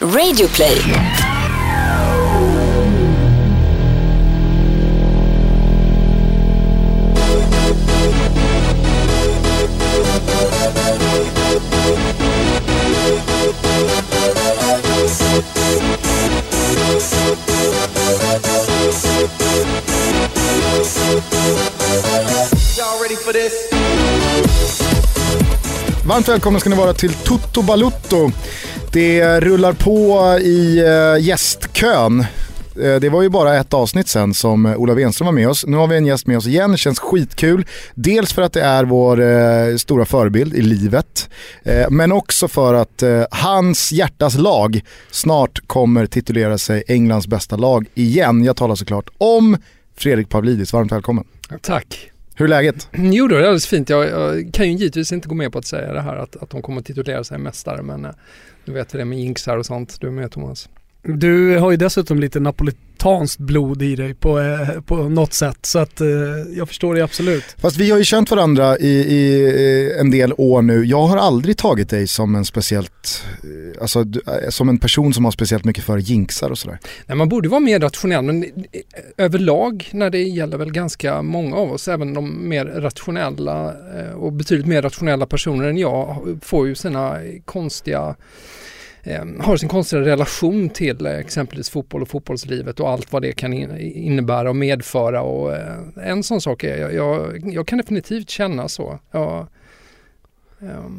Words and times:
Radioplay. 0.00 0.78
Y'all 22.76 23.02
ready 23.02 23.16
for 23.16 23.32
this? 23.32 23.52
Varmt 26.04 26.28
välkomna 26.28 26.60
ska 26.60 26.70
ni 26.70 26.76
vara 26.76 26.94
till 26.94 27.14
Toto 27.14 27.62
Balutto. 27.62 28.30
Det 28.92 29.40
rullar 29.40 29.72
på 29.72 30.18
i 30.40 30.82
uh, 30.82 31.24
gästkön. 31.26 32.20
Eh, 32.82 32.96
Det 33.00 33.08
var 33.08 33.22
ju 33.22 33.28
bara 33.28 33.56
ett 33.56 33.74
avsnitt 33.74 34.08
sen 34.08 34.34
som 34.34 34.66
eh, 34.66 34.76
Ola 34.76 34.94
Wenström 34.94 35.26
var 35.26 35.32
med 35.32 35.48
oss. 35.48 35.66
Nu 35.66 35.76
har 35.76 35.86
vi 35.86 35.96
en 35.96 36.06
gäst 36.06 36.26
med 36.26 36.36
oss 36.36 36.46
igen, 36.46 36.72
det 36.72 36.78
känns 36.78 36.98
skitkul. 36.98 37.66
Dels 37.94 38.32
för 38.32 38.42
att 38.42 38.52
det 38.52 38.60
är 38.62 38.84
vår 38.84 39.20
eh, 39.20 39.76
stora 39.76 40.04
förebild 40.04 40.54
i 40.54 40.62
livet, 40.62 41.28
eh, 41.62 41.90
men 41.90 42.12
också 42.12 42.48
för 42.48 42.74
att 42.74 43.02
eh, 43.02 43.24
hans 43.30 43.92
hjärtas 43.92 44.38
lag 44.38 44.80
snart 45.10 45.60
kommer 45.66 46.06
titulera 46.06 46.58
sig 46.58 46.82
Englands 46.88 47.26
bästa 47.26 47.56
lag 47.56 47.86
igen. 47.94 48.44
Jag 48.44 48.56
talar 48.56 48.74
såklart 48.74 49.08
om 49.18 49.56
Fredrik 49.96 50.28
Pavlidis, 50.28 50.72
varmt 50.72 50.92
välkommen. 50.92 51.24
Tack. 51.62 52.10
Hur 52.34 52.44
är 52.44 52.48
läget? 52.48 52.88
Jo 52.92 53.28
då, 53.28 53.34
det 53.34 53.40
är 53.40 53.44
alldeles 53.44 53.66
fint. 53.66 53.88
Jag, 53.88 54.04
jag 54.08 54.50
kan 54.52 54.66
ju 54.66 54.72
givetvis 54.72 55.12
inte 55.12 55.28
gå 55.28 55.34
med 55.34 55.52
på 55.52 55.58
att 55.58 55.66
säga 55.66 55.92
det 55.92 56.00
här 56.00 56.16
att, 56.16 56.36
att 56.36 56.50
de 56.50 56.62
kommer 56.62 56.80
att 56.80 56.86
titulera 56.86 57.24
sig 57.24 57.38
mästare 57.38 57.82
men 57.82 58.04
eh, 58.04 58.10
du 58.68 58.74
vet 58.74 58.94
hur 58.94 58.98
det 58.98 59.02
är 59.02 59.04
med 59.04 59.18
jinxar 59.18 59.56
och 59.56 59.66
sånt. 59.66 60.00
Du 60.00 60.06
är 60.06 60.10
med 60.10 60.30
Thomas. 60.30 60.68
Du 61.02 61.58
har 61.58 61.70
ju 61.70 61.76
dessutom 61.76 62.20
lite 62.20 62.40
napolitanskt 62.40 63.38
blod 63.38 63.82
i 63.82 63.96
dig 63.96 64.14
på, 64.14 64.40
eh, 64.40 64.80
på 64.80 64.96
något 64.96 65.32
sätt 65.32 65.58
så 65.62 65.78
att 65.78 66.00
eh, 66.00 66.08
jag 66.56 66.68
förstår 66.68 66.94
det 66.94 67.02
absolut. 67.02 67.44
Fast 67.58 67.76
vi 67.76 67.90
har 67.90 67.98
ju 67.98 68.04
känt 68.04 68.30
varandra 68.30 68.78
i, 68.78 68.88
i 68.88 69.44
eh, 69.94 70.00
en 70.00 70.10
del 70.10 70.32
år 70.36 70.62
nu. 70.62 70.84
Jag 70.84 71.02
har 71.02 71.16
aldrig 71.16 71.56
tagit 71.56 71.90
dig 71.90 72.06
som 72.06 72.34
en 72.34 72.44
speciellt, 72.44 73.24
alltså 73.80 74.04
som 74.48 74.68
en 74.68 74.78
person 74.78 75.14
som 75.14 75.24
har 75.24 75.32
speciellt 75.32 75.64
mycket 75.64 75.84
för 75.84 75.98
jinxar 75.98 76.50
och 76.50 76.58
sådär. 76.58 76.78
Nej, 77.06 77.16
man 77.16 77.28
borde 77.28 77.48
vara 77.48 77.60
mer 77.60 77.80
rationell 77.80 78.22
men 78.22 78.44
överlag 79.16 79.88
när 79.92 80.10
det 80.10 80.22
gäller 80.22 80.58
väl 80.58 80.72
ganska 80.72 81.22
många 81.22 81.56
av 81.56 81.72
oss, 81.72 81.88
även 81.88 82.14
de 82.14 82.48
mer 82.48 82.64
rationella 82.64 83.74
och 84.14 84.32
betydligt 84.32 84.66
mer 84.66 84.82
rationella 84.82 85.26
personer 85.26 85.68
än 85.68 85.78
jag 85.78 86.38
får 86.42 86.68
ju 86.68 86.74
sina 86.74 87.16
konstiga 87.44 88.16
Ehm, 89.08 89.40
har 89.40 89.56
sin 89.56 89.68
konstiga 89.68 90.02
relation 90.02 90.68
till 90.70 91.06
eh, 91.06 91.12
exempelvis 91.12 91.70
fotboll 91.70 92.02
och 92.02 92.08
fotbollslivet 92.08 92.80
och 92.80 92.88
allt 92.88 93.12
vad 93.12 93.22
det 93.22 93.32
kan 93.32 93.52
innebära 93.52 94.50
och 94.50 94.56
medföra 94.56 95.22
och 95.22 95.56
eh, 95.56 95.78
en 96.02 96.22
sån 96.22 96.40
sak 96.40 96.64
är 96.64 96.76
jag, 96.76 96.94
jag, 96.94 97.40
jag 97.52 97.66
kan 97.66 97.78
definitivt 97.78 98.30
känna 98.30 98.68
så. 98.68 98.98
Ehm, 99.12 99.46
jag, 100.60 100.92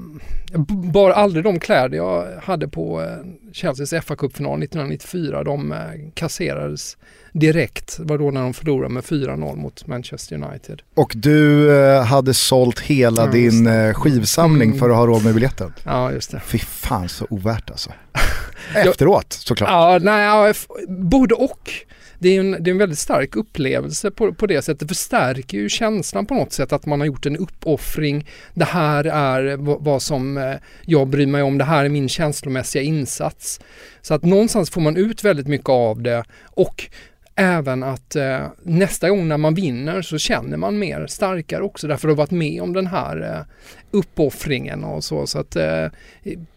jag 0.51 0.61
bar 0.91 1.09
aldrig 1.09 1.43
de 1.43 1.59
kläder 1.59 1.97
jag 1.97 2.27
hade 2.41 2.67
på 2.67 3.01
eh, 3.01 3.17
Chelseas 3.53 3.93
FA-cupfinal 3.93 4.63
1994. 4.63 5.43
De 5.43 5.73
kasserades 6.13 6.97
direkt. 7.33 7.99
Var 7.99 8.17
då 8.17 8.31
när 8.31 8.41
de 8.41 8.53
förlorade 8.53 8.93
med 8.93 9.03
4-0 9.03 9.55
mot 9.55 9.87
Manchester 9.87 10.35
United. 10.35 10.81
Och 10.95 11.11
du 11.15 11.71
eh, 11.79 12.03
hade 12.03 12.33
sålt 12.33 12.79
hela 12.79 13.25
Ja, 13.25 13.31
din 13.31 13.67
eh, 13.67 13.93
skivsamling 13.93 14.67
Mm. 14.69 14.79
för 14.79 14.89
att 14.89 14.95
ha 14.95 15.05
råd 15.07 15.23
med 15.23 15.33
biljetten. 15.33 15.73
Ja, 15.83 16.11
just 16.11 16.31
det. 16.31 16.39
Fy 16.45 16.57
fan 16.57 17.09
så 17.09 17.27
ovärt 17.29 17.69
alltså. 17.69 17.91
Efteråt 18.75 19.33
såklart. 19.33 19.69
Ja, 19.69 19.99
nej, 20.01 20.23
ja, 20.25 20.53
både 20.87 21.35
och. 21.35 21.71
Det 22.21 22.29
är, 22.35 22.39
en, 22.39 22.51
det 22.51 22.69
är 22.69 22.71
en 22.71 22.77
väldigt 22.77 22.99
stark 22.99 23.35
upplevelse 23.35 24.11
på, 24.11 24.33
på 24.33 24.47
det 24.47 24.61
sättet. 24.61 24.79
Det 24.79 24.87
förstärker 24.87 25.57
ju 25.57 25.69
känslan 25.69 26.25
på 26.25 26.33
något 26.33 26.53
sätt 26.53 26.73
att 26.73 26.85
man 26.85 26.99
har 26.99 27.07
gjort 27.07 27.25
en 27.25 27.37
uppoffring. 27.37 28.27
Det 28.53 28.65
här 28.65 29.03
är 29.05 29.57
vad, 29.57 29.83
vad 29.83 30.01
som 30.01 30.37
eh, 30.37 30.53
jag 30.85 31.07
bryr 31.07 31.25
mig 31.27 31.43
om. 31.43 31.57
Det 31.57 31.63
här 31.63 31.85
är 31.85 31.89
min 31.89 32.09
känslomässiga 32.09 32.81
insats. 32.83 33.59
Så 34.01 34.13
att 34.13 34.23
någonstans 34.23 34.69
får 34.69 34.81
man 34.81 34.97
ut 34.97 35.23
väldigt 35.23 35.47
mycket 35.47 35.69
av 35.69 36.01
det 36.01 36.23
och 36.45 36.89
även 37.39 37.83
att 37.83 38.15
eh, 38.15 38.47
nästa 38.63 39.09
gång 39.09 39.27
när 39.27 39.37
man 39.37 39.53
vinner 39.53 40.01
så 40.01 40.17
känner 40.17 40.57
man 40.57 40.79
mer 40.79 41.07
starkare 41.07 41.63
också 41.63 41.87
därför 41.87 42.07
att 42.07 42.15
ha 42.15 42.23
varit 42.23 42.31
med 42.31 42.61
om 42.61 42.73
den 42.73 42.87
här 42.87 43.21
eh, 43.21 43.45
uppoffringen 43.91 44.83
och 44.83 45.03
så. 45.03 45.27
Så 45.27 45.39
att 45.39 45.55
eh, 45.55 45.85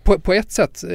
på, 0.03 0.19
på 0.19 0.33
ett 0.33 0.53
sätt, 0.53 0.85
eh, 0.85 0.89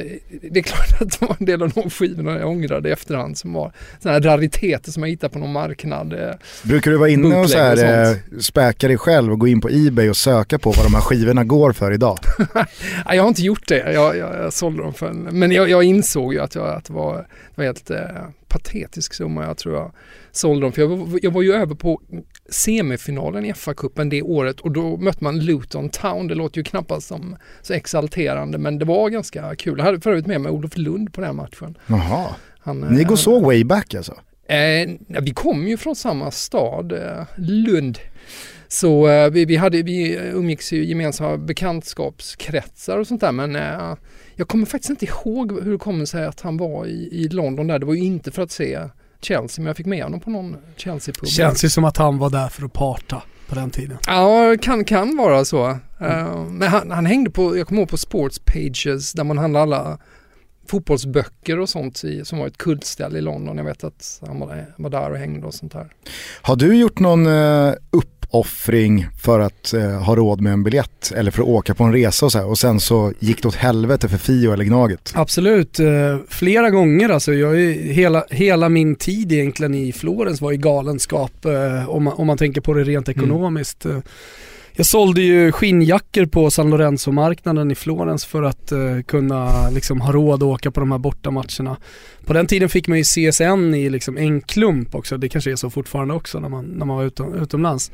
det 0.50 0.58
är 0.58 0.62
klart 0.62 1.00
att 1.02 1.20
det 1.20 1.26
var 1.26 1.36
en 1.40 1.46
del 1.46 1.62
av 1.62 1.70
de 1.70 1.90
skivorna 1.90 2.38
jag 2.38 2.48
ångrade 2.48 2.88
i 2.88 2.92
efterhand 2.92 3.38
som 3.38 3.52
var 3.52 3.72
sådana 4.02 4.14
här 4.18 4.22
rariteter 4.36 4.92
som 4.92 5.02
jag 5.02 5.10
hittade 5.10 5.32
på 5.32 5.38
någon 5.38 5.52
marknad. 5.52 6.12
eh. 6.12 6.30
Brukar 6.62 6.90
du 6.90 6.96
vara 6.96 7.08
inne 7.08 7.36
och, 7.36 7.50
så 7.50 7.58
här, 7.58 7.76
och 7.76 8.08
eh, 8.10 8.16
späka 8.40 8.88
dig 8.88 8.98
själv 8.98 9.32
och 9.32 9.38
gå 9.38 9.48
in 9.48 9.60
på 9.60 9.68
Ebay 9.72 10.10
och 10.10 10.16
söka 10.16 10.58
på 10.58 10.70
vad 10.70 10.86
de 10.86 10.94
här 10.94 11.00
skivorna 11.02 11.44
går 11.44 11.72
för 11.72 11.92
idag? 11.92 12.18
Jag 13.12 13.22
har 13.22 13.28
inte 13.28 13.42
gjort 13.42 13.68
det, 13.68 13.92
jag, 13.92 14.16
jag, 14.16 14.34
jag 14.44 14.52
sålde 14.52 14.82
dem 14.82 14.94
för 14.94 15.06
en, 15.08 15.18
men 15.32 15.52
jag, 15.52 15.70
jag 15.70 15.84
insåg 15.84 16.34
ju 16.34 16.40
att, 16.40 16.54
jag, 16.54 16.68
att 16.68 16.84
det 16.84 16.92
var, 16.92 17.16
det 17.16 17.26
var 17.54 17.64
helt 17.64 17.90
eh, 17.90 17.98
patetisk 18.48 19.14
summa 19.14 19.44
jag 19.44 19.56
tror 19.56 19.74
jag 19.74 19.92
sålde 20.32 20.66
dem. 20.66 20.72
För 20.72 20.82
jag, 20.82 20.88
var- 20.88 21.20
jag 21.22 21.30
var 21.30 21.42
ju 21.42 21.52
över 21.52 21.74
på 21.74 22.00
semifinalen 22.50 23.44
i 23.44 23.52
FA-cupen 23.52 24.10
det 24.10 24.22
året 24.22 24.60
och 24.60 24.70
då 24.72 24.96
mötte 24.96 25.24
man 25.24 25.38
Luton 25.40 25.88
Town. 25.88 26.27
Det 26.28 26.34
låter 26.34 26.58
ju 26.58 26.64
knappast 26.64 27.06
som 27.08 27.36
så 27.62 27.72
exalterande 27.72 28.58
men 28.58 28.78
det 28.78 28.84
var 28.84 29.08
ganska 29.10 29.54
kul. 29.56 29.78
Jag 29.78 29.84
hade 29.84 30.00
för 30.00 30.10
övrigt 30.10 30.26
med 30.26 30.40
mig 30.40 30.52
Olof 30.52 30.76
Lund 30.76 31.12
på 31.12 31.20
den 31.20 31.36
matchen. 31.36 31.78
Jaha, 31.86 32.26
Han, 32.60 32.82
eh, 32.82 32.90
ni 32.90 33.02
går 33.02 33.08
han- 33.08 33.16
så 33.16 33.40
way 33.40 33.64
back 33.64 33.94
alltså? 33.94 34.12
Eh, 34.48 34.88
vi 35.22 35.30
kom 35.34 35.68
ju 35.68 35.76
från 35.76 35.96
samma 35.96 36.30
stad, 36.30 36.92
eh, 36.92 37.24
Lund. 37.36 37.98
Så 38.68 39.08
eh, 39.08 39.30
vi, 39.30 39.44
vi, 39.44 39.56
hade, 39.56 39.82
vi 39.82 40.16
umgicks 40.34 40.72
i 40.72 40.84
gemensamma 40.84 41.36
bekantskapskretsar 41.36 42.98
och 42.98 43.06
sånt 43.06 43.20
där 43.20 43.32
men 43.32 43.56
eh, 43.56 43.94
jag 44.34 44.48
kommer 44.48 44.66
faktiskt 44.66 44.90
inte 44.90 45.04
ihåg 45.06 45.62
hur 45.62 45.72
det 45.72 45.78
kommer 45.78 46.04
sig 46.04 46.24
att 46.26 46.40
han 46.40 46.56
var 46.56 46.86
i, 46.86 47.08
i 47.12 47.28
London 47.28 47.66
där. 47.66 47.78
Det 47.78 47.86
var 47.86 47.94
ju 47.94 48.04
inte 48.04 48.30
för 48.30 48.42
att 48.42 48.50
se 48.50 48.78
Chelsea 49.20 49.62
men 49.62 49.66
jag 49.66 49.76
fick 49.76 49.86
med 49.86 50.02
honom 50.04 50.20
på 50.20 50.30
någon 50.30 50.56
Chelsea-pub. 50.76 51.26
Känns 51.26 51.64
ju 51.64 51.68
som 51.68 51.84
att 51.84 51.96
han 51.96 52.18
var 52.18 52.30
där 52.30 52.48
för 52.48 52.64
att 52.64 52.72
parta 52.72 53.22
på 53.48 53.54
den 53.54 53.70
tiden. 53.70 53.98
Ja, 54.06 54.56
kan, 54.62 54.84
kan 54.84 55.16
vara 55.16 55.44
så. 55.44 55.78
Eh, 56.00 56.44
men 56.44 56.68
han, 56.68 56.90
han 56.90 57.06
hängde 57.06 57.30
på, 57.30 57.56
jag 57.56 57.66
kommer 57.66 57.80
ihåg 57.80 57.88
på 57.88 57.96
Sports 57.96 58.38
Pages 58.44 59.12
där 59.12 59.24
man 59.24 59.38
handlar 59.38 59.60
alla 59.60 59.98
fotbollsböcker 60.68 61.58
och 61.58 61.68
sånt 61.68 62.04
i, 62.04 62.24
som 62.24 62.38
var 62.38 62.46
ett 62.46 62.58
kultställe 62.58 63.18
i 63.18 63.22
London. 63.22 63.56
Jag 63.58 63.64
vet 63.64 63.84
att 63.84 64.20
han 64.26 64.40
var, 64.40 64.66
var 64.76 64.90
där 64.90 65.10
och 65.10 65.16
hängde 65.16 65.46
och 65.46 65.54
sånt 65.54 65.72
där. 65.72 65.92
Har 66.42 66.56
du 66.56 66.76
gjort 66.76 66.98
någon 66.98 67.26
eh, 67.26 67.74
uppoffring 67.90 69.06
för 69.22 69.40
att 69.40 69.74
eh, 69.74 70.02
ha 70.02 70.16
råd 70.16 70.40
med 70.40 70.52
en 70.52 70.62
biljett 70.62 71.12
eller 71.16 71.30
för 71.30 71.42
att 71.42 71.48
åka 71.48 71.74
på 71.74 71.84
en 71.84 71.92
resa 71.92 72.26
och 72.26 72.32
så 72.32 72.38
här, 72.38 72.46
och 72.46 72.58
sen 72.58 72.80
så 72.80 73.12
gick 73.18 73.42
det 73.42 73.48
åt 73.48 73.54
helvete 73.54 74.08
för 74.08 74.18
Fio 74.18 74.52
eller 74.52 74.64
Gnaget? 74.64 75.12
Absolut, 75.14 75.80
eh, 75.80 76.18
flera 76.28 76.70
gånger 76.70 77.08
alltså. 77.08 77.32
Jag 77.32 77.60
är, 77.60 77.72
hela, 77.72 78.24
hela 78.30 78.68
min 78.68 78.96
tid 78.96 79.32
egentligen 79.32 79.74
i 79.74 79.92
Florens 79.92 80.40
var 80.40 80.52
i 80.52 80.56
galenskap 80.56 81.44
eh, 81.44 81.88
om, 81.88 82.04
man, 82.04 82.12
om 82.12 82.26
man 82.26 82.38
tänker 82.38 82.60
på 82.60 82.74
det 82.74 82.84
rent 82.84 83.08
ekonomiskt. 83.08 83.86
Eh, 83.86 83.98
jag 84.78 84.86
sålde 84.86 85.22
ju 85.22 85.52
skinnjackor 85.52 86.26
på 86.26 86.50
San 86.50 86.70
Lorenzo-marknaden 86.70 87.70
i 87.70 87.74
Florens 87.74 88.24
för 88.24 88.42
att 88.42 88.72
eh, 88.72 89.00
kunna 89.06 89.70
liksom, 89.70 90.00
ha 90.00 90.12
råd 90.12 90.42
att 90.42 90.46
åka 90.46 90.70
på 90.70 90.80
de 90.80 90.92
här 90.92 90.98
bortamatcherna. 90.98 91.76
På 92.24 92.32
den 92.32 92.46
tiden 92.46 92.68
fick 92.68 92.88
man 92.88 92.98
ju 92.98 93.04
CSN 93.04 93.74
i 93.74 93.90
liksom, 93.90 94.18
en 94.18 94.40
klump 94.40 94.94
också, 94.94 95.16
det 95.16 95.28
kanske 95.28 95.52
är 95.52 95.56
så 95.56 95.70
fortfarande 95.70 96.14
också 96.14 96.40
när 96.40 96.48
man, 96.48 96.64
när 96.64 96.86
man 96.86 96.96
var 96.96 97.04
utom, 97.04 97.34
utomlands. 97.34 97.90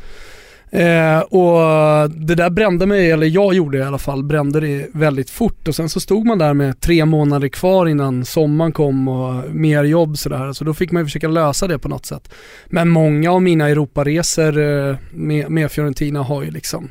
Eh, 0.71 1.21
och 1.21 2.11
det 2.11 2.35
där 2.35 2.51
brände 2.51 2.87
mig, 2.87 3.11
eller 3.11 3.27
jag 3.27 3.55
gjorde 3.55 3.79
det 3.79 3.85
i 3.85 3.87
alla 3.87 3.99
fall, 3.99 4.25
brände 4.25 4.61
det 4.61 4.89
väldigt 4.93 5.31
fort 5.31 5.69
och 5.69 5.75
sen 5.75 5.89
så 5.89 6.01
stod 6.01 6.27
man 6.27 6.39
där 6.39 6.55
med 6.55 6.81
tre 6.81 7.05
månader 7.05 7.49
kvar 7.49 7.87
innan 7.87 8.25
sommaren 8.25 8.73
kom 8.73 9.09
och 9.09 9.55
mer 9.55 9.85
jobb 9.85 10.19
sådär. 10.19 10.53
Så 10.53 10.65
då 10.65 10.75
fick 10.75 10.93
man 10.93 11.03
ju 11.03 11.07
försöka 11.07 11.29
lösa 11.29 11.67
det 11.67 11.79
på 11.79 11.89
något 11.89 12.07
sätt. 12.07 12.35
Men 12.67 12.89
många 12.89 13.33
av 13.33 13.43
mina 13.43 13.69
Europaresor 13.69 14.59
eh, 14.59 14.97
med, 15.11 15.51
med 15.51 15.71
Fiorentina 15.71 16.23
har 16.23 16.43
ju 16.43 16.51
liksom 16.51 16.89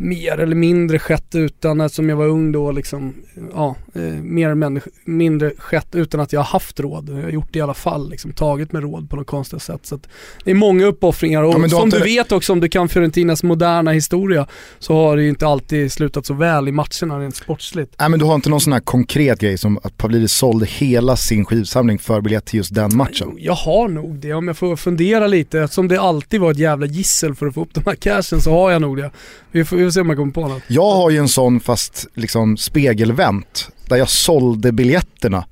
mer 0.00 0.38
eller 0.38 0.56
mindre 0.56 0.98
skett 0.98 1.34
utan, 1.34 1.80
eftersom 1.80 2.08
jag 2.08 2.16
var 2.16 2.26
ung 2.26 2.52
då 2.52 2.72
liksom, 2.72 3.14
ja, 3.54 3.76
eh, 3.94 4.02
mer 4.02 4.50
eller 4.50 4.82
mindre 5.04 5.52
skett 5.58 5.94
utan 5.94 6.20
att 6.20 6.32
jag 6.32 6.40
har 6.40 6.44
haft 6.44 6.80
råd. 6.80 7.08
Jag 7.08 7.22
har 7.22 7.30
gjort 7.30 7.52
det 7.52 7.58
i 7.58 7.62
alla 7.62 7.74
fall, 7.74 8.10
liksom 8.10 8.32
tagit 8.32 8.72
med 8.72 8.82
råd 8.82 9.10
på 9.10 9.16
något 9.16 9.26
konstigt 9.26 9.62
sätt. 9.62 9.86
Så 9.86 9.94
att 9.94 10.08
det 10.44 10.50
är 10.50 10.54
många 10.54 10.86
uppoffringar 10.86 11.42
och 11.42 11.54
Ja, 11.64 11.68
som 11.68 11.90
du 11.90 11.98
vet 11.98 12.32
också 12.32 12.52
om 12.52 12.60
du 12.60 12.68
kan 12.68 12.88
Fiorentinas 12.88 13.42
moderna 13.42 13.92
historia 13.92 14.46
så 14.78 14.94
har 14.94 15.16
det 15.16 15.22
ju 15.22 15.28
inte 15.28 15.46
alltid 15.46 15.92
slutat 15.92 16.26
så 16.26 16.34
väl 16.34 16.68
i 16.68 16.72
matcherna 16.72 17.20
rent 17.20 17.36
sportsligt. 17.36 17.94
Nej 17.98 18.08
men 18.08 18.18
du 18.18 18.24
har 18.24 18.34
inte 18.34 18.50
någon 18.50 18.60
sån 18.60 18.72
här 18.72 18.80
konkret 18.80 19.40
grej 19.40 19.58
som 19.58 19.78
att 19.82 19.96
Pavlidis 19.96 20.32
sålde 20.32 20.66
hela 20.66 21.16
sin 21.16 21.44
skivsamling 21.44 21.98
för 21.98 22.20
biljett 22.20 22.44
till 22.44 22.56
just 22.56 22.74
den 22.74 22.96
matchen? 22.96 23.36
Jag 23.38 23.54
har 23.54 23.88
nog 23.88 24.18
det 24.18 24.34
om 24.34 24.48
jag 24.48 24.56
får 24.56 24.76
fundera 24.76 25.26
lite. 25.26 25.60
Eftersom 25.60 25.88
det 25.88 26.00
alltid 26.00 26.40
var 26.40 26.50
ett 26.50 26.58
jävla 26.58 26.86
gissel 26.86 27.34
för 27.34 27.46
att 27.46 27.54
få 27.54 27.62
upp 27.62 27.74
de 27.74 27.82
här 27.86 27.94
cashen 27.94 28.40
så 28.40 28.50
har 28.50 28.70
jag 28.70 28.82
nog 28.82 28.96
det. 28.96 29.10
Vi 29.50 29.64
får, 29.64 29.87
får 29.88 29.92
se 29.92 30.00
om 30.00 30.08
jag 30.08 30.18
kommer 30.18 30.32
på 30.32 30.48
något. 30.48 30.62
Jag 30.66 30.90
har 30.94 31.10
ju 31.10 31.18
en 31.18 31.28
sån 31.28 31.60
fast 31.60 32.06
liksom 32.14 32.56
spegelvänt 32.56 33.70
där 33.88 33.96
jag 33.96 34.08
sålde 34.08 34.72
biljetterna 34.72 35.44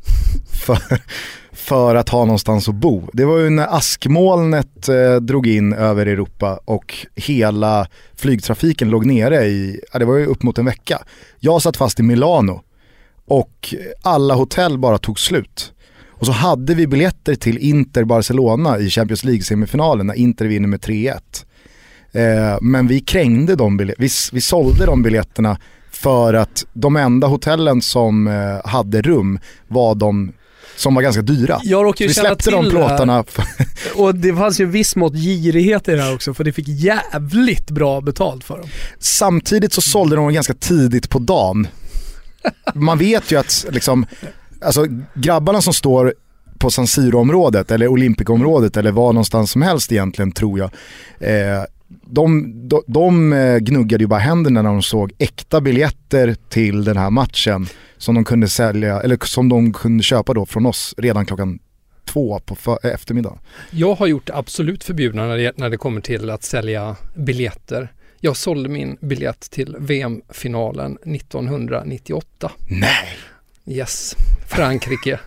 för, 0.52 0.78
för 1.52 1.94
att 1.94 2.08
ha 2.08 2.24
någonstans 2.24 2.68
att 2.68 2.74
bo. 2.74 3.08
Det 3.12 3.24
var 3.24 3.38
ju 3.38 3.50
när 3.50 3.76
askmolnet 3.76 4.88
eh, 4.88 5.16
drog 5.16 5.46
in 5.46 5.72
över 5.72 6.06
Europa 6.06 6.60
och 6.64 6.94
hela 7.14 7.86
flygtrafiken 8.16 8.90
låg 8.90 9.06
nere 9.06 9.44
i, 9.44 9.80
ja, 9.92 9.98
det 9.98 10.04
var 10.04 10.16
ju 10.16 10.26
upp 10.26 10.42
mot 10.42 10.58
en 10.58 10.64
vecka. 10.64 11.02
Jag 11.40 11.62
satt 11.62 11.76
fast 11.76 12.00
i 12.00 12.02
Milano 12.02 12.62
och 13.26 13.74
alla 14.02 14.34
hotell 14.34 14.78
bara 14.78 14.98
tog 14.98 15.20
slut. 15.20 15.72
Och 16.18 16.26
så 16.26 16.32
hade 16.32 16.74
vi 16.74 16.86
biljetter 16.86 17.34
till 17.34 17.58
Inter 17.58 18.04
Barcelona 18.04 18.78
i 18.78 18.90
Champions 18.90 19.24
League-semifinalen 19.24 20.06
när 20.06 20.14
Inter 20.14 20.44
vinner 20.46 20.68
med 20.68 20.80
3-1. 20.80 21.20
Eh, 22.16 22.58
men 22.60 22.86
vi 22.86 23.00
krängde 23.00 23.56
de 23.56 23.76
biljetterna, 23.76 24.04
vi, 24.04 24.10
vi 24.32 24.40
sålde 24.40 24.86
de 24.86 25.02
biljetterna 25.02 25.58
för 25.90 26.34
att 26.34 26.66
de 26.72 26.96
enda 26.96 27.26
hotellen 27.26 27.82
som 27.82 28.26
eh, 28.26 28.70
hade 28.70 29.02
rum 29.02 29.38
var 29.68 29.94
de 29.94 30.32
som 30.76 30.94
var 30.94 31.02
ganska 31.02 31.22
dyra. 31.22 31.60
Jag 31.62 31.84
råkar 31.84 32.04
ju 32.04 32.08
vi 32.08 32.14
släppte 32.14 32.50
de 32.50 32.70
plåtarna. 32.70 33.24
Och 33.94 34.14
det 34.14 34.34
fanns 34.34 34.60
ju 34.60 34.66
viss 34.66 34.96
mått 34.96 35.14
girighet 35.14 35.88
i 35.88 35.92
det 35.92 36.02
här 36.02 36.14
också 36.14 36.34
för 36.34 36.44
det 36.44 36.52
fick 36.52 36.68
jävligt 36.68 37.70
bra 37.70 38.00
betalt 38.00 38.44
för 38.44 38.58
dem. 38.58 38.68
Samtidigt 38.98 39.72
så 39.72 39.80
sålde 39.80 40.16
de 40.16 40.24
dem 40.24 40.34
ganska 40.34 40.54
tidigt 40.54 41.10
på 41.10 41.18
dagen. 41.18 41.68
Man 42.74 42.98
vet 42.98 43.32
ju 43.32 43.38
att 43.38 43.66
liksom, 43.70 44.06
alltså, 44.60 44.86
grabbarna 45.14 45.60
som 45.60 45.72
står 45.72 46.14
på 46.58 46.70
San 46.70 46.86
Siro-området 46.86 47.70
eller 47.70 47.88
Olympic-området 47.88 48.76
eller 48.76 48.92
var 48.92 49.12
någonstans 49.12 49.50
som 49.50 49.62
helst 49.62 49.92
egentligen 49.92 50.32
tror 50.32 50.58
jag. 50.58 50.70
Eh, 51.20 51.64
de, 51.88 52.52
de, 52.68 52.82
de 52.86 53.32
eh, 53.32 53.56
gnuggade 53.56 54.04
ju 54.04 54.08
bara 54.08 54.20
händerna 54.20 54.62
när 54.62 54.70
de 54.70 54.82
såg 54.82 55.12
äkta 55.18 55.60
biljetter 55.60 56.36
till 56.48 56.84
den 56.84 56.96
här 56.96 57.10
matchen 57.10 57.66
som 57.98 58.14
de 58.14 58.24
kunde 58.24 58.48
sälja, 58.48 59.00
eller 59.00 59.18
som 59.26 59.48
de 59.48 59.72
kunde 59.72 60.02
köpa 60.02 60.34
då 60.34 60.46
från 60.46 60.66
oss 60.66 60.94
redan 60.96 61.26
klockan 61.26 61.58
två 62.04 62.40
på 62.40 62.54
för, 62.54 62.86
eftermiddagen. 62.86 63.38
Jag 63.70 63.94
har 63.94 64.06
gjort 64.06 64.30
absolut 64.30 64.84
förbjudna 64.84 65.26
när 65.26 65.36
det, 65.36 65.58
när 65.58 65.70
det 65.70 65.76
kommer 65.76 66.00
till 66.00 66.30
att 66.30 66.42
sälja 66.44 66.96
biljetter. 67.14 67.92
Jag 68.20 68.36
sålde 68.36 68.68
min 68.68 68.96
biljett 69.00 69.50
till 69.50 69.76
VM-finalen 69.78 70.98
1998. 71.04 72.52
Nej! 72.68 73.18
Yes, 73.66 74.16
Frankrike. 74.48 75.20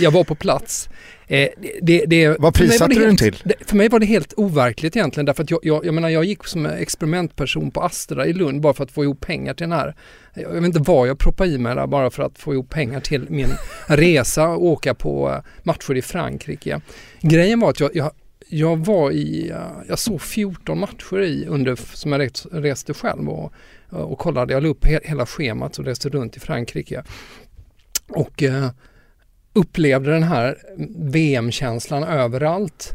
Jag 0.00 0.10
var 0.10 0.24
på 0.24 0.34
plats. 0.34 0.88
Eh, 1.26 1.48
det, 1.82 2.04
det, 2.06 2.36
Vad 2.38 2.54
prissatte 2.54 2.94
du 2.94 3.06
den 3.06 3.16
till? 3.16 3.36
För 3.66 3.76
mig 3.76 3.88
var 3.88 3.98
det 3.98 4.06
helt 4.06 4.32
overkligt 4.36 4.96
egentligen 4.96 5.26
därför 5.26 5.42
att 5.42 5.50
jag, 5.50 5.60
jag, 5.62 5.86
jag 5.86 5.94
menar 5.94 6.08
jag 6.08 6.24
gick 6.24 6.44
som 6.44 6.66
experimentperson 6.66 7.70
på 7.70 7.80
Astra 7.80 8.26
i 8.26 8.32
Lund 8.32 8.60
bara 8.60 8.74
för 8.74 8.84
att 8.84 8.92
få 8.92 9.04
ihop 9.04 9.20
pengar 9.20 9.54
till 9.54 9.68
den 9.68 9.78
här. 9.78 9.94
Jag 10.34 10.50
vet 10.50 10.64
inte 10.64 10.80
vad 10.80 11.08
jag 11.08 11.18
proppade 11.18 11.50
i 11.50 11.58
mig 11.58 11.74
där 11.74 11.86
bara 11.86 12.10
för 12.10 12.22
att 12.22 12.38
få 12.38 12.52
ihop 12.52 12.70
pengar 12.70 13.00
till 13.00 13.26
min 13.28 13.48
resa 13.86 14.48
och 14.48 14.64
åka 14.64 14.94
på 14.94 15.30
eh, 15.30 15.38
matcher 15.62 15.96
i 15.96 16.02
Frankrike. 16.02 16.80
Grejen 17.20 17.60
var 17.60 17.70
att 17.70 17.80
jag, 17.80 17.90
jag 17.96 18.12
jag 18.48 18.86
var 18.86 19.10
i, 19.10 19.50
eh, 19.50 19.56
jag 19.88 19.98
såg 19.98 20.22
14 20.22 20.78
matcher 20.78 21.20
i 21.20 21.46
under, 21.46 21.76
som 21.76 22.12
jag 22.12 22.30
reste 22.52 22.94
själv 22.94 23.28
och, 23.28 23.52
och 23.88 24.18
kollade. 24.18 24.52
Jag 24.52 24.62
la 24.62 24.68
upp 24.68 24.84
hela 24.84 25.26
schemat 25.26 25.78
och 25.78 25.84
reste 25.84 26.08
runt 26.08 26.36
i 26.36 26.40
Frankrike. 26.40 27.02
Och 28.08 28.42
eh, 28.42 28.68
upplevde 29.52 30.10
den 30.10 30.22
här 30.22 30.58
VM-känslan 30.96 32.04
överallt. 32.04 32.92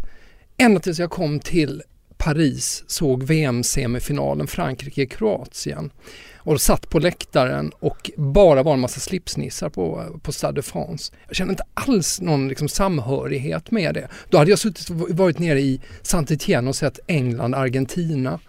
Ända 0.58 0.80
tills 0.80 1.00
jag 1.00 1.10
kom 1.10 1.40
till 1.40 1.84
Paris, 2.18 2.84
såg 2.88 3.24
VM-semifinalen 3.24 4.48
Frankrike-Kroatien 4.48 5.92
och 6.38 6.62
satt 6.62 6.90
på 6.90 7.00
läktaren 7.00 7.72
och 7.80 8.12
bara 8.18 8.64
var 8.64 8.74
en 8.74 8.80
massa 8.80 9.00
slipsnissar 9.00 9.70
på, 9.70 10.20
på 10.24 10.32
Stade 10.32 10.56
de 10.56 10.62
France. 10.62 11.14
Jag 11.28 11.36
kände 11.36 11.52
inte 11.52 11.64
alls 11.74 12.22
någon 12.22 12.48
liksom 12.48 12.70
samhörighet 12.70 13.72
med 13.72 13.94
det. 13.94 14.08
Då 14.30 14.38
hade 14.38 14.50
jag 14.50 14.60
suttit, 14.60 14.90
varit 14.90 15.40
nere 15.40 15.60
i 15.60 15.82
Saint-Étienne 16.02 16.68
och 16.68 16.76
sett 16.76 17.00
England-Argentina 17.08 18.40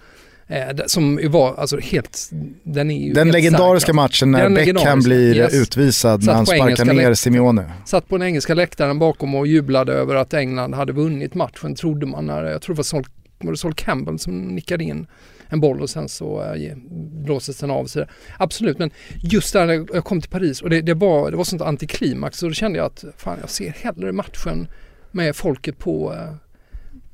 som 0.86 1.20
var 1.24 1.54
alltså 1.54 1.78
helt, 1.78 2.30
den 2.62 2.90
är 2.90 3.06
ju 3.06 3.12
Den 3.12 3.30
legendariska 3.30 3.84
stark, 3.86 3.94
matchen 3.94 4.30
när 4.30 4.50
Beckham 4.50 5.00
blir 5.00 5.36
yes. 5.36 5.54
utvisad 5.54 6.24
när 6.24 6.32
han 6.32 6.46
sparkar 6.46 6.84
ner 6.84 7.14
Simeone. 7.14 7.72
Satt 7.86 8.08
på 8.08 8.18
den 8.18 8.26
engelska 8.26 8.54
läktaren 8.54 8.98
bakom 8.98 9.34
och 9.34 9.46
jublade 9.46 9.92
över 9.92 10.14
att 10.14 10.34
England 10.34 10.74
hade 10.74 10.92
vunnit 10.92 11.34
matchen 11.34 11.74
trodde 11.74 12.06
man 12.06 12.26
när, 12.26 12.44
jag 12.44 12.62
tror 12.62 12.74
det 12.74 12.78
var 12.78 12.84
Sol, 12.84 13.04
var 13.38 13.52
det 13.52 13.58
Sol 13.58 13.74
Campbell 13.74 14.18
som 14.18 14.42
nickade 14.42 14.84
in 14.84 15.06
en 15.48 15.60
boll 15.60 15.80
och 15.80 15.90
sen 15.90 16.08
så 16.08 16.42
äh, 16.42 16.76
blåses 17.24 17.58
den 17.58 17.70
av. 17.70 17.86
Så 17.86 18.04
absolut, 18.38 18.78
men 18.78 18.90
just 19.22 19.52
där 19.52 19.66
när 19.66 19.86
jag 19.92 20.04
kom 20.04 20.20
till 20.20 20.30
Paris 20.30 20.62
och 20.62 20.70
det, 20.70 20.80
det, 20.80 20.94
var, 20.94 21.30
det 21.30 21.36
var 21.36 21.44
sånt 21.44 21.62
antiklimax 21.62 22.38
så 22.38 22.46
då 22.46 22.52
kände 22.52 22.78
jag 22.78 22.86
att 22.86 23.04
fan 23.16 23.38
jag 23.40 23.50
ser 23.50 23.70
hellre 23.70 24.12
matchen 24.12 24.68
med 25.10 25.36
folket 25.36 25.78
på 25.78 26.14
äh, 26.14 26.34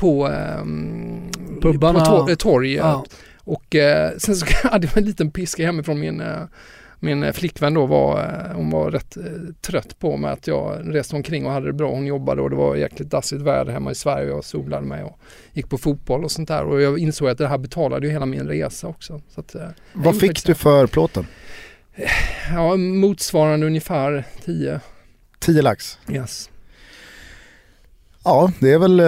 på, 0.04 0.28
um, 0.28 1.30
Pubbarna. 1.62 2.04
på 2.04 2.36
torget. 2.36 2.84
Ja. 2.84 3.04
Och 3.38 3.74
eh, 3.74 4.10
sen 4.18 4.36
så 4.36 4.46
hade 4.68 4.86
jag 4.86 4.98
en 4.98 5.04
liten 5.04 5.30
piska 5.30 5.66
hemifrån 5.66 6.00
min, 6.00 6.20
eh, 6.20 6.42
min 7.00 7.32
flickvän 7.32 7.74
då 7.74 7.86
var, 7.86 8.18
eh, 8.20 8.56
hon 8.56 8.70
var 8.70 8.90
rätt 8.90 9.16
eh, 9.16 9.22
trött 9.60 9.98
på 9.98 10.16
mig 10.16 10.32
att 10.32 10.46
jag 10.46 10.80
reste 10.84 11.16
omkring 11.16 11.46
och 11.46 11.52
hade 11.52 11.66
det 11.66 11.72
bra. 11.72 11.90
Hon 11.90 12.06
jobbade 12.06 12.42
och 12.42 12.50
det 12.50 12.56
var 12.56 12.76
jäkligt 12.76 13.10
dassigt 13.10 13.42
väder 13.42 13.72
hemma 13.72 13.90
i 13.90 13.94
Sverige 13.94 14.30
och 14.30 14.36
jag 14.36 14.44
solade 14.44 14.86
mig 14.86 15.02
och 15.02 15.18
gick 15.52 15.68
på 15.68 15.78
fotboll 15.78 16.24
och 16.24 16.30
sånt 16.30 16.48
där. 16.48 16.64
Och 16.64 16.82
jag 16.82 16.98
insåg 16.98 17.28
att 17.28 17.38
det 17.38 17.48
här 17.48 17.58
betalade 17.58 18.06
ju 18.06 18.12
hela 18.12 18.26
min 18.26 18.48
resa 18.48 18.86
också. 18.88 19.20
Så 19.34 19.40
att, 19.40 19.54
eh, 19.54 19.68
Vad 19.92 20.18
fick 20.18 20.44
du 20.44 20.54
för 20.54 20.86
plåten? 20.86 21.26
Ja, 22.52 22.76
motsvarande 22.76 23.66
ungefär 23.66 24.24
10. 24.44 24.80
10 25.38 25.62
lax? 25.62 25.98
Yes. 26.10 26.50
Ja, 28.24 28.52
det 28.60 28.72
är 28.72 28.78
väl 28.78 29.02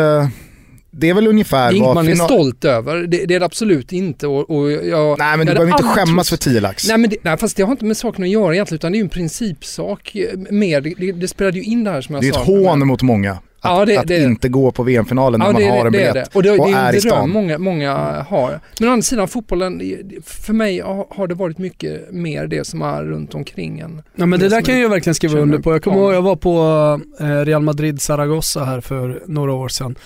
det 0.99 1.11
är 1.11 1.15
väl 1.15 1.27
ungefär 1.27 1.73
det 1.73 1.79
är 1.79 1.83
vad 1.83 1.95
man 1.95 2.09
är 2.09 2.15
stolt 2.15 2.65
över. 2.65 2.97
Det, 2.97 3.27
det, 3.27 3.35
är 3.35 3.41
det 3.41 3.47
absolut 3.47 3.93
inte. 3.93 4.27
Och, 4.27 4.51
och 4.51 4.73
jag, 4.73 5.19
nej 5.19 5.37
men 5.37 5.47
du 5.47 5.53
behöver 5.53 5.73
inte 5.73 5.83
skämmas 5.83 6.31
för 6.31 6.37
10 6.37 6.61
lax. 6.61 6.89
Nej, 6.89 6.99
men 6.99 7.11
det, 7.11 7.17
nej 7.23 7.37
fast 7.37 7.57
det 7.57 7.63
har 7.63 7.71
inte 7.71 7.85
med 7.85 7.97
saken 7.97 8.25
att 8.25 8.31
göra 8.31 8.55
egentligen 8.55 8.79
utan 8.79 8.93
det 8.93 8.97
är 8.97 9.01
ju 9.01 9.05
en 9.05 9.09
principsak 9.09 10.17
mer. 10.51 10.81
Det, 10.81 11.13
det 11.13 11.29
spelade 11.29 11.59
ju 11.59 11.65
in 11.65 11.85
det 11.85 11.91
här 11.91 12.01
som 12.01 12.15
jag 12.15 12.25
sa. 12.25 12.31
Det 12.31 12.37
är 12.39 12.59
ett 12.59 12.67
hån 12.67 12.87
mot 12.87 13.03
många. 13.03 13.39
Att, 13.61 13.79
ja, 13.79 13.85
det, 13.85 13.97
att 13.97 14.11
inte 14.11 14.49
gå 14.49 14.71
på 14.71 14.83
VM-finalen 14.83 15.41
när 15.41 15.47
ja, 15.47 15.53
man 15.53 15.63
har 15.63 15.87
en 15.87 15.93
biljett 15.93 16.15
det. 16.15 16.27
Och, 16.33 16.43
det, 16.43 16.51
och 16.51 16.67
det 16.67 16.73
är, 16.73 16.93
är 16.93 16.97
i 16.97 17.01
stan. 17.01 17.31
Många, 17.31 17.59
många 17.59 17.93
har. 18.29 18.61
Men 18.81 18.89
å 18.89 18.93
andra 18.93 19.03
sidan 19.03 19.29
fotbollen, 19.29 19.83
för 20.25 20.53
mig 20.53 20.81
har 21.11 21.27
det 21.27 21.35
varit 21.35 21.59
mycket 21.59 22.13
mer 22.13 22.47
det 22.47 22.67
som 22.67 22.83
är 22.83 23.05
runt 23.05 23.35
omkring 23.35 23.79
en. 23.79 24.03
Ja 24.15 24.27
men 24.27 24.41
det, 24.41 24.49
där 24.49 24.63
kan 24.63 24.81
jag 24.81 24.89
verkligen 24.89 25.15
skriva 25.15 25.39
under 25.39 25.59
på. 25.59 25.73
Jag 25.73 25.83
kommer 25.83 25.97
ihåg, 25.97 26.15
jag 26.15 26.23
var 26.23 26.37
på 26.37 27.01
eh, 27.21 27.27
Real 27.27 27.63
Madrid 27.63 28.03
Zaragoza 28.03 28.65
här 28.65 28.81
för 28.81 29.23
några 29.27 29.53
år 29.53 29.69
sedan. 29.69 29.97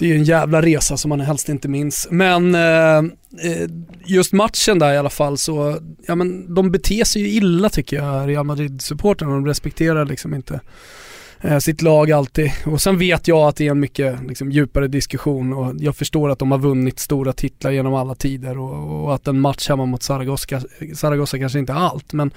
Det 0.00 0.06
är 0.06 0.08
ju 0.08 0.16
en 0.16 0.24
jävla 0.24 0.62
resa 0.62 0.96
som 0.96 1.08
man 1.08 1.20
helst 1.20 1.48
inte 1.48 1.68
minns. 1.68 2.08
Men 2.10 2.54
eh, 2.54 2.98
eh, 3.50 3.68
just 4.04 4.32
matchen 4.32 4.78
där 4.78 4.92
i 4.92 4.96
alla 4.96 5.10
fall 5.10 5.38
så, 5.38 5.78
ja 6.06 6.14
men 6.14 6.54
de 6.54 6.70
beter 6.70 7.04
sig 7.04 7.22
ju 7.22 7.28
illa 7.28 7.68
tycker 7.68 7.96
jag, 7.96 8.28
Real 8.28 8.46
Madrid-supportrarna. 8.46 9.32
De 9.32 9.46
respekterar 9.46 10.06
liksom 10.06 10.34
inte 10.34 10.60
sitt 11.60 11.82
lag 11.82 12.12
alltid. 12.12 12.52
Och 12.66 12.80
sen 12.80 12.98
vet 12.98 13.28
jag 13.28 13.48
att 13.48 13.56
det 13.56 13.66
är 13.66 13.70
en 13.70 13.80
mycket 13.80 14.22
liksom, 14.28 14.50
djupare 14.50 14.88
diskussion 14.88 15.52
och 15.52 15.74
jag 15.78 15.96
förstår 15.96 16.30
att 16.30 16.38
de 16.38 16.50
har 16.50 16.58
vunnit 16.58 16.98
stora 16.98 17.32
titlar 17.32 17.70
genom 17.70 17.94
alla 17.94 18.14
tider 18.14 18.58
och, 18.58 19.04
och 19.04 19.14
att 19.14 19.28
en 19.28 19.40
match 19.40 19.68
hemma 19.68 19.86
mot 19.86 20.02
Zaragoza, 20.02 20.60
Zaragoza 20.94 21.38
kanske 21.38 21.58
inte 21.58 21.72
är 21.72 21.76
allt. 21.76 22.12
Men, 22.12 22.30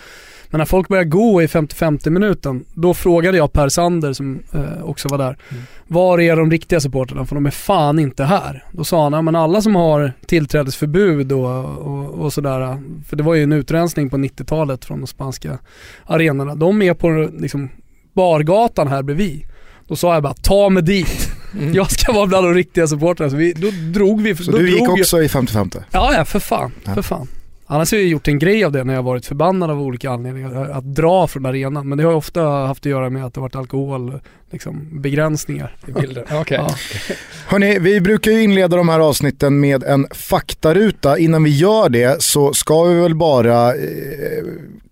men 0.50 0.58
när 0.58 0.66
folk 0.66 0.88
börjar 0.88 1.04
gå 1.04 1.42
i 1.42 1.48
50-50 1.48 2.10
minuten, 2.10 2.66
då 2.74 2.94
frågade 2.94 3.38
jag 3.38 3.54
Per 3.54 3.70
Sander 3.70 4.14
som 4.14 4.40
eh, 4.54 4.84
också 4.84 5.08
var 5.08 5.18
där, 5.18 5.38
mm. 5.52 5.64
var 5.88 6.20
är 6.20 6.36
de 6.36 6.52
riktiga 6.52 6.80
supporterna? 6.80 7.26
För 7.26 7.36
de 7.36 7.46
är 7.46 7.52
fan 7.52 8.00
inte 8.00 8.24
här. 8.24 8.64
Då 8.72 8.84
sa 8.84 9.04
han, 9.04 9.14
ja, 9.14 9.22
men 9.22 9.36
alla 9.36 9.62
som 9.62 9.76
har 9.76 10.14
tillträdesförbud 10.26 11.32
och, 11.32 11.66
och, 11.66 12.10
och 12.10 12.34
sådär, 12.34 12.78
för 13.08 13.16
det 13.16 13.24
var 13.24 13.34
ju 13.34 13.44
en 13.44 13.54
utrensning 13.54 14.10
på 14.10 14.18
90-talet 14.18 14.86
från 14.86 15.00
de 15.00 15.08
spanska 15.08 15.60
arenorna, 16.06 16.56
de 16.56 16.82
är 16.82 16.94
på 16.94 17.30
liksom, 17.40 17.70
bargatan 18.14 18.88
här 18.88 19.04
bredvid. 19.04 19.44
Då 19.88 19.96
sa 19.96 20.14
jag 20.14 20.24
bara, 20.24 20.34
ta 20.34 20.70
mig 20.70 20.84
dit. 20.84 21.32
Mm. 21.54 21.74
Jag 21.74 21.92
ska 21.92 22.14
vara 22.14 22.28
bland 22.28 22.48
de 22.48 22.54
riktiga 22.54 22.88
supportrarna. 22.88 23.30
Så 23.30 23.38
vi, 23.38 23.54
då 23.54 23.68
drog 23.94 24.22
vi. 24.22 24.36
Så 24.36 24.52
då 24.52 24.58
du 24.58 24.72
gick 24.72 24.90
också 24.90 25.18
jag, 25.18 25.26
i 25.26 25.28
50-50? 25.28 25.84
Ja, 25.92 26.14
ja 26.14 26.26
för 26.26 26.40
fan. 26.40 26.72
Ja. 26.84 26.94
För 26.94 27.02
fan. 27.02 27.28
Annars 27.66 27.92
har 27.92 28.00
jag 28.00 28.08
gjort 28.08 28.28
en 28.28 28.40
grej 28.40 28.64
av 28.64 28.72
det 28.72 28.84
när 28.84 28.94
jag 28.94 29.04
varit 29.04 29.26
förbannad 29.26 29.72
av 29.72 29.82
olika 29.82 30.12
anledningar, 30.12 30.70
att 30.70 30.96
dra 30.96 31.28
från 31.28 31.46
arenan. 31.46 31.90
Men 31.90 31.98
det 31.98 32.04
har 32.04 32.14
ofta 32.14 32.42
haft 32.42 32.86
att 32.86 32.90
göra 32.90 33.10
med 33.10 33.26
att 33.26 33.34
det 33.34 33.42
varit 33.42 33.56
alkohol, 33.56 34.20
liksom, 34.54 35.02
begränsningar. 35.02 35.76
I 35.88 35.92
bilden. 35.92 36.24
Okay. 36.42 36.58
Ja. 36.58 36.76
Hörni, 37.48 37.80
vi 37.80 38.02
brukar 38.02 38.32
ju 38.32 38.44
inleda 38.44 38.78
de 38.78 38.90
här 38.90 39.00
avsnitten 39.00 39.60
med 39.60 39.84
en 39.84 40.08
faktaruta. 40.12 41.18
Innan 41.18 41.44
vi 41.44 41.50
gör 41.50 41.90
det 41.90 42.22
så 42.24 42.54
ska 42.54 42.84
vi 42.84 43.02
väl 43.02 43.16
bara 43.16 43.76
eh, 43.76 44.44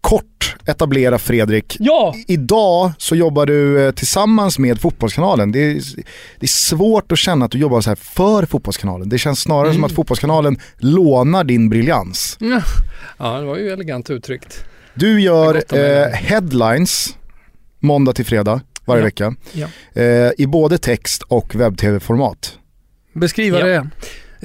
kort 0.02 0.56
etablera 0.66 1.20
Fredrik. 1.20 1.78
Ja! 1.80 2.16
Idag 2.28 2.92
så 2.98 3.16
jobbar 3.16 3.46
du 3.46 3.86
eh, 3.86 3.92
tillsammans 3.92 4.60
med 4.60 4.82
Fotbollskanalen. 4.82 5.52
Det 5.52 5.60
är, 5.60 5.74
det 6.40 6.46
är 6.46 6.48
svårt 6.48 7.12
att 7.12 7.18
känna 7.18 7.46
att 7.46 7.52
du 7.52 7.58
jobbar 7.58 7.82
så 7.82 7.90
här 7.90 7.96
för 7.96 8.46
Fotbollskanalen. 8.46 9.10
Det 9.10 9.18
känns 9.18 9.40
snarare 9.40 9.66
mm. 9.68 9.76
som 9.76 9.84
att 9.84 9.92
Fotbollskanalen 9.92 10.60
lånar 10.78 11.44
din 11.44 11.70
briljans. 11.70 12.38
Ja, 13.18 13.40
det 13.40 13.46
var 13.46 13.58
ju 13.58 13.70
elegant 13.70 14.10
uttryckt. 14.10 14.66
Du 14.94 15.22
gör 15.22 15.64
eh, 15.78 16.08
headlines 16.08 17.18
måndag 17.80 18.14
till 18.14 18.26
fredag 18.26 18.62
varje 18.92 19.02
Ja. 19.02 19.06
vecka. 19.06 19.36
Ja. 19.54 19.68
Eh, 20.02 20.32
I 20.38 20.46
både 20.48 20.78
text 20.78 21.22
och 21.22 21.56
webb-tv-format. 21.56 22.58
Beskriva 23.14 23.60
Ja. 23.60 23.66
det. 23.66 23.88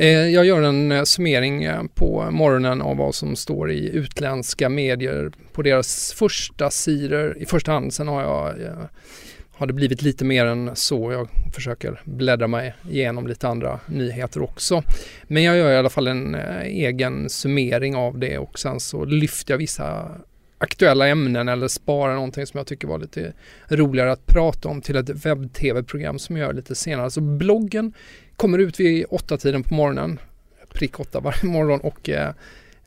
Eh, 0.05 0.29
Jag 0.29 0.45
gör 0.45 0.63
en 0.63 0.93
eh, 0.93 1.03
summering 1.03 1.65
eh, 1.65 1.83
på 1.95 2.29
morgonen 2.31 2.83
av 2.83 2.97
vad 2.97 3.15
som 3.15 3.37
står 3.37 3.71
i 3.73 3.89
utländska 3.97 4.69
medier 4.69 5.31
på 5.53 5.63
deras 5.63 6.13
första 6.13 6.71
sidor 6.71 7.39
i 7.39 7.47
första 7.47 7.73
hand. 7.73 7.93
Sen 7.95 8.09
har 8.09 8.23
jag 8.23 8.61
eh, 8.63 8.73
har 9.59 9.67
det 9.67 9.73
blivit 9.73 10.03
lite 10.03 10.25
mer 10.25 10.47
än 10.47 10.71
så. 10.75 11.13
Jag 11.13 11.29
försöker 11.55 12.01
bläddra 12.05 12.47
mig 12.47 12.75
igenom 12.91 13.27
lite 13.27 13.49
andra 13.49 13.81
nyheter 13.87 14.43
också. 14.43 14.83
Men 15.23 15.43
jag 15.43 15.57
gör 15.57 15.73
i 15.73 15.77
alla 15.77 15.91
fall 15.91 16.07
en 16.07 16.35
eh, 16.35 16.63
egen 16.63 17.29
summering 17.31 17.97
av 17.97 18.19
det 18.19 18.39
och 18.39 18.59
sen 18.59 18.81
så 18.81 19.05
lyfter 19.05 19.53
jag 19.53 19.59
vissa 19.59 20.11
aktuella 20.59 21.09
ämnen 21.09 21.49
eller 21.49 21.69
sparar 21.69 22.15
någonting 22.15 22.47
som 22.47 22.59
jag 22.59 22.67
tycker 22.67 22.89
var 22.89 22.99
lite 22.99 23.33
roligare 23.69 24.13
att 24.13 24.27
prata 24.27 24.69
om 24.69 24.81
till 24.81 24.97
ett 24.97 25.11
webb-tv-program 25.27 26.19
som 26.19 26.37
jag 26.37 26.47
gör 26.47 26.53
lite 26.53 26.75
senare. 26.75 27.11
Så 27.11 27.21
bloggen 27.21 27.93
kommer 28.37 28.59
ut 28.59 28.81
vid 28.81 29.05
åtta 29.09 29.37
tiden 29.37 29.63
på 29.63 29.75
morgonen, 29.75 30.19
prick 30.73 31.01
åtta 31.01 31.21
varje 31.21 31.45
morgon 31.51 31.81
och 31.81 32.09
eh, 32.09 32.33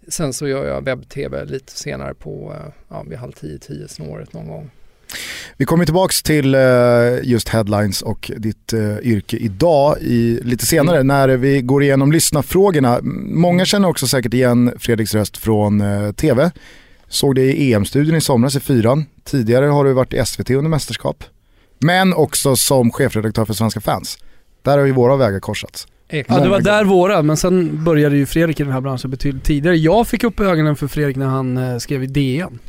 sen 0.08 0.34
så 0.34 0.48
gör 0.48 0.68
jag 0.68 0.84
webb-tv 0.84 1.46
lite 1.46 1.72
senare 1.72 2.14
på, 2.14 2.54
eh, 2.56 2.72
ja, 2.90 3.04
vid 3.04 3.18
halv 3.18 3.32
tio, 3.32 3.58
tio 3.58 3.88
snåret 3.88 4.34
någon 4.34 4.48
gång. 4.48 4.70
Vi 5.58 5.66
kommer 5.66 5.86
tillbaka 5.86 6.14
till 6.24 6.56
eh, 6.56 6.62
just 7.24 7.50
headlines 7.50 8.02
och 8.02 8.32
ditt 8.38 8.74
eh, 8.74 8.98
yrke 9.00 9.38
idag 9.38 9.98
i, 10.02 10.40
lite 10.44 10.66
senare 10.66 11.04
när 11.04 11.28
vi 11.28 11.62
går 11.62 11.84
igenom 11.84 12.12
lyssnarfrågorna. 12.12 13.00
Många 13.24 13.66
känner 13.66 13.88
också 13.88 14.08
säkert 14.08 14.34
igen 14.34 14.74
Fredriks 14.80 15.16
röst 15.16 15.38
från 15.38 15.82
eh, 15.82 16.12
tv. 16.12 16.52
Såg 17.10 17.36
det 17.36 17.42
i 17.42 17.74
EM-studion 17.74 18.16
i 18.16 18.22
somras 18.22 18.56
i 18.56 18.60
fyran. 18.60 19.06
Tidigare 19.24 19.66
har 19.66 19.86
du 19.86 19.94
varit 19.94 20.14
i 20.14 20.26
SVT 20.26 20.50
under 20.50 20.70
mästerskap. 20.70 21.24
Men 21.80 22.14
också 22.14 22.56
som 22.56 22.92
chefredaktör 22.92 23.46
för 23.46 23.54
Svenska 23.54 23.82
fans. 23.82 24.18
Där 24.62 24.78
har 24.78 24.86
ju 24.86 24.92
våra 24.92 25.16
vägar 25.16 25.40
korsats. 25.40 25.88
Ja, 26.12 26.40
det 26.40 26.50
var 26.50 26.62
där 26.62 26.84
våra, 26.84 27.22
men 27.22 27.38
sen 27.38 27.84
började 27.84 28.18
ju 28.18 28.26
Fredrik 28.26 28.60
i 28.60 28.64
den 28.64 28.74
här 28.74 28.82
branschen 28.82 29.12
betydligt 29.12 29.44
tidigare. 29.44 29.78
Jag 29.78 30.08
fick 30.08 30.24
upp 30.24 30.40
ögonen 30.40 30.76
för 30.76 30.88
Fredrik 30.88 31.16
när 31.18 31.26
han 31.26 31.58
eh, 31.58 31.78
skrev 31.78 32.04
i 32.04 32.08
DN. 32.08 32.60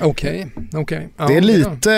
Okej, 0.00 0.52
okej. 0.74 1.08
Ja, 1.16 1.26
Det 1.26 1.36
är 1.36 1.40
lite, 1.40 1.92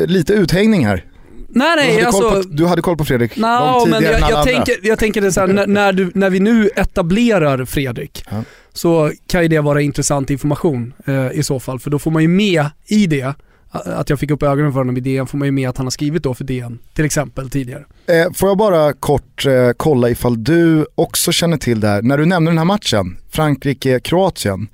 eh, 0.00 0.06
lite 0.06 0.32
uthängning 0.32 0.86
här. 0.86 1.04
Nej 1.48 1.76
Du 1.76 1.82
nej, 1.82 1.94
hade, 1.94 2.06
alltså... 2.06 2.30
koll 2.30 2.42
på, 2.42 2.48
du 2.48 2.66
hade 2.66 2.82
koll 2.82 2.96
på 2.96 3.04
Fredrik 3.04 3.36
Nå, 3.36 3.60
långt 3.78 3.90
men 3.90 3.98
tidigare 3.98 4.16
än 4.16 4.20
jag, 4.20 4.32
alla 4.32 4.46
jag, 4.46 4.48
andra. 4.48 4.64
tänker, 4.64 4.88
jag 4.88 4.98
tänker 4.98 5.20
det 5.20 5.32
så 5.32 5.40
här, 5.40 5.46
när, 5.46 5.66
när, 5.66 5.92
du, 5.92 6.10
när 6.14 6.30
vi 6.30 6.40
nu 6.40 6.70
etablerar 6.76 7.64
Fredrik 7.64 8.24
Ja. 8.30 8.42
Så 8.78 9.12
kan 9.26 9.42
ju 9.42 9.48
det 9.48 9.60
vara 9.60 9.82
intressant 9.82 10.30
information 10.30 10.92
eh, 11.06 11.30
i 11.32 11.42
så 11.42 11.60
fall. 11.60 11.78
För 11.78 11.90
då 11.90 11.98
får 11.98 12.10
man 12.10 12.22
ju 12.22 12.28
med 12.28 12.66
i 12.86 13.06
det, 13.06 13.34
att 13.70 14.10
jag 14.10 14.20
fick 14.20 14.30
upp 14.30 14.42
ögonen 14.42 14.72
för 14.72 14.80
honom 14.80 14.96
i 14.96 15.00
DN, 15.00 15.26
får 15.26 15.38
man 15.38 15.48
ju 15.48 15.52
med 15.52 15.68
att 15.68 15.76
han 15.76 15.86
har 15.86 15.90
skrivit 15.90 16.22
då 16.22 16.34
för 16.34 16.44
DN 16.44 16.78
till 16.94 17.04
exempel 17.04 17.50
tidigare. 17.50 17.84
Eh, 18.06 18.32
får 18.34 18.48
jag 18.48 18.58
bara 18.58 18.92
kort 18.92 19.46
eh, 19.46 19.70
kolla 19.76 20.10
ifall 20.10 20.44
du 20.44 20.86
också 20.94 21.32
känner 21.32 21.56
till 21.56 21.80
det 21.80 21.88
här. 21.88 22.02
När 22.02 22.18
du 22.18 22.26
nämnde 22.26 22.50
den 22.50 22.58
här 22.58 22.64
matchen, 22.64 23.16
Frankrike-Kroatien, 23.30 24.68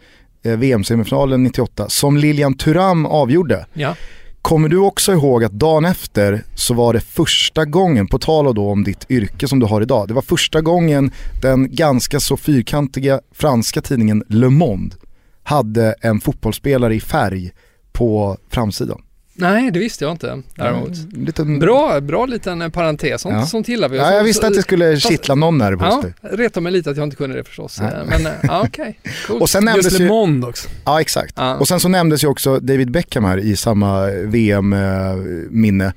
eh, 0.45 0.57
VM-semifinalen 0.57 1.43
98, 1.43 1.89
som 1.89 2.17
Lilian 2.17 2.57
Thuram 2.57 3.07
avgjorde. 3.07 3.67
Ja. 3.73 3.97
Kommer 4.45 4.69
du 4.69 4.79
också 4.79 5.13
ihåg 5.13 5.45
att 5.45 5.53
dagen 5.53 5.85
efter 5.85 6.45
så 6.55 6.75
var 6.75 6.93
det 6.93 7.01
första 7.01 7.65
gången, 7.65 8.07
på 8.07 8.19
tal 8.19 8.55
då 8.55 8.71
om 8.71 8.85
ditt 8.85 9.11
yrke 9.11 9.49
som 9.49 9.61
du 9.61 9.67
har 9.67 9.81
idag, 9.81 10.09
det 10.09 10.15
var 10.15 10.23
första 10.23 10.61
gången 10.61 11.11
den 11.43 11.75
ganska 11.75 12.21
så 12.21 12.37
fyrkantiga 12.37 13.21
franska 13.33 13.81
tidningen 13.81 14.25
Le 14.29 14.49
Monde 14.49 14.97
hade 15.43 15.95
en 16.01 16.21
fotbollsspelare 16.21 16.95
i 16.95 17.01
färg 17.01 17.53
på 17.93 18.39
framsidan. 18.49 19.03
Nej, 19.37 19.71
det 19.71 19.79
visste 19.79 20.05
jag 20.05 20.13
inte 20.13 20.43
däremot. 20.55 20.89
En 21.15 21.25
liten... 21.25 21.59
Bra, 21.59 22.01
bra 22.01 22.27
liten 22.27 22.63
eh, 22.63 22.69
parentes, 22.69 23.23
sånt, 23.23 23.35
Ja. 23.35 23.47
sånt 23.47 23.69
gillar 23.69 23.89
vi. 23.89 23.97
Ja, 23.97 24.13
jag 24.15 24.25
visste 24.25 24.47
att 24.47 24.55
det 24.55 24.63
skulle 24.63 24.95
fast- 24.97 25.09
kittla 25.09 25.35
någon 25.35 25.59
där 25.59 25.77
på 25.77 25.85
Ja, 25.85 26.03
dig. 26.03 26.39
retar 26.39 26.61
mig 26.61 26.73
lite 26.73 26.91
att 26.91 26.97
jag 26.97 27.05
inte 27.07 27.17
kunde 27.17 27.37
det 27.37 27.45
förstås. 27.45 27.81
Nej. 27.81 27.93
Eh, 27.93 28.09
Men 28.09 28.27
eh, 28.27 28.33
ja, 28.43 28.65
okej. 28.69 28.99
Coolt. 29.27 29.43
Och 29.43 29.51
sen 29.51 29.65
nämndes 29.65 29.85
Just 29.85 29.99
Le 29.99 30.05
ju, 30.05 30.09
Monde 30.09 30.47
också. 30.47 30.69
ja 30.85 31.01
exakt. 31.01 31.35
Ja. 31.37 31.55
Och 31.57 31.69
sen 31.69 31.81
så 31.81 31.89
nämndes 31.89 32.25
ju 32.25 32.29
också 32.29 32.61
David 32.61 32.91
Beckham 32.91 33.25
här 33.25 33.39
i 33.39 33.57
samma 33.57 34.07
VM-minne. 34.07 35.93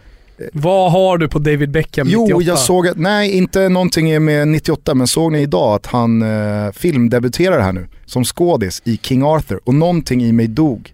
Vad 0.53 0.91
har 0.91 1.17
du 1.17 1.27
på 1.27 1.39
David 1.39 1.71
Beckham 1.71 2.07
98? 2.07 2.27
Jo, 2.29 2.41
jag 2.41 2.59
såg 2.59 2.87
att, 2.87 2.97
nej 2.97 3.31
inte 3.31 3.69
någonting 3.69 4.25
med 4.25 4.47
98, 4.47 4.93
men 4.93 5.07
såg 5.07 5.31
ni 5.31 5.41
idag 5.41 5.75
att 5.75 5.85
han 5.85 6.21
eh, 6.21 6.71
filmdebuterar 6.71 7.59
här 7.61 7.71
nu 7.71 7.87
som 8.05 8.23
skådis 8.23 8.81
i 8.85 8.99
King 9.03 9.23
Arthur 9.23 9.59
och 9.63 9.73
någonting 9.73 10.23
i 10.23 10.31
mig 10.31 10.47
dog. 10.47 10.93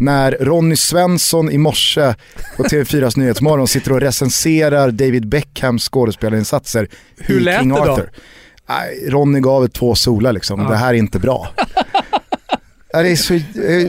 När 0.00 0.36
Ronny 0.40 0.76
Svensson 0.76 1.50
i 1.50 1.58
morse 1.58 2.14
på 2.56 2.62
TV4s 2.62 3.18
Nyhetsmorgon 3.18 3.68
sitter 3.68 3.92
och 3.92 4.00
recenserar 4.00 4.90
David 4.90 5.28
Beckhams 5.28 5.88
skådespelarinsatser 5.88 6.88
Hur 7.16 7.40
i 7.40 7.40
lät 7.40 7.60
King 7.60 7.68
det 7.68 7.74
då? 7.74 7.82
Arthur. 7.92 8.10
Nej, 8.68 9.04
Ronny 9.08 9.40
gav 9.40 9.64
ett 9.64 9.72
två 9.72 9.94
solar 9.94 10.32
liksom, 10.32 10.60
Ja. 10.60 10.68
det 10.68 10.76
här 10.76 10.88
är 10.88 10.94
inte 10.98 11.18
bra. 11.18 11.48
Det 12.92 12.98
är 13.10 13.16
så 13.16 13.34
eh, 13.34 13.42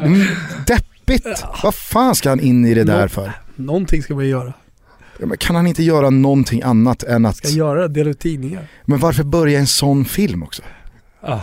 mm, 0.03 0.21
deppigt. 0.67 1.43
Vad 1.63 1.75
fan 1.75 2.15
ska 2.15 2.29
han 2.29 2.39
in 2.39 2.65
i 2.65 2.73
det 2.73 2.83
där 2.83 3.07
för? 3.07 3.31
Någonting 3.55 4.03
ska 4.03 4.15
man 4.15 4.23
ju 4.23 4.29
göra. 4.29 4.53
Men 5.17 5.37
kan 5.37 5.55
han 5.55 5.67
inte 5.67 5.83
göra 5.83 6.09
någonting 6.09 6.61
annat 6.61 7.03
än 7.03 7.25
att... 7.25 7.35
Ska 7.35 7.47
göra 7.47 7.87
dela 7.87 8.09
ut 8.09 8.19
tidningar. 8.19 8.67
Men 8.85 8.99
varför 8.99 9.23
börja 9.23 9.59
en 9.59 9.67
sån 9.67 10.05
film 10.05 10.43
också? 10.43 10.61
Ja. 11.21 11.41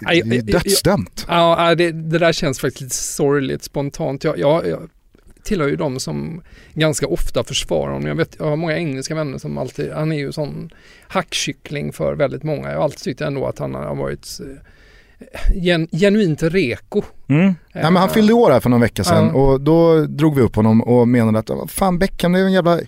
Det 0.00 0.20
är 0.20 0.24
ju 0.24 0.40
dödsdömt. 0.40 1.24
Ja, 1.28 1.74
det, 1.74 1.92
det 1.92 2.18
där 2.18 2.32
känns 2.32 2.60
faktiskt 2.60 2.80
lite 2.80 2.94
sorgligt 2.96 3.64
spontant. 3.64 4.24
Jag, 4.24 4.38
jag, 4.38 4.66
jag 4.68 4.80
tillhör 5.44 5.68
ju 5.68 5.76
de 5.76 6.00
som 6.00 6.42
ganska 6.74 7.06
ofta 7.06 7.44
försvarar 7.44 7.92
honom. 7.92 8.08
Jag, 8.08 8.14
vet, 8.14 8.36
jag 8.38 8.46
har 8.46 8.56
många 8.56 8.76
engelska 8.76 9.14
vänner 9.14 9.38
som 9.38 9.58
alltid, 9.58 9.92
han 9.92 10.12
är 10.12 10.16
ju 10.16 10.32
sån 10.32 10.70
hackkyckling 11.08 11.92
för 11.92 12.14
väldigt 12.14 12.42
många. 12.42 12.68
Jag 12.70 12.76
har 12.76 12.84
alltid 12.84 12.98
tyckt 13.00 13.20
ändå 13.20 13.46
att 13.46 13.58
han 13.58 13.74
har 13.74 13.96
varit 13.96 14.28
eh, 14.40 14.46
gen, 15.54 15.88
genuint 15.92 16.42
reko. 16.42 17.02
Mm. 17.28 17.44
Nej, 17.44 17.82
men 17.84 17.96
han 17.96 18.10
fyllde 18.10 18.32
år 18.32 18.50
här 18.50 18.60
för 18.60 18.70
någon 18.70 18.80
vecka 18.80 19.04
sedan 19.04 19.26
Ja. 19.26 19.32
och 19.32 19.60
då 19.60 20.00
drog 20.06 20.36
vi 20.36 20.42
upp 20.42 20.56
honom 20.56 20.82
och 20.82 21.08
menade 21.08 21.38
att 21.38 21.48
"Vad 21.50 21.70
fan 21.70 21.98
Beckham 21.98 22.32
det 22.32 22.40
är 22.40 22.44
en 22.44 22.52
jävla 22.52 22.80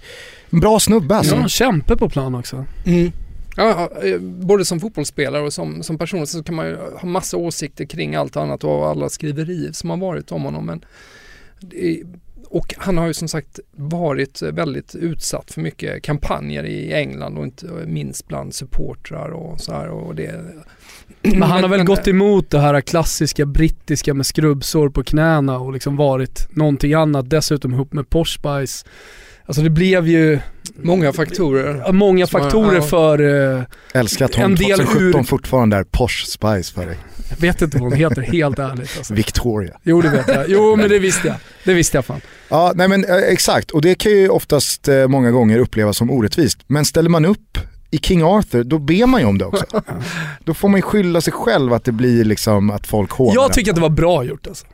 en 0.51 0.61
bra 0.61 0.81
snubbe 0.81 1.15
alltså. 1.17 1.35
Ja, 1.37 1.49
kämpe 1.49 1.97
på 1.97 2.09
plan 2.09 2.35
också. 2.35 2.65
Mm. 2.87 3.13
Ja, 3.57 3.91
eh, 4.03 4.19
både 4.21 4.65
som 4.65 4.81
fotbollsspelare 4.81 5.43
och 5.43 5.53
som, 5.53 5.83
som 5.83 5.99
person 5.99 6.27
så 6.27 6.43
kan 6.43 6.55
man 6.55 6.67
ju 6.67 6.77
ha 6.77 7.09
massa 7.09 7.37
åsikter 7.37 7.85
kring 7.85 8.15
allt 8.15 8.37
annat 8.37 8.65
och 8.65 8.87
alla 8.87 9.09
skriverier 9.09 9.73
som 9.73 9.91
har 9.91 9.97
varit 9.97 10.33
om 10.33 10.43
honom. 10.43 10.67
Men 10.67 10.85
det, 11.61 12.03
och 12.53 12.75
han 12.79 12.99
har 12.99 13.07
ju 13.07 13.15
som 13.15 13.29
sagt 13.29 13.61
varit 13.73 14.43
väldigt 14.43 14.95
utsatt 14.95 15.51
för 15.53 15.61
mycket 15.61 16.03
kampanjer 16.03 16.65
i 16.65 16.93
England 16.93 17.39
och 17.39 17.45
inte 17.45 17.67
minst 17.87 18.29
bland 18.29 18.55
supportrar 18.55 19.29
och 19.29 19.61
så 19.61 19.73
här. 19.73 19.89
Och 19.89 20.15
det, 20.15 20.45
Men 21.23 21.43
han 21.43 21.63
har 21.63 21.69
väl 21.69 21.85
gått 21.85 22.09
emot 22.09 22.51
det 22.51 22.59
här 22.59 22.81
klassiska 22.81 23.47
brittiska 23.47 24.15
med 24.15 24.27
skrubbsår 24.27 24.89
på 24.89 25.03
knäna 25.03 25.59
och 25.59 25.73
liksom 25.73 25.97
varit 25.97 26.49
någonting 26.51 26.95
annat, 26.95 27.31
dessutom 27.31 27.73
ihop 27.73 27.93
med 27.93 28.11
Posh 28.11 28.39
Spice. 28.39 28.87
Alltså 29.45 29.63
det 29.63 29.71
blev 29.71 30.09
ju 30.09 30.41
Många 30.83 31.13
faktorer. 31.13 31.93
många 31.93 32.27
faktorer 32.27 32.81
för, 32.81 33.55
eh, 33.59 33.63
Älskar 33.95 34.25
att 34.25 34.35
hon 34.35 34.55
del 34.55 34.79
2017 34.79 35.21
ur- 35.21 35.25
fortfarande 35.25 35.77
är 35.77 35.85
Posh 35.85 36.25
Spice 36.27 36.73
för 36.75 36.87
dig. 36.87 36.99
jag 37.31 37.37
vet 37.37 37.63
inte 37.63 37.77
vad 37.79 37.89
hon 37.91 37.99
heter 37.99 38.23
helt 38.23 38.59
ärligt 38.59 38.97
alltså. 38.99 39.15
Victoria. 39.15 39.77
Jo 39.83 40.03
det 40.03 40.09
vet 40.09 40.29
jag, 40.29 40.45
jo 40.49 40.77
men 40.77 40.89
det 40.89 40.99
visste 40.99 41.29
jag. 41.29 41.37
Det 41.65 41.75
visste 41.75 41.97
jag 41.97 42.05
fan. 42.05 42.21
Ja, 42.49 42.73
nej 42.75 42.89
men 42.89 43.05
eh, 43.05 43.15
exakt. 43.17 43.71
Och 43.71 43.83
det 43.83 43.95
kan 43.95 44.13
ju 44.13 44.29
oftast 44.29 44.89
eh, 44.89 45.09
många 45.09 45.31
gånger 45.31 45.59
upplevas 45.59 45.97
som 45.97 46.11
orättvist. 46.11 46.59
Men 46.67 46.85
ställer 46.85 47.11
man 47.11 47.25
upp 47.25 47.59
i 47.91 47.99
King 47.99 48.23
Arthur, 48.23 48.65
då 48.65 48.79
ber 48.79 49.07
man 49.07 49.21
ju 49.21 49.27
om 49.27 49.39
det 49.39 49.45
också. 49.45 49.65
då 50.45 50.55
får 50.55 50.69
man 50.69 50.79
ju 50.79 50.83
skylla 50.83 51.21
sig 51.21 51.33
själv 51.33 51.73
att 51.73 51.85
det 51.85 51.93
blir 51.93 52.25
liksom 52.25 52.71
att 52.71 52.87
folk 52.87 53.11
hånar 53.11 53.35
Jag 53.35 53.53
tycker 53.53 53.71
att 53.71 53.75
det 53.77 53.81
var 53.83 53.89
bra 53.89 54.25
gjort 54.25 54.47
alltså. 54.47 54.67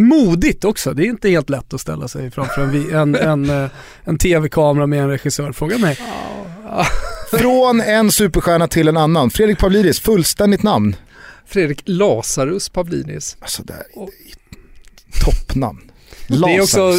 Modigt 0.00 0.64
också, 0.64 0.94
det 0.94 1.02
är 1.02 1.06
inte 1.06 1.28
helt 1.28 1.50
lätt 1.50 1.74
att 1.74 1.80
ställa 1.80 2.08
sig 2.08 2.30
framför 2.30 2.62
en, 2.62 2.94
en, 2.94 3.14
en, 3.50 3.64
eh, 3.64 3.70
en 4.04 4.18
tv-kamera 4.18 4.86
med 4.86 5.02
en 5.02 5.08
regissör. 5.08 5.52
Fråga 5.52 5.78
mig. 5.78 5.98
Från 7.30 7.80
en 7.80 8.12
superstjärna 8.12 8.68
till 8.68 8.88
en 8.88 8.96
annan. 8.96 9.30
Fredrik 9.30 9.58
Pavlidis, 9.58 10.00
fullständigt 10.00 10.62
namn. 10.62 10.96
Fredrik 11.46 11.82
Lazarus 11.84 12.68
Pavlinis. 12.68 13.36
Alltså 13.40 13.62
det 13.62 13.72
här 13.72 13.82
är 13.94 14.08
toppnamn. 15.24 15.87
Det 16.28 16.56
är 16.56 16.60
också. 16.60 16.92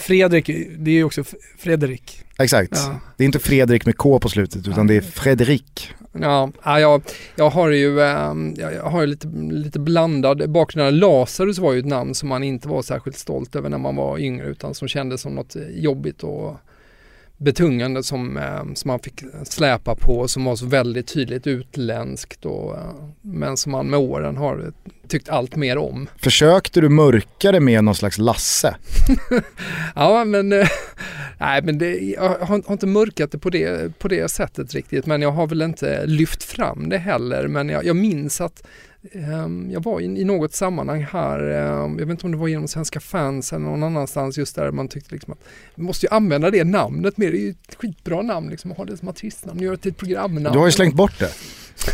Fredrik, 0.00 0.50
det 0.78 0.90
är 0.90 1.04
också 1.04 1.24
Fredrik. 1.58 2.22
Exakt. 2.38 2.72
Ja. 2.74 3.00
Det 3.16 3.24
är 3.24 3.26
inte 3.26 3.38
Fredrik 3.38 3.86
med 3.86 3.96
K 3.96 4.18
på 4.18 4.28
slutet 4.28 4.68
utan 4.68 4.86
det 4.86 4.94
är 4.94 5.00
Fredrik. 5.00 5.90
Ja, 6.12 6.50
ja 6.64 6.80
jag, 6.80 7.02
jag 7.36 7.50
har 7.50 7.68
ju 7.68 8.00
ehm, 8.00 8.54
jag 8.58 8.82
har 8.82 9.00
ju 9.00 9.06
lite, 9.06 9.28
lite 9.50 9.78
blandad 9.78 10.50
bakgrund. 10.50 10.96
Lazarus 10.96 11.58
var 11.58 11.72
ju 11.72 11.78
ett 11.78 11.86
namn 11.86 12.14
som 12.14 12.28
man 12.28 12.42
inte 12.42 12.68
var 12.68 12.82
särskilt 12.82 13.18
stolt 13.18 13.56
över 13.56 13.68
när 13.68 13.78
man 13.78 13.96
var 13.96 14.18
yngre 14.18 14.46
utan 14.46 14.74
som 14.74 14.88
kändes 14.88 15.20
som 15.20 15.34
något 15.34 15.56
jobbigt 15.70 16.22
och 16.22 16.56
betungande 17.36 18.02
som, 18.02 18.36
ehm, 18.36 18.74
som 18.74 18.88
man 18.88 18.98
fick 18.98 19.24
släpa 19.44 19.94
på 19.94 20.28
som 20.28 20.44
var 20.44 20.56
så 20.56 20.66
väldigt 20.66 21.06
tydligt 21.06 21.46
utländskt 21.46 22.44
och, 22.44 22.76
eh, 22.76 22.94
men 23.20 23.56
som 23.56 23.72
man 23.72 23.90
med 23.90 23.98
åren 23.98 24.36
har 24.36 24.72
tyckt 25.08 25.28
allt 25.28 25.56
mer 25.56 25.78
om. 25.78 26.08
Försökte 26.16 26.80
du 26.80 26.88
mörka 26.88 27.52
det 27.52 27.60
med 27.60 27.84
någon 27.84 27.94
slags 27.94 28.18
Lasse? 28.18 28.76
Ja 29.94 30.24
men 30.24 30.52
eh, 30.52 30.68
Nej, 31.38 31.62
men 31.62 31.78
det, 31.78 31.98
jag 31.98 32.28
har, 32.28 32.62
har 32.66 32.72
inte 32.72 32.86
mörkat 32.86 33.32
det 33.32 33.38
på, 33.38 33.50
det 33.50 33.98
på 33.98 34.08
det 34.08 34.30
sättet 34.30 34.74
riktigt, 34.74 35.06
men 35.06 35.22
jag 35.22 35.30
har 35.30 35.46
väl 35.46 35.62
inte 35.62 36.06
lyft 36.06 36.42
fram 36.42 36.88
det 36.88 36.98
heller. 36.98 37.48
Men 37.48 37.68
jag, 37.68 37.84
jag 37.84 37.96
minns 37.96 38.40
att 38.40 38.62
jag 39.70 39.84
var 39.84 40.00
i, 40.00 40.24
något 40.24 40.54
sammanhang 40.54 41.06
här, 41.12 41.40
um, 41.40 41.98
jag 41.98 42.06
vet 42.06 42.10
inte 42.10 42.26
om 42.26 42.32
det 42.32 42.38
var 42.38 42.48
genom 42.48 42.68
Svenska 42.68 43.00
fans 43.00 43.52
eller 43.52 43.64
någon 43.64 43.82
annanstans, 43.82 44.38
just 44.38 44.56
där 44.56 44.70
man 44.70 44.88
tyckte 44.88 45.14
liksom 45.14 45.32
att 45.32 45.38
vi 45.74 45.82
måste 45.82 46.06
ju 46.06 46.10
använda 46.10 46.50
det 46.50 46.64
namnet 46.64 47.16
mer. 47.16 47.30
Det 47.30 47.38
är 47.38 47.40
ju 47.40 47.50
ett 47.50 47.74
skitbra 47.78 48.22
namn 48.22 48.50
liksom, 48.50 48.70
ha 48.70 48.84
det 48.84 48.96
som 48.96 49.08
artistnamn, 49.08 49.60
göra 49.60 49.76
det 49.76 49.82
till 49.82 49.90
ett 49.90 49.98
programnamn. 49.98 50.52
Du 50.52 50.58
har 50.58 50.66
ju 50.66 50.72
slängt 50.72 50.94
bort 50.94 51.18
det. 51.18 51.30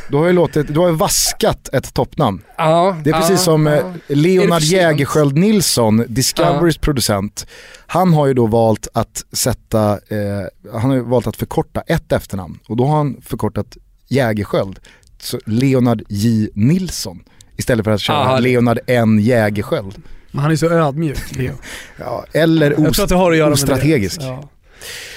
Du 0.09 0.16
har 0.16 0.26
ju 0.26 0.33
låtit, 0.33 0.75
du 0.75 0.81
har 0.81 0.88
ju 0.88 0.95
vaskat 0.95 1.69
ett 1.69 1.95
toppnamn. 1.95 2.42
Ja, 2.57 2.97
det 3.04 3.11
är 3.11 3.14
precis 3.14 3.31
ja, 3.31 3.37
som 3.37 3.66
ja. 3.66 3.92
Leonard 4.09 4.62
Jägerskiöld 4.62 5.37
Nilsson, 5.37 6.04
Discoverys 6.09 6.78
producent. 6.78 7.47
Han 7.87 8.12
har 8.12 8.26
ju 8.26 8.35
då 8.35 8.47
valt 8.47 8.88
att 8.92 9.25
sätta, 9.33 9.92
eh, 9.92 10.73
han 10.73 10.90
har 10.90 10.95
ju 10.95 11.02
valt 11.02 11.26
att 11.26 11.37
förkorta 11.37 11.81
ett 11.81 12.12
efternamn 12.12 12.59
och 12.69 12.76
då 12.76 12.85
har 12.85 12.97
han 12.97 13.21
förkortat 13.23 13.76
Jägerskiöld, 14.09 14.81
så 15.23 15.38
Leonard 15.47 16.02
J 16.09 16.49
Nilsson. 16.55 17.21
Istället 17.57 17.85
för 17.85 17.91
att 17.91 18.00
köra 18.00 18.17
Aha. 18.17 18.38
Leonard 18.38 18.79
N 18.87 19.19
Jägerskiöld. 19.19 19.95
Men 20.31 20.43
han 20.43 20.52
är 20.52 20.57
så 20.57 20.71
ödmjuk, 20.71 21.37
Leo. 21.37 21.52
Ja, 21.99 22.25
eller 22.33 22.71
Jag 22.71 22.95
tror 22.95 23.02
att 23.05 23.09
det 23.09 23.14
har 23.14 23.31
att 23.33 23.37
göra 23.38 23.49
med 23.50 23.59
det. 23.59 23.62
ostrategisk. 23.62 24.21
Ja. 24.23 24.49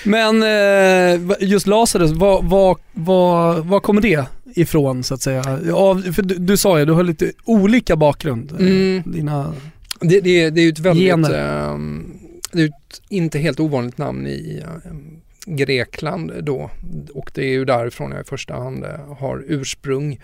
Men 0.04 0.44
eh, 0.44 1.38
just 1.40 1.68
Lazarus, 1.68 2.12
vad, 2.12 2.46
vad, 2.50 2.78
vad, 2.94 3.66
vad 3.66 3.84
kommer 3.84 4.02
det 4.02 4.26
ifrån 4.56 5.04
så 5.04 5.14
att 5.14 5.22
säga? 5.22 5.44
Av, 5.74 6.14
för 6.14 6.22
du, 6.24 6.36
du 6.36 6.58
sa 6.58 6.80
ju, 6.80 6.86
du 6.86 6.94
har 6.94 7.04
lite 7.04 7.32
olika 7.46 7.96
bakgrund. 7.96 8.52
eh, 8.52 8.58
Mm. 8.60 9.04
Dina, 9.06 9.54
Det, 10.00 10.20
det, 10.22 10.50
det 10.50 10.62
är 10.62 10.64
ju 10.64 10.70
ett 10.70 10.80
väldigt, 10.80 11.06
Gener. 11.08 11.70
ehm, 11.74 12.12
det 12.52 12.62
är 12.62 12.66
ett 12.66 13.02
inte 13.10 13.40
helt 13.40 13.60
ovanligt 13.60 13.98
namn 13.98 14.28
i 14.28 14.64
ehm, 14.86 15.20
Grekland 15.46 16.32
då 16.44 16.70
och 17.14 17.32
det 17.34 17.42
är 17.42 17.50
ju 17.50 17.66
därifrån 17.66 18.12
jag 18.12 18.22
i 18.22 18.24
första 18.24 18.54
hand 18.54 18.84
eh, 18.84 19.18
har 19.20 19.44
ursprung. 19.48 20.20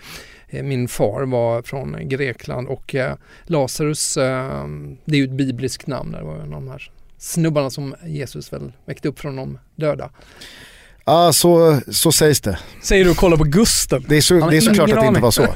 Eh, 0.48 0.62
Min 0.62 0.88
far 0.88 1.22
var 1.26 1.62
från 1.62 1.96
Grekland 2.08 2.68
och 2.68 2.94
eh, 2.94 3.14
Lazarus, 3.44 4.14
det 4.14 4.20
är 5.14 5.16
ju 5.16 5.24
ett 5.24 5.30
bibliskt 5.30 5.86
namn, 5.86 6.12
det 6.12 6.22
var 6.22 6.34
en 6.34 6.42
av 6.42 6.50
de 6.50 6.68
här 6.68 6.90
snubbarna 7.18 7.70
som 7.70 7.94
Jesus 8.06 8.52
väl 8.52 8.72
väckte 8.86 9.08
upp 9.08 9.18
från 9.20 9.36
de 9.36 9.58
döda. 9.76 10.10
Ja, 11.04 11.32
så, 11.32 11.80
så 11.90 12.12
sägs 12.12 12.40
det. 12.40 12.58
säger 12.82 13.04
du 13.04 13.10
och 13.10 13.16
kollar 13.16 13.36
på 13.36 13.44
Gusten. 13.44 14.04
Det 14.08 14.16
är, 14.16 14.20
så, 14.20 14.34
det 14.50 14.56
är 14.56 14.60
såklart 14.60 14.90
att 14.92 15.00
det 15.00 15.06
inte 15.06 15.20
var 15.20 15.30
så. 15.30 15.46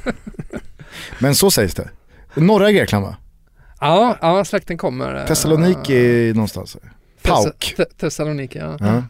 Men 1.19 1.35
så 1.35 1.51
sägs 1.51 1.75
det. 1.75 1.91
Norra 2.35 2.73
Grekland 2.73 3.05
va? 3.05 3.17
Ja, 3.81 4.17
ja 4.21 4.45
släkten 4.45 4.79
kommer. 4.79 5.27
Thessaloniki 5.27 6.33
någonstans. 6.35 6.77
Pauk. 7.23 7.75
Thess- 7.77 7.97
Thessaloniki, 8.01 8.59
ja. 8.59 8.77
Ja. 8.81 9.03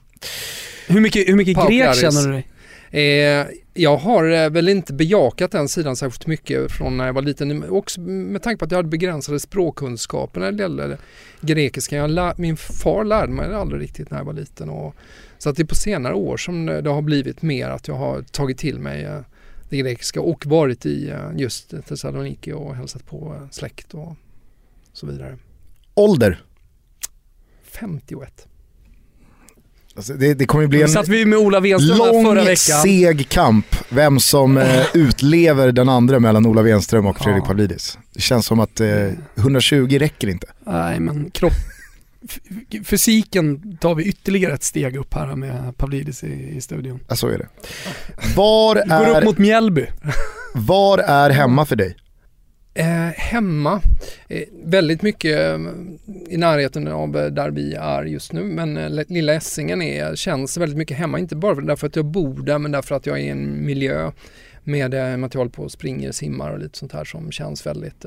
Hur 0.88 1.00
mycket, 1.00 1.28
hur 1.28 1.36
mycket 1.36 1.68
grek 1.68 1.94
känner 1.94 2.26
du 2.26 2.32
dig? 2.32 2.46
Eh, 2.90 3.46
jag 3.74 3.96
har 3.96 4.30
eh, 4.30 4.50
väl 4.50 4.68
inte 4.68 4.92
bejakat 4.92 5.50
den 5.50 5.68
sidan 5.68 5.96
särskilt 5.96 6.26
mycket 6.26 6.72
från 6.72 6.96
när 6.96 7.06
jag 7.06 7.12
var 7.12 7.22
liten. 7.22 7.70
Också 7.70 8.00
med 8.00 8.42
tanke 8.42 8.58
på 8.58 8.64
att 8.64 8.70
jag 8.70 8.78
hade 8.78 8.88
begränsade 8.88 9.40
språkkunskaper 9.40 10.40
när 10.40 10.52
det 10.52 10.62
gäller 10.62 10.98
grekiska. 11.40 12.06
Lär, 12.06 12.34
min 12.36 12.56
far 12.56 13.04
lärde 13.04 13.32
mig 13.32 13.48
det 13.48 13.56
aldrig 13.56 13.82
riktigt 13.82 14.10
när 14.10 14.18
jag 14.18 14.24
var 14.24 14.32
liten. 14.32 14.70
Och, 14.70 14.94
så 15.38 15.50
att 15.50 15.56
det 15.56 15.62
är 15.62 15.66
på 15.66 15.74
senare 15.74 16.14
år 16.14 16.36
som 16.36 16.66
det 16.66 16.90
har 16.90 17.02
blivit 17.02 17.42
mer 17.42 17.68
att 17.68 17.88
jag 17.88 17.94
har 17.94 18.22
tagit 18.22 18.58
till 18.58 18.78
mig 18.78 19.04
eh, 19.04 19.20
det 19.68 19.76
grekiska 19.76 20.20
och 20.20 20.46
varit 20.46 20.86
i 20.86 21.08
eh, 21.08 21.30
just 21.36 21.74
Thessaloniki 21.88 22.52
och 22.52 22.74
hälsat 22.74 23.06
på 23.06 23.48
släkt 23.50 23.94
och 23.94 24.16
så 24.92 25.06
vidare. 25.06 25.38
Ålder. 25.94 26.42
51. 27.62 28.48
Alltså 29.96 30.12
det, 30.12 30.34
det 30.34 30.46
kommer 30.46 30.62
ju 30.62 30.68
bli 30.68 30.82
en 30.82 30.88
satt 30.88 31.08
vi 31.08 31.24
med 31.24 31.38
Ola 31.38 31.60
Wenström 31.60 31.98
här 32.00 32.06
förra 32.06 32.22
lång, 32.22 32.34
veckan. 32.36 32.82
seg 32.82 33.28
kamp. 33.28 33.66
Vem 33.88 34.20
som 34.20 34.56
eh, 34.56 34.82
utlever 34.94 35.72
den 35.72 35.88
andra 35.88 36.20
mellan 36.20 36.46
Ola 36.46 36.62
Wenström 36.62 37.06
och 37.06 37.18
Fredrik 37.18 37.42
Ja. 37.42 37.46
Pavlidis. 37.46 37.98
Det 38.14 38.20
känns 38.20 38.46
som 38.46 38.60
att 38.60 38.80
eh, 38.80 38.88
120 39.36 39.98
räcker 39.98 40.28
inte. 40.28 40.46
Nej 40.66 41.00
men 41.00 41.30
kropp... 41.30 41.52
Fysiken 42.84 43.76
tar 43.76 43.94
vi 43.94 44.04
ytterligare 44.04 44.54
ett 44.54 44.62
steg 44.64 44.96
upp 44.96 45.14
här 45.14 45.36
med 45.36 45.76
Pavlidis 45.76 46.24
i, 46.24 46.52
i 46.56 46.60
studion. 46.60 47.00
Ja, 47.08 47.16
så 47.16 47.28
är 47.28 47.38
det. 47.38 47.46
Var 48.36 48.74
Går 48.74 49.08
upp 49.10 49.16
är, 49.16 49.24
mot 49.24 49.38
Mjällby. 49.38 49.86
var 50.54 50.98
är 50.98 51.30
hemma 51.30 51.66
för 51.66 51.76
dig? 51.76 51.96
Eh, 52.78 53.10
hemma, 53.16 53.82
eh, 54.28 54.42
väldigt 54.64 55.02
mycket 55.02 55.38
eh, 55.38 55.58
i 56.28 56.36
närheten 56.36 56.88
av 56.88 57.16
eh, 57.16 57.26
där 57.26 57.50
vi 57.50 57.74
är 57.74 58.04
just 58.04 58.32
nu 58.32 58.44
men 58.44 58.76
eh, 58.76 59.04
lilla 59.08 59.34
Essingen 59.34 59.82
är, 59.82 60.14
känns 60.16 60.56
väldigt 60.56 60.78
mycket 60.78 60.96
hemma, 60.96 61.18
inte 61.18 61.36
bara 61.36 61.54
därför 61.54 61.86
att 61.86 61.96
jag 61.96 62.04
bor 62.04 62.42
där 62.42 62.58
men 62.58 62.72
därför 62.72 62.94
att 62.94 63.06
jag 63.06 63.18
är 63.18 63.22
i 63.22 63.28
en 63.28 63.66
miljö 63.66 64.12
med 64.64 64.94
eh, 64.94 65.16
material 65.16 65.50
på 65.50 65.68
springer, 65.68 66.12
simmar 66.12 66.50
och 66.50 66.58
lite 66.58 66.78
sånt 66.78 66.92
här 66.92 67.04
som 67.04 67.32
känns 67.32 67.66
väldigt 67.66 68.04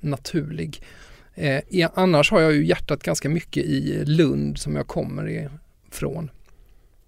naturlig. 0.00 0.82
Annars 1.94 2.30
har 2.30 2.40
jag 2.40 2.52
ju 2.52 2.66
hjärtat 2.66 3.02
ganska 3.02 3.28
mycket 3.28 3.64
i 3.64 4.04
Lund 4.04 4.58
som 4.58 4.76
jag 4.76 4.86
kommer 4.86 5.50
ifrån. 5.88 6.30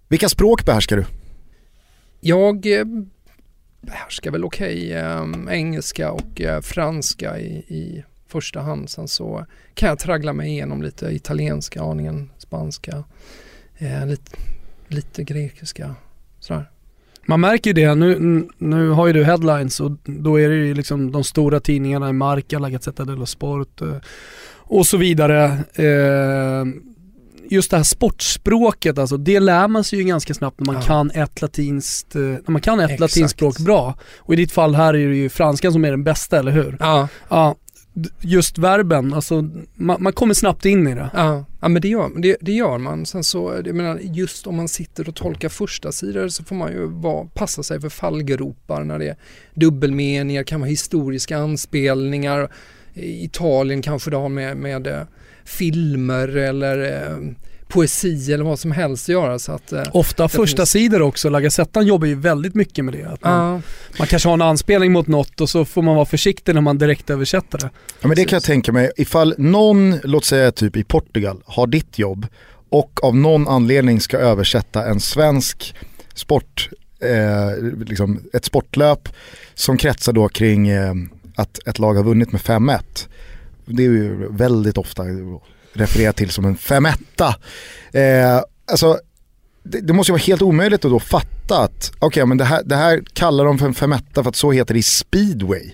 Vilka 0.07 0.29
språk 0.29 0.65
behärskar 0.65 0.97
du? 0.97 1.05
Jag 2.19 2.67
behärskar 3.85 4.31
väl 4.31 4.43
okej 4.43 4.93
eh, 4.93 5.25
engelska 5.49 6.11
och 6.11 6.41
eh, 6.41 6.61
franska 6.61 7.39
i, 7.39 7.53
i 7.53 8.03
första 8.27 8.61
hand. 8.61 8.89
Sen 8.89 9.07
så 9.07 9.45
kan 9.73 9.89
jag 9.89 9.99
traggla 9.99 10.33
mig 10.33 10.49
igenom 10.49 10.81
lite 10.81 11.05
italienska, 11.05 11.81
aningen 11.81 12.29
spanska, 12.37 13.03
eh, 13.77 14.07
lite, 14.07 14.31
lite 14.87 15.23
grekiska. 15.23 15.95
Sådär. 16.39 16.69
Man 17.25 17.41
märker 17.41 17.69
ju 17.69 17.73
det, 17.73 17.95
nu, 17.95 18.47
nu 18.57 18.89
har 18.89 19.07
ju 19.07 19.13
du 19.13 19.23
headlines 19.23 19.79
och 19.79 19.91
då 20.03 20.39
är 20.39 20.49
det 20.49 20.55
ju 20.55 20.73
liksom 20.73 21.11
de 21.11 21.23
stora 21.23 21.59
tidningarna 21.59 22.09
i 22.09 22.13
Marca, 22.13 22.59
La 22.59 22.69
Gazzetta 22.69 23.05
dello 23.05 23.25
Sport 23.25 23.81
eh, 23.81 23.97
och 24.55 24.87
så 24.87 24.97
vidare. 24.97 25.43
Eh, 25.73 26.65
Just 27.53 27.71
det 27.71 27.77
här 27.77 27.83
sportspråket, 27.83 28.97
alltså, 28.97 29.17
det 29.17 29.39
lär 29.39 29.67
man 29.67 29.83
sig 29.83 29.99
ju 29.99 30.05
ganska 30.05 30.33
snabbt 30.33 30.59
när 30.59 30.65
man 30.65 30.75
Ja. 30.75 30.81
kan 30.81 31.11
ett 31.11 31.41
latinskt, 31.41 32.15
eh, 32.15 32.21
när 32.21 32.51
man 32.51 32.61
kan 32.61 32.79
ett 32.79 32.83
Exakt. 32.85 32.99
latinskt 32.99 33.37
språk 33.37 33.59
bra. 33.59 33.95
Och 34.17 34.33
i 34.33 34.37
ditt 34.37 34.51
fall 34.51 34.75
här 34.75 34.93
är 34.93 35.07
det 35.07 35.15
ju 35.15 35.29
franskan 35.29 35.73
som 35.73 35.85
är 35.85 35.91
den 35.91 36.03
bästa, 36.03 36.39
eller 36.39 36.51
hur? 36.51 36.77
Ja, 36.79 37.07
Ja, 37.29 37.55
just 38.21 38.57
verben, 38.57 39.13
alltså 39.13 39.49
man, 39.75 40.03
man 40.03 40.13
kommer 40.13 40.33
snabbt 40.33 40.65
in 40.65 40.87
i 40.87 40.95
det. 40.95 41.09
ja, 41.13 41.45
ja 41.61 41.67
men 41.67 41.81
det 41.81 41.87
gör, 41.87 42.21
det, 42.21 42.37
det 42.41 42.51
gör 42.51 42.77
man. 42.77 43.05
Sen 43.05 43.23
så, 43.23 43.61
jag 43.65 43.75
menar, 43.75 43.99
just 44.01 44.47
om 44.47 44.55
man 44.55 44.67
sitter 44.67 45.09
och 45.09 45.15
tolkar 45.15 45.49
första 45.49 45.91
sidor 45.91 46.27
så 46.27 46.43
får 46.43 46.55
man 46.55 46.71
ju 46.71 46.85
vara, 46.87 47.25
passa 47.33 47.63
sig 47.63 47.81
för 47.81 47.89
fallgropar 47.89 48.83
när 48.83 48.99
det 48.99 49.07
är 49.07 49.15
dubbelmeningar, 49.53 50.43
kan 50.43 50.59
vara 50.61 50.69
historiska 50.69 51.37
anspelningar. 51.37 52.49
I 52.93 53.23
Italien 53.25 53.81
kanske 53.81 54.09
det 54.11 54.17
har 54.17 54.29
med, 54.29 54.57
med 54.57 54.87
eh, 54.87 55.01
filmer 55.45 56.27
eller 56.37 57.01
eh, 57.11 57.17
poesi 57.67 58.33
eller 58.33 58.43
vad 58.43 58.59
som 58.59 58.71
helst 58.71 59.05
att 59.05 59.13
göra. 59.13 59.39
Så 59.39 59.51
att, 59.51 59.71
eh, 59.71 59.83
Ofta 59.91 60.29
första 60.29 60.57
finns- 60.61 60.69
sidor 60.69 61.01
också, 61.01 61.29
La 61.29 61.39
Gazettan 61.41 61.85
jobbar 61.87 62.07
ju 62.07 62.15
väldigt 62.15 62.55
mycket 62.55 62.85
med 62.85 62.93
det. 62.93 63.03
Att 63.03 63.23
man, 63.23 63.53
ja, 63.53 63.61
man 63.99 64.07
kanske 64.07 64.29
har 64.29 64.33
en 64.33 64.41
anspelning 64.41 64.91
mot 64.91 65.07
något 65.07 65.41
och 65.41 65.49
så 65.49 65.65
får 65.65 65.81
man 65.81 65.95
vara 65.95 66.05
försiktig 66.05 66.53
när 66.55 66.61
man 66.61 66.77
direkt 66.77 67.09
översätter 67.09 67.57
det. 67.57 67.69
Ja, 68.01 68.07
men 68.07 68.15
det 68.15 68.25
kan 68.25 68.35
jag 68.35 68.43
tänka 68.43 68.71
mig, 68.71 68.91
ifall 68.97 69.35
någon, 69.37 69.95
låt 70.03 70.25
säga 70.25 70.51
typ 70.51 70.77
i 70.77 70.83
Portugal, 70.83 71.41
har 71.45 71.67
ditt 71.67 71.99
jobb 71.99 72.27
och 72.69 73.03
av 73.03 73.15
någon 73.15 73.47
anledning 73.47 74.01
ska 74.01 74.17
översätta 74.17 74.85
en 74.85 74.99
svensk 74.99 75.75
sport, 76.15 76.69
eh, 76.99 77.63
liksom 77.87 78.19
ett 78.33 78.45
sportlöp 78.45 79.09
som 79.53 79.77
kretsar 79.77 80.13
då 80.13 80.27
kring 80.29 80.67
eh, 80.67 80.93
att 81.35 81.67
ett 81.67 81.79
lag 81.79 81.93
har 81.93 82.03
vunnit 82.03 82.31
med 82.31 82.41
5-1. 82.41 83.07
Det 83.65 83.83
är 83.83 83.87
ju 83.87 84.27
väldigt 84.29 84.77
ofta 84.77 85.03
refererat 85.73 86.15
till 86.15 86.29
som 86.29 86.45
en 86.45 86.57
5-1. 86.57 86.93
Eh, 87.91 88.41
alltså, 88.71 88.99
det, 89.63 89.81
det 89.81 89.93
måste 89.93 90.11
ju 90.11 90.13
vara 90.13 90.23
helt 90.23 90.41
omöjligt 90.41 90.85
att 90.85 90.91
då 90.91 90.99
fatta 90.99 91.59
att 91.63 91.91
okej 91.99 92.25
men 92.25 92.37
det 92.37 92.45
här, 92.45 92.63
det 92.65 92.75
här 92.75 93.03
kallar 93.13 93.45
de 93.45 93.59
för 93.59 93.65
en 93.65 93.73
5-1 93.73 94.01
för 94.13 94.29
att 94.29 94.35
så 94.35 94.51
heter 94.51 94.73
det 94.73 94.79
i 94.79 94.83
speedway. 94.83 95.71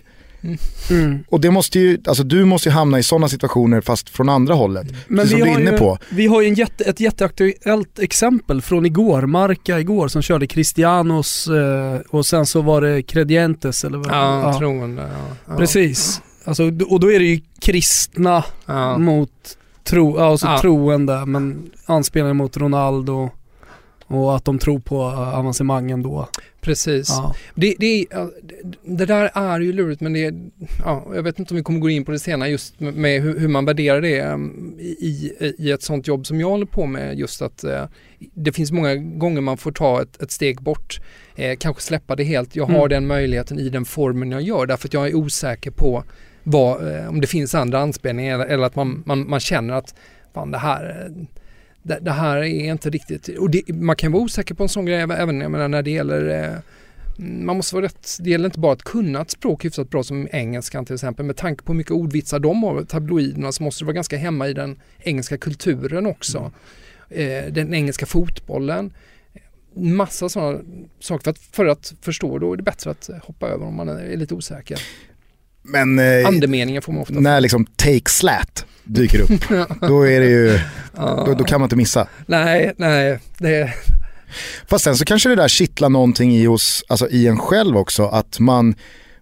Mm. 0.89 1.23
Och 1.29 1.41
det 1.41 1.51
måste 1.51 1.79
ju, 1.79 1.97
alltså 2.07 2.23
du 2.23 2.45
måste 2.45 2.69
ju 2.69 2.73
hamna 2.73 2.99
i 2.99 3.03
sådana 3.03 3.29
situationer 3.29 3.81
fast 3.81 4.09
från 4.09 4.29
andra 4.29 4.53
hållet. 4.53 4.87
Men 5.07 5.17
Precis 5.17 5.31
som 5.31 5.39
du 5.39 5.53
är 5.53 5.59
inne 5.59 5.71
ju, 5.71 5.77
på. 5.77 5.97
vi 6.09 6.27
har 6.27 6.41
ju 6.41 6.47
en 6.47 6.53
jätte, 6.53 6.83
ett 6.83 6.99
jätteaktuellt 6.99 7.99
exempel 7.99 8.61
från 8.61 8.85
igår, 8.85 9.21
Marca 9.21 9.79
igår 9.79 10.07
som 10.07 10.21
körde 10.21 10.47
Cristianos 10.47 11.47
eh, 11.47 11.99
och 12.09 12.25
sen 12.25 12.45
så 12.45 12.61
var 12.61 12.81
det 12.81 13.01
Credientes 13.01 13.83
eller 13.83 13.97
vad 13.97 14.07
ja, 14.07 14.57
troende. 14.59 15.01
Ja, 15.01 15.35
ja, 15.47 15.57
Precis. 15.57 16.21
Alltså, 16.49 16.63
och 16.89 16.99
då 16.99 17.11
är 17.11 17.19
det 17.19 17.25
ju 17.25 17.41
kristna 17.61 18.43
Ja. 18.65 18.97
mot 18.97 19.57
tro, 19.83 20.17
alltså 20.17 20.47
Ja. 20.47 20.59
troende 20.61 21.25
men 21.25 21.71
anspelningar 21.85 22.33
mot 22.33 22.57
Ronaldo 22.57 23.29
och 24.07 24.35
att 24.35 24.45
de 24.45 24.59
tror 24.59 24.79
på 24.79 24.95
eh, 25.01 25.37
avancemangen 25.39 26.03
då. 26.03 26.27
Precis. 26.61 27.09
Ja. 27.09 27.35
Det, 27.55 27.75
det, 27.79 28.05
det- 28.85 29.05
där 29.05 29.31
är 29.33 29.59
ju 29.59 29.73
lurigt 29.73 30.01
men 30.01 30.13
det 30.13 30.33
ja, 30.85 31.05
jag 31.15 31.23
vet 31.23 31.39
inte 31.39 31.53
om 31.53 31.57
vi 31.57 31.63
kommer 31.63 31.79
gå 31.79 31.89
in 31.89 32.05
på 32.05 32.11
det 32.11 32.19
senare 32.19 32.49
just 32.49 32.79
med- 32.79 33.21
hur, 33.21 33.39
hur 33.39 33.47
man 33.47 33.65
värderar 33.65 34.01
det 34.01 34.21
um, 34.21 34.75
i, 34.79 35.31
i 35.57 35.71
ett 35.71 35.83
sånt 35.83 36.07
jobb 36.07 36.25
som 36.27 36.39
jag 36.39 36.49
håller 36.49 36.65
på 36.65 36.85
med 36.85 37.19
just 37.19 37.41
att 37.41 37.63
eh, 37.63 37.83
det 38.33 38.51
finns 38.51 38.71
många 38.71 38.95
gånger 38.95 39.41
man 39.41 39.57
får 39.57 39.71
ta 39.71 40.01
ett, 40.01 40.21
ett 40.21 40.31
steg 40.31 40.61
bort, 40.61 40.99
eh, 41.35 41.57
kanske 41.59 41.81
släppa 41.83 42.15
det 42.15 42.23
helt. 42.23 42.55
Jag 42.55 42.65
har 42.65 42.75
Mm. 42.75 42.89
den 42.89 43.07
möjligheten 43.07 43.59
i 43.59 43.69
den 43.69 43.85
formen 43.85 44.31
jag 44.31 44.41
gör 44.41 44.65
därför 44.65 44.87
att 44.87 44.93
jag 44.93 45.07
är 45.07 45.15
osäker 45.15 45.71
på 45.71 46.03
vad, 46.43 46.95
eh, 46.95 47.09
om 47.09 47.21
det 47.21 47.27
finns 47.27 47.55
andra 47.55 47.79
anspelningar 47.79 48.39
eller, 48.39 48.63
att 48.63 48.75
man, 48.75 49.03
man, 49.05 49.29
man 49.29 49.39
känner 49.39 49.73
att 49.73 49.95
fan 50.33 50.51
det 50.51 50.57
här 50.57 51.11
det, 51.83 51.99
det 52.01 52.11
här 52.11 52.37
är 52.37 52.43
inte 52.45 52.89
riktigt, 52.89 53.27
och 53.27 53.49
det, 53.49 53.61
man 53.73 53.95
kan 53.95 54.11
vara 54.11 54.23
osäker 54.23 54.55
på 54.55 54.63
en 54.63 54.69
sån 54.69 54.85
grej 54.85 55.01
även- 55.01 55.41
jag 55.41 55.51
menar, 55.51 55.67
när 55.67 55.81
det 55.81 55.91
gäller 55.91 56.43
eh, 56.43 56.57
man 57.19 57.57
måste 57.57 57.75
vara 57.75 57.85
rätt, 57.85 58.17
det 58.19 58.29
gäller 58.29 58.45
inte 58.45 58.59
bara 58.59 58.73
att 58.73 58.83
kunna 58.83 59.21
ett 59.21 59.31
språk 59.31 59.65
hyfsat 59.65 59.89
bra 59.89 60.03
som 60.03 60.27
engelskan 60.31 60.85
till 60.85 60.93
exempel. 60.93 61.25
Med 61.25 61.35
tanke 61.35 61.63
på 61.63 61.71
hur 61.71 61.77
mycket 61.77 61.91
ordvitsar 61.91 62.39
de 62.39 62.63
har, 62.63 62.83
tabloiderna, 62.83 63.51
så 63.51 63.63
måste 63.63 63.83
det 63.83 63.85
vara 63.85 63.93
ganska 63.93 64.17
hemma 64.17 64.47
i 64.47 64.53
den 64.53 64.79
engelska 64.99 65.37
kulturen 65.37 66.05
också. 66.05 66.51
Eh, 67.09 67.45
den 67.51 67.73
engelska 67.73 68.05
fotbollen. 68.05 68.93
Massa 69.73 70.29
sådana 70.29 70.59
saker. 70.99 71.23
För 71.23 71.31
att, 71.31 71.39
för 71.39 71.65
att 71.65 71.93
förstå 72.01 72.39
då 72.39 72.53
är 72.53 72.57
det 72.57 72.63
bättre 72.63 72.91
att 72.91 73.09
hoppa 73.23 73.47
över 73.47 73.65
om 73.65 73.75
man 73.75 73.89
är 73.89 74.17
lite 74.17 74.33
osäker. 74.33 74.81
Men 75.71 75.99
eh, 75.99 76.27
Andemeningen 76.27 76.81
får 76.81 76.93
man 76.93 77.01
ofta. 77.01 77.13
när 77.13 77.41
liksom 77.41 77.65
take 77.65 78.09
slat 78.09 78.65
dyker 78.83 79.21
upp, 79.21 79.29
då 79.81 80.07
är 80.07 80.19
det 80.19 80.29
ju, 80.29 80.59
då, 80.95 81.35
då 81.37 81.43
kan 81.43 81.59
man 81.59 81.65
inte 81.65 81.75
missa. 81.75 82.07
Nej, 82.25 82.73
nej, 82.77 83.19
det, 83.37 83.73
Fast 84.67 84.83
sen 84.83 84.95
så 84.97 85.05
kanske 85.05 85.29
det 85.29 85.35
där 85.35 85.47
kittlar 85.47 85.89
någonting 85.89 86.35
i, 86.35 86.47
oss, 86.47 86.83
alltså 86.87 87.09
i 87.09 87.27
en 87.27 87.37
själv 87.39 87.77
också, 87.77 88.05
att 88.05 88.39
man, 88.39 88.75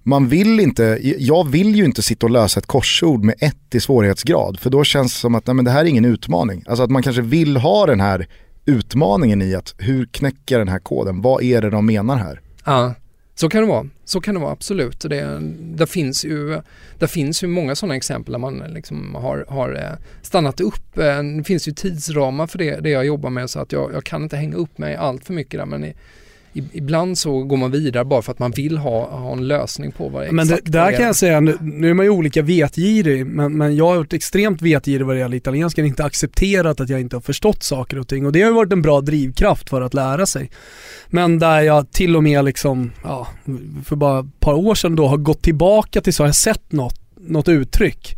man 0.03 0.27
vill 0.27 0.59
inte, 0.59 0.99
jag 1.17 1.47
vill 1.49 1.75
ju 1.75 1.85
inte 1.85 2.01
sitta 2.01 2.25
och 2.25 2.29
lösa 2.29 2.59
ett 2.59 2.65
korsord 2.65 3.23
med 3.23 3.35
ett 3.39 3.75
i 3.75 3.79
svårighetsgrad, 3.79 4.59
för 4.59 4.69
då 4.69 4.83
känns 4.83 5.13
det 5.13 5.19
som 5.19 5.35
att 5.35 5.47
nej, 5.47 5.53
men 5.53 5.65
det 5.65 5.71
här 5.71 5.79
är 5.81 5.85
ingen 5.85 6.05
utmaning. 6.05 6.63
Alltså 6.67 6.83
att 6.83 6.91
man 6.91 7.03
kanske 7.03 7.21
vill 7.21 7.57
ha 7.57 7.85
den 7.85 7.99
här 7.99 8.27
utmaningen 8.65 9.41
i 9.41 9.55
att 9.55 9.75
hur 9.77 10.05
knäcker 10.05 10.59
den 10.59 10.67
här 10.67 10.79
koden, 10.79 11.21
vad 11.21 11.43
är 11.43 11.61
det 11.61 11.69
de 11.69 11.85
menar 11.85 12.17
här? 12.17 12.41
Ja, 12.65 12.93
så 13.39 13.49
kan 13.49 13.61
det 13.61 13.67
vara. 13.67 13.89
Så 14.05 14.21
kan 14.21 14.35
det 14.35 14.41
vara, 14.41 14.51
absolut. 14.51 14.99
Det, 14.99 15.39
det, 15.59 15.87
finns, 15.87 16.25
ju, 16.25 16.61
det 16.99 17.07
finns 17.07 17.43
ju 17.43 17.47
många 17.47 17.75
sådana 17.75 17.95
exempel 17.95 18.31
där 18.31 18.39
man 18.39 18.57
liksom 18.57 19.15
har, 19.15 19.45
har 19.49 19.75
eh, 19.75 20.07
stannat 20.21 20.61
upp. 20.61 20.97
Eh, 20.97 21.23
det 21.23 21.43
finns 21.43 21.67
ju 21.67 21.71
tidsramar 21.71 22.47
för 22.47 22.57
det, 22.57 22.79
det 22.79 22.89
jag 22.89 23.05
jobbar 23.05 23.29
med 23.29 23.49
så 23.49 23.59
att 23.59 23.71
jag, 23.71 23.93
jag 23.93 24.03
kan 24.03 24.23
inte 24.23 24.37
hänga 24.37 24.55
upp 24.55 24.77
mig 24.77 24.95
allt 24.95 25.25
för 25.25 25.33
mycket 25.33 25.59
där 25.59 25.65
men 25.65 25.83
i, 25.83 25.93
ibland 26.73 27.17
så 27.17 27.43
går 27.43 27.57
man 27.57 27.71
vidare 27.71 28.05
bara 28.05 28.21
för 28.21 28.31
att 28.31 28.39
man 28.39 28.51
vill 28.51 28.77
ha, 28.77 29.09
ha 29.09 29.31
en 29.31 29.47
lösning 29.47 29.91
på 29.91 30.09
vad 30.09 30.33
Men 30.33 30.47
det, 30.47 30.59
där 30.63 30.91
kan 30.91 31.05
jag 31.05 31.15
säga, 31.15 31.39
nu, 31.39 31.57
nu 31.61 31.89
är 31.89 31.93
man 31.93 32.05
ju 32.05 32.09
olika 32.09 32.41
vetgirig, 32.41 33.25
men, 33.25 33.57
men 33.57 33.75
jag 33.75 33.87
har 33.87 33.97
varit 33.97 34.13
extremt 34.13 34.61
vetgirig 34.61 35.05
vad 35.05 35.15
det 35.15 35.19
gäller 35.19 35.37
italienskan, 35.37 35.85
inte 35.85 36.03
accepterat 36.03 36.79
att 36.79 36.89
jag 36.89 37.01
inte 37.01 37.15
har 37.15 37.21
förstått 37.21 37.63
saker 37.63 37.99
och 37.99 38.07
ting. 38.07 38.25
Och 38.25 38.31
det 38.31 38.41
har 38.41 38.49
ju 38.49 38.55
varit 38.55 38.73
en 38.73 38.81
bra 38.81 39.01
drivkraft 39.01 39.69
för 39.69 39.81
att 39.81 39.93
lära 39.93 40.25
sig. 40.25 40.51
Men 41.07 41.39
där 41.39 41.61
jag 41.61 41.91
till 41.91 42.15
och 42.15 42.23
med 42.23 42.45
liksom, 42.45 42.91
ja, 43.03 43.27
för 43.85 43.95
bara 43.95 44.19
ett 44.19 44.39
par 44.39 44.53
år 44.53 44.75
sedan 44.75 44.95
då 44.95 45.07
har 45.07 45.17
gått 45.17 45.41
tillbaka 45.41 46.01
till 46.01 46.13
så 46.13 46.23
har 46.23 46.27
jag 46.27 46.35
sett 46.35 46.71
något, 46.71 46.99
något 47.15 47.49
uttryck 47.49 48.17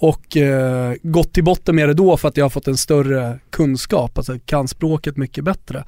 och 0.00 0.36
eh, 0.36 0.94
gått 1.02 1.32
till 1.32 1.44
botten 1.44 1.76
med 1.76 1.88
det 1.88 1.94
då 1.94 2.16
för 2.16 2.28
att 2.28 2.36
jag 2.36 2.44
har 2.44 2.50
fått 2.50 2.68
en 2.68 2.76
större 2.76 3.38
kunskap, 3.50 4.18
alltså 4.18 4.38
kan 4.44 4.68
språket 4.68 5.16
mycket 5.16 5.44
bättre. 5.44 5.84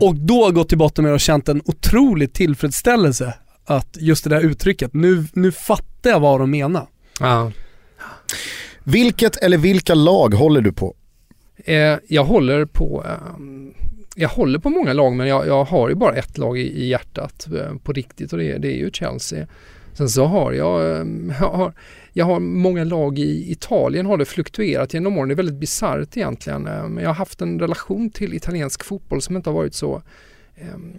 Och 0.00 0.14
då 0.14 0.50
gått 0.50 0.68
till 0.68 0.78
botten 0.78 1.04
med 1.04 1.10
det 1.10 1.14
och 1.14 1.20
känt 1.20 1.48
en 1.48 1.62
otrolig 1.64 2.32
tillfredsställelse 2.32 3.34
att 3.64 3.96
just 4.00 4.24
det 4.24 4.30
där 4.30 4.40
uttrycket, 4.40 4.94
nu, 4.94 5.26
nu 5.32 5.52
fattar 5.52 6.10
jag 6.10 6.20
vad 6.20 6.40
de 6.40 6.50
menar. 6.50 6.86
Ja. 7.20 7.52
Vilket 8.84 9.36
eller 9.36 9.58
vilka 9.58 9.94
lag 9.94 10.34
håller 10.34 10.60
du 10.60 10.72
på? 10.72 10.94
Eh, 11.56 11.96
jag 12.08 12.24
håller 12.24 12.64
på 12.64 13.04
ehm, 13.06 13.74
jag 14.16 14.28
håller 14.28 14.58
på 14.58 14.70
många 14.70 14.92
lag 14.92 15.12
men 15.12 15.26
jag, 15.26 15.46
jag 15.46 15.64
har 15.64 15.88
ju 15.88 15.94
bara 15.94 16.14
ett 16.14 16.38
lag 16.38 16.58
i, 16.58 16.82
i 16.82 16.88
hjärtat 16.88 17.46
eh, 17.46 17.76
på 17.84 17.92
riktigt 17.92 18.32
och 18.32 18.38
det, 18.38 18.58
det 18.58 18.68
är 18.68 18.76
ju 18.76 18.90
Chelsea. 18.90 19.46
Sen 19.94 20.08
så 20.08 20.24
har 20.24 20.52
jag, 20.52 21.00
ehm, 21.00 21.32
jag, 21.40 21.50
har, 21.50 21.72
jag 22.12 22.26
har 22.26 22.40
många 22.40 22.84
lag 22.84 23.18
i 23.18 23.52
Italien 23.52 24.06
har 24.06 24.16
det 24.16 24.24
fluktuerat 24.24 24.94
genom 24.94 25.18
åren. 25.18 25.28
Det 25.28 25.34
är 25.34 25.36
väldigt 25.36 25.60
bisarrt 25.60 26.16
egentligen. 26.16 26.62
Men 26.62 26.98
jag 26.98 27.08
har 27.08 27.14
haft 27.14 27.42
en 27.42 27.60
relation 27.60 28.10
till 28.10 28.34
italiensk 28.34 28.84
fotboll 28.84 29.22
som 29.22 29.36
inte 29.36 29.50
har 29.50 29.54
varit 29.54 29.74
så 29.74 30.02
ehm, 30.56 30.98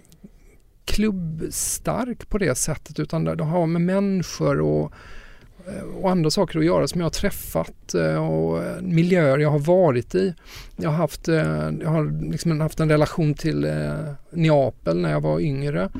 klubbstark 0.86 2.28
på 2.28 2.38
det 2.38 2.54
sättet 2.54 2.98
utan 2.98 3.24
det, 3.24 3.44
har 3.44 3.66
med 3.66 3.82
människor 3.82 4.60
och 4.60 4.92
eh, 5.66 5.82
och 5.82 6.10
andra 6.10 6.30
saker 6.30 6.58
att 6.58 6.64
göra 6.64 6.88
som 6.88 7.00
jag 7.00 7.04
har 7.04 7.10
träffat 7.10 7.94
eh, 7.94 8.28
och 8.28 8.64
eh, 8.64 8.80
miljöer 8.82 9.38
jag 9.38 9.50
har 9.50 9.58
varit 9.58 10.14
i. 10.14 10.34
Jag 10.76 10.90
har 10.90 10.96
haft, 10.96 11.28
jag 11.28 11.88
har 11.88 12.30
liksom 12.30 12.60
haft 12.60 12.80
en 12.80 12.90
relation 12.90 13.34
till 13.34 13.66
Neapel 14.30 15.00
när 15.00 15.10
jag 15.10 15.20
var 15.20 15.40
yngre. 15.40 15.90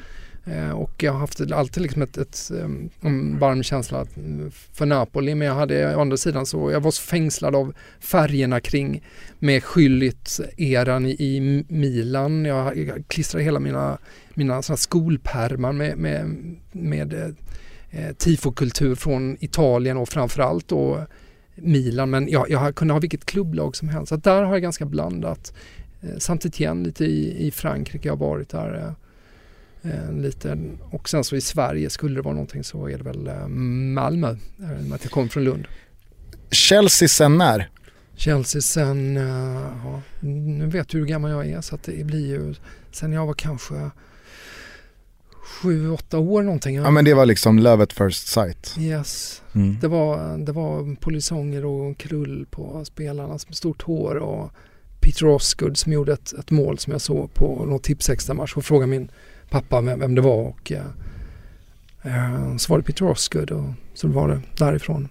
Eh, 0.48 0.70
och 0.70 1.02
jag 1.02 1.12
har 1.12 1.18
haft 1.18 1.52
alltid 1.52 1.82
liksom 1.82 2.02
ett, 2.02 2.16
ett, 2.16 2.50
eh, 2.54 2.70
en 3.00 3.38
varm 3.38 3.62
känsla 3.62 4.06
mm, 4.16 4.50
för 4.50 4.86
Napoli 4.86 5.34
men 5.34 5.48
jag 5.48 5.54
hade 5.54 5.96
å 5.96 6.00
andra 6.00 6.16
sidan 6.16 6.46
så 6.46 6.70
jag 6.70 6.80
var 6.80 6.90
så 6.90 7.02
fängslad 7.02 7.54
av 7.54 7.74
färgerna 8.00 8.60
kring 8.60 9.04
med 9.38 9.62
Schüllit-eran 9.62 11.06
i, 11.06 11.16
i 11.18 11.64
Milan. 11.68 12.44
Jag, 12.44 12.76
jag 12.76 13.08
klistrade 13.08 13.44
hela 13.44 13.60
mina, 13.60 13.98
mina 14.34 14.62
såna 14.62 14.76
skolpärmar 14.76 15.72
med, 15.72 15.98
med, 15.98 16.36
med 16.72 17.36
eh, 17.90 18.12
tifokultur 18.18 18.94
från 18.94 19.36
Italien 19.40 19.96
och 19.96 20.08
framförallt 20.08 20.72
och 20.72 20.98
Milan. 21.54 22.10
Men 22.10 22.28
jag, 22.28 22.50
jag 22.50 22.74
kunde 22.74 22.94
ha 22.94 23.00
vilket 23.00 23.24
klubblag 23.24 23.76
som 23.76 23.88
helst. 23.88 24.08
Så 24.08 24.16
där 24.16 24.42
har 24.42 24.52
jag 24.52 24.62
ganska 24.62 24.84
blandat. 24.84 25.52
Eh, 26.02 26.18
Samtidigt 26.18 26.60
igen 26.60 26.82
lite 26.82 27.04
i, 27.04 27.46
i 27.46 27.50
Frankrike, 27.50 28.08
jag 28.08 28.16
har 28.16 28.26
varit 28.26 28.48
där. 28.48 28.94
Eh, 29.86 30.04
eh, 30.04 30.12
lite. 30.12 30.58
Och 30.90 31.08
sen 31.08 31.24
så 31.24 31.36
i 31.36 31.40
Sverige 31.40 31.90
skulle 31.90 32.14
det 32.14 32.22
vara 32.22 32.34
någonting 32.34 32.64
så 32.64 32.88
är 32.88 32.98
det 32.98 33.04
väl 33.04 33.26
eh, 33.26 33.48
Malmö. 33.48 34.36
med 34.56 34.92
att 34.92 35.04
jag 35.04 35.12
kommer 35.12 35.28
från 35.28 35.44
Lund. 35.44 35.68
Chelsea 36.50 37.08
sen 37.08 37.38
när? 37.38 37.70
Chelsea 38.16 38.62
sen, 38.62 39.16
eh, 39.16 39.62
ja, 39.84 40.02
nu 40.20 40.66
vet 40.66 40.88
du 40.88 40.98
hur 40.98 41.06
gammal 41.06 41.30
jag 41.30 41.46
är 41.46 41.60
så 41.60 41.74
att 41.74 41.82
det 41.82 42.06
blir 42.06 42.26
ju 42.26 42.54
sen 42.92 43.12
jag 43.12 43.26
var 43.26 43.34
kanske 43.34 43.90
sju, 45.46 45.90
åtta 45.90 46.18
år 46.18 46.42
någonting. 46.42 46.76
Ja 46.76 46.90
men 46.90 47.04
det 47.04 47.14
var 47.14 47.26
liksom 47.26 47.58
love 47.58 47.82
at 47.82 47.92
first 47.92 48.28
sight. 48.28 48.74
Yes. 48.78 49.42
Mm. 49.52 49.76
Det 49.80 49.88
var, 49.88 50.38
det 50.38 50.52
var 50.52 50.96
polisonger 50.96 51.64
och 51.64 51.98
krull 51.98 52.46
på 52.50 52.84
spelarna 52.84 53.28
med 53.28 53.56
stort 53.56 53.82
hår 53.82 54.14
och 54.14 54.50
Peter 55.00 55.26
Osgood 55.26 55.76
som 55.76 55.92
gjorde 55.92 56.12
ett, 56.12 56.32
ett 56.32 56.50
mål 56.50 56.78
som 56.78 56.92
jag 56.92 57.00
såg 57.00 57.34
på 57.34 57.64
någon 57.64 57.80
tipsextra-match 57.80 58.56
och 58.56 58.64
frågade 58.64 58.90
min 58.90 59.10
pappa 59.50 59.80
vem, 59.80 60.00
vem 60.00 60.14
det 60.14 60.20
var 60.20 60.42
och 60.42 60.72
eh, 60.72 62.56
så 62.56 62.72
var 62.72 62.78
det 62.78 62.84
Peter 62.84 63.04
Osgood 63.10 63.50
och 63.50 63.64
så 63.94 64.08
var 64.08 64.28
det 64.28 64.40
därifrån. 64.58 65.08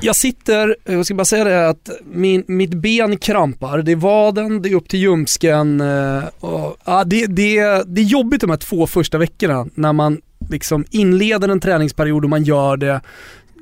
Jag 0.00 0.16
sitter, 0.16 0.76
eh, 0.84 0.94
jag 0.94 1.06
ska 1.06 1.14
bara 1.14 1.24
säga 1.24 1.44
det 1.44 1.68
att 1.68 1.90
min, 2.04 2.44
mitt 2.46 2.74
ben 2.74 3.18
krampar, 3.18 3.78
det 3.78 3.92
är 3.92 3.96
vaden, 3.96 4.62
det 4.62 4.68
är 4.68 4.74
upp 4.74 4.88
till 4.88 5.00
ljumsken. 5.00 5.80
Eh, 5.80 6.24
och, 6.40 6.76
ja, 6.84 7.04
det, 7.04 7.26
det, 7.26 7.82
det 7.86 8.00
är 8.00 8.04
jobbigt 8.04 8.40
de 8.40 8.50
här 8.50 8.56
två 8.56 8.86
första 8.86 9.18
veckorna 9.18 9.66
när 9.74 9.92
man 9.92 10.20
liksom 10.50 10.84
inleder 10.90 11.48
en 11.48 11.60
träningsperiod 11.60 12.24
och 12.24 12.30
man 12.30 12.44
gör 12.44 12.76
det 12.76 13.00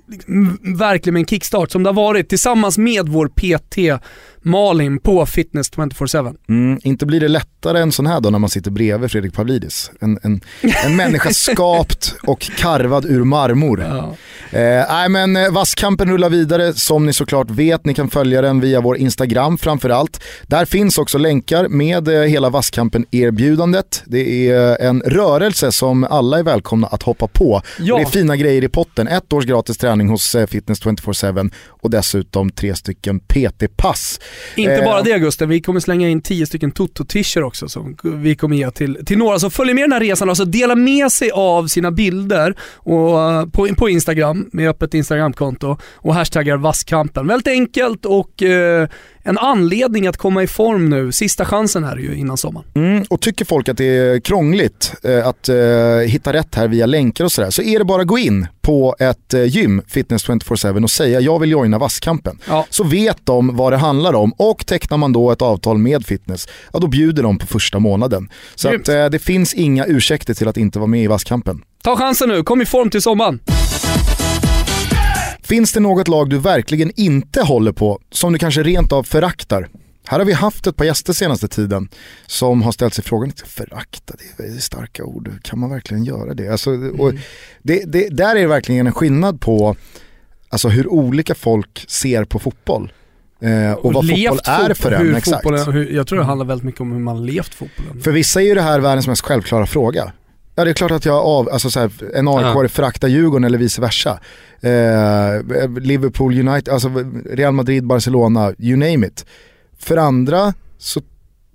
liksom, 0.07 0.59
verkligen 0.63 1.15
med 1.15 1.21
en 1.21 1.27
kickstart 1.27 1.71
som 1.71 1.83
det 1.83 1.89
har 1.89 1.95
varit 1.95 2.29
tillsammans 2.29 2.79
med 2.79 3.09
vår 3.09 3.29
PT 3.29 4.03
Malin 4.43 4.99
på 4.99 5.27
Fitness 5.27 5.71
24-7. 5.73 6.37
Mm, 6.49 6.81
inte 6.83 7.07
blir 7.07 7.21
det 7.21 7.29
lättare 7.29 7.81
en 7.81 7.93
sån 7.93 8.07
här 8.07 8.21
då 8.21 8.31
när 8.31 8.39
man 8.39 8.51
sitter 8.51 8.71
bredvid 8.71 9.11
Fredrik 9.11 9.35
Pavlidis. 9.35 9.91
En, 10.01 10.19
en, 10.23 10.41
en 10.85 10.97
människa 10.97 11.31
skapt 11.33 12.15
och 12.23 12.41
karvad 12.41 13.05
ur 13.05 13.25
marmor. 13.25 13.81
Ja. 13.81 14.15
Eh, 14.59 15.09
men 15.09 15.37
eh, 15.37 15.51
Vasskampen 15.51 16.11
rullar 16.11 16.31
vidare 16.31 16.75
som 16.75 17.07
ni 17.07 17.13
såklart 17.13 17.51
vet. 17.51 17.85
Ni 17.85 17.95
kan 17.95 18.11
följa 18.11 18.43
den 18.43 18.61
via 18.61 18.81
vår 18.81 18.97
Instagram 18.97 19.59
framförallt. 19.59 20.23
Där 20.47 20.65
finns 20.65 20.99
också 20.99 21.19
länkar 21.19 21.69
med 21.69 22.09
eh, 22.09 22.21
hela 22.23 22.51
Vasskampen-erbjudandet. 22.51 24.03
Det 24.07 24.49
är 24.49 24.83
eh, 24.83 24.89
en 24.89 25.01
rörelse 25.01 25.73
som 25.73 26.05
alla 26.05 26.39
är 26.39 26.43
välkomna 26.43 26.87
att 26.87 27.03
hoppa 27.03 27.27
på. 27.27 27.63
Ja. 27.79 27.97
Det 27.97 28.03
är 28.03 28.07
fina 28.07 28.37
grejer 28.37 28.65
i 28.65 28.69
potten. 28.69 29.09
Ett 29.09 29.33
års 29.33 29.45
gratis 29.45 29.79
träning 29.79 30.09
hos 30.09 30.37
Fitness 30.49 30.83
24-7 30.83 31.51
och 31.69 31.91
dessutom 31.91 32.51
tre 32.51 32.75
stycken 32.75 33.21
PT-pass. 33.21 34.21
Inte 34.57 34.73
Eh. 34.73 34.85
bara 34.85 35.03
det 35.03 35.19
Gusten, 35.19 35.49
vi 35.49 35.61
kommer 35.61 35.81
slänga 35.81 36.09
in 36.09 36.23
10 36.23 36.47
stycken 36.47 36.73
Toto-t-shirts 36.73 37.47
också 37.47 37.69
som 37.69 37.97
vi 38.03 38.35
kommer 38.37 38.57
ge 38.57 38.71
till, 38.71 38.99
till 39.07 39.19
några 39.19 39.39
som 39.39 39.51
följer 39.51 39.75
med 39.75 39.85
den 39.85 39.93
här 39.93 40.01
resan. 40.01 40.29
Alltså 40.29 40.45
dela 40.45 40.75
med 40.75 41.13
sig 41.13 41.31
av 41.31 41.67
sina 41.67 41.91
bilder 41.91 42.55
och, 42.75 43.21
eh, 43.21 43.47
på, 43.47 43.69
på 43.75 43.89
Instagram 43.89 44.49
med 44.53 44.71
öppet 44.71 44.95
Instagramkonto 44.95 45.77
och 45.95 46.15
hashtaggar 46.15 46.57
vasskampen. 46.57 47.27
Väldigt 47.27 47.49
enkelt 47.49 48.07
och 48.07 48.43
eh, 48.43 48.89
en 49.23 49.39
anledning 49.39 50.07
att 50.07 50.17
komma 50.17 50.43
i 50.43 50.47
form 50.47 50.89
nu. 50.91 51.13
Sista 51.13 51.45
chansen 51.45 51.85
här 51.85 51.97
ju 51.97 52.15
innan 52.15 52.37
sommaren. 52.37 52.67
Mm, 52.75 53.05
och 53.11 53.21
tycker 53.21 53.45
folk 53.45 53.69
att 53.69 53.77
det 53.77 53.85
är 53.85 54.21
krångligt 54.21 54.95
eh, 55.03 55.27
att 55.27 55.49
eh, 55.49 55.57
hitta 56.07 56.33
rätt 56.33 56.55
här 56.55 56.69
via 56.69 56.87
länkar 56.87 57.25
och 57.25 57.33
sådär 57.33 57.51
så 57.51 57.63
är 57.63 57.79
det 57.79 57.85
bara 57.85 58.03
att 58.03 58.09
gå 58.09 58.19
in 58.19 58.47
på 58.61 58.97
ett 58.99 59.35
eh, 59.35 59.45
gym, 59.45 59.83
Fitness 59.89 60.29
24-7 60.29 60.83
och 60.83 60.91
säga 60.91 61.21
jag 61.21 61.39
vill 61.39 61.51
joina 61.51 61.79
Vasskampen. 61.79 62.39
Ja. 62.49 62.67
Så 62.71 62.85
vet 62.85 63.27
de 63.27 63.57
vad 63.57 63.73
det 63.73 63.77
handlar 63.77 64.13
om 64.13 64.33
och 64.33 64.67
tecknar 64.67 64.99
man 64.99 65.13
då 65.13 65.31
ett 65.31 65.43
avtal 65.43 65.79
med 65.79 66.07
Fitness, 66.07 66.49
ja 66.73 66.79
då 66.79 66.87
bjuder 66.87 67.23
de 67.23 67.39
på 67.39 67.47
första 67.47 67.79
månaden. 67.79 68.29
Så 68.55 68.69
att, 68.69 68.89
eh, 68.89 69.07
det 69.07 69.19
finns 69.19 69.55
inga 69.55 69.87
ursäkter 69.87 70.35
till 70.35 70.49
att 70.49 70.57
inte 70.57 70.79
vara 70.79 70.87
med 70.87 71.03
i 71.03 71.07
Vasskampen. 71.07 71.63
Ta 71.83 71.97
chansen 71.97 72.29
nu, 72.29 72.43
kom 72.43 72.63
i 72.63 72.67
form 72.67 72.91
till 72.91 73.03
sommaren. 73.03 73.41
Finns 75.53 75.73
det 75.73 75.81
något 75.81 76.09
lag 76.09 76.31
du 76.31 76.39
verkligen 76.39 76.93
inte 76.97 77.43
håller 77.43 77.73
på, 77.73 78.01
som 78.11 78.33
du 78.33 78.39
kanske 78.39 78.63
rent 78.63 78.93
av 78.93 79.03
föraktar? 79.03 79.69
Här 80.07 80.19
har 80.19 80.27
vi 80.27 80.33
haft 80.33 80.67
ett 80.67 80.77
par 80.77 80.85
gäster 80.85 81.13
senaste 81.13 81.49
tiden 81.49 81.89
som 82.27 82.63
har 82.63 82.73
ställt 82.73 82.95
sig 82.95 83.05
frågan, 83.05 83.33
förakta, 83.47 84.15
det 84.37 84.43
är 84.43 84.59
starka 84.59 85.05
ord, 85.05 85.31
kan 85.43 85.59
man 85.59 85.71
verkligen 85.71 86.05
göra 86.05 86.35
det? 86.35 86.49
Alltså, 86.49 86.71
och 86.99 87.13
det, 87.63 87.85
det 87.93 88.09
där 88.09 88.37
är 88.37 88.41
det 88.41 88.47
verkligen 88.47 88.87
en 88.87 88.93
skillnad 88.93 89.41
på 89.41 89.77
alltså, 90.49 90.69
hur 90.69 90.89
olika 90.89 91.35
folk 91.35 91.85
ser 91.89 92.25
på 92.25 92.39
fotboll. 92.39 92.93
Eh, 93.41 93.73
och, 93.73 93.93
vad 93.93 94.05
levt 94.05 94.29
fotboll 94.29 94.71
är 94.71 94.75
för 94.75 94.93
en, 94.93 95.15
exakt. 95.15 95.43
fotbollen- 95.43 95.73
hur, 95.73 95.91
jag 95.91 96.07
tror 96.07 96.19
det 96.19 96.25
handlar 96.25 96.47
väldigt 96.47 96.65
mycket 96.65 96.81
om 96.81 96.93
hur 96.93 97.01
man 97.01 97.27
levt 97.27 97.55
fotbollen. 97.55 98.03
För 98.03 98.13
vissa 98.13 98.41
är 98.41 98.45
ju 98.45 98.55
det 98.55 98.63
här 98.63 98.81
världens 98.81 99.07
mest 99.07 99.23
självklara 99.23 99.67
fråga. 99.67 100.13
Ja 100.55 100.65
det 100.65 100.71
är 100.71 100.75
klart 100.75 100.91
att 100.91 101.05
jag 101.05 101.17
av, 101.17 101.49
alltså 101.49 101.71
så 101.71 101.81
här, 101.81 101.91
en 102.15 102.29
aik 102.29 102.47
Ja. 102.47 102.69
föraktar 102.69 103.09
Djurgården 103.09 103.45
eller 103.45 103.59
vice 103.59 103.81
versa. 103.81 104.21
Eh, 104.61 105.79
Liverpool, 105.81 106.49
United, 106.49 106.69
alltså 106.69 106.89
Real 107.31 107.53
Madrid, 107.53 107.87
Barcelona, 107.87 108.55
you 108.59 108.77
name 108.77 109.07
it. 109.07 109.27
För 109.79 109.97
andra 109.97 110.55
så, 110.79 111.01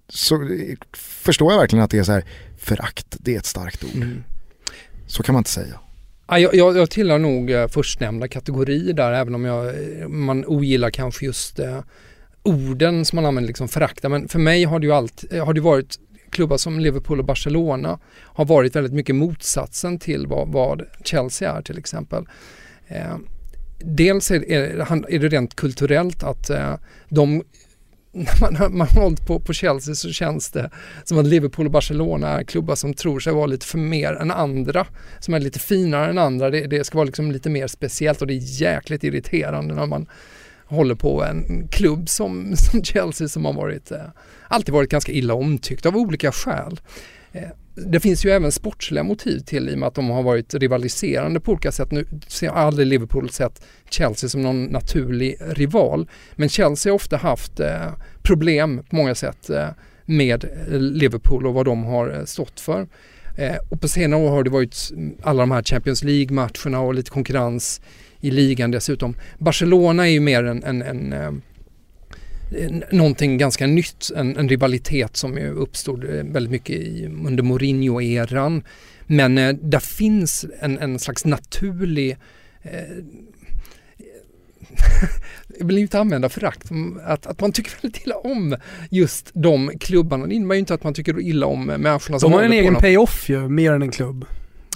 så 0.09 0.49
förstår 0.97 1.51
jag 1.51 1.59
verkligen 1.59 1.83
att 1.83 1.91
det 1.91 1.97
är 1.97 2.03
så 2.03 2.11
här, 2.11 2.23
förakt, 2.57 3.17
det 3.19 3.35
är 3.35 3.37
ett 3.39 3.45
starkt 3.45 3.83
ord. 3.83 3.95
Mm. 3.95 4.23
Så 5.07 5.23
kan 5.23 5.33
man 5.33 5.39
inte 5.39 5.49
säga. 5.49 5.79
Ja, 6.27 6.39
jag, 6.39 6.55
jag, 6.55 6.77
jag 6.77 6.89
tillhör 6.89 7.19
nog 7.19 7.51
eh, 7.51 7.67
förstnämnda 7.67 8.27
kategori 8.27 8.93
där, 8.93 9.11
även 9.11 9.35
om 9.35 9.45
jag, 9.45 9.67
eh, 9.67 10.07
man 10.07 10.45
ogillar 10.45 10.89
kanske 10.89 11.25
just 11.25 11.59
eh, 11.59 11.79
orden 12.43 13.05
som 13.05 13.15
man 13.15 13.25
använder, 13.25 13.47
liksom 13.47 13.67
förakta. 13.67 14.09
Men 14.09 14.27
för 14.27 14.39
mig 14.39 14.63
har 14.63 14.79
det 14.79 14.85
ju 14.85 14.93
allt, 14.93 15.23
eh, 15.31 15.45
har 15.45 15.53
det 15.53 15.61
varit 15.61 15.99
klubbar 16.29 16.57
som 16.57 16.79
Liverpool 16.79 17.19
och 17.19 17.25
Barcelona 17.25 17.99
har 18.23 18.45
varit 18.45 18.75
väldigt 18.75 18.93
mycket 18.93 19.15
motsatsen 19.15 19.99
till 19.99 20.27
vad, 20.27 20.47
vad 20.47 20.83
Chelsea 21.03 21.57
är 21.57 21.61
till 21.61 21.77
exempel. 21.77 22.25
Eh, 22.87 23.17
dels 23.79 24.31
är, 24.31 24.51
är, 24.51 25.11
är 25.13 25.19
det 25.19 25.27
rent 25.27 25.55
kulturellt 25.55 26.23
att 26.23 26.49
eh, 26.49 26.75
de 27.09 27.43
när 28.17 28.41
man, 28.41 28.53
när 28.53 28.69
man 28.69 28.87
har 28.87 29.01
hållit 29.01 29.27
på, 29.27 29.39
på 29.39 29.53
Chelsea 29.53 29.95
så 29.95 30.11
känns 30.11 30.51
det 30.51 30.69
som 31.03 31.17
att 31.17 31.25
Liverpool 31.25 31.65
och 31.65 31.71
Barcelona 31.71 32.39
är 32.39 32.43
klubbar 32.43 32.75
som 32.75 32.93
tror 32.93 33.19
sig 33.19 33.33
vara 33.33 33.45
lite 33.45 33.65
för 33.65 33.77
mer 33.77 34.13
än 34.13 34.31
andra. 34.31 34.87
Som 35.19 35.33
är 35.33 35.39
lite 35.39 35.59
finare 35.59 36.09
än 36.09 36.17
andra. 36.17 36.49
Det, 36.49 36.67
det 36.67 36.83
ska 36.83 36.97
vara 36.97 37.05
liksom 37.05 37.31
lite 37.31 37.49
mer 37.49 37.67
speciellt 37.67 38.21
och 38.21 38.27
det 38.27 38.33
är 38.33 38.61
jäkligt 38.61 39.03
irriterande 39.03 39.75
när 39.75 39.85
man 39.85 40.07
håller 40.67 40.95
på 40.95 41.23
en 41.23 41.67
klubb 41.67 42.09
som, 42.09 42.55
som 42.57 42.83
Chelsea 42.83 43.27
som 43.27 43.45
har 43.45 43.53
varit, 43.53 43.91
eh, 43.91 43.97
alltid 44.47 44.73
varit 44.73 44.89
ganska 44.89 45.11
illa 45.11 45.33
omtyckt 45.33 45.85
av 45.85 45.97
olika 45.97 46.31
skäl. 46.31 46.79
Eh, 47.31 47.49
det 47.85 47.99
finns 47.99 48.25
ju 48.25 48.29
även 48.29 48.51
sportsliga 48.51 49.03
motiv 49.03 49.39
till 49.39 49.69
i 49.69 49.75
och 49.75 49.79
med 49.79 49.87
att 49.87 49.95
de 49.95 50.09
har 50.09 50.23
varit 50.23 50.53
rivaliserande 50.53 51.39
på 51.39 51.51
olika 51.51 51.71
sätt. 51.71 51.91
Nu 51.91 52.05
ser 52.27 52.47
jag 52.47 52.55
aldrig 52.55 52.87
Liverpool 52.87 53.29
sett 53.29 53.61
Chelsea 53.89 54.29
som 54.29 54.41
någon 54.41 54.63
naturlig 54.63 55.37
rival. 55.39 56.09
Men 56.35 56.49
Chelsea 56.49 56.91
har 56.91 56.95
ofta 56.95 57.17
haft 57.17 57.59
eh, 57.59 57.91
problem 58.21 58.83
på 58.89 58.95
många 58.95 59.15
sätt 59.15 59.49
eh, 59.49 59.67
med 60.05 60.43
eh, 60.43 60.79
Liverpool 60.79 61.47
och 61.47 61.53
vad 61.53 61.65
de 61.65 61.83
har 61.83 62.09
eh, 62.09 62.25
stått 62.25 62.59
för. 62.59 62.87
Eh, 63.37 63.55
och 63.69 63.81
på 63.81 63.87
senare 63.87 64.21
år 64.21 64.29
har 64.29 64.43
det 64.43 64.49
varit 64.49 64.91
alla 65.23 65.39
de 65.39 65.51
här 65.51 65.63
Champions 65.63 66.03
League-matcherna 66.03 66.79
och 66.79 66.93
lite 66.93 67.11
konkurrens 67.11 67.81
i 68.21 68.31
ligan 68.31 68.71
dessutom. 68.71 69.15
Barcelona 69.37 70.07
är 70.07 70.11
ju 70.11 70.19
mer 70.19 70.43
en, 70.43 70.63
en, 70.63 70.81
en 70.81 71.13
eh, 71.13 71.31
någonting 72.91 73.37
ganska 73.37 73.67
nytt, 73.67 74.09
en, 74.15 74.37
en 74.37 74.49
rivalitet 74.49 75.17
som 75.17 75.37
ju 75.37 75.49
uppstod 75.49 76.03
eh, 76.03 76.23
väldigt 76.23 76.51
mycket 76.51 76.75
i, 76.75 77.05
under 77.25 77.43
Mourinho-eran. 77.43 78.63
Men 79.05 79.37
eh, 79.37 79.53
där 79.61 79.79
finns 79.79 80.45
en, 80.59 80.77
en 80.77 80.99
slags 80.99 81.25
naturlig 81.25 82.17
eh, 82.61 82.71
jag 85.59 85.65
vill 85.67 85.77
inte 85.77 85.99
använda 85.99 86.29
förakt, 86.29 86.71
m- 86.71 86.99
att, 87.05 87.27
att 87.27 87.41
man 87.41 87.51
tycker 87.51 87.71
väldigt 87.81 88.05
illa 88.05 88.15
om 88.15 88.55
just 88.89 89.31
de 89.33 89.71
klubbarna. 89.79 90.27
Det 90.27 90.35
innebär 90.35 90.55
ju 90.55 90.59
inte 90.59 90.73
att 90.73 90.83
man 90.83 90.93
tycker 90.93 91.19
illa 91.21 91.45
om 91.45 91.65
människorna 91.65 92.19
som 92.19 92.31
De 92.31 92.37
har 92.37 92.43
en 92.43 92.51
egen 92.53 92.75
payoff 92.75 93.29
ju, 93.29 93.49
mer 93.49 93.71
än 93.71 93.81
en 93.81 93.91
klubb. 93.91 94.25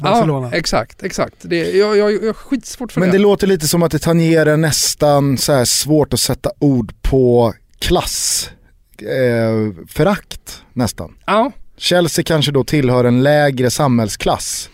Barcelona. 0.02 0.50
Ja, 0.52 0.58
exakt, 0.58 1.04
exakt. 1.04 1.36
Det, 1.42 1.72
jag, 1.72 1.98
jag, 1.98 2.14
jag 2.14 2.22
har 2.22 2.34
skitsvårt 2.34 2.92
för 2.92 3.00
Men 3.00 3.10
det. 3.10 3.18
det 3.18 3.22
låter 3.22 3.48
lite 3.48 3.68
som 3.68 3.84
att 3.84 3.92
det 3.92 4.00
tangerar 4.00 4.58
nästan 4.58 5.38
så 5.38 5.54
här 5.54 5.66
svårt 5.66 6.14
att 6.14 6.20
sätta 6.20 6.52
ord 6.60 6.94
på 7.02 7.54
klass. 7.80 8.50
Eh, 8.98 9.86
förakt 9.88 10.64
nästan. 10.74 11.14
Ja, 11.26 11.52
Chelsea 11.78 12.24
kanske 12.24 12.52
då 12.52 12.64
tillhör 12.64 13.04
en 13.04 13.24
lägre 13.24 13.72
samhällsklass 13.72 14.70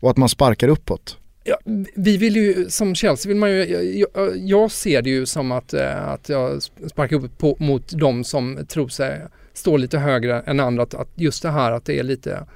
och 0.00 0.10
att 0.10 0.16
man 0.16 0.28
sparkar 0.28 0.68
uppåt. 0.68 1.16
Ja, 1.44 1.58
vi 1.94 2.16
vill 2.16 2.36
ju, 2.36 2.70
som 2.70 2.94
Chelsea 2.94 3.28
vill 3.28 3.36
man 3.36 3.50
ju, 3.50 3.64
jag, 3.64 4.08
jag, 4.14 4.38
jag 4.38 4.70
ser 4.70 5.02
det 5.02 5.10
ju 5.10 5.26
som 5.26 5.52
att, 5.52 5.74
eh, 5.74 6.08
att 6.08 6.28
jag 6.28 6.62
sparkar 6.62 7.16
upp 7.16 7.38
på, 7.38 7.56
mot 7.58 7.88
de 7.88 8.24
som 8.24 8.58
tror 8.68 8.88
sig 8.88 9.22
stå 9.52 9.76
lite 9.76 9.98
högre 9.98 10.40
än 10.40 10.60
andra. 10.60 10.82
Att, 10.82 10.94
att 10.94 11.08
just 11.14 11.42
det 11.42 11.50
här 11.50 11.72
att 11.72 11.84
det 11.84 11.98
är 11.98 12.02
lite, 12.02 12.46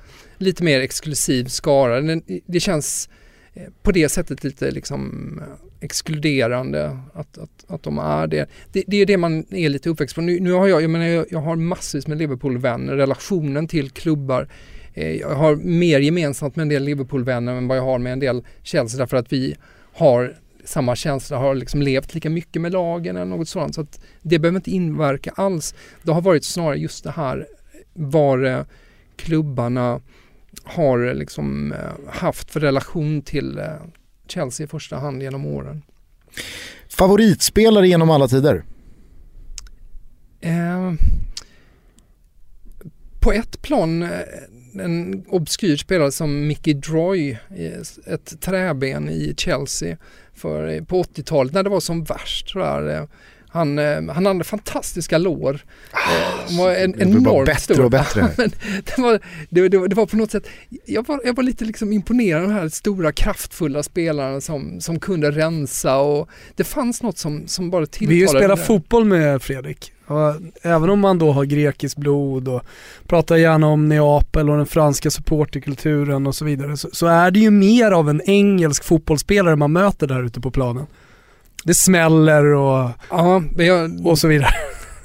lite 0.44 0.64
mer 0.64 0.80
exklusiv 0.80 1.44
skara. 1.44 2.00
Det, 2.00 2.22
det 2.46 2.60
känns 2.60 3.08
eh, 3.54 3.62
på 3.82 3.92
det 3.92 4.08
sättet 4.08 4.44
lite 4.44 4.70
liksom 4.70 5.02
eh, 5.42 5.66
exkluderande 5.80 6.98
att, 7.14 7.38
att, 7.38 7.64
att 7.68 7.82
de 7.82 7.98
är 7.98 8.26
det. 8.26 8.48
det. 8.72 8.84
Det 8.86 8.96
är 8.96 9.06
det 9.06 9.16
man 9.16 9.44
är 9.50 9.68
lite 9.68 9.90
uppväxt 9.90 10.14
på. 10.14 10.20
Nu, 10.20 10.40
nu 10.40 10.52
har 10.52 10.66
jag, 10.66 10.82
jag 10.82 10.90
menar 10.90 11.06
jag, 11.06 11.26
jag 11.30 11.40
har 11.40 11.56
massvis 11.56 12.06
med 12.06 12.18
Liverpool-vänner, 12.18 12.94
relationen 12.94 13.68
till 13.68 13.90
klubbar 13.90 14.48
Eh, 14.94 15.12
Jag 15.12 15.34
har 15.34 15.56
mer 15.56 16.00
gemensamt 16.00 16.56
med 16.56 16.62
en 16.62 16.68
del 16.68 16.84
Liverpool-vänner 16.84 17.52
än 17.54 17.68
vad 17.68 17.78
jag 17.78 17.82
har 17.82 17.98
med 17.98 18.12
en 18.12 18.20
del 18.20 18.44
Chelsea 18.62 18.98
därför 18.98 19.16
att 19.16 19.32
vi 19.32 19.56
har 19.92 20.36
samma 20.64 20.96
känsla, 20.96 21.36
har 21.36 21.54
liksom 21.54 21.82
levt 21.82 22.14
lika 22.14 22.30
mycket 22.30 22.62
med 22.62 22.72
lagen 22.72 23.16
eller 23.16 23.36
något 23.36 23.48
sådant. 23.48 23.74
Så 23.74 23.80
att 23.80 24.00
det 24.22 24.38
behöver 24.38 24.56
inte 24.56 24.70
inverka 24.70 25.32
alls. 25.36 25.74
Det 26.02 26.12
har 26.12 26.20
varit 26.20 26.44
snarare 26.44 26.76
just 26.76 27.04
det 27.04 27.10
här 27.10 27.46
var 27.92 28.44
eh, 28.44 28.60
klubbarna 29.16 30.00
har 30.64 31.14
liksom 31.14 31.72
eh, 31.72 32.12
haft 32.12 32.50
för 32.50 32.60
relation 32.60 33.22
till 33.22 33.58
eh, 33.58 33.66
Chelsea 34.28 34.64
i 34.64 34.68
första 34.68 34.96
hand 34.96 35.22
genom 35.22 35.46
åren. 35.46 35.82
Favoritspelare 36.88 37.88
genom 37.88 38.10
alla 38.10 38.28
tider? 38.28 38.64
Eh, 40.40 40.92
på 43.20 43.32
ett 43.32 43.62
plan 43.62 44.02
eh, 44.02 44.10
en 44.80 45.24
obskyr 45.28 45.76
spelare 45.76 46.12
som 46.12 46.46
Mickey 46.46 46.74
Droy, 46.74 47.38
ett 48.06 48.40
träben 48.40 49.08
i 49.08 49.34
Chelsea 49.36 49.96
för, 50.34 50.80
på 50.80 51.02
80-talet 51.02 51.52
när 51.52 51.62
det 51.62 51.70
var 51.70 51.80
som 51.80 52.04
värst. 52.04 52.48
tror 52.48 52.64
jag. 52.64 52.94
Eh, 52.94 53.04
Han, 53.54 53.78
eh, 53.78 54.02
han 54.14 54.26
hade 54.26 54.44
fantastiska 54.44 55.18
lår. 55.18 55.60
Eh, 55.92 55.98
Han 56.46 56.56
var 56.56 56.74
en, 56.74 56.92
Det 56.92 57.06
blir 57.06 57.20
bara 57.20 57.44
bättre 57.44 57.74
stor. 57.74 57.84
och 57.84 57.90
bättre. 57.90 58.20
Men 58.36 58.50
det, 58.84 58.98
var, 58.98 59.20
det, 59.50 59.68
det, 59.68 59.88
det 59.88 59.94
var 59.94 60.06
på 60.06 60.16
något 60.16 60.30
sätt, 60.30 60.46
jag 60.86 61.06
var, 61.06 61.20
jag 61.24 61.36
var 61.36 61.42
lite 61.44 61.64
liksom 61.64 61.92
imponerad 61.92 62.42
av 62.42 62.48
de 62.48 62.54
här 62.54 62.68
stora 62.68 63.12
kraftfulla 63.12 63.82
spelarna 63.82 64.40
som, 64.40 64.80
som 64.80 65.00
kunde 65.00 65.30
rensa 65.30 65.96
och 65.96 66.28
det 66.56 66.64
fanns 66.64 67.02
något 67.02 67.18
som, 67.18 67.48
som 67.48 67.70
bara 67.70 67.86
tilltalade. 67.86 68.14
Vi 68.14 68.20
det. 68.56 68.62
fotboll 68.62 69.04
med 69.04 69.42
Fredrik. 69.42 69.92
Och 70.06 70.34
även 70.62 70.90
om 70.90 71.00
man 71.00 71.18
då 71.18 71.32
har 71.32 71.44
grekiskt 71.44 71.98
blod 71.98 72.48
och 72.48 72.62
pratar 73.06 73.36
gärna 73.36 73.66
om 73.66 73.88
Neapel 73.88 74.50
och 74.50 74.56
den 74.56 74.66
franska 74.66 75.10
supporterkulturen 75.10 76.26
och 76.26 76.34
så 76.34 76.44
vidare 76.44 76.76
så, 76.76 76.88
så 76.92 77.06
är 77.06 77.30
det 77.30 77.38
ju 77.40 77.50
mer 77.50 77.90
av 77.90 78.10
en 78.10 78.22
engelsk 78.24 78.84
fotbollsspelare 78.84 79.56
man 79.56 79.72
möter 79.72 80.06
där 80.06 80.22
ute 80.24 80.40
på 80.40 80.50
planen. 80.50 80.86
Det 81.64 81.74
smäller 81.74 82.44
och, 82.44 82.90
Ja, 83.10 83.42
men 83.56 83.66
jag, 83.66 84.06
och 84.06 84.18
så 84.18 84.28
vidare. 84.28 84.50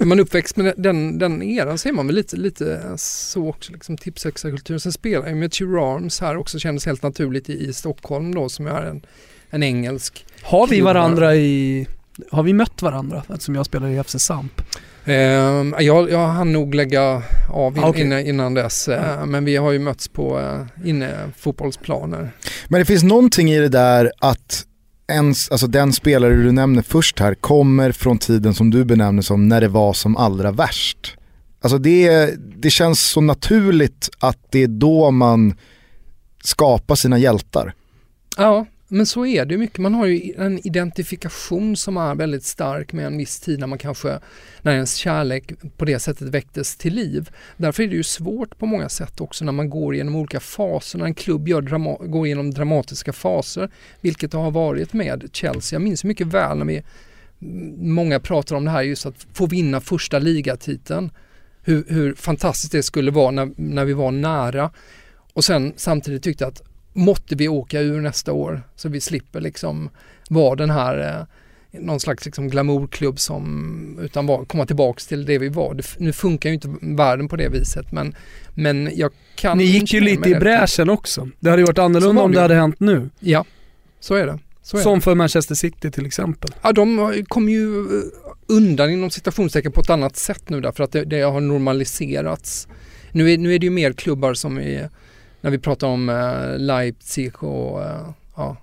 Är 0.01 0.05
man 0.05 0.19
uppväxt 0.19 0.55
med 0.57 0.73
den, 0.77 1.17
den 1.19 1.43
eran 1.43 1.77
så 1.77 1.89
är 1.89 1.93
man 1.93 2.07
väl 2.07 2.15
lite, 2.15 2.37
lite 2.37 2.81
så 2.97 3.49
också, 3.49 3.71
liksom 3.71 3.97
tipsextrakulturen. 3.97 4.79
Sen 4.79 4.91
spelar 4.91 5.27
jag 5.27 5.37
med 5.37 5.51
Two 5.51 5.63
Arms 5.77 6.19
här 6.21 6.37
också, 6.37 6.59
kändes 6.59 6.85
helt 6.85 7.03
naturligt 7.03 7.49
i, 7.49 7.67
i 7.69 7.73
Stockholm 7.73 8.35
då 8.35 8.49
som 8.49 8.67
är 8.67 8.81
en, 8.81 9.01
en 9.49 9.63
engelsk. 9.63 10.25
Har 10.43 10.67
vi 10.67 10.75
Klubbar. 10.75 10.93
varandra 10.93 11.35
i, 11.35 11.87
har 12.31 12.43
vi 12.43 12.53
mött 12.53 12.81
varandra 12.81 13.23
eftersom 13.29 13.55
jag 13.55 13.65
spelar 13.65 13.87
i 13.89 14.03
FC 14.03 14.15
Samp? 14.19 14.61
Ehm, 15.05 15.75
jag, 15.79 16.11
jag 16.11 16.27
hann 16.27 16.53
nog 16.53 16.75
lägga 16.75 17.23
av 17.49 17.77
in, 17.77 17.83
Ah, 17.83 17.87
okej. 17.89 18.01
innan, 18.01 18.19
innan 18.19 18.53
dess, 18.53 18.87
eh, 18.87 19.25
men 19.25 19.45
vi 19.45 19.55
har 19.55 19.71
ju 19.71 19.79
mötts 19.79 20.07
på 20.07 20.39
uh, 20.39 20.87
inne 20.87 21.15
fotbollsplaner. 21.37 22.31
Men 22.67 22.79
det 22.81 22.85
finns 22.85 23.03
någonting 23.03 23.51
i 23.51 23.59
det 23.59 23.69
där 23.69 24.11
att 24.19 24.65
ens, 25.09 25.51
alltså 25.51 25.67
den 25.67 25.93
spelare 25.93 26.33
du 26.33 26.51
nämner 26.51 26.81
först 26.81 27.19
här 27.19 27.35
kommer 27.35 27.91
från 27.91 28.17
tiden 28.17 28.53
som 28.53 28.69
du 28.69 28.85
benämner 28.85 29.21
som 29.21 29.47
när 29.47 29.61
det 29.61 29.67
var 29.67 29.93
som 29.93 30.17
allra 30.17 30.51
värst. 30.51 31.17
Alltså 31.61 31.77
det, 31.77 32.33
det 32.61 32.69
känns 32.69 33.01
så 33.01 33.21
naturligt 33.21 34.09
att 34.19 34.37
det 34.49 34.63
är 34.63 34.67
då 34.67 35.11
man 35.11 35.57
skapar 36.43 36.95
sina 36.95 37.17
hjältar. 37.17 37.73
Ja, 38.37 38.65
men 38.91 39.05
så 39.05 39.25
är 39.25 39.45
det 39.45 39.57
mycket. 39.57 39.77
Man 39.77 39.93
har 39.93 40.05
ju 40.05 40.33
en 40.37 40.67
identifikation 40.67 41.75
som 41.75 41.97
är 41.97 42.15
väldigt 42.15 42.43
stark 42.43 42.93
med 42.93 43.05
en 43.05 43.17
viss 43.17 43.39
tid 43.39 43.59
när 43.59 43.67
man 43.67 43.77
kanske, 43.77 44.19
när 44.61 44.73
ens 44.73 44.95
kärlek 44.95 45.51
på 45.77 45.85
det 45.85 45.99
sättet 45.99 46.27
väcktes 46.27 46.75
till 46.75 46.93
liv. 46.93 47.29
Därför 47.57 47.83
är 47.83 47.87
det 47.87 47.95
ju 47.95 48.03
svårt 48.03 48.57
på 48.57 48.65
många 48.65 48.89
sätt 48.89 49.21
också 49.21 49.45
när 49.45 49.51
man 49.51 49.69
går 49.69 49.93
igenom 49.95 50.15
olika 50.15 50.39
faser, 50.39 50.99
när 50.99 51.05
en 51.05 51.13
klubb 51.13 51.47
gör 51.47 51.61
drama, 51.61 51.97
går 51.99 52.25
igenom 52.25 52.51
dramatiska 52.51 53.13
faser, 53.13 53.69
vilket 54.01 54.31
det 54.31 54.37
har 54.37 54.51
varit 54.51 54.93
med 54.93 55.29
Chelsea. 55.33 55.75
Jag 55.75 55.81
minns 55.81 56.03
mycket 56.03 56.27
väl 56.27 56.57
när 56.57 56.65
vi, 56.65 56.83
mm, 57.41 57.93
många 57.93 58.19
pratar 58.19 58.55
om 58.55 58.65
det 58.65 58.71
här 58.71 58.81
just 58.81 59.05
att 59.05 59.27
få 59.33 59.45
vinna 59.45 59.81
första 59.81 60.19
ligatiteln. 60.19 61.11
Hur, 61.61 61.85
hur 61.87 62.13
fantastiskt 62.13 62.71
det 62.71 62.83
skulle 62.83 63.11
vara 63.11 63.31
när, 63.31 63.49
när 63.55 63.85
vi 63.85 63.93
var 63.93 64.11
nära 64.11 64.71
och 65.33 65.45
sen 65.45 65.73
samtidigt 65.75 66.23
tyckte 66.23 66.47
att 66.47 66.68
måtte 66.93 67.35
vi 67.35 67.47
åka 67.47 67.81
ur 67.81 68.01
nästa 68.01 68.33
år 68.33 68.63
så 68.75 68.89
vi 68.89 69.01
slipper 69.01 69.41
liksom 69.41 69.89
vara 70.29 70.55
den 70.55 70.69
här 70.69 71.19
eh, 71.19 71.25
någon 71.71 71.99
slags 71.99 72.25
liksom 72.25 72.49
glamourklubb 72.49 73.19
som 73.19 73.99
utan 74.01 74.25
var, 74.25 74.45
komma 74.45 74.65
tillbaks 74.65 75.07
till 75.07 75.25
det 75.25 75.37
vi 75.37 75.49
var. 75.49 75.73
Det, 75.73 75.83
nu 75.97 76.13
funkar 76.13 76.49
ju 76.49 76.53
inte 76.53 76.75
världen 76.81 77.27
på 77.27 77.35
det 77.35 77.49
viset 77.49 77.91
men, 77.91 78.15
men 78.53 78.91
jag 78.93 79.11
kan 79.35 79.57
Ni 79.57 79.63
gick 79.63 79.93
ju 79.93 80.01
lite 80.01 80.29
i 80.29 80.35
bräschen 80.35 80.89
också. 80.89 81.29
Det 81.39 81.49
hade 81.49 81.61
ju 81.61 81.65
varit 81.65 81.77
annorlunda 81.77 82.21
om 82.21 82.31
det 82.31 82.41
hade 82.41 82.55
hänt 82.55 82.79
nu. 82.79 83.09
Ja, 83.19 83.45
så 83.99 84.15
är 84.15 84.25
det. 84.25 84.39
Så 84.61 84.77
är 84.77 84.81
som 84.81 84.95
det. 84.95 85.01
för 85.01 85.15
Manchester 85.15 85.55
City 85.55 85.91
till 85.91 86.05
exempel. 86.05 86.49
Ja, 86.61 86.71
de 86.71 87.13
kom 87.27 87.49
ju 87.49 87.79
eh, 87.79 88.03
undan 88.47 88.89
inom 88.89 89.09
citationstecken 89.09 89.71
på 89.71 89.81
ett 89.81 89.89
annat 89.89 90.17
sätt 90.17 90.49
nu 90.49 90.61
därför 90.61 90.83
att 90.83 90.91
det, 90.91 91.05
det 91.05 91.21
har 91.21 91.41
normaliserats. 91.41 92.67
Nu 93.11 93.31
är, 93.31 93.37
nu 93.37 93.55
är 93.55 93.59
det 93.59 93.65
ju 93.65 93.69
mer 93.69 93.93
klubbar 93.93 94.33
som 94.33 94.59
är 94.59 94.89
när 95.41 95.51
vi 95.51 95.59
pratar 95.59 95.87
om 95.87 96.09
eh, 96.09 96.57
Leipzig 96.57 97.43
och 97.43 97.83
eh, 97.83 98.09
ja, 98.35 98.57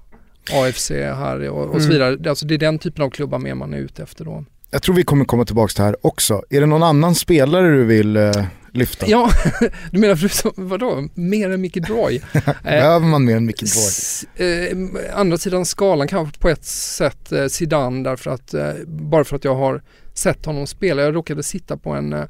AFC 0.53 0.91
här 0.91 1.49
och, 1.49 1.65
och 1.65 1.83
så 1.83 1.89
mm. 1.89 1.91
vidare. 1.91 2.31
Alltså 2.31 2.47
det 2.47 2.55
är 2.55 2.59
den 2.59 2.79
typen 2.79 3.05
av 3.05 3.11
klubbar 3.11 3.39
mer 3.39 3.55
man 3.55 3.75
är 3.75 3.79
ute 3.79 4.03
efter 4.03 4.25
då. 4.25 4.45
Jag 4.71 4.83
tror 4.83 4.95
vi 4.95 5.03
kommer 5.03 5.25
komma 5.25 5.45
tillbaka 5.45 5.69
till 5.69 5.81
det 5.83 5.87
här 5.87 6.07
också. 6.07 6.43
Är 6.51 6.61
det 6.61 6.67
någon 6.67 6.83
annan 6.83 7.15
spelare 7.15 7.69
du 7.69 7.85
vill 7.85 8.17
eh, 8.17 8.33
lyfta? 8.73 9.07
Ja, 9.09 9.31
du 9.91 9.99
menar 9.99 10.17
förutom, 10.17 10.69
vadå, 10.69 11.09
mer 11.15 11.51
än 11.51 11.61
Mickey 11.61 11.81
Droy? 11.81 12.23
Behöver 12.63 13.07
man 13.07 13.25
mer 13.25 13.37
än 13.37 13.47
Mickey 13.47 13.67
Droy? 13.67 14.49
Eh, 14.49 14.77
andra 15.21 15.39
sidan 15.39 15.67
skalan 15.67 16.09
kanske 16.09 16.41
på 16.41 16.49
ett 16.49 16.65
sätt 16.65 17.33
eh, 17.33 17.47
Zidane 17.47 18.03
därför 18.03 18.31
att, 18.31 18.55
eh, 18.55 18.73
bara 18.87 19.25
för 19.25 19.37
att 19.37 19.45
jag 19.45 19.55
har 19.55 19.83
sett 20.15 20.47
honom 20.47 20.67
spela. 20.67 21.03
Jag 21.03 21.15
råkade 21.15 21.43
sitta 21.43 21.77
på 21.77 21.91
en, 21.91 22.13
eh, 22.13 22.25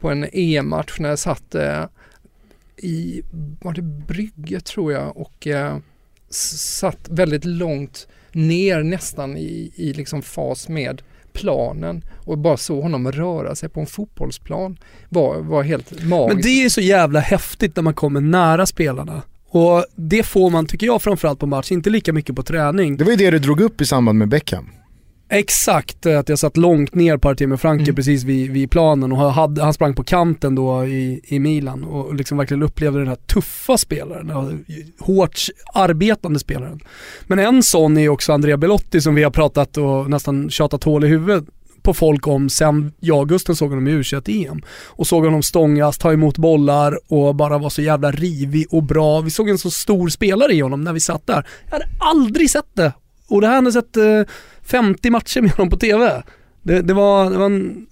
på 0.00 0.10
en 0.10 0.26
EM-match 0.32 0.96
när 0.98 1.08
jag 1.08 1.18
satt 1.18 1.54
i, 2.78 3.22
var 3.62 3.72
det 3.72 3.82
Brygge 3.82 4.60
tror 4.60 4.92
jag 4.92 5.16
och 5.16 5.46
eh, 5.46 5.76
satt 6.30 7.08
väldigt 7.08 7.44
långt 7.44 8.08
ner 8.32 8.82
nästan 8.82 9.36
i, 9.36 9.72
i 9.74 9.92
liksom 9.92 10.22
fas 10.22 10.68
med 10.68 11.02
planen 11.32 12.04
och 12.14 12.38
bara 12.38 12.56
såg 12.56 12.82
honom 12.82 13.12
röra 13.12 13.54
sig 13.54 13.68
på 13.68 13.80
en 13.80 13.86
fotbollsplan 13.86 14.78
var, 15.08 15.38
var 15.38 15.62
helt 15.62 16.04
magiskt. 16.04 16.34
Men 16.34 16.42
det 16.42 16.64
är 16.64 16.68
så 16.68 16.80
jävla 16.80 17.20
häftigt 17.20 17.76
när 17.76 17.82
man 17.82 17.94
kommer 17.94 18.20
nära 18.20 18.66
spelarna. 18.66 19.22
Och 19.50 19.84
det 19.94 20.22
får 20.22 20.50
man, 20.50 20.66
tycker 20.66 20.86
jag, 20.86 21.02
framförallt 21.02 21.38
på 21.38 21.46
match, 21.46 21.72
inte 21.72 21.90
lika 21.90 22.12
mycket 22.12 22.36
på 22.36 22.42
träning. 22.42 22.96
Det 22.96 23.04
var 23.04 23.10
ju 23.10 23.16
det 23.16 23.30
du 23.30 23.38
drog 23.38 23.60
upp 23.60 23.80
i 23.80 23.86
samband 23.86 24.18
med 24.18 24.28
Beckham. 24.28 24.70
Exakt, 25.30 26.06
eh, 26.06 26.18
att 26.18 26.28
jag 26.28 26.38
satt 26.38 26.56
långt 26.56 26.94
ner 26.94 27.16
på 27.16 27.28
Artemio 27.28 27.56
Franke 27.56 27.82
mm. 27.82 27.94
precis 27.94 28.24
vid, 28.24 28.50
vid 28.50 28.70
planen 28.70 29.12
och 29.12 29.18
hade, 29.18 29.62
han 29.62 29.74
sprang 29.74 29.94
på 29.94 30.04
kanten 30.04 30.54
då 30.54 30.86
i, 30.86 31.20
i 31.24 31.38
Milan 31.38 31.84
och 31.84 32.14
liksom 32.14 32.38
verkligen 32.38 32.62
upplevde 32.62 32.98
den 32.98 33.08
här 33.08 33.16
tuffa 33.16 33.78
spelaren, 33.78 34.30
hårt 34.98 35.40
arbetande 35.74 36.38
spelaren. 36.38 36.80
Men 37.26 37.38
en 37.38 37.62
sån 37.62 37.98
är 37.98 38.08
också 38.08 38.32
Andrea 38.32 38.56
Belotti 38.56 39.00
som 39.00 39.14
vi 39.14 39.22
har 39.22 39.30
pratat 39.30 39.76
och 39.76 40.10
nästan 40.10 40.50
tjatat 40.50 40.84
hål 40.84 41.04
i 41.04 41.08
huvudet 41.08 41.44
på 41.82 41.94
folk 41.94 42.26
om 42.26 42.48
sen 42.48 42.92
jag 43.00 43.18
och 43.18 43.28
Gusten 43.28 43.56
såg 43.56 43.70
honom 43.70 43.88
i 43.88 43.90
u 43.90 44.02
em 44.26 44.62
och 44.86 45.06
såg 45.06 45.24
honom 45.24 45.42
stångas, 45.42 45.98
ta 45.98 46.12
emot 46.12 46.38
bollar 46.38 46.98
och 47.08 47.34
bara 47.34 47.58
vara 47.58 47.70
så 47.70 47.82
jävla 47.82 48.10
rivig 48.10 48.66
och 48.70 48.82
bra. 48.82 49.20
Vi 49.20 49.30
såg 49.30 49.48
en 49.48 49.58
så 49.58 49.70
stor 49.70 50.08
spelare 50.08 50.52
i 50.52 50.60
honom 50.60 50.84
när 50.84 50.92
vi 50.92 51.00
satt 51.00 51.26
där. 51.26 51.46
Jag 51.64 51.72
hade 51.72 51.88
aldrig 51.98 52.50
sett 52.50 52.68
det 52.74 52.92
och 53.28 53.40
det 53.40 53.46
här 53.46 53.54
hade 53.54 53.72
sett 53.72 53.96
eh, 53.96 54.22
50 54.62 55.10
matcher 55.10 55.40
med 55.40 55.50
honom 55.50 55.70
på 55.70 55.76
TV. 55.76 56.22
Det, 56.62 56.82
det 56.82 56.94
var, 56.94 57.30
det 57.30 57.38
var 57.38 57.46
en, 57.46 57.86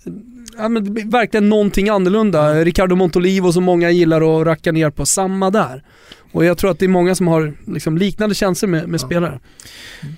ja, 0.58 0.68
men 0.68 1.10
verkligen 1.10 1.48
någonting 1.48 1.88
annorlunda. 1.88 2.64
Ricardo 2.64 2.96
Montolivo 2.96 3.52
som 3.52 3.64
många 3.64 3.90
gillar 3.90 4.40
att 4.40 4.46
racka 4.46 4.72
ner 4.72 4.90
på, 4.90 5.06
samma 5.06 5.50
där. 5.50 5.84
Och 6.32 6.44
jag 6.44 6.58
tror 6.58 6.70
att 6.70 6.78
det 6.78 6.86
är 6.86 6.88
många 6.88 7.14
som 7.14 7.28
har 7.28 7.54
liksom 7.66 7.98
liknande 7.98 8.34
känslor 8.34 8.70
med, 8.70 8.88
med 8.88 9.00
ja. 9.00 9.06
spelare. 9.06 9.40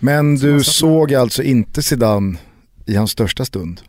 Men 0.00 0.36
du 0.36 0.64
såg 0.64 1.14
alltså 1.14 1.42
inte 1.42 1.82
Zidane 1.82 2.38
i 2.86 2.94
hans 2.96 3.10
största 3.10 3.44
stund? 3.44 3.80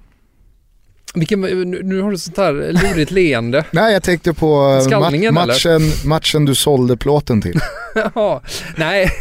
Vilken, 1.13 1.41
nu 1.41 2.01
har 2.01 2.11
du 2.11 2.17
sånt 2.17 2.37
här 2.37 2.53
lurigt 2.53 3.11
leende. 3.11 3.65
Nej 3.71 3.93
jag 3.93 4.03
tänkte 4.03 4.33
på 4.33 4.81
ma 4.91 5.31
matchen, 5.31 5.81
matchen 6.05 6.45
du 6.45 6.55
sålde 6.55 6.97
plåten 6.97 7.41
till. 7.41 7.59
ja, 8.15 8.41
nej 8.77 9.11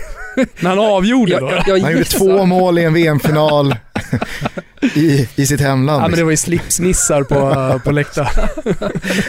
när 0.60 0.70
han 0.70 0.78
avgjorde 0.78 1.40
då? 1.40 1.50
Jag, 1.50 1.62
jag 1.66 1.82
han 1.82 1.92
gjorde 1.92 2.04
två 2.04 2.46
mål 2.46 2.78
i 2.78 2.84
en 2.84 2.94
VM-final 2.94 3.74
i, 4.94 5.28
i 5.36 5.46
sitt 5.46 5.60
hemland. 5.60 6.02
Ja 6.02 6.08
men 6.08 6.18
det 6.18 6.24
var 6.24 6.30
ju 6.30 6.36
slipsnissar 6.36 7.22
på, 7.22 7.80
på 7.84 7.90
läktaren. 7.90 8.48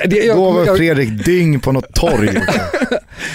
Då 0.36 0.52
var 0.52 0.78
Fredrik 0.78 1.26
dyng 1.26 1.60
på 1.60 1.72
något 1.72 1.93
torg. 1.93 2.30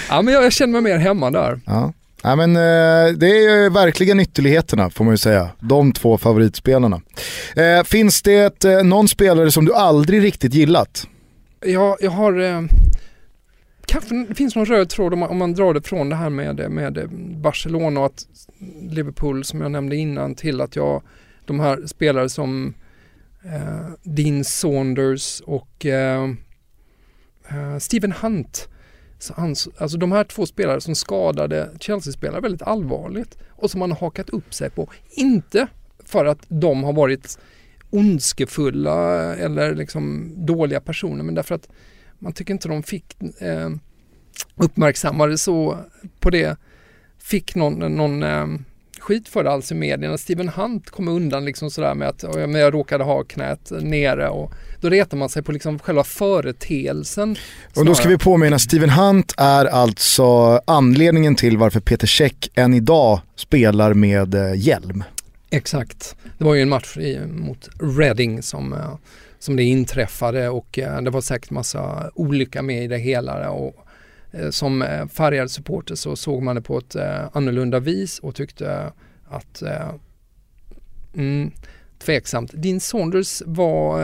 ja 0.09 0.23
men 0.23 0.35
jag, 0.35 0.45
jag 0.45 0.53
känner 0.53 0.81
mig 0.81 0.93
mer 0.93 0.99
hemma 0.99 1.31
där. 1.31 1.61
Ja. 1.67 1.93
Ja, 2.27 2.37
men, 2.37 2.57
eh, 2.57 3.13
det 3.17 3.27
är 3.27 3.63
ju 3.63 3.71
verkligen 3.71 4.21
ytterligheterna 4.21 4.91
får 4.91 5.05
man 5.05 5.15
ju 5.15 5.19
säga. 5.19 5.49
De 5.61 5.93
två 5.93 6.19
favoritspelarna. 6.19 7.01
Eh, 7.57 7.85
finns 7.85 8.23
det 8.23 8.65
eh, 8.65 8.83
någon 8.83 9.09
spelare 9.09 9.51
som 9.51 9.65
du 9.65 9.75
aldrig 9.75 10.23
riktigt 10.23 10.55
gillat? 10.55 11.07
Ja, 11.65 11.97
jag 12.01 12.11
har 12.11 12.41
eh, 12.41 12.61
kanske 13.87 14.27
det 14.29 14.35
finns 14.35 14.57
någon 14.57 14.67
röd 14.67 14.89
tråd 14.89 15.13
om 15.13 15.19
man, 15.19 15.31
om 15.31 15.39
man 15.39 15.55
drar 15.55 15.75
det 15.75 15.83
från 15.83 16.09
det 16.09 16.17
här 16.17 16.31
med, 16.31 16.71
med 16.71 17.09
Barcelona 17.41 18.01
och 18.01 18.07
att 18.07 18.27
Liverpool 18.91 19.45
som 19.45 19.61
jag 19.61 19.71
nämnde 19.71 19.97
innan 19.97 20.35
till 20.35 20.61
att 20.61 20.77
jag, 20.77 21.03
de 21.45 21.61
här 21.61 21.87
spelare 21.87 22.29
som 22.29 22.75
eh, 23.45 23.89
Dean 24.03 24.45
Saunders 24.45 25.41
och 25.41 25.87
eh, 25.87 26.31
eh, 27.49 27.79
Steven 27.79 28.13
Hunt. 28.13 28.69
Så 29.19 29.35
ans, 29.35 29.69
alltså 29.79 29.99
de 29.99 30.13
här 30.13 30.25
två 30.25 30.47
spelare 30.47 30.81
som 30.81 30.95
skadade 30.95 31.71
Chelsea-spelare 31.81 32.41
väldigt 32.41 32.63
allvarligt 32.63 33.39
och 33.49 33.71
som 33.71 33.79
man 33.81 33.91
har 33.91 33.99
hakat 33.99 34.31
upp 34.31 34.55
sig 34.55 34.71
på. 34.71 34.89
Inte 35.11 35.67
för 36.05 36.25
att 36.25 36.39
de 36.49 36.85
har 36.85 36.93
varit 36.93 37.39
ondskefulla 37.91 39.35
eller 39.35 39.75
liksom 39.75 40.33
dåliga 40.37 40.81
personer 40.81 41.25
men 41.25 41.35
därför 41.35 41.55
att 41.55 41.69
man 42.25 42.33
tycker 42.33 42.55
inte 42.55 42.69
de 42.69 42.83
fick 42.83 43.05
eh, 43.39 43.71
uppmärksammade 44.57 45.39
så 45.39 45.79
på 46.21 46.31
det, 46.31 46.57
fick 47.19 47.55
någon, 47.55 47.97
någon 47.97 48.23
eh, 48.23 48.47
skit 49.01 49.29
för 49.29 49.45
det 49.45 49.51
alls 49.51 49.73
i 49.73 49.75
medierna. 49.75 50.19
Steven 50.19 50.49
Hunt 50.49 50.91
kom 50.91 51.09
undan 51.09 51.45
liksom 51.45 51.71
sådär 51.71 51.95
med 51.95 52.09
att 52.09 52.23
jag, 52.23 52.53
jag 52.53 52.75
råkade 52.75 53.05
ha 53.05 53.25
knät 53.25 53.71
nere 53.71 54.29
och 54.29 54.53
då 54.81 54.89
retar 54.89 55.17
man 55.17 55.29
sig 55.29 55.43
på 55.43 55.53
liksom 55.53 55.79
själva 55.79 56.05
företeelsen. 56.05 57.37
Och 57.77 57.85
då 57.85 57.95
ska 57.95 58.09
vi 58.09 58.19
påminna, 58.19 58.59
Steven 58.59 58.91
Hunt 58.91 59.35
är 59.37 59.65
alltså 59.67 60.61
anledningen 60.65 61.35
till 61.35 61.57
varför 61.57 61.81
Peter 61.81 62.07
Käck 62.07 62.51
än 62.55 62.75
idag 62.75 63.21
spelar 63.37 63.95
med 63.95 64.35
eh, 64.35 64.55
hjälm. 64.55 65.05
Exakt. 65.51 66.17
Det 66.39 66.45
var 66.45 66.55
ju 66.55 66.63
en 66.63 66.69
match 66.69 66.97
mot 67.33 67.69
Reading 67.99 68.43
som 68.43 68.73
eh, 68.73 68.95
som 69.45 69.57
det 69.57 69.63
inträffade 69.63 70.49
och 70.49 70.79
eh, 70.79 71.03
det 71.03 71.11
var 71.11 71.21
säkert 71.21 71.51
massa 71.51 72.11
olycka 72.15 72.63
med 72.63 72.85
i 72.85 72.87
det 72.87 72.99
hela 72.99 73.51
och 73.51 73.87
eh, 74.33 74.51
som 74.51 74.83
eh, 74.83 75.07
färgad 75.07 75.51
supporter 75.51 75.95
så 75.95 76.17
såg 76.17 76.43
man 76.43 76.57
det 76.57 76.63
på 76.63 76.79
ett 76.79 76.97
annorlunda 77.33 77.81
vis 77.81 78.19
och 78.19 78.35
tyckte 78.35 78.93
att 79.25 79.63
mm, 81.15 81.51
tveksamt. 81.99 82.51
Dean 82.55 82.81
Saunders 82.81 83.43
var 83.47 84.01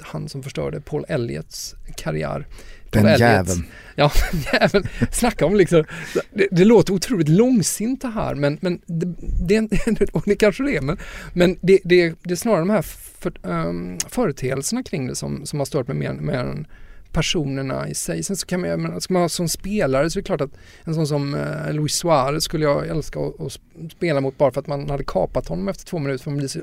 han 0.00 0.28
som 0.28 0.42
förstörde 0.42 0.80
Paul 0.80 1.04
Elliots 1.08 1.74
karriär. 1.96 2.46
Den 2.90 3.18
jäveln. 3.18 3.66
Ja, 3.94 4.12
jäveln. 4.52 4.86
Snacka 5.12 5.46
om 5.46 5.56
liksom, 5.56 5.84
det, 6.32 6.48
det, 6.50 6.64
låter 6.64 6.92
otroligt 6.92 7.28
långsint 7.28 8.02
det 8.02 8.08
här 8.08 8.34
men, 8.34 8.58
men 8.60 8.80
det, 8.86 9.60
det, 9.86 10.10
och 10.12 10.22
det 10.26 10.36
kanske 10.36 10.62
det 10.62 10.76
är 10.76 10.80
men, 10.80 10.98
men 11.32 11.56
det, 11.60 11.78
det, 11.84 12.14
det 12.22 12.32
är 12.32 12.36
snarare 12.36 12.60
de 12.60 12.70
här 12.70 12.82
för, 12.82 13.32
um, 13.42 13.98
företeelserna 14.08 14.82
kring 14.82 15.06
det 15.06 15.14
som, 15.14 15.46
som 15.46 15.58
har 15.58 15.66
stört 15.66 15.88
mig 15.88 15.96
mer, 15.96 16.12
mer 16.12 16.38
än 16.38 16.66
personerna 17.12 17.88
i 17.88 17.94
sig. 17.94 18.22
Sen 18.22 18.36
så 18.36 18.46
kan 18.46 18.60
man, 18.60 18.82
men 18.82 19.00
ska 19.00 19.14
man 19.14 19.28
som 19.28 19.48
spelare 19.48 20.10
så 20.10 20.18
är 20.18 20.22
det 20.22 20.26
klart 20.26 20.40
att 20.40 20.56
en 20.84 20.94
sån 20.94 21.06
som 21.06 21.34
eh, 21.34 21.72
Luis 21.72 21.94
Suarez 21.94 22.44
skulle 22.44 22.64
jag 22.64 22.86
älska 22.88 23.20
att, 23.20 23.40
att 23.40 23.92
spela 23.92 24.20
mot 24.20 24.38
bara 24.38 24.52
för 24.52 24.60
att 24.60 24.66
man 24.66 24.90
hade 24.90 25.04
kapat 25.04 25.48
honom 25.48 25.68
efter 25.68 25.86
två 25.86 25.98
minuter 25.98 26.24
för 26.24 26.30
man 26.30 26.38
blir 26.38 26.48
så, 26.48 26.60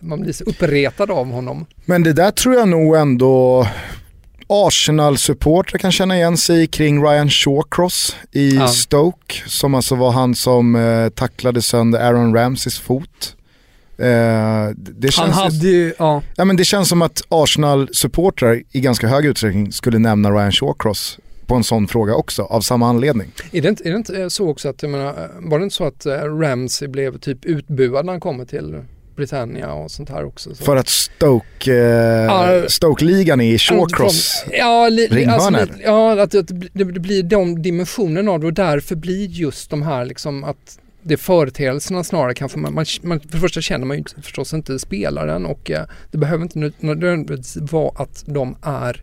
man 0.00 0.20
blir 0.20 0.32
så 0.32 0.44
uppretad 0.44 1.10
av 1.10 1.26
honom. 1.26 1.66
Men 1.84 2.02
det 2.02 2.12
där 2.12 2.30
tror 2.30 2.54
jag 2.54 2.68
nog 2.68 2.96
ändå 2.96 3.66
Arsenal-supportrar 4.52 5.78
kan 5.78 5.92
känna 5.92 6.16
igen 6.16 6.36
sig 6.36 6.66
kring 6.66 7.04
Ryan 7.04 7.30
Shawcross 7.30 8.16
i 8.32 8.56
ja. 8.56 8.68
Stoke, 8.68 9.34
som 9.46 9.74
alltså 9.74 9.94
var 9.94 10.10
han 10.10 10.34
som 10.34 10.76
eh, 10.76 11.08
tacklade 11.08 11.62
sönder 11.62 12.00
Aaron 12.00 12.34
Ramseys 12.34 12.78
fot. 12.78 13.36
Eh, 13.98 14.04
det 14.76 15.16
han 15.16 15.30
hade 15.30 15.68
ju, 15.68 15.94
ja. 15.98 16.22
ja. 16.36 16.44
men 16.44 16.56
det 16.56 16.64
känns 16.64 16.88
som 16.88 17.02
att 17.02 17.22
Arsenal-supportrar 17.28 18.62
i 18.72 18.80
ganska 18.80 19.06
hög 19.06 19.26
utsträckning 19.26 19.72
skulle 19.72 19.98
nämna 19.98 20.30
Ryan 20.30 20.52
Shawcross 20.52 21.18
på 21.46 21.54
en 21.54 21.64
sån 21.64 21.88
fråga 21.88 22.14
också, 22.14 22.42
av 22.42 22.60
samma 22.60 22.88
anledning. 22.88 23.32
Är 23.52 23.62
det 23.62 23.68
inte, 23.68 23.88
är 23.88 23.90
det 23.90 23.96
inte 23.96 24.30
så 24.30 24.48
också 24.48 24.68
att, 24.68 24.82
jag 24.82 24.90
menar, 24.90 25.30
var 25.40 25.58
det 25.58 25.62
inte 25.62 25.76
så 25.76 25.84
att 25.84 26.06
eh, 26.06 26.12
Ramsey 26.12 26.88
blev 26.88 27.18
typ 27.18 27.44
utbuad 27.44 28.04
när 28.04 28.12
han 28.12 28.20
kommer 28.20 28.44
till 28.44 28.84
Britannia 29.16 29.72
och 29.72 29.90
sånt 29.90 30.08
här 30.08 30.24
också. 30.24 30.54
Så. 30.54 30.64
För 30.64 30.76
att 30.76 30.88
Stoke, 30.88 31.74
eh, 31.74 32.24
ja, 32.24 32.62
Stoke-ligan 32.68 33.40
är 33.40 33.54
i 33.54 33.58
Shawcross 33.58 34.44
ja, 34.52 34.88
li, 34.88 35.26
alltså, 35.26 35.66
ja, 35.84 36.22
att 36.22 36.30
det, 36.30 36.42
det, 36.72 36.84
blir 36.84 37.22
de 37.22 37.62
dimensionerna 37.62 38.30
av 38.30 38.40
det 38.40 38.46
och 38.46 38.52
därför 38.52 38.96
blir 38.96 39.26
just 39.26 39.70
de 39.70 39.82
här 39.82 40.04
liksom 40.04 40.44
att 40.44 40.78
det 41.02 41.14
är 41.14 41.18
företeelserna 41.18 42.04
snarare 42.04 42.34
kanske. 42.34 42.58
Man, 42.58 42.74
man, 42.74 42.84
man, 43.02 43.20
för 43.20 43.28
det 43.28 43.38
första 43.38 43.60
känner 43.60 43.86
man 43.86 43.98
ju 43.98 44.04
förstås 44.22 44.54
inte 44.54 44.78
spelaren 44.78 45.46
och 45.46 45.70
eh, 45.70 45.84
det 46.10 46.18
behöver 46.18 46.42
inte 46.42 46.72
nödvändigtvis 46.78 47.56
vara 47.56 48.02
att 48.02 48.24
de 48.26 48.56
är 48.62 49.02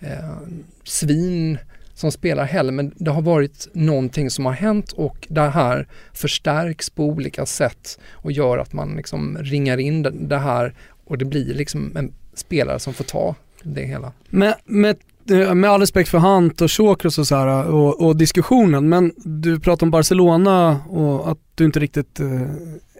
eh, 0.00 0.36
svin 0.84 1.58
som 2.00 2.12
spelar 2.12 2.44
heller 2.44 2.72
men 2.72 2.92
det 2.96 3.10
har 3.10 3.22
varit 3.22 3.68
någonting 3.72 4.30
som 4.30 4.46
har 4.46 4.52
hänt 4.52 4.92
och 4.92 5.26
det 5.30 5.40
här 5.40 5.88
förstärks 6.12 6.90
på 6.90 7.04
olika 7.04 7.46
sätt 7.46 8.00
och 8.12 8.32
gör 8.32 8.58
att 8.58 8.72
man 8.72 8.96
liksom 8.96 9.38
ringar 9.40 9.78
in 9.78 10.02
det 10.28 10.38
här 10.38 10.74
och 11.04 11.18
det 11.18 11.24
blir 11.24 11.54
liksom 11.54 11.96
en 11.96 12.12
spelare 12.34 12.78
som 12.78 12.94
får 12.94 13.04
ta 13.04 13.34
det 13.62 13.84
hela. 13.84 14.12
Med, 14.28 14.54
med, 14.64 14.96
eh, 15.30 15.54
med 15.54 15.70
all 15.70 15.80
respekt 15.80 16.10
för 16.10 16.18
Hunt 16.18 16.60
och 16.60 16.72
Chokros 16.72 17.18
och, 17.18 17.26
så 17.26 17.36
här, 17.36 17.46
eh, 17.46 17.74
och, 17.74 18.06
och, 18.06 18.16
diskussionen 18.16 18.88
men 18.88 19.12
du 19.16 19.60
pratar 19.60 19.86
om 19.86 19.90
Barcelona 19.90 20.80
och 20.88 21.30
att 21.30 21.38
du 21.54 21.64
inte 21.64 21.80
riktigt 21.80 22.20
eh, 22.20 22.42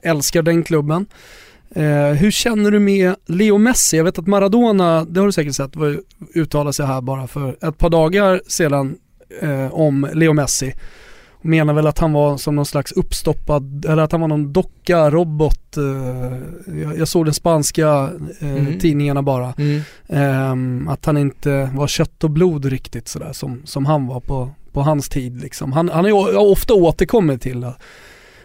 älskar 0.03 0.42
den 0.42 0.62
klubben. 0.62 1.07
Eh, 1.74 2.12
hur 2.12 2.30
känner 2.30 2.70
du 2.70 2.78
med 2.78 3.14
Leo 3.26 3.58
Messi? 3.58 3.96
Jag 3.96 4.04
vet 4.04 4.18
att 4.18 4.26
Maradona, 4.26 5.04
det 5.04 5.20
har 5.20 5.26
du 5.26 5.32
säkert 5.32 5.54
sett, 5.54 5.72
uttalade 6.34 6.72
sig 6.72 6.86
här 6.86 7.00
bara 7.00 7.26
för 7.26 7.68
ett 7.68 7.78
par 7.78 7.90
dagar 7.90 8.40
sedan 8.46 8.96
eh, 9.40 9.74
om 9.74 10.08
Leo 10.12 10.32
Messi. 10.32 10.74
Menar 11.42 11.74
väl 11.74 11.86
att 11.86 11.98
han 11.98 12.12
var 12.12 12.36
som 12.36 12.56
någon 12.56 12.66
slags 12.66 12.92
uppstoppad, 12.92 13.84
eller 13.84 14.02
att 14.02 14.12
han 14.12 14.20
var 14.20 14.28
någon 14.28 14.52
docka, 14.52 15.10
robot. 15.10 15.76
Eh, 15.76 15.84
jag, 16.80 16.98
jag, 16.98 17.08
såg 17.08 17.24
den 17.24 17.34
spanska 17.34 18.10
eh, 18.40 18.50
mm. 18.50 18.78
tidningarna 18.78 19.22
bara. 19.22 19.54
Mm. 19.58 19.80
Ehm, 20.08 20.88
att 20.88 21.06
han 21.06 21.16
inte 21.16 21.70
var 21.74 21.86
kött 21.86 22.24
och 22.24 22.30
blod 22.30 22.64
riktigt 22.64 23.08
sådär 23.08 23.32
som, 23.32 23.62
som 23.64 23.86
han 23.86 24.06
var 24.06 24.20
på, 24.20 24.50
på 24.72 24.82
hans 24.82 25.08
tid 25.08 25.40
liksom. 25.40 25.72
Han, 25.72 25.88
han 25.88 26.04
har 26.04 26.36
ofta 26.36 26.74
återkommit 26.74 27.42
till 27.42 27.72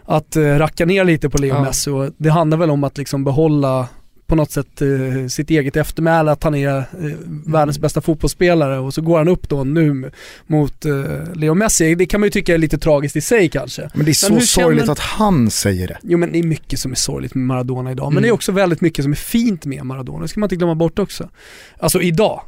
att 0.05 0.37
uh, 0.37 0.57
racka 0.57 0.85
ner 0.85 1.03
lite 1.03 1.29
på 1.29 1.37
Leo 1.37 1.55
ja. 1.55 1.61
Messi 1.61 1.89
och 1.89 2.09
det 2.17 2.29
handlar 2.29 2.57
väl 2.57 2.69
om 2.69 2.83
att 2.83 2.97
liksom 2.97 3.23
behålla 3.23 3.87
på 4.27 4.35
något 4.35 4.51
sätt 4.51 4.81
eh, 4.81 5.27
sitt 5.27 5.49
eget 5.49 5.75
eftermäle 5.75 6.31
att 6.31 6.43
han 6.43 6.55
är 6.55 6.77
eh, 6.77 6.83
världens 7.45 7.79
bästa 7.79 8.01
fotbollsspelare 8.01 8.79
och 8.79 8.93
så 8.93 9.01
går 9.01 9.17
han 9.17 9.27
upp 9.27 9.49
då 9.49 9.63
nu 9.63 10.11
mot 10.47 10.85
eh, 10.85 10.93
Leo 11.35 11.53
Messi. 11.53 11.95
Det 11.95 12.05
kan 12.05 12.19
man 12.19 12.27
ju 12.27 12.31
tycka 12.31 12.53
är 12.53 12.57
lite 12.57 12.77
tragiskt 12.77 13.15
i 13.15 13.21
sig 13.21 13.49
kanske. 13.49 13.89
Men 13.93 14.05
det 14.05 14.11
är 14.11 14.13
så 14.13 14.39
sorgligt 14.39 14.81
känner... 14.81 14.91
att 14.91 14.99
han 14.99 15.51
säger 15.51 15.87
det. 15.87 15.97
Jo 16.03 16.17
men 16.17 16.31
det 16.31 16.39
är 16.39 16.43
mycket 16.43 16.79
som 16.79 16.91
är 16.91 16.95
sorgligt 16.95 17.35
med 17.35 17.45
Maradona 17.45 17.91
idag. 17.91 18.05
Mm. 18.05 18.13
Men 18.13 18.23
det 18.23 18.29
är 18.29 18.33
också 18.33 18.51
väldigt 18.51 18.81
mycket 18.81 19.03
som 19.05 19.11
är 19.11 19.15
fint 19.15 19.65
med 19.65 19.85
Maradona. 19.85 20.21
Det 20.21 20.27
ska 20.27 20.39
man 20.39 20.47
inte 20.47 20.55
glömma 20.55 20.75
bort 20.75 20.99
också. 20.99 21.29
Alltså 21.79 22.01
idag, 22.01 22.41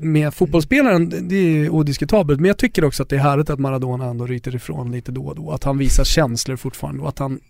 med 0.00 0.34
fotbollsspelaren, 0.34 1.28
det 1.28 1.36
är 1.36 1.70
odiskutabelt. 1.70 2.40
Men 2.40 2.48
jag 2.48 2.58
tycker 2.58 2.84
också 2.84 3.02
att 3.02 3.08
det 3.08 3.16
är 3.16 3.20
härligt 3.20 3.50
att 3.50 3.58
Maradona 3.58 4.06
ändå 4.06 4.26
ryter 4.26 4.56
ifrån 4.56 4.92
lite 4.92 5.12
då 5.12 5.26
och 5.26 5.36
då. 5.36 5.50
Att 5.50 5.64
han 5.64 5.78
visar 5.78 6.04
känslor 6.04 6.56
fortfarande 6.56 7.02
och 7.02 7.08
att 7.08 7.18
han 7.18 7.40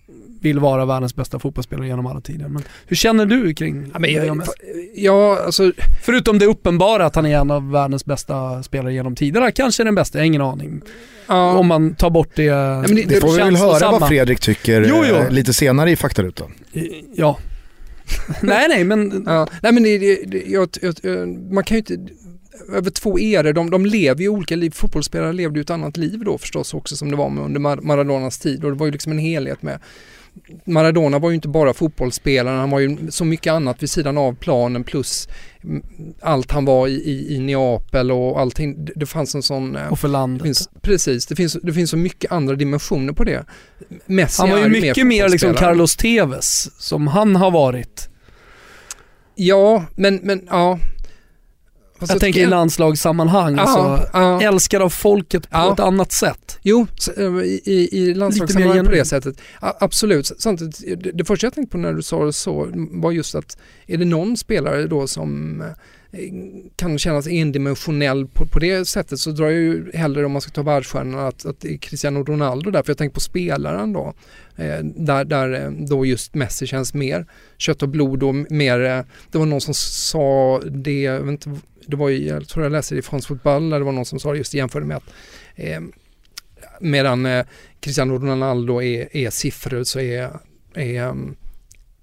vill 0.45 0.59
vara 0.59 0.85
världens 0.85 1.17
bästa 1.17 1.39
fotbollsspelare 1.39 1.87
genom 1.87 2.07
alla 2.07 2.21
tider. 2.21 2.49
Men 2.49 2.63
hur 2.87 2.97
känner 2.97 3.27
du 3.27 3.55
kring 3.55 3.91
ja, 3.93 3.99
men 3.99 4.13
jag, 4.13 4.43
ja, 4.95 5.39
alltså, 5.45 5.73
Förutom 6.05 6.39
det 6.39 6.47
uppenbara 6.47 7.07
att 7.07 7.17
han 7.17 7.27
är 7.27 7.39
en 7.39 7.51
av 7.51 7.71
världens 7.71 8.05
bästa 8.05 8.63
spelare 8.63 8.95
genom 8.95 9.15
tiderna, 9.15 9.51
kanske 9.51 9.85
den 9.85 9.95
bästa, 9.95 10.19
jag 10.19 10.23
har 10.23 10.27
ingen 10.27 10.43
aning. 10.43 10.83
Ja. 11.27 11.53
Om 11.53 11.67
man 11.67 11.95
tar 11.95 12.11
bort 12.11 12.31
det 12.35 12.43
ja, 12.43 12.85
det, 12.89 13.03
det, 13.03 13.21
får 13.21 13.33
vi 13.33 13.39
väl 13.39 13.57
höra 13.57 13.79
samma. 13.79 13.99
vad 13.99 14.09
Fredrik 14.09 14.41
tycker 14.41 14.81
jo, 14.89 15.05
jo. 15.09 15.15
Eh, 15.15 15.31
lite 15.31 15.55
senare 15.55 15.91
i 15.91 15.97
faktarutan. 15.97 16.53
Ja. 17.15 17.39
nej 18.43 18.69
nej 18.69 18.85
men... 18.85 19.25
Ja. 19.27 19.49
Nej 19.63 19.73
men 19.73 19.83
det, 19.83 19.99
det, 19.99 20.43
jag, 20.47 20.69
jag, 21.03 21.29
man 21.53 21.65
kan 21.65 21.75
ju 21.75 21.79
inte 21.79 21.99
över 22.73 22.91
två 22.91 23.19
eror, 23.19 23.53
de, 23.53 23.71
de 23.71 23.87
lever 23.87 24.23
ju 24.23 24.29
olika 24.29 24.57
liv. 24.57 24.71
Fotbollsspelare 24.71 25.33
levde 25.33 25.59
ju 25.59 25.63
ett 25.63 25.71
annat 25.71 25.97
liv 25.97 26.23
då 26.25 26.39
förstås 26.39 26.75
också 26.75 26.97
som 26.97 27.11
det 27.11 27.17
var 27.17 27.27
under 27.27 27.61
Maradonas 27.83 28.39
tid 28.39 28.65
och 28.65 28.71
det 28.71 28.77
var 28.77 28.87
ju 28.87 28.93
liksom 28.93 29.13
en 29.13 29.19
helhet 29.19 29.63
med 29.63 29.79
Maradona 30.65 31.19
var 31.19 31.31
ju 31.31 31.35
inte 31.35 31.49
bara 31.49 31.75
fotbollsspelare, 31.75 32.57
han 32.57 32.71
var 32.71 32.81
ju 32.81 33.11
så 33.11 33.25
mycket 33.25 33.53
annat 33.53 33.83
vid 33.83 33.91
sidan 33.91 34.19
av 34.19 34.35
planen 34.35 34.85
plus 34.85 35.29
allt 36.21 36.53
han 36.53 36.65
var 36.65 36.89
i, 36.89 36.93
i, 36.93 37.35
i 37.35 37.39
Neapel 37.39 38.13
och 38.13 38.41
allting. 38.41 38.89
Det 38.97 39.07
fanns 39.07 39.35
en 39.35 39.43
sån... 39.43 39.77
Eh, 39.77 39.89
och 39.89 39.99
för 39.99 40.09
landet. 40.09 40.43
Det 40.43 40.45
finns, 40.45 40.69
precis, 40.81 41.27
det 41.27 41.37
finns, 41.37 41.53
det 41.63 41.73
finns 41.73 41.91
så 41.91 41.97
mycket 41.97 42.33
andra 42.33 42.55
dimensioner 42.55 43.13
på 43.13 43.25
det. 43.25 43.45
Messi 44.07 44.43
han 44.43 44.51
var 44.51 44.59
ju 44.59 44.69
mycket 44.69 45.07
mer 45.07 45.29
liksom 45.29 45.55
Carlos 45.55 45.97
Tevez 45.97 46.71
som 46.79 47.07
han 47.07 47.37
har 47.37 47.51
varit. 47.51 48.09
Ja, 49.35 49.85
men, 49.95 50.21
men 50.23 50.47
ja, 50.51 50.79
jag 52.01 52.21
tänker 52.21 52.41
i 52.41 52.47
landslagssammanhang, 52.47 53.59
alltså, 53.59 54.09
ja. 54.13 54.43
älskad 54.43 54.83
av 54.83 54.91
folket 54.91 55.51
på 55.51 55.59
ja. 55.59 55.73
ett 55.73 55.81
annat 55.81 56.13
sätt. 56.13 56.59
Jo, 56.63 56.87
eh, 57.17 57.25
i, 57.25 57.89
i 57.93 58.15
landslagssammanhang 58.15 58.85
på 58.85 58.91
det 58.91 59.05
sättet. 59.05 59.41
Absolut. 59.61 60.33
Samtidigt, 60.39 61.15
det, 61.15 61.25
första 61.25 61.47
jag 61.47 61.55
tänkte 61.55 61.73
på 61.73 61.79
när 61.79 61.93
du 61.93 62.03
sa 62.03 62.25
det 62.25 62.33
så 62.33 62.71
var 62.75 63.13
just 63.13 63.35
att 63.35 63.59
är 63.87 63.97
det 63.97 64.05
någon 64.05 64.37
spelare 64.37 64.87
då 64.87 65.07
som 65.07 65.61
eh, 65.61 66.19
kan 66.77 66.99
kännas 66.99 67.27
endimensionell 67.27 68.27
på, 68.27 68.47
på 68.47 68.59
det 68.59 68.85
sättet 68.89 69.19
så 69.19 69.31
drar 69.31 69.45
jag 69.45 69.61
ju 69.61 69.91
hellre 69.95 70.25
om 70.25 70.33
man 70.33 70.43
ska 70.43 70.51
ta 70.51 70.63
världsstjärnorna 70.63 71.29
att, 71.29 71.47
att 71.47 71.61
det 71.61 71.75
är 71.75 71.79
Cristiano 71.79 72.25
Ronaldo 72.25 72.71
där, 72.71 72.83
för 72.83 72.91
jag 72.91 72.99
tänker 72.99 73.15
på 73.15 73.21
spelaren 73.21 73.93
då. 73.93 74.15
Eh, 74.57 74.79
där, 74.85 75.25
där 75.25 75.65
eh, 75.65 75.71
då 75.71 76.07
just 76.07 76.35
Messi 76.35 76.67
känns 76.67 76.95
mer 76.95 77.27
kött 77.59 77.83
och 77.83 77.89
blod 77.89 78.23
och 78.23 78.35
mer, 78.35 79.05
det 79.31 79.39
var 79.39 79.47
någon 79.47 79.61
som 79.61 79.75
sa 79.75 80.61
det, 80.71 81.03
jag 81.03 81.21
vet 81.21 81.31
inte, 81.47 81.61
det 81.87 81.97
var 81.97 82.09
ju, 82.09 82.27
jag 82.27 82.49
tror 82.49 82.65
jag 82.65 82.73
läste 82.73 82.95
det 82.95 82.99
i 82.99 83.03
France 83.03 83.29
Football, 83.29 83.71
där 83.71 83.79
det 83.79 83.85
var 83.85 83.93
någon 83.93 84.05
som 84.05 84.21
sa 84.21 84.33
det 84.33 84.39
just 84.39 84.55
jämförde 84.55 84.87
med 84.87 84.97
att 84.97 85.11
eh, 85.55 85.81
medan 86.81 87.27
eh, 87.27 87.47
Cristiano 87.81 88.19
Ronaldo 88.19 88.83
är, 88.83 89.17
är 89.17 89.31
siffror 89.31 89.85
så 89.85 90.01
är, 90.01 90.31
är 90.75 91.09
um, 91.09 91.37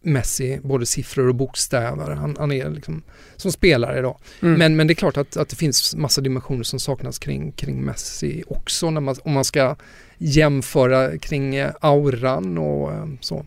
Messi 0.03 0.59
både 0.63 0.85
siffror 0.85 1.27
och 1.27 1.35
bokstäver. 1.35 2.11
Han, 2.11 2.35
han 2.39 2.51
är 2.51 2.69
liksom 2.69 3.03
som 3.35 3.51
spelare 3.51 3.99
idag. 3.99 4.17
Mm. 4.41 4.59
Men, 4.59 4.75
men 4.75 4.87
det 4.87 4.93
är 4.93 4.95
klart 4.95 5.17
att, 5.17 5.37
att 5.37 5.49
det 5.49 5.55
finns 5.55 5.95
massa 5.95 6.21
dimensioner 6.21 6.63
som 6.63 6.79
saknas 6.79 7.19
kring, 7.19 7.51
kring 7.51 7.85
Messi 7.85 8.43
också 8.47 8.89
när 8.89 9.01
man, 9.01 9.15
om 9.23 9.33
man 9.33 9.45
ska 9.45 9.75
jämföra 10.17 11.17
kring 11.17 11.55
eh, 11.55 11.71
auran 11.81 12.57
och 12.57 12.91
eh, 12.91 13.05
så. 13.19 13.45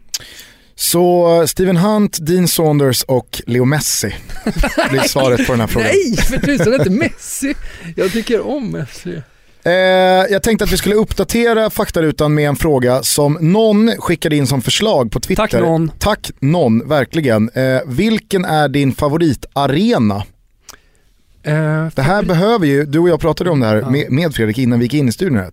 Så 0.76 1.46
Steven 1.46 1.76
Hunt, 1.76 2.18
Dean 2.20 2.48
Saunders 2.48 3.02
och 3.02 3.42
Leo 3.46 3.64
Messi 3.64 4.14
blir 4.90 5.00
svaret 5.00 5.46
på 5.46 5.52
den 5.52 5.60
här 5.60 5.66
frågan. 5.66 5.88
Nej, 5.88 6.16
för 6.16 6.38
tusan 6.38 6.74
inte 6.74 6.90
Messi. 6.90 7.54
Jag 7.96 8.12
tycker 8.12 8.46
om 8.46 8.70
Messi. 8.70 9.22
Eh, 9.64 9.72
jag 10.30 10.42
tänkte 10.42 10.64
att 10.64 10.72
vi 10.72 10.76
skulle 10.76 10.94
uppdatera 10.94 11.70
faktarutan 11.70 12.34
med 12.34 12.48
en 12.48 12.56
fråga 12.56 13.02
som 13.02 13.38
någon 13.40 13.90
skickade 13.98 14.36
in 14.36 14.46
som 14.46 14.62
förslag 14.62 15.12
på 15.12 15.20
Twitter. 15.20 15.46
Tack 15.46 15.52
någon. 15.52 15.90
Tack 15.98 16.30
någon, 16.40 16.88
verkligen. 16.88 17.48
Eh, 17.48 17.80
vilken 17.86 18.44
är 18.44 18.68
din 18.68 18.94
favoritarena? 18.94 20.22
Eh, 21.42 21.86
det 21.94 22.02
här 22.02 22.22
behöver 22.22 22.66
ju, 22.66 22.84
du 22.84 22.98
och 22.98 23.08
jag 23.08 23.20
pratade 23.20 23.50
om 23.50 23.60
det 23.60 23.66
här 23.66 23.82
med, 23.82 24.12
med, 24.12 24.34
Fredrik 24.34 24.58
innan 24.58 24.78
vi 24.78 24.84
gick 24.84 24.94
in 24.94 25.08
i 25.08 25.12
studion. 25.12 25.38
Här. 25.38 25.50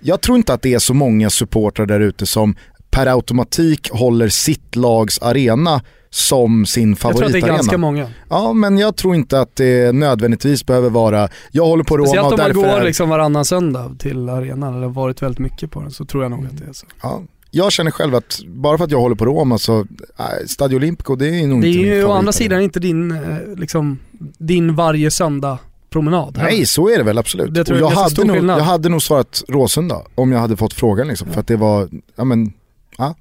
Jag 0.00 0.20
tror 0.20 0.36
inte 0.36 0.54
att 0.54 0.62
det 0.62 0.74
är 0.74 0.78
så 0.78 0.94
många 0.94 1.30
supportrar 1.30 1.86
där 1.86 2.00
ute 2.00 2.26
som 2.26 2.56
per 2.94 3.06
automatik 3.06 3.90
håller 3.90 4.28
sitt 4.28 4.76
lags 4.76 5.18
arena 5.18 5.80
som 6.10 6.66
sin 6.66 6.96
favoritarena. 6.96 7.26
Jag 7.26 7.32
tror 7.32 7.38
att 7.38 7.46
det 7.46 7.52
är 7.52 7.56
ganska 7.56 7.78
många. 7.78 8.08
Ja, 8.28 8.52
men 8.52 8.78
jag 8.78 8.96
tror 8.96 9.14
inte 9.14 9.40
att 9.40 9.56
det 9.56 9.94
nödvändigtvis 9.94 10.66
behöver 10.66 10.90
vara, 10.90 11.28
jag 11.50 11.66
håller 11.66 11.84
på 11.84 11.96
Roma 11.96 12.06
Speciellt 12.06 12.32
och 12.32 12.38
därför 12.38 12.60
om 12.60 12.66
man 12.66 12.78
går 12.78 12.84
liksom 12.84 13.08
varannan 13.08 13.44
söndag 13.44 13.96
till 13.98 14.28
arenan, 14.28 14.76
eller 14.76 14.88
varit 14.88 15.22
väldigt 15.22 15.38
mycket 15.38 15.70
på 15.70 15.80
den, 15.80 15.90
så 15.90 16.04
tror 16.04 16.22
jag 16.22 16.30
nog 16.30 16.46
att 16.46 16.58
det 16.58 16.64
är 16.64 16.72
så. 16.72 16.86
Ja. 17.02 17.22
Jag 17.50 17.72
känner 17.72 17.90
själv 17.90 18.14
att 18.14 18.40
bara 18.46 18.78
för 18.78 18.84
att 18.84 18.90
jag 18.90 19.00
håller 19.00 19.16
på 19.16 19.24
Roma 19.24 19.58
så, 19.58 19.78
äh, 19.80 20.24
Stadio 20.46 20.76
Olimpico 20.76 21.16
det 21.16 21.28
är 21.28 21.46
nog 21.46 21.62
det 21.62 21.68
inte 21.68 21.78
Det 21.78 21.90
är 21.90 21.96
ju 21.96 22.04
å 22.04 22.12
andra 22.12 22.32
sidan 22.32 22.62
inte 22.62 22.80
din, 22.80 23.10
eh, 23.10 23.18
liksom, 23.56 23.98
din 24.38 24.74
varje 24.74 25.10
söndag 25.10 25.58
promenad. 25.90 26.38
Nej, 26.42 26.66
så 26.66 26.88
är 26.88 26.98
det 26.98 27.04
väl 27.04 27.18
absolut. 27.18 27.54
Det 27.54 27.68
jag 27.68 27.80
jag, 27.80 27.88
hade 27.88 28.24
nog, 28.24 28.36
jag 28.36 28.64
hade 28.64 28.88
nog 28.88 29.02
svarat 29.02 29.44
Råsunda 29.48 30.02
om 30.14 30.32
jag 30.32 30.38
hade 30.38 30.56
fått 30.56 30.72
frågan 30.72 31.08
liksom. 31.08 31.28
För 31.28 31.40
att 31.40 31.46
det 31.46 31.56
var, 31.56 31.88
ja 32.16 32.24
men, 32.24 32.52
ja. 32.98 33.14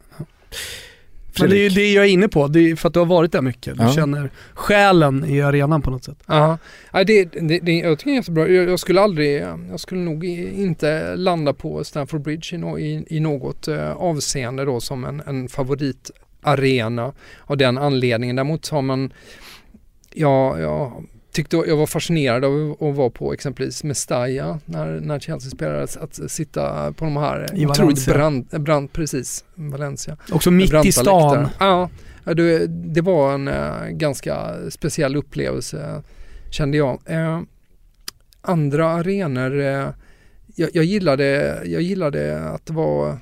Men 1.39 1.49
det 1.49 1.57
är 1.57 1.63
ju 1.63 1.69
det 1.69 1.93
jag 1.93 2.05
är 2.05 2.09
inne 2.09 2.27
på, 2.27 2.47
det 2.47 2.59
är 2.71 2.75
för 2.75 2.87
att 2.87 2.93
du 2.93 2.99
har 2.99 3.05
varit 3.05 3.31
där 3.31 3.41
mycket. 3.41 3.77
Du 3.77 3.83
Ja. 3.83 3.91
känner 3.93 4.29
själen 4.53 5.25
i 5.25 5.41
arenan 5.41 5.81
på 5.81 5.91
något 5.91 6.03
sätt. 6.03 6.17
Ja, 6.25 6.57
ja 6.91 7.03
det, 7.03 7.23
det, 7.25 7.59
det, 7.59 7.71
jag 7.79 7.99
tycker 7.99 8.11
det 8.11 8.15
är 8.15 8.19
jättebra. 8.19 8.47
Jag, 8.47 8.69
jag 8.69 8.79
skulle 8.79 9.01
aldrig, 9.01 9.41
jag 9.71 9.79
skulle 9.79 10.01
nog 10.01 10.23
inte 10.25 11.15
landa 11.15 11.53
på 11.53 11.83
Stamford 11.83 12.21
Bridge 12.21 12.55
i, 12.55 12.57
no, 12.57 12.79
i, 12.79 13.05
i 13.09 13.19
något 13.19 13.67
eh, 13.67 13.91
avseende 13.91 14.65
då 14.65 14.79
som 14.81 15.05
en, 15.05 15.21
en 15.27 15.49
favoritarena 15.49 17.13
av 17.41 17.57
den 17.57 17.77
anledningen. 17.77 18.35
Däremot 18.35 18.69
har 18.69 18.81
man, 18.81 19.13
ja, 20.13 20.59
jag 20.59 21.03
tyckte 21.33 21.57
jag 21.57 21.77
var 21.77 21.87
fascinerad 21.87 22.45
av 22.45 22.77
att 22.79 22.95
vara 22.95 23.09
på 23.09 23.33
exempelvis 23.33 23.83
Mestalla 23.83 24.59
när, 24.65 24.99
när 24.99 25.19
Chelsea 25.19 25.51
spelade, 25.51 25.83
att, 25.83 26.31
sitta 26.31 26.93
på 26.93 27.05
de 27.05 27.17
här 27.17 27.47
I 27.55 27.65
otroligt 27.65 28.05
brant, 28.05 28.51
brant, 28.51 28.93
precis, 28.93 29.45
Valencia. 29.55 30.17
Också 30.31 30.51
mitt 30.51 30.85
i 30.85 30.91
stan. 30.91 31.47
Ja, 31.59 31.89
det, 32.23 32.67
det 32.67 33.01
var 33.01 33.33
en 33.33 33.47
eh, 33.47 33.87
ganska 33.89 34.53
speciell 34.69 35.15
upplevelse 35.15 36.03
kände 36.49 36.77
jag. 36.77 36.99
Eh, 37.05 37.41
andra 38.41 38.89
arenor, 38.89 39.59
eh, 39.59 39.89
jag, 40.55 40.69
jag, 40.73 40.83
gillade, 40.83 41.59
jag 41.65 41.81
gillade 41.81 42.39
att 42.49 42.65
det 42.65 42.73
var 42.73 43.17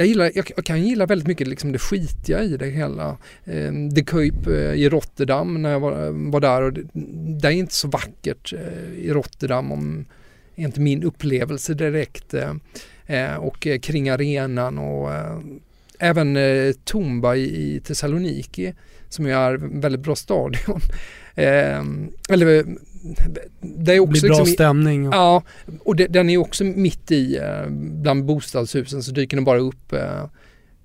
jag, 0.00 0.06
gillar, 0.06 0.32
jag, 0.34 0.50
jag 0.56 0.64
kan 0.64 0.82
gilla 0.82 1.06
väldigt 1.06 1.28
mycket 1.28 1.48
liksom 1.48 1.72
det 1.72 1.78
skitiga 1.78 2.42
i 2.42 2.56
det 2.56 2.66
hela. 2.66 3.16
Eh, 3.44 3.72
The 3.94 4.02
Kuip 4.02 4.46
eh, 4.46 4.54
i 4.54 4.88
Rotterdam 4.88 5.62
när 5.62 5.70
jag 5.70 5.80
var, 5.80 6.30
var 6.30 6.40
där 6.40 6.62
och 6.62 6.72
det, 6.72 6.82
det 7.40 7.48
är 7.48 7.52
inte 7.52 7.74
så 7.74 7.88
vackert 7.88 8.52
eh, 8.52 8.98
i 8.98 9.10
Rotterdam 9.12 9.72
om 9.72 10.04
inte 10.54 10.80
min 10.80 11.02
upplevelse 11.02 11.74
direkt. 11.74 12.34
Eh, 12.34 12.54
eh, 13.06 13.34
och 13.34 13.66
eh, 13.66 13.78
kring 13.78 14.08
arenan 14.08 14.78
och 14.78 15.12
eh, 15.14 15.38
även 15.98 16.36
eh, 16.36 16.72
Tumba 16.72 17.34
i, 17.34 17.74
i 17.76 17.80
Thessaloniki 17.80 18.74
som 19.08 19.26
ju 19.26 19.32
är 19.32 19.54
en 19.54 19.80
väldigt 19.80 20.00
bra 20.00 20.16
stadion. 20.16 20.80
Eh, 21.34 21.84
eller 22.28 22.66
det 23.60 23.92
är 23.92 23.94
Det 23.94 24.00
också 24.00 24.10
blir 24.10 24.22
bra 24.22 24.38
liksom 24.38 24.46
stämning. 24.46 25.08
Och, 25.08 25.14
Ja, 25.14 25.42
och 25.80 25.96
det, 25.96 26.06
den 26.06 26.30
är 26.30 26.36
också 26.36 26.64
mitt 26.64 27.10
i 27.10 27.36
eh, 27.36 27.70
bland 28.02 28.24
bostadshusen 28.24 29.02
så 29.02 29.12
dyker 29.12 29.36
den 29.36 29.44
bara 29.44 29.58
upp. 29.58 29.92
Eh, 29.92 30.24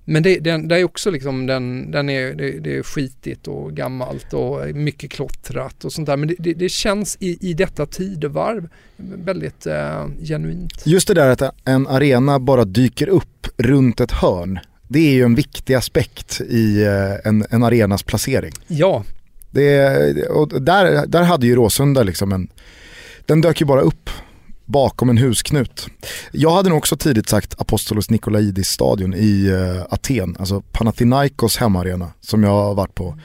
men 0.08 0.22
det, 0.22 0.38
den, 0.38 0.68
det 0.68 0.76
är 0.76 0.84
också 0.84 1.10
liksom, 1.10 1.46
den, 1.46 1.90
den 1.90 2.10
är, 2.10 2.34
det, 2.34 2.50
det 2.50 2.76
är 2.76 2.82
skitigt 2.82 3.48
och 3.48 3.72
gammalt 3.72 4.32
och 4.32 4.74
mycket 4.74 5.10
klottrat 5.10 5.84
och 5.84 5.92
sånt 5.92 6.06
där. 6.06 6.16
Men 6.16 6.28
det, 6.28 6.34
det, 6.38 6.54
det 6.54 6.68
känns 6.68 7.16
i, 7.20 7.50
i 7.50 7.54
detta 7.54 7.86
tidevarv 7.86 8.68
väldigt 8.96 9.66
eh, 9.66 10.06
genuint. 10.22 10.86
Just 10.86 11.08
det 11.08 11.14
där 11.14 11.28
att 11.28 11.54
en 11.64 11.86
arena 11.86 12.38
bara 12.38 12.64
dyker 12.64 13.08
upp 13.08 13.48
runt 13.56 14.00
ett 14.00 14.12
hörn. 14.12 14.58
Det 14.88 14.98
är 14.98 15.12
ju 15.12 15.22
en 15.22 15.34
viktig 15.34 15.74
aspekt 15.74 16.40
i 16.40 16.82
eh, 16.84 17.28
en, 17.28 17.44
en 17.50 17.62
arenas 17.62 18.02
placering. 18.02 18.52
Ja, 18.66 19.04
det, 19.56 20.28
och 20.28 20.62
där, 20.62 21.06
där 21.06 21.22
hade 21.22 21.46
ju 21.46 21.54
Råsunda 21.54 22.02
liksom 22.02 22.32
en, 22.32 22.48
den 23.26 23.40
dök 23.40 23.60
ju 23.60 23.66
bara 23.66 23.80
upp 23.80 24.10
bakom 24.64 25.10
en 25.10 25.18
husknut. 25.18 25.86
Jag 26.32 26.50
hade 26.50 26.68
nog 26.68 26.78
också 26.78 26.96
tidigt 26.96 27.28
sagt 27.28 27.60
Apostolos 27.60 28.10
Nikolaidis 28.10 28.68
stadion 28.68 29.14
i 29.14 29.46
eh, 29.46 29.94
Aten, 29.94 30.36
alltså 30.38 30.60
Panathinaikos 30.72 31.56
hemmaarena 31.56 32.12
som 32.20 32.42
jag 32.42 32.50
har 32.50 32.74
varit 32.74 32.94
på. 32.94 33.18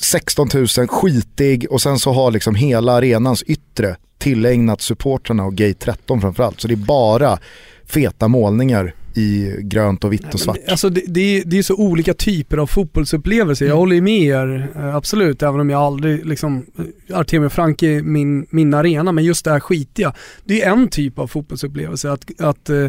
16 0.00 0.48
000, 0.54 0.66
skitig 0.88 1.66
och 1.70 1.82
sen 1.82 1.98
så 1.98 2.12
har 2.12 2.30
liksom 2.30 2.54
hela 2.54 2.92
arenans 2.92 3.42
yttre 3.42 3.96
tillägnat 4.18 4.80
supportrarna 4.80 5.44
och 5.44 5.54
Gate 5.54 5.78
13 5.78 6.20
framförallt. 6.20 6.60
Så 6.60 6.68
det 6.68 6.74
är 6.74 6.76
bara 6.76 7.38
feta 7.86 8.28
målningar 8.28 8.94
i 9.18 9.56
grönt 9.62 10.04
och 10.04 10.12
vitt 10.12 10.34
och 10.34 10.40
svart. 10.40 10.56
Alltså 10.68 10.88
det, 10.90 11.02
det, 11.06 11.20
är, 11.20 11.42
det 11.46 11.58
är 11.58 11.62
så 11.62 11.74
olika 11.74 12.14
typer 12.14 12.56
av 12.58 12.66
fotbollsupplevelser. 12.66 13.64
Jag 13.66 13.70
Mm. 13.72 13.78
håller 13.78 13.94
ju 13.94 14.00
med 14.02 14.22
er, 14.22 14.68
eh, 14.76 14.96
absolut, 14.96 15.42
även 15.42 15.60
om 15.60 15.70
jag 15.70 15.80
aldrig 15.80 16.26
liksom, 16.26 16.66
eh, 17.08 17.18
Artemio 17.18 17.48
Frank 17.48 17.82
är 17.82 18.02
min, 18.02 18.46
min 18.50 18.74
arena, 18.74 19.12
men 19.12 19.24
just 19.24 19.44
det 19.44 19.50
här 19.50 19.60
skitiga. 19.60 20.14
Det 20.44 20.62
är 20.62 20.70
en 20.72 20.88
typ 20.88 21.18
av 21.18 21.26
fotbollsupplevelse. 21.26 22.10
Att, 22.12 22.40
att 22.40 22.70
eh, 22.70 22.86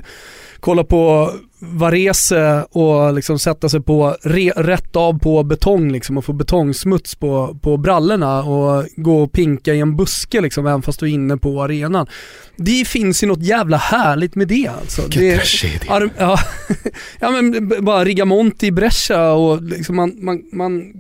kolla 0.60 0.84
på 0.84 1.32
Varese 1.60 2.66
och 2.70 3.14
liksom 3.14 3.40
sätta 3.40 3.70
sig 3.70 3.82
på 3.82 4.18
re, 4.22 4.52
rätt 4.56 4.96
av 4.96 5.20
på 5.20 5.44
betong 5.44 5.92
liksom 5.92 6.18
och 6.18 6.26
få 6.26 6.34
betongsmuts 6.34 7.16
på, 7.16 7.58
på 7.62 7.78
brallorna 7.78 8.44
och 8.44 8.86
gå 8.96 9.24
och 9.24 9.32
pinka 9.32 9.74
i 9.74 9.80
en 9.80 9.96
buske 9.96 10.42
liksom 10.42 10.68
även 10.68 10.82
fast 10.82 11.00
du 11.00 11.06
är 11.06 11.14
inne 11.14 11.38
på 11.38 11.64
arenan. 11.64 12.08
Det 12.56 12.88
finns 12.88 13.24
ju 13.24 13.28
något 13.28 13.44
jävla 13.44 13.78
härligt 13.78 14.36
med 14.36 14.48
det 14.48 14.68
alltså. 14.68 15.02
Det, 15.02 15.90
Ar- 15.90 16.10
ja, 16.18 16.40
ja 17.20 17.32
men 17.32 17.70
bara 17.86 18.06
Rigamonti 18.06 18.68
i 18.68 18.72
Brescia 18.72 19.32
och 19.32 19.62
liksom 19.62 19.96
man, 19.96 20.14
man, 20.18 20.44
man 20.52 20.94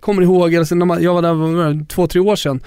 kommer 0.00 0.22
ihåg, 0.22 0.56
alltså 0.56 0.74
när 0.74 0.86
man, 0.86 1.02
jag 1.02 1.14
var 1.14 1.22
där 1.22 1.34
för 1.34 1.84
två, 1.84 2.06
tre 2.06 2.20
år 2.20 2.36
sedan. 2.36 2.60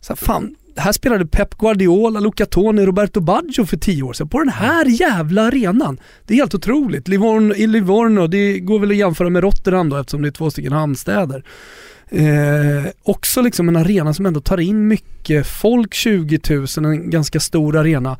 Så 0.00 0.12
här, 0.12 0.16
fan, 0.16 0.54
här 0.76 0.92
spelade 0.92 1.26
Pep 1.26 1.58
Guardiola, 1.58 2.20
Luca 2.20 2.46
Toni, 2.46 2.86
Roberto 2.86 3.20
Baggio 3.20 3.66
för 3.66 3.76
tio 3.76 4.02
år 4.02 4.12
sedan 4.12 4.28
på 4.28 4.38
den 4.38 4.48
här 4.48 4.86
jävla 4.86 5.42
arenan. 5.42 6.00
Det 6.26 6.34
är 6.34 6.38
helt 6.38 6.54
otroligt. 6.54 7.08
Livorno, 7.08 7.54
I 7.54 7.66
Livorno, 7.66 8.26
det 8.26 8.58
går 8.58 8.78
väl 8.78 8.90
att 8.90 8.96
jämföra 8.96 9.30
med 9.30 9.42
Rotterdam 9.42 9.88
då 9.88 9.96
eftersom 9.96 10.22
det 10.22 10.28
är 10.28 10.32
två 10.32 10.50
stycken 10.50 10.72
hamnstäder. 10.72 11.44
Eh, 12.08 12.90
också 13.02 13.40
liksom 13.40 13.68
en 13.68 13.76
arena 13.76 14.14
som 14.14 14.26
ändå 14.26 14.40
tar 14.40 14.60
in 14.60 14.88
mycket 14.88 15.46
folk, 15.46 15.94
20 15.94 16.40
000, 16.50 16.66
en 16.76 17.10
ganska 17.10 17.40
stor 17.40 17.76
arena 17.76 18.18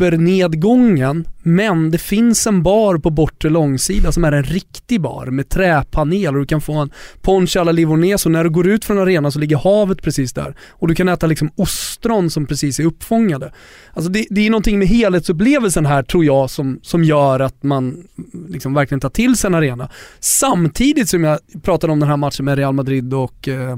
supernedgången, 0.00 1.24
men 1.42 1.90
det 1.90 1.98
finns 1.98 2.46
en 2.46 2.62
bar 2.62 2.98
på 2.98 3.10
bortre 3.10 3.50
långsida 3.50 4.12
som 4.12 4.24
är 4.24 4.32
en 4.32 4.42
riktig 4.42 5.00
bar 5.00 5.26
med 5.26 5.48
träpanel 5.48 6.34
och 6.34 6.40
du 6.40 6.46
kan 6.46 6.60
få 6.60 6.72
en 6.72 6.90
ponche 7.20 7.60
alla 7.60 7.72
Livornese 7.72 8.28
och 8.28 8.32
när 8.32 8.44
du 8.44 8.50
går 8.50 8.68
ut 8.68 8.84
från 8.84 8.98
arenan 8.98 9.32
så 9.32 9.38
ligger 9.38 9.56
havet 9.56 10.02
precis 10.02 10.32
där. 10.32 10.56
Och 10.68 10.88
du 10.88 10.94
kan 10.94 11.08
äta 11.08 11.26
liksom 11.26 11.50
ostron 11.56 12.30
som 12.30 12.46
precis 12.46 12.80
är 12.80 12.84
uppfångade. 12.84 13.52
Alltså 13.92 14.10
det, 14.10 14.26
det 14.30 14.46
är 14.46 14.50
någonting 14.50 14.78
med 14.78 14.88
helhetsupplevelsen 14.88 15.86
här 15.86 16.02
tror 16.02 16.24
jag 16.24 16.50
som, 16.50 16.80
som 16.82 17.04
gör 17.04 17.40
att 17.40 17.62
man 17.62 18.04
liksom 18.48 18.74
verkligen 18.74 19.00
tar 19.00 19.10
till 19.10 19.36
sig 19.36 19.48
en 19.48 19.54
arena. 19.54 19.90
Samtidigt 20.20 21.08
som 21.08 21.24
jag 21.24 21.38
pratade 21.62 21.92
om 21.92 22.00
den 22.00 22.08
här 22.08 22.16
matchen 22.16 22.44
med 22.44 22.58
Real 22.58 22.74
Madrid 22.74 23.14
och 23.14 23.48
eh, 23.48 23.76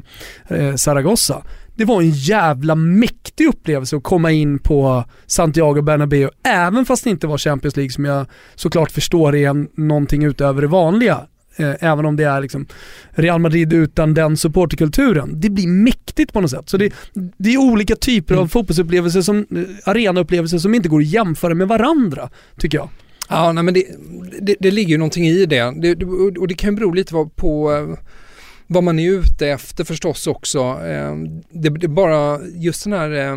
eh, 0.48 0.74
Zaragoza 0.74 1.42
det 1.76 1.84
var 1.84 2.02
en 2.02 2.10
jävla 2.10 2.74
mäktig 2.74 3.46
upplevelse 3.46 3.96
att 3.96 4.02
komma 4.02 4.30
in 4.32 4.58
på 4.58 5.04
Santiago 5.26 5.82
Bernabéu, 5.82 6.30
även 6.42 6.84
fast 6.84 7.04
det 7.04 7.10
inte 7.10 7.26
var 7.26 7.38
Champions 7.38 7.76
League 7.76 7.90
som 7.90 8.04
jag 8.04 8.26
såklart 8.54 8.90
förstår 8.90 9.36
är 9.36 9.80
någonting 9.80 10.24
utöver 10.24 10.62
det 10.62 10.68
vanliga. 10.68 11.26
Eh, 11.56 11.74
även 11.80 12.06
om 12.06 12.16
det 12.16 12.24
är 12.24 12.40
liksom 12.40 12.66
Real 13.10 13.40
Madrid 13.40 13.72
utan 13.72 14.14
den 14.14 14.36
supporterkulturen. 14.36 15.40
Det 15.40 15.50
blir 15.50 15.66
mäktigt 15.66 16.32
på 16.32 16.40
något 16.40 16.50
sätt. 16.50 16.68
Så 16.68 16.76
det, 16.76 16.92
det 17.36 17.54
är 17.54 17.58
olika 17.58 17.96
typer 17.96 18.34
av 18.34 18.46
fotbollsupplevelser, 18.48 19.22
som, 19.22 19.38
eh, 19.38 19.62
arenaupplevelser 19.84 20.58
som 20.58 20.74
inte 20.74 20.88
går 20.88 21.00
att 21.00 21.06
jämföra 21.06 21.54
med 21.54 21.68
varandra, 21.68 22.30
tycker 22.58 22.78
jag. 22.78 22.88
Ja, 23.28 23.52
nej, 23.52 23.64
men 23.64 23.74
det, 23.74 23.84
det, 24.40 24.56
det 24.60 24.70
ligger 24.70 24.90
ju 24.90 24.98
någonting 24.98 25.26
i 25.26 25.46
det. 25.46 25.74
det, 25.94 26.04
och 26.38 26.48
det 26.48 26.54
kan 26.54 26.74
bero 26.74 26.92
lite 26.92 27.12
på 27.36 27.72
eh, 27.72 27.98
vad 28.72 28.82
man 28.84 28.98
är 28.98 29.10
ute 29.10 29.48
efter 29.48 29.84
förstås 29.84 30.26
också. 30.26 30.58
Eh, 30.60 31.14
Det, 31.50 31.68
är 31.84 31.88
bara 31.88 32.40
just 32.54 32.84
den 32.84 32.92
här 32.92 33.10
eh, 33.12 33.36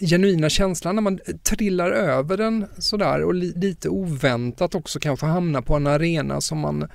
genuina 0.00 0.48
känslan 0.48 0.94
när 0.94 1.02
man 1.02 1.18
trillar 1.42 1.90
över 1.90 2.36
den 2.36 2.66
sådär 2.78 3.22
och 3.22 3.34
li, 3.34 3.52
lite 3.56 3.88
oväntat 3.88 4.74
också 4.74 4.98
kanske 4.98 5.26
hamnar 5.26 5.60
på 5.60 5.74
en 5.74 5.86
arena 5.86 6.40
som 6.40 6.58
man 6.58 6.88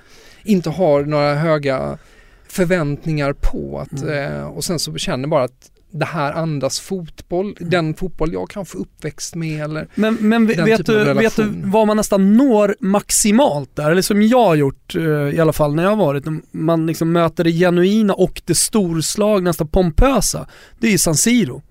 inte 0.44 0.70
har 0.70 1.02
några 1.04 1.34
höga 1.34 1.98
förväntningar 2.48 3.32
på. 3.32 3.78
Att, 3.80 4.02
Mm. 4.02 4.32
eh, 4.36 4.44
och 4.44 4.64
sen 4.64 4.78
så 4.78 4.96
känner 4.96 5.28
bara 5.28 5.44
att 5.44 5.70
det 5.92 6.04
här 6.04 6.32
andas 6.32 6.80
fotboll, 6.80 7.56
den 7.60 7.94
fotboll 7.94 8.32
jag 8.32 8.50
kanske 8.50 8.78
uppväxt 8.78 9.34
med 9.34 9.64
eller 9.64 9.88
Men, 9.94 10.16
men 10.20 10.46
vet, 10.46 10.86
du, 10.86 11.14
vet 11.14 11.36
du 11.36 11.52
vad 11.64 11.86
man 11.86 11.96
nästan 11.96 12.36
når 12.36 12.76
maximalt 12.80 13.76
där? 13.76 13.90
Eller 13.90 14.02
som 14.02 14.22
jag 14.22 14.44
har 14.44 14.54
gjort 14.54 14.94
eh, 14.94 15.02
i 15.02 15.40
alla 15.40 15.52
fall 15.52 15.74
när 15.74 15.82
jag 15.82 15.90
har 15.90 15.96
varit. 15.96 16.24
Man 16.50 16.86
liksom 16.86 17.12
möter 17.12 17.44
det 17.44 17.52
genuina 17.52 18.14
och 18.14 18.42
det 18.44 18.54
storslagna, 18.54 19.50
nästan 19.50 19.68
pompösa. 19.68 20.46
Det 20.78 20.86
är 20.86 20.90
ju 20.90 20.98
San 20.98 21.14
Siro. 21.14 21.62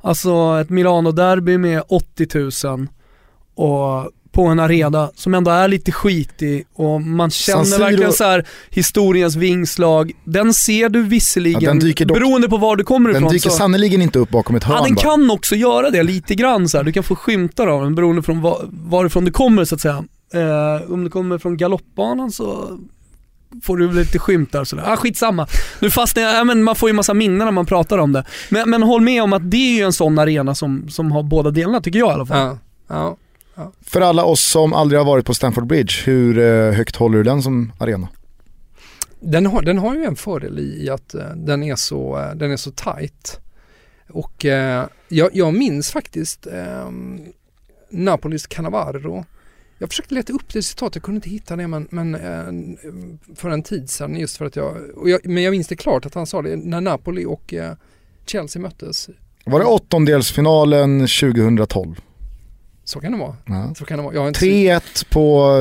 Alltså 0.00 0.58
ett 0.60 0.70
Milano-derby 0.70 1.58
med 1.58 1.82
80 1.88 2.66
000 2.66 2.86
och 3.54 4.10
på 4.36 4.46
en 4.46 4.60
arena 4.60 5.10
som 5.14 5.34
ändå 5.34 5.50
är 5.50 5.68
lite 5.68 5.92
skitig 5.92 6.66
och 6.74 7.02
man 7.02 7.30
känner 7.30 7.64
Siro- 7.64 7.78
verkligen 7.78 8.12
så 8.12 8.24
här 8.24 8.46
historiens 8.70 9.36
vingslag. 9.36 10.12
Den 10.24 10.54
ser 10.54 10.88
du 10.88 11.02
visserligen, 11.02 11.60
Ja, 11.60 11.70
den 11.70 11.78
dyker 11.78 12.04
dock- 12.04 12.18
beroende 12.18 12.48
på 12.48 12.56
var 12.56 12.76
du 12.76 12.84
kommer 12.84 13.08
Den 13.10 13.16
ifrån. 13.16 13.32
dyker 13.32 13.50
så- 13.50 13.56
sannerligen 13.56 14.02
inte 14.02 14.18
upp 14.18 14.30
bakom 14.30 14.56
ett 14.56 14.64
hörn 14.64 14.76
Ja 14.78 14.84
den 14.84 14.94
bara. 14.94 15.00
kan 15.02 15.30
också 15.30 15.56
göra 15.56 15.90
det 15.90 16.02
lite 16.02 16.34
grann 16.34 16.68
så 16.68 16.76
här. 16.76 16.84
du 16.84 16.92
kan 16.92 17.02
få 17.02 17.16
skymtar 17.16 17.66
av 17.66 17.82
den 17.82 17.94
beroende 17.94 18.22
från 18.22 18.40
var, 18.40 18.64
varifrån 18.70 19.24
du 19.24 19.30
kommer 19.30 19.64
så 19.64 19.74
att 19.74 19.80
säga. 19.80 20.04
Eh, 20.34 20.92
om 20.92 21.04
du 21.04 21.10
kommer 21.10 21.38
från 21.38 21.56
galoppbanan 21.56 22.30
så 22.30 22.78
får 23.62 23.76
du 23.76 23.92
lite 23.92 24.18
skymtar 24.18 24.64
sådär. 24.64 24.84
Ah, 24.86 24.96
skitsamma. 24.96 25.46
Nu 25.80 25.90
fastnar 25.90 26.22
jag, 26.22 26.34
ja, 26.36 26.44
men 26.44 26.62
man 26.62 26.74
får 26.76 26.88
ju 26.88 26.92
massa 26.92 27.14
minnen 27.14 27.38
när 27.38 27.50
man 27.50 27.66
pratar 27.66 27.98
om 27.98 28.12
det. 28.12 28.24
Men, 28.50 28.70
men 28.70 28.82
håll 28.82 29.00
med 29.00 29.22
om 29.22 29.32
att 29.32 29.50
det 29.50 29.56
är 29.56 29.76
ju 29.78 29.82
en 29.82 29.92
sån 29.92 30.18
arena 30.18 30.54
som, 30.54 30.88
som 30.88 31.12
har 31.12 31.22
båda 31.22 31.50
delarna 31.50 31.80
tycker 31.80 31.98
jag 31.98 32.10
i 32.10 32.12
alla 32.12 32.26
fall. 32.26 32.38
Ja, 32.38 32.58
ja. 32.88 33.16
För 33.80 34.00
alla 34.00 34.24
oss 34.24 34.42
som 34.42 34.72
aldrig 34.72 35.00
har 35.00 35.04
varit 35.04 35.26
på 35.26 35.34
Stamford 35.34 35.66
Bridge, 35.66 35.94
hur 36.04 36.38
eh, 36.38 36.72
högt 36.72 36.96
håller 36.96 37.18
du 37.18 37.24
den 37.24 37.42
som 37.42 37.72
arena? 37.78 38.08
Den, 39.20 39.46
har, 39.46 39.62
den 39.62 39.78
har 39.78 39.94
ju 39.94 40.04
en 40.04 40.16
fördel 40.16 40.58
i 40.58 40.90
att 40.90 41.14
eh, 41.14 41.30
den, 41.36 41.62
är 41.62 41.76
så, 41.76 42.18
eh, 42.18 42.34
den 42.34 42.50
är 42.50 42.56
så 42.56 42.70
tight. 42.70 43.40
Och 44.08 44.44
eh, 44.44 44.86
jag, 45.08 45.30
jag 45.32 45.54
minns 45.54 45.90
faktiskt 45.90 46.46
eh, 46.46 46.90
Napolis 47.90 48.46
Cannavaro. 48.46 49.24
Jag 49.78 49.88
försökte 49.88 50.14
leta 50.14 50.32
upp 50.32 50.52
det 50.52 50.62
citatet, 50.62 50.96
jag 50.96 51.02
kunde 51.02 51.16
inte 51.16 51.30
hitta 51.30 51.56
det 51.56 51.68
men, 51.68 51.88
men 51.90 52.14
eh, 52.14 53.36
för 53.36 53.50
en 53.50 53.62
tid 53.62 53.90
sedan 53.90 54.16
just 54.16 54.36
för 54.36 54.44
att 54.44 54.56
jag, 54.56 54.76
jag, 55.04 55.26
men 55.26 55.42
jag 55.42 55.50
minns 55.50 55.68
det 55.68 55.76
klart 55.76 56.06
att 56.06 56.14
han 56.14 56.26
sa 56.26 56.42
det 56.42 56.56
när 56.56 56.80
Napoli 56.80 57.24
och 57.24 57.54
Chelsea 58.26 58.62
möttes. 58.62 59.08
Var 59.44 59.58
det 59.58 59.66
åttondelsfinalen 59.66 61.00
2012? 61.00 62.00
Så 62.86 63.00
kan 63.00 63.12
det 63.12 63.18
vara. 63.18 63.36
Ja. 63.46 63.74
Så 63.78 63.84
kan 63.84 63.98
det 63.98 64.04
vara. 64.04 64.14
Jag 64.14 64.20
har 64.20 64.28
inte 64.28 64.40
3-1 64.46 65.06
på 65.10 65.56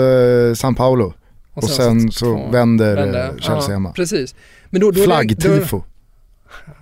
eh, 0.49 0.53
San 0.53 0.75
Paolo 0.75 1.13
och 1.53 1.63
sen, 1.63 2.11
så 2.11 2.25
två- 2.25 2.49
vänder 2.51 2.95
vände. 2.95 3.23
eh, 3.23 3.29
Chelsea 3.31 3.61
ja, 3.67 3.71
hemma. 3.73 3.91
Precis. 3.91 4.35
Men 4.69 4.81
då, 4.81 4.91
då, 4.91 4.99
då, 4.99 5.03
Flaggtifo. 5.05 5.81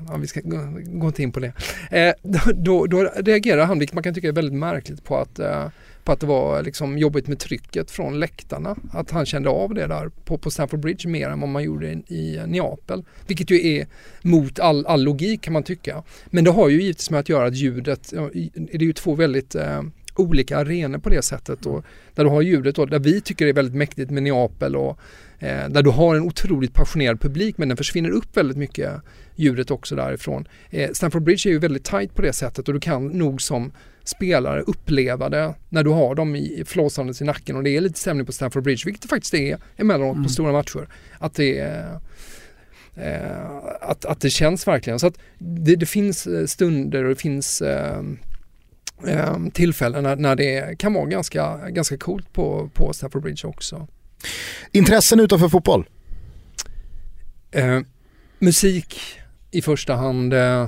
Ja, 0.08 0.18
vi 0.18 0.28
ska 0.28 0.40
gå, 0.86 1.08
inte 1.08 1.24
in 1.24 1.32
på 1.32 1.40
det. 1.40 1.54
Eh, 1.92 2.14
då, 2.54 2.86
då, 2.86 3.10
reagerar 3.16 3.66
han, 3.66 3.80
vilket 3.80 3.94
man 3.94 4.04
kan 4.04 4.14
tycka 4.14 4.28
är 4.28 4.32
väldigt 4.32 4.54
märkligt, 4.60 5.04
på 5.04 5.18
att, 5.18 5.40
eh, 5.40 5.66
på 6.04 6.12
att 6.12 6.20
det 6.20 6.26
var 6.26 6.64
liksom 6.64 6.98
jobbigt 6.98 7.28
med 7.28 7.40
trycket 7.40 7.92
från 7.92 8.20
läktarna. 8.20 8.76
Att 8.92 9.12
han 9.12 9.26
kände 9.26 9.50
av 9.50 9.74
det 9.74 9.88
där 9.88 10.10
på, 10.26 10.38
på 10.38 10.52
Stamford 10.52 10.80
Bridge 10.80 11.10
mer 11.10 11.30
än 11.30 11.40
vad 11.40 11.50
man 11.50 11.64
gjorde 11.64 11.88
i, 11.88 12.04
i 12.08 12.42
Neapel. 12.48 13.04
Vilket 13.28 13.50
ju 13.52 13.68
är 13.68 13.88
mot 14.22 14.60
all, 14.60 14.86
all 14.86 15.04
logik 15.04 15.42
kan 15.42 15.54
man 15.54 15.64
tycka. 15.64 16.04
Men 16.26 16.44
det 16.44 16.52
har 16.52 16.70
ju 16.70 16.82
givetvis 16.82 17.10
med 17.10 17.20
att 17.20 17.30
göra 17.30 17.48
att 17.48 17.56
ljudet, 17.56 18.14
det 18.56 18.74
är 18.76 18.84
ju 18.84 18.94
två 18.94 19.16
väldigt 19.16 19.56
eh, 19.56 19.82
olika 20.16 20.58
arenor 20.58 20.98
på 21.00 21.10
det 21.10 21.22
sättet. 21.22 21.66
Och 21.66 21.86
där 22.16 22.24
du 22.24 22.30
har 22.30 22.42
ljudet 22.42 22.76
då, 22.76 22.86
där 22.86 23.00
vi 23.00 23.22
tycker 23.22 23.46
det 23.46 23.52
är 23.52 23.56
väldigt 23.56 23.76
mäktigt 23.76 24.12
med 24.12 24.24
Neapel 24.24 24.76
och 24.76 25.00
eh, 25.40 25.70
där 25.70 25.84
du 25.84 25.90
har 25.90 26.16
en 26.16 26.22
otroligt 26.22 26.74
passionerad 26.74 27.22
publik 27.22 27.58
men 27.58 27.68
den 27.68 27.78
försvinner 27.78 28.10
upp 28.10 28.38
väldigt 28.38 28.58
mycket 28.58 28.92
ljudet 29.36 29.72
också 29.72 29.96
därifrån. 29.96 30.48
Eh, 30.70 30.92
Stamford 30.92 31.24
Bridge 31.24 31.50
är 31.50 31.52
ju 31.52 31.60
väldigt 31.60 31.84
tight 31.84 32.16
på 32.16 32.22
det 32.22 32.34
sättet 32.34 32.68
och 32.68 32.74
du 32.74 32.80
kan 32.80 33.08
nog 33.08 33.42
som 33.42 33.72
spelare 34.04 34.62
uppleva 34.62 35.30
det 35.30 35.54
när 35.70 35.84
du 35.84 35.90
har 35.90 36.16
dem 36.16 36.36
i 36.36 36.64
flåsandes 36.66 37.22
i 37.22 37.26
nacken 37.26 37.56
och 37.56 37.64
det 37.64 37.78
är 37.78 37.82
lite 37.82 38.00
stämning 38.00 38.26
på 38.26 38.32
Stamford 38.32 38.64
Bridge, 38.64 38.82
vilket 38.86 39.02
det 39.02 39.08
faktiskt 39.08 39.34
är 39.34 39.58
emellanåt 39.78 40.14
Mm. 40.14 40.24
på 40.24 40.30
stora 40.30 40.52
matcher. 40.52 40.88
Att 41.20 41.34
det 41.34 41.60
är 41.60 42.00
eh, 42.96 43.48
att, 43.82 44.06
att 44.06 44.22
det 44.22 44.30
känns 44.30 44.68
verkligen. 44.68 45.00
Så 45.00 45.08
att 45.08 45.18
det, 45.38 45.76
det 45.76 45.86
finns 45.86 46.28
eh, 46.28 46.46
stunder 46.46 47.04
och 47.04 47.10
det 47.10 47.22
finns 47.22 47.62
eh, 47.62 48.04
tillfällen 49.54 50.04
när, 50.04 50.16
när 50.16 50.36
det 50.36 50.80
kan 50.80 50.94
vara 50.94 51.06
ganska, 51.06 51.70
ganska 51.70 51.98
coolt 51.98 52.34
på, 52.34 52.70
på 52.74 52.94
Stamford 52.94 53.22
Bridge 53.22 53.48
också. 53.48 53.88
Intressen 54.72 55.20
utanför 55.20 55.50
fotboll? 55.50 55.86
Eh, 57.52 57.80
musik 58.40 59.00
i 59.52 59.62
första 59.62 59.96
hand 59.96 60.34
eh, 60.34 60.68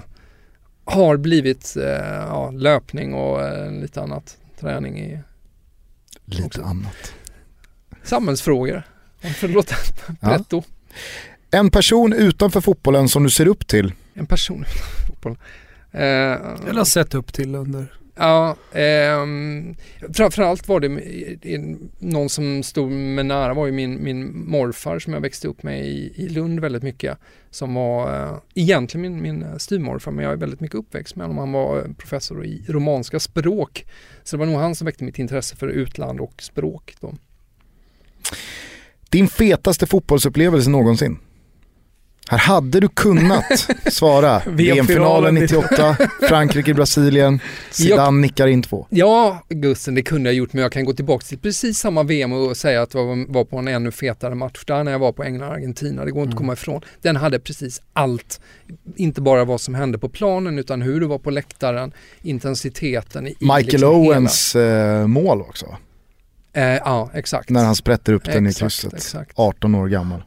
har 0.86 1.18
blivit 1.18 1.76
eh, 1.78 1.84
ja, 2.28 2.52
löpning 2.52 3.14
och 3.14 3.42
eh, 3.44 3.72
lite 3.72 4.02
annat. 4.02 4.38
Träning 4.60 5.00
i 5.00 5.20
Lite 6.26 6.44
Också. 6.44 6.62
annat. 6.62 7.14
samhällsfrågor. 8.04 8.84
Om 9.24 9.30
för 9.34 9.48
att 9.48 9.54
låta 9.54 9.76
Ja. 10.22 10.30
pretto. 10.30 10.64
En 11.52 11.70
person 11.72 12.14
utanför 12.14 12.62
fotbollen 12.62 13.10
som 13.10 13.24
du 13.24 13.30
ser 13.30 13.48
upp 13.48 13.68
till? 13.68 13.94
En 14.14 14.26
person 14.26 14.62
utanför 14.62 15.06
fotboll. 15.08 15.38
Eh, 15.92 16.02
Eller 16.02 16.74
har 16.78 16.86
sett 16.86 17.14
upp 17.16 17.34
till 17.34 17.56
under. 17.56 17.94
Ja, 18.18 18.55
ehm, 18.74 19.76
framförallt 20.13 20.68
var 20.68 20.80
det 20.80 21.57
någon 21.99 22.30
som 22.30 22.63
stod 22.63 22.91
mig 22.91 23.24
nära 23.24 23.53
var 23.53 23.66
ju 23.66 23.72
min, 23.72 24.03
min 24.03 24.49
morfar 24.49 24.99
som 24.99 25.13
jag 25.13 25.22
växte 25.22 25.47
upp 25.47 25.63
med 25.63 25.86
i, 25.86 26.13
i 26.16 26.30
Lund 26.30 26.59
väldigt 26.59 26.84
mycket. 26.84 27.18
Som 27.51 27.74
var 27.74 28.24
eh, 28.24 28.38
egentligen 28.53 29.01
min, 29.01 29.22
min 29.22 29.43
eh, 29.43 29.57
styvmorfar 29.57 30.11
men 30.11 30.24
jag 30.24 30.34
är 30.34 30.38
väldigt 30.38 30.59
mycket 30.59 30.76
uppväxt 30.76 31.16
med 31.16 31.28
honom. 31.28 31.38
Han 31.38 31.51
var 31.51 31.78
eh, 31.78 31.93
professor 31.97 32.45
i 32.45 32.66
romanska 32.68 33.20
språk. 33.20 33.86
Så 34.24 34.36
det 34.36 34.39
var 34.39 34.45
nog 34.45 34.55
han 34.59 34.76
som 34.76 34.86
väckte 34.86 35.03
mitt 35.03 35.20
intresse 35.20 35.55
för 35.55 35.68
utland 35.68 36.20
och 36.20 36.41
språk. 36.41 36.95
Då. 36.99 37.13
Din 39.09 39.28
fetaste 39.28 39.86
fotbollsupplevelse 39.86 40.70
någonsin? 40.70 41.18
Här 42.30 42.38
hade 42.38 42.80
du 42.80 42.88
kunnat 42.88 43.46
svara. 43.94 44.42
VM-finalen 44.48 45.36
98, 45.36 45.98
Frankrike-Brasilien, 46.30 47.40
Zidane 47.72 48.22
nickar 48.22 48.48
in 48.48 48.64
två. 48.64 48.88
Ja, 48.90 49.44
Gusten, 49.50 49.96
det 49.96 50.02
kunde 50.02 50.30
jag 50.30 50.36
gjort 50.36 50.54
men 50.54 50.62
jag 50.62 50.72
kan 50.72 50.86
gå 50.86 50.94
tillbaka 50.94 51.24
till 51.26 51.38
precis 51.38 51.78
samma 51.80 52.04
VM 52.04 52.34
och 52.34 52.58
säga 52.58 52.82
att 52.82 52.94
jag 52.94 53.26
var- 53.28 53.46
på 53.46 53.58
en 53.58 53.68
ännu 53.68 53.92
fetare 53.92 54.36
match 54.36 54.64
där 54.68 54.84
när 54.84 54.92
jag 54.92 55.00
var 55.00 55.12
på 55.12 55.24
England-Argentina. 55.24 56.06
Det 56.06 56.12
går 56.12 56.24
inte 56.24 56.34
att 56.34 56.38
komma 56.38 56.54
ifrån. 56.54 56.82
Den 57.02 57.16
hade 57.16 57.40
precis 57.40 57.82
allt. 57.94 58.40
Inte 58.96 59.22
bara 59.22 59.46
vad 59.46 59.62
som 59.62 59.76
hände 59.76 59.98
på 59.98 60.10
planen 60.10 60.60
utan 60.60 60.82
hur 60.82 61.00
det 61.00 61.08
var 61.08 61.18
på 61.20 61.30
läktaren, 61.30 61.92
intensiteten 62.22 63.28
i 63.28 63.36
Michael 63.40 63.66
liksom 63.66 63.90
Owens 63.90 64.56
eh, 64.56 65.08
mål 65.08 65.42
också. 65.42 65.66
Hela. 66.54 66.74
Eh, 66.74 66.82
ja, 66.86 67.10
exakt. 67.14 67.50
När 67.50 67.66
han 67.66 67.76
sprätter 67.76 68.14
upp 68.14 68.26
den 68.26 68.48
i 68.48 68.54
krysset. 68.54 68.94
exakt. 68.94 69.32
18 69.36 69.76
år 69.76 69.88
gammal. 69.88 70.24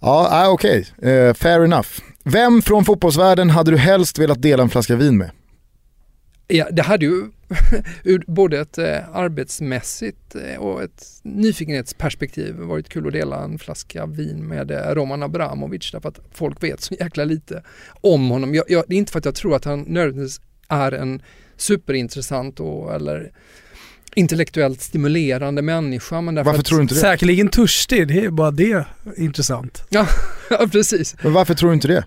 Ja, 0.00 0.44
äh, 0.44 0.52
okej. 0.52 0.86
Uh, 1.04 1.34
fair 1.34 1.64
enough. 1.64 1.88
Vem 2.24 2.62
från 2.62 2.84
fotbollsvärlden 2.84 3.50
hade 3.50 3.70
du 3.70 3.76
helst 3.76 4.18
velat 4.18 4.42
dela 4.42 4.62
en 4.62 4.70
flaska 4.70 4.96
vin 4.96 5.18
med? 5.18 5.30
Ja, 6.52 6.68
det 6.70 6.82
hade 6.82 7.04
ju 7.04 7.24
ur 8.04 8.24
både 8.26 8.60
ett 8.60 8.78
eh, 8.78 9.16
arbetsmässigt 9.16 10.34
eh, 10.34 10.60
och 10.60 10.82
ett 10.82 11.06
nyfikenhetsperspektiv 11.22 12.54
varit 12.54 12.88
kul 12.88 13.06
att 13.06 13.12
dela 13.12 13.44
en 13.44 13.58
flaska 13.58 14.06
vin 14.06 14.48
med 14.48 14.70
eh, 14.70 14.94
Roman 14.94 15.22
Abramovic 15.22 15.92
därför 15.92 16.08
att 16.08 16.20
folk 16.32 16.62
vet 16.62 16.80
så 16.80 16.94
jäkla 16.94 17.24
lite 17.24 17.62
om 18.00 18.30
honom. 18.30 18.54
Jag, 18.54 18.64
jag, 18.68 18.84
det 18.88 18.94
är 18.94 18.98
inte 18.98 19.12
för 19.12 19.18
att 19.18 19.24
jag 19.24 19.34
tror 19.34 19.56
att 19.56 19.64
han 19.64 19.80
nödvändigtvis 19.80 20.40
är 20.68 20.92
en 20.92 21.22
superintressant 21.56 22.60
och, 22.60 22.94
eller 22.94 23.32
intellektuellt 24.14 24.80
stimulerande 24.82 25.62
människa. 25.62 26.20
Men 26.20 26.34
därför 26.34 26.50
Varför 26.50 26.64
tror 26.64 26.78
du 26.78 26.82
inte 26.82 26.94
det? 26.94 27.00
Säkerligen 27.00 27.48
törstig, 27.48 28.08
det 28.08 28.24
är 28.24 28.30
bara 28.30 28.50
det 28.50 28.84
intressant. 29.16 29.82
Ja, 30.50 30.66
precis. 30.72 31.16
Men 31.22 31.32
varför 31.32 31.54
tror 31.54 31.68
du 31.70 31.74
inte 31.74 31.88
det? 31.88 32.04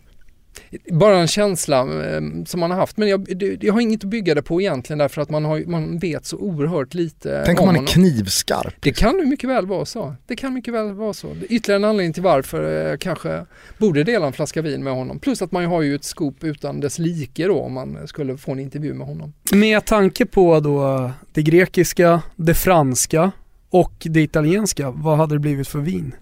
Bara 0.92 1.18
en 1.18 1.28
känsla 1.28 1.80
eh, 1.80 2.22
som 2.46 2.60
man 2.60 2.72
har 2.72 2.78
haft. 2.78 2.98
Men 2.98 3.10
jag, 3.10 3.38
det, 3.38 3.64
jag 3.64 3.74
har 3.74 3.82
inget 3.82 4.04
att 4.04 4.10
bygga 4.10 4.36
det 4.36 4.42
på 4.42 4.62
egentligen 4.62 4.98
därför 4.98 5.22
att 5.22 5.30
man, 5.30 5.46
har, 5.46 5.64
man 5.66 6.00
vet 6.00 6.26
så 6.26 6.38
oerhört 6.38 6.94
lite 6.94 7.44
Tänk 7.46 7.62
om 7.62 7.68
han 7.68 7.76
är 7.76 7.88
knivskarp. 7.88 8.74
Det 8.80 8.92
kan 8.92 9.20
ju 9.20 9.26
mycket 9.26 9.50
väl 9.50 9.66
vara 9.66 9.86
så. 9.86 10.16
Det 10.28 10.36
kan 10.36 10.54
mycket 10.54 10.74
väl 10.74 10.94
vara 10.94 11.14
så. 11.14 11.36
Ytterligare 11.50 11.80
en 11.80 11.90
anledning 11.90 12.14
till 12.14 12.24
varför 12.24 12.72
jag 12.90 13.00
kanske 13.00 13.46
borde 13.78 14.04
dela 14.04 14.28
en 14.28 14.34
flaska 14.34 14.62
vin 14.62 14.84
med 14.84 14.94
honom. 14.94 15.20
Plus 15.20 15.42
att 15.42 15.52
man 15.52 15.64
ju 15.64 15.70
har 15.70 15.82
ju 15.82 15.96
ett 15.96 16.04
scoop 16.04 16.44
utan 16.44 16.80
dess 16.80 17.00
like 17.00 17.48
då 17.48 17.60
om 17.60 17.74
man 17.74 18.08
skulle 18.08 18.38
få 18.38 18.52
en 18.52 18.60
intervju 18.60 18.94
med 18.94 19.08
honom. 19.08 19.34
Med 19.52 19.86
tanke 19.86 20.26
på 20.26 20.60
då 20.60 21.12
det 21.34 21.42
grekiska, 21.42 22.22
det 22.36 22.54
franska 22.54 23.32
och 23.70 23.94
det 24.00 24.22
italienska, 24.22 24.92
vad 24.92 25.18
hade 25.18 25.36
det 25.36 25.40
blivit 25.40 25.68
för 25.68 25.80
vin? 25.80 26.16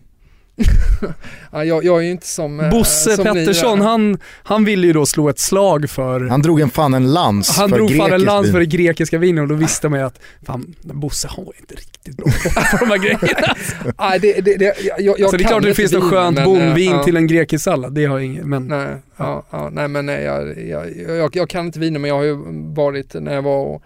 Ja, 1.51 1.64
jag, 1.66 1.84
jag 1.84 1.97
är 1.97 2.01
ju 2.01 2.12
inte 2.12 2.28
som... 2.28 2.59
eh, 2.59 2.70
Bosse 2.70 3.16
som 3.16 3.26
ni 3.26 3.34
Pettersson, 3.34 3.80
där. 3.80 3.86
han, 3.86 4.18
han 4.43 4.66
ville 4.66 4.88
ju 4.88 4.93
då 4.93 5.05
slå 5.05 5.30
ett 5.30 5.39
slag 5.39 5.89
för 5.89 6.22
Han 6.22 6.41
drog 6.41 6.59
en 6.59 6.70
fan 6.70 6.93
en 6.93 7.14
lans 7.14 7.57
han 7.57 7.70
för 7.70 7.78
drog 7.78 7.97
fan 7.97 8.14
en 8.14 8.22
lans 8.22 8.45
vin. 8.45 8.53
för 8.53 8.59
det 8.59 8.66
grekiska 8.66 9.18
vinet 9.18 9.41
och 9.41 9.47
då 9.47 9.55
visste 9.55 9.89
man 9.89 9.99
ju 9.99 10.05
att 10.05 10.20
fan, 10.45 10.76
Bosse 10.82 11.28
har 11.28 11.53
inte 11.59 11.76
riktigt 11.76 12.18
bra 12.18 12.26
på 12.72 12.86
de 12.86 12.91
här 12.91 12.97
grejerna. 12.97 13.55
Nej, 13.99 14.20
det, 14.20 14.41
det, 14.41 14.57
det, 14.57 14.74
jag, 14.99 15.20
jag 15.20 15.30
Så 15.30 15.38
det 15.38 15.43
är 15.43 15.47
klart 15.47 15.57
att 15.57 15.64
det 15.64 15.74
finns 15.74 15.91
något 15.91 16.09
skönt 16.09 16.43
bomvin 16.43 16.91
eh, 16.91 16.97
ja. 16.97 17.03
till 17.03 17.18
en 17.18 17.28
grekisk 17.28 17.64
sallad, 17.64 17.93
det 17.93 18.05
har 18.05 18.18
jag 18.20 18.26
inget, 18.26 18.45
men 18.45 18.68
Nej, 18.68 18.95
ja, 19.18 19.45
ja, 19.49 19.70
nej 19.72 19.88
men 19.88 20.05
nej, 20.05 20.24
jag, 20.24 20.68
jag, 20.68 20.97
jag, 21.18 21.36
jag 21.36 21.49
kan 21.49 21.66
inte 21.66 21.80
viner 21.80 21.99
men 21.99 22.07
jag 22.09 22.16
har 22.16 22.24
ju 22.24 22.38
varit 22.76 23.14
när 23.14 23.34
jag 23.34 23.41
var 23.41 23.66
och 23.66 23.84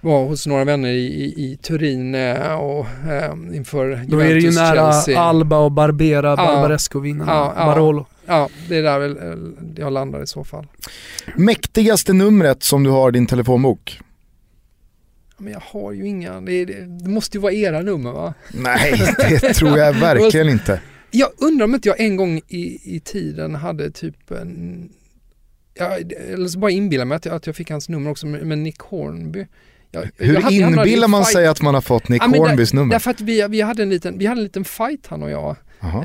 var 0.00 0.24
hos 0.24 0.46
några 0.46 0.64
vänner 0.64 0.88
i, 0.88 1.06
i, 1.06 1.52
i 1.52 1.56
Turin 1.56 2.14
eh, 2.14 2.52
och 2.52 2.86
eh, 3.10 3.32
inför 3.52 4.04
då 4.08 4.18
är 4.18 4.24
det 4.24 4.30
ju 4.30 4.40
Juventus, 4.40 4.56
nära 4.56 4.92
Chelsea. 4.92 5.20
Alba 5.20 5.58
och 5.58 5.72
Barbera, 5.72 6.34
Ja, 6.38 7.54
ja. 7.56 7.66
Barolo. 7.66 8.06
Ja, 8.26 8.48
det 8.68 8.76
är 8.76 8.82
där 8.82 8.98
väl 8.98 9.16
eh, 9.16 9.34
jag 9.76 9.92
landar 9.92 10.22
i 10.22 10.26
så 10.26 10.44
fall. 10.44 10.66
Mäktigaste 11.36 12.12
numret 12.12 12.62
som 12.62 12.84
du 12.84 12.90
har 12.90 13.08
i 13.08 13.12
din 13.12 13.26
telefonbok? 13.26 14.00
Men 15.38 15.52
jag 15.52 15.62
har 15.64 15.92
ju 15.92 16.06
inga, 16.06 16.40
det, 16.40 16.64
det, 16.64 17.02
det 17.04 17.10
måste 17.10 17.36
ju 17.36 17.40
vara 17.40 17.52
era 17.52 17.80
nummer 17.82 18.12
va? 18.12 18.34
Nej, 18.54 19.14
det 19.40 19.54
tror 19.54 19.78
jag 19.78 19.92
verkligen 19.92 20.48
inte. 20.48 20.80
Jag 21.10 21.28
undrar 21.38 21.64
om 21.64 21.74
inte 21.74 21.88
jag 21.88 22.00
en 22.00 22.16
gång 22.16 22.40
i, 22.48 22.96
i 22.96 23.00
tiden 23.00 23.54
hade 23.54 23.90
typ 23.90 24.30
en, 24.30 24.88
ja, 25.74 25.96
eller 26.32 26.48
så 26.48 26.58
bara 26.58 26.70
inbillar 26.70 27.04
mig 27.04 27.16
att 27.16 27.24
jag, 27.24 27.34
att 27.34 27.46
jag 27.46 27.56
fick 27.56 27.70
hans 27.70 27.88
nummer 27.88 28.10
också 28.10 28.26
med, 28.26 28.46
med 28.46 28.58
Nick 28.58 28.78
Hornby. 28.78 29.46
Jag, 29.90 30.10
Hur 30.16 30.34
jag 30.34 30.40
hade- 30.40 30.54
inbillar 30.54 31.08
man 31.08 31.24
sig 31.24 31.46
att 31.46 31.62
man 31.62 31.74
har 31.74 31.80
fått 31.80 32.08
Nick 32.08 32.22
Ja, 32.22 32.26
Hornbys 32.26 32.72
nummer? 32.72 32.90
Därför 32.92 33.10
att 33.10 33.20
vi, 33.20 33.46
vi, 33.48 33.60
hade 33.60 33.82
en 33.82 33.90
liten, 33.90 34.18
vi 34.18 34.26
hade 34.26 34.38
en 34.40 34.42
liten 34.44 34.64
fight 34.64 35.06
han 35.06 35.22
och 35.22 35.30
jag. 35.30 35.56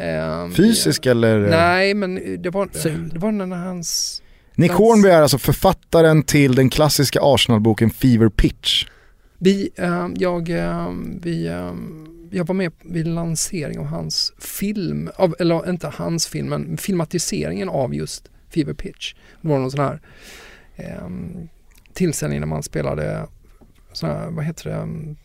Ehm, 0.02 0.54
Fysisk 0.54 1.06
eller? 1.06 1.40
Nej, 1.50 1.94
men 1.94 2.42
det 2.42 2.50
var, 2.50 2.70
det 3.14 3.20
var 3.20 3.32
när 3.32 3.56
hans... 3.56 4.22
Nick 4.56 4.70
Dans. 4.72 4.80
Hornby 4.80 5.10
är 5.10 5.22
alltså 5.22 5.38
författaren 5.38 6.24
till 6.24 6.56
den 6.56 6.70
klassiska 6.70 7.20
Arsenal-boken 7.22 7.90
Fever 7.90 8.30
Pitch. 8.30 8.86
Vi, 9.38 9.70
ehm, 9.78 10.14
jag, 10.18 10.50
ehm, 10.50 11.20
vi, 11.24 11.48
ehm, 11.48 12.08
jag 12.32 12.48
var 12.48 12.56
med 12.56 12.72
vid 12.84 13.08
lansering 13.08 13.80
av 13.80 13.86
hans 13.86 14.34
film, 14.40 15.10
av, 15.16 15.36
eller 15.40 15.70
inte 15.70 15.88
hans 15.88 16.28
film, 16.28 16.50
men 16.50 16.78
filmatiseringen 16.78 17.70
av 17.70 17.96
just 17.96 18.30
Fever 18.50 18.74
Pitch. 18.74 19.14
Det 19.42 19.48
var 19.48 19.60
någon 19.60 19.72
sån 19.72 19.80
här 19.80 20.00
tillställning 21.94 22.40
när 22.40 22.48
man 22.48 22.64
spelade 22.64 23.28
sån 23.98 24.10
här, 24.10 24.30
vad 24.32 24.46
heter 24.46 24.70
det, 24.70 24.76
um, 24.78 25.16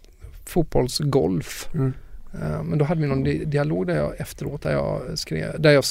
fotbollsgolf. 0.46 1.68
Mm. 1.74 1.92
Eh, 2.34 2.62
Men 2.62 2.78
då 2.78 2.84
hade 2.84 3.00
vi 3.00 3.06
någon 3.06 3.22
di- 3.24 3.44
dialog 3.44 3.86
där 3.86 3.96
jag 3.96 4.20
efteråt 4.20 4.62
där 4.62 4.72
jag 4.72 5.18
skrev, 5.18 5.60
där 5.60 5.70
jag 5.70 5.84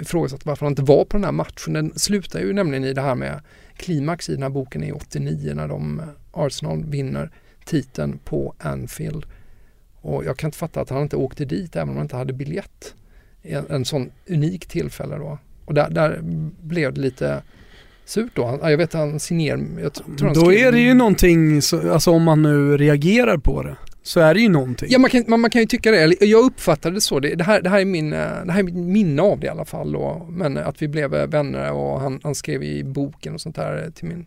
ifrågasatte 0.00 0.48
varför 0.48 0.66
han 0.66 0.72
inte 0.72 0.82
var 0.82 1.04
på 1.04 1.16
den 1.16 1.24
här 1.24 1.32
matchen. 1.32 1.72
Den 1.72 1.92
slutar 1.98 2.40
ju 2.40 2.52
nämligen 2.52 2.84
i 2.84 2.92
det 2.92 3.00
här 3.00 3.14
med 3.14 3.40
klimax 3.76 4.28
i 4.28 4.32
den 4.32 4.42
här 4.42 4.50
boken 4.50 4.82
i 4.84 4.92
89 4.92 5.54
när 5.54 5.68
de, 5.68 6.00
eh, 6.00 6.06
Arsenal 6.32 6.84
vinner 6.84 7.30
titeln 7.64 8.18
på 8.24 8.54
Anfield. 8.58 9.26
Och 10.00 10.24
jag 10.24 10.36
kan 10.36 10.48
inte 10.48 10.58
fatta 10.58 10.80
att 10.80 10.90
han 10.90 11.02
inte 11.02 11.16
åkte 11.16 11.44
dit 11.44 11.76
även 11.76 11.88
om 11.88 11.96
han 11.96 12.04
inte 12.04 12.16
hade 12.16 12.32
biljett. 12.32 12.94
En, 13.42 13.64
en 13.70 13.84
sån 13.84 14.10
unik 14.28 14.66
tillfälle 14.66 15.16
då. 15.16 15.38
Och 15.64 15.74
där, 15.74 15.90
där 15.90 16.18
blev 16.62 16.92
det 16.94 17.00
lite 17.00 17.42
surt 18.10 18.30
då. 18.34 18.46
Han- 18.46 18.70
Jag 18.70 18.76
vet 18.78 18.92
han 18.92 19.20
signerade, 19.20 19.64
jag 19.82 19.92
tror 19.92 20.26
han 20.26 20.34
Då 20.34 20.52
är 20.52 20.72
det 20.72 20.80
ju 20.80 20.94
någonting, 20.94 21.62
så, 21.62 21.92
alltså 21.92 22.10
om 22.10 22.22
man 22.22 22.42
nu 22.42 22.76
reagerar 22.76 23.36
på 23.38 23.62
det, 23.62 23.76
så 24.02 24.20
är 24.20 24.34
det 24.34 24.40
ju 24.40 24.48
någonting. 24.48 24.88
Ja 24.90 24.98
man 24.98 25.10
kan, 25.10 25.24
man, 25.26 25.40
man 25.40 25.50
kan 25.50 25.60
ju 25.62 25.66
tycka 25.66 25.90
det, 25.90 26.16
jag 26.20 26.44
uppfattade 26.44 26.94
det 26.94 27.00
så. 27.00 27.20
Det, 27.20 27.34
det, 27.34 27.44
här, 27.44 27.62
det, 27.62 27.68
här 27.68 27.80
är 27.80 27.84
min, 27.84 28.12
eh, 28.12 28.18
det 28.18 28.52
här 28.52 28.58
är 28.58 28.62
mitt 28.62 28.74
minne 28.74 29.22
av 29.22 29.40
det 29.40 29.46
i 29.46 29.50
alla 29.50 29.64
fall. 29.64 29.92
Då. 29.92 30.26
Men 30.30 30.56
att 30.56 30.82
vi 30.82 30.88
blev 30.88 31.14
eh, 31.14 31.26
vänner 31.26 31.72
och 31.72 32.00
han, 32.00 32.20
han 32.22 32.34
skrev 32.34 32.62
i 32.62 32.84
boken 32.84 33.34
och 33.34 33.40
sånt 33.40 33.56
där 33.56 33.90
till 33.94 34.08
min, 34.08 34.26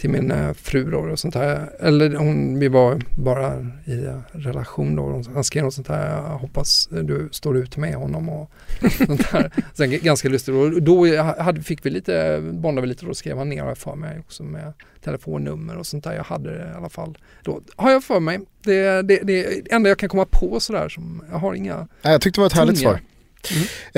till 0.00 0.10
min 0.10 0.30
eh, 0.30 0.52
fru 0.52 0.90
då 0.90 0.98
och 0.98 1.18
sånt 1.18 1.34
där. 1.34 1.70
Eller 1.80 2.14
hon, 2.14 2.58
vi 2.58 2.68
var 2.68 3.00
bara 3.16 3.66
i 3.84 4.08
relation 4.32 4.96
då. 4.96 5.22
Han 5.34 5.44
skrev 5.44 5.64
något 5.64 5.74
sånt 5.74 5.86
där, 5.86 6.16
jag 6.16 6.38
hoppas 6.38 6.88
du 6.90 7.28
står 7.32 7.56
ut 7.56 7.76
med 7.76 7.94
honom 7.94 8.28
och 8.28 8.50
sånt 9.06 9.32
där. 9.32 9.52
Sen, 9.74 9.90
ganska 9.90 10.28
lustigt. 10.28 10.54
Och 10.54 10.82
då 10.82 11.22
hade, 11.22 11.62
fick 11.62 11.86
vi 11.86 11.90
lite, 11.90 12.40
bondade 12.52 12.80
vi 12.80 12.88
lite 12.88 13.06
och 13.06 13.16
skrev 13.16 13.38
han 13.38 13.48
ner 13.48 13.74
för 13.74 13.94
mig 13.94 14.18
också 14.18 14.42
med 14.42 14.72
telefonnummer 15.04 15.76
och 15.76 15.86
sånt 15.86 16.04
där. 16.04 16.12
Jag 16.12 16.24
hade 16.24 16.58
det 16.58 16.70
i 16.74 16.76
alla 16.76 16.88
fall 16.88 17.18
då. 17.42 17.60
Har 17.76 17.90
jag 17.90 18.04
för 18.04 18.20
mig. 18.20 18.40
Det, 18.64 19.02
det, 19.02 19.20
det 19.22 19.72
enda 19.72 19.88
jag 19.88 19.98
kan 19.98 20.08
komma 20.08 20.26
på 20.30 20.60
sådär 20.60 20.88
som, 20.88 21.24
jag 21.30 21.38
har 21.38 21.54
inga 21.54 21.88
jag 22.02 22.20
tyckte 22.20 22.38
det 22.38 22.42
var 22.42 22.46
ett 22.46 22.52
härligt 22.52 22.80
tunga. 22.80 22.90
svar. 22.90 23.00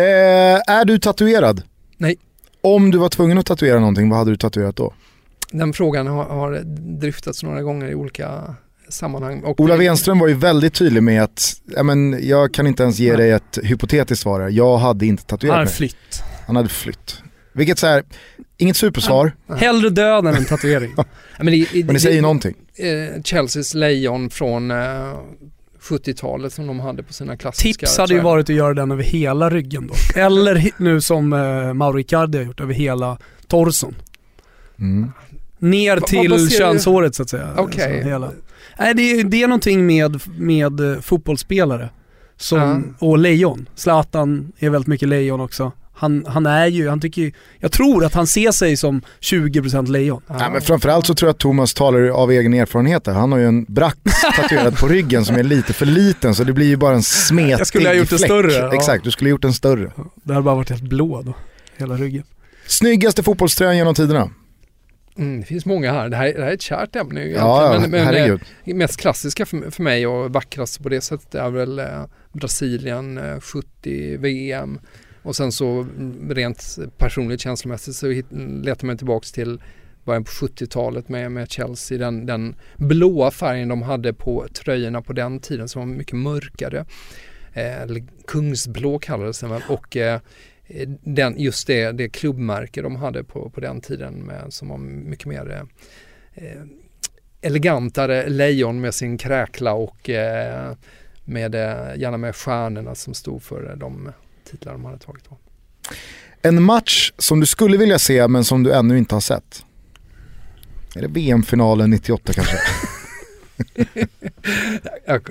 Eh, 0.04 0.60
är 0.66 0.84
du 0.84 0.98
tatuerad? 0.98 1.62
Nej. 1.96 2.16
Om 2.60 2.90
du 2.90 2.98
var 2.98 3.08
tvungen 3.08 3.38
att 3.38 3.46
tatuera 3.46 3.80
någonting, 3.80 4.08
vad 4.08 4.18
hade 4.18 4.30
du 4.30 4.36
tatuerat 4.36 4.76
då? 4.76 4.92
Den 5.52 5.72
frågan 5.72 6.06
har, 6.06 6.24
har 6.24 6.60
dryftats 7.00 7.42
några 7.42 7.62
gånger 7.62 7.88
i 7.88 7.94
olika 7.94 8.54
sammanhang. 8.88 9.42
Och 9.42 9.60
Ola 9.60 9.76
Wenström 9.76 10.18
var 10.18 10.28
ju 10.28 10.34
väldigt 10.34 10.74
tydlig 10.74 11.02
med 11.02 11.22
att, 11.22 11.54
ja, 11.76 11.82
men, 11.82 12.28
jag 12.28 12.54
kan 12.54 12.66
inte 12.66 12.82
ens 12.82 12.98
ge 12.98 13.08
Nej. 13.08 13.16
dig 13.16 13.30
ett 13.30 13.58
hypotetiskt 13.62 14.22
svar 14.22 14.40
här. 14.40 14.48
jag 14.48 14.78
hade 14.78 15.06
inte 15.06 15.24
tatuerat 15.24 15.52
Han 15.54 15.58
har 15.58 15.64
mig. 15.64 15.74
flytt. 15.74 16.22
Han 16.46 16.56
hade 16.56 16.68
flytt. 16.68 17.22
Vilket 17.52 17.78
så 17.78 17.86
här, 17.86 18.04
inget 18.56 18.76
supersvar, 18.76 19.32
Hellre 19.56 19.90
död 19.90 20.26
än 20.26 20.34
en 20.34 20.44
tatuering. 20.44 20.92
Ja, 20.96 21.04
men 21.38 21.46
det, 21.46 21.66
det, 21.72 21.84
men 21.84 21.94
det 21.94 22.00
säger 22.00 22.16
ju 22.16 22.22
någonting. 22.22 22.54
eh, 22.76 23.22
Chelseas 23.22 23.74
lejon 23.74 24.30
från 24.30 24.70
eh, 24.70 24.76
70-talet 25.80 26.52
som 26.52 26.66
de 26.66 26.80
hade 26.80 27.02
på 27.02 27.12
sina 27.12 27.36
klassiska 27.36 27.86
Tips 27.86 27.98
hade 27.98 28.14
ju 28.14 28.20
varit 28.20 28.50
att 28.50 28.56
göra 28.56 28.74
den 28.74 28.90
över 28.92 29.02
hela 29.02 29.50
ryggen 29.50 29.86
då. 29.86 29.94
Eller 30.20 30.70
nu 30.76 31.00
som 31.00 31.32
eh, 31.32 31.72
Mauro 31.74 32.00
Icardi 32.00 32.38
har 32.38 32.44
gjort, 32.44 32.60
över 32.60 32.74
hela 32.74 33.18
torson. 33.46 33.94
Mm. 34.78 35.12
Ner 35.62 35.96
till 36.00 36.50
könshåret 36.50 37.14
så 37.14 37.22
att 37.22 37.30
säga. 37.30 37.48
Okej. 37.56 38.00
Så 38.02 38.08
hela. 38.08 38.30
Nej, 38.78 38.94
det, 38.94 39.02
är- 39.02 39.24
det 39.24 39.42
är 39.42 39.46
någonting 39.48 39.86
med, 39.86 40.20
med 40.38 40.80
eh, 40.92 41.00
fotbollsspelare 41.00 41.88
som, 42.36 42.94
och 42.98 43.18
lejon. 43.18 43.68
Zlatan 43.74 44.52
är 44.58 44.70
väldigt 44.70 44.86
mycket 44.88 45.08
lejon 45.08 45.40
också. 45.40 45.72
Han, 45.94 46.24
han 46.28 46.46
är 46.46 46.66
ju, 46.66 46.88
han 46.88 47.00
tycker 47.00 47.22
ju, 47.22 47.32
jag 47.58 47.72
tror 47.72 48.04
att 48.04 48.14
han 48.14 48.26
ser 48.26 48.50
sig 48.50 48.76
som 48.76 49.02
20% 49.20 49.86
lejon. 49.90 50.22
Ja. 50.26 50.50
Men 50.52 50.62
framförallt 50.62 51.06
så 51.06 51.14
tror 51.14 51.28
jag 51.28 51.32
att 51.34 51.38
Thomas 51.38 51.74
talar 51.74 52.08
av 52.08 52.30
egen 52.30 52.54
erfarenhet. 52.54 53.06
Han 53.06 53.32
har 53.32 53.38
ju 53.38 53.46
en 53.46 53.64
brax 53.64 53.96
tatuerad 54.36 54.78
på 54.78 54.88
ryggen 54.88 55.24
som 55.24 55.36
är 55.36 55.42
lite 55.42 55.72
för 55.72 55.86
liten 55.86 56.34
så 56.34 56.44
det 56.44 56.52
blir 56.52 56.66
ju 56.66 56.76
bara 56.76 56.94
en 56.94 57.02
smetig 57.02 57.52
Jag 57.52 57.66
skulle 57.66 57.88
ha 57.88 57.94
gjort 57.94 58.08
fläck. 58.08 58.20
större, 58.20 58.52
ja. 58.52 58.74
Exakt, 58.74 59.04
du 59.04 59.10
skulle 59.10 59.28
ha 59.28 59.30
gjort 59.30 59.42
den 59.42 59.52
större. 59.52 59.92
Det 60.24 60.32
hade 60.32 60.44
bara 60.44 60.54
varit 60.54 60.70
helt 60.70 60.82
blå 60.82 61.22
då, 61.22 61.34
hela 61.76 61.94
ryggen. 61.94 62.22
Snyggaste 62.66 63.22
fotbollströjan 63.22 63.76
genom 63.76 63.94
tiderna? 63.94 64.30
Mm, 65.18 65.40
det 65.40 65.46
finns 65.46 65.66
många 65.66 65.92
här. 65.92 66.08
Det 66.08 66.16
här, 66.16 66.32
det 66.34 66.42
här 66.42 66.50
är 66.50 66.54
ett 66.54 66.62
kärt 66.62 66.96
ämne 66.96 67.24
Ja, 67.24 67.78
men, 67.80 67.90
men, 67.90 68.04
herregud. 68.04 68.40
eh, 68.64 68.74
mest 68.74 69.00
klassiska 69.00 69.46
för, 69.46 69.70
för 69.70 69.82
mig 69.82 70.06
och 70.06 70.32
vackrast 70.32 70.82
på 70.82 70.88
det 70.88 71.00
sättet 71.00 71.34
är 71.34 71.50
väl 71.50 71.78
eh, 71.78 72.04
Brasilien 72.32 73.18
eh, 73.18 73.40
70 73.40 74.16
VM. 74.16 74.80
Och 75.22 75.36
sen 75.36 75.52
så 75.52 75.80
mm, 75.80 76.34
rent 76.34 76.78
personligt 76.96 77.40
känslomässigt 77.40 77.94
så 77.96 78.08
hit, 78.08 78.26
letar 78.62 78.86
man 78.86 78.96
tillbaks 78.96 79.32
till 79.32 79.62
början 80.04 80.24
på 80.24 80.30
70-talet 80.30 81.08
med, 81.08 81.32
med 81.32 81.50
Chelsea. 81.50 81.98
Den, 81.98 82.26
den 82.26 82.54
blåa 82.76 83.30
färgen 83.30 83.68
de 83.68 83.82
hade 83.82 84.12
på 84.12 84.46
tröjorna 84.54 85.02
på 85.02 85.12
den 85.12 85.40
tiden 85.40 85.68
som 85.68 85.80
var 85.80 85.86
mycket 85.96 86.16
mörkare. 86.16 86.84
Eh, 87.52 87.96
kungsblå 88.26 88.98
kallades 88.98 89.40
den 89.40 89.50
väl. 89.50 89.62
Och 89.68 89.96
eh, 89.96 90.20
den, 91.04 91.40
just 91.40 91.66
det, 91.66 91.92
det 91.92 92.08
klubbmärke 92.08 92.82
de 92.82 92.96
hade 92.96 93.24
på, 93.24 93.50
på 93.50 93.60
den 93.60 93.80
tiden 93.80 94.14
med, 94.14 94.52
som 94.52 94.68
var 94.68 94.78
mycket 94.78 95.26
mer 95.26 95.50
eh, 95.50 96.44
eh, 96.44 96.62
elegantare 97.40 98.28
lejon 98.28 98.80
med 98.80 98.94
sin 98.94 99.18
kräkla 99.18 99.72
och 99.72 100.10
eh, 100.10 100.76
med, 101.24 101.54
eh, 101.54 101.96
gärna 101.96 102.16
med 102.16 102.36
stjärnorna 102.36 102.94
som 102.94 103.14
stod 103.14 103.42
för 103.42 103.70
eh, 103.70 103.76
de 103.76 104.12
titlar 104.50 104.72
de 104.72 104.84
hade 104.84 104.98
tagit. 104.98 105.24
Då. 105.28 105.38
En 106.42 106.62
match 106.62 107.12
som 107.18 107.40
du 107.40 107.46
skulle 107.46 107.76
vilja 107.76 107.98
se 107.98 108.28
men 108.28 108.44
som 108.44 108.62
du 108.62 108.72
ännu 108.72 108.98
inte 108.98 109.14
har 109.14 109.20
sett? 109.20 109.64
Är 110.94 111.00
det 111.00 111.08
VM-finalen 111.08 111.90
98 111.90 112.32
kanske? 112.32 112.56
Jag, 115.06 115.28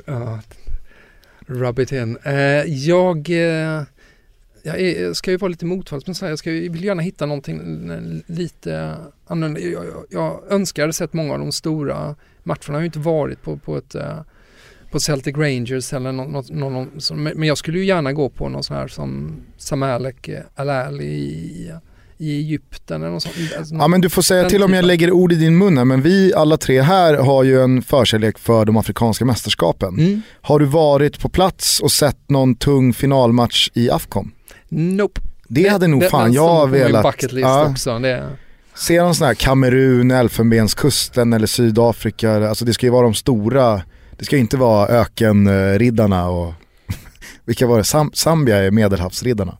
rub 1.45 1.79
it 1.79 1.91
in. 1.91 2.17
Eh, 2.23 2.63
jag, 2.65 3.29
eh, 3.29 3.83
jag 4.63 4.79
är, 4.81 5.13
ska 5.13 5.31
ju 5.31 5.37
vara 5.37 5.49
lite 5.49 5.65
motvalls 5.65 6.07
men 6.07 6.15
så 6.15 6.25
här, 6.25 6.31
jag 6.31 6.39
ska, 6.39 6.51
ju- 6.51 6.69
vill 6.69 6.83
gärna 6.83 7.01
hitta 7.01 7.25
någonting 7.25 7.89
eh, 7.91 8.33
lite 8.35 8.95
annorlunda. 9.27 9.59
Jag, 9.59 9.85
jag, 9.85 10.05
jag 10.09 10.41
önskar 10.49 10.85
jag 10.85 10.95
sett 10.95 11.13
många 11.13 11.33
av 11.33 11.39
de 11.39 11.51
stora 11.51 12.15
matcherna. 12.43 12.59
Jag 12.67 12.73
har 12.73 12.79
ju 12.79 12.85
inte 12.85 12.99
varit 12.99 13.41
på, 13.41 13.57
på 13.57 13.77
ett 13.77 13.95
eh, 13.95 14.19
på 14.91 14.99
Celtic 14.99 15.35
Rangers 15.37 15.93
eller 15.93 16.11
någon, 16.11 16.31
någon, 16.31 16.73
någon, 17.09 17.23
men 17.23 17.43
jag 17.43 17.57
skulle 17.57 17.79
ju 17.79 17.85
gärna 17.85 18.13
gå 18.13 18.29
på 18.29 18.49
någon 18.49 18.63
sån 18.63 18.75
här 18.77 18.87
som 18.87 19.35
Samalek 19.57 20.27
eh, 20.27 20.39
Al-Ali 20.55 21.05
i, 21.05 21.71
i 22.17 22.37
Egypten 22.37 23.01
eller 23.01 23.11
något 23.13 23.23
sånt. 23.23 23.35
Alltså, 23.57 23.75
Ja 23.75 23.87
men 23.87 24.01
du 24.01 24.09
får 24.09 24.21
säga 24.21 24.49
till 24.49 24.63
om 24.63 24.73
jag 24.73 24.85
lägger 24.85 25.11
ord 25.11 25.31
i 25.31 25.35
din 25.35 25.57
mun 25.57 25.77
här, 25.77 25.85
men 25.85 26.01
vi 26.01 26.33
alla 26.33 26.57
tre 26.57 26.81
här 26.81 27.13
har 27.13 27.43
ju 27.43 27.61
en 27.63 27.81
förkärlek 27.81 28.37
för 28.37 28.65
de 28.65 28.77
afrikanska 28.77 29.25
mästerskapen. 29.25 29.99
mm. 29.99 30.21
Har 30.41 30.59
du 30.59 30.65
varit 30.65 31.19
på 31.19 31.29
plats 31.29 31.79
och 31.79 31.91
sett 31.91 32.29
någon 32.29 32.55
tung 32.55 32.93
finalmatch 32.93 33.69
i 33.73 33.89
Afcon? 33.89 34.31
Nope. 34.71 35.21
Det 35.47 35.67
hade 35.67 35.87
nog 35.87 35.99
Den- 36.01 36.09
fan 36.09 36.33
jag 36.33 36.69
velat. 36.69 37.03
bucket 37.03 37.31
list 37.31 37.43
Ja. 37.45 37.69
också. 37.69 37.99
Det, 37.99 38.29
Se 38.75 39.01
någon 39.01 39.15
sån 39.15 39.27
här 39.27 39.33
Kamerun, 39.33 40.11
Elfenbenskusten 40.11 41.33
eller 41.33 41.47
Sydafrika. 41.47 42.49
Alltså 42.49 42.65
det 42.65 42.73
ska 42.73 42.85
ju 42.85 42.91
vara 42.91 43.03
de 43.03 43.13
stora. 43.13 43.81
Det 44.17 44.25
ska 44.25 44.35
ju 44.35 44.39
inte 44.41 44.57
vara 44.57 44.87
ökenriddarna 44.87 46.29
och 46.29 46.53
vilka 47.45 47.67
var 47.67 47.77
det? 47.77 47.83
Sam 47.83 48.11
Zambia 48.13 48.57
är 48.57 48.71
medelhavsriddarna. 48.71 49.57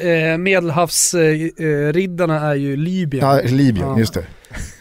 Eh, 0.00 0.38
Medelhavsriddarna 0.38 2.40
är 2.50 2.54
ju 2.54 2.76
Libyen. 2.76 3.26
Ja, 3.28 3.40
Libyen, 3.44 3.88
Ja. 3.88 3.98
just 3.98 4.14
det. 4.14 4.24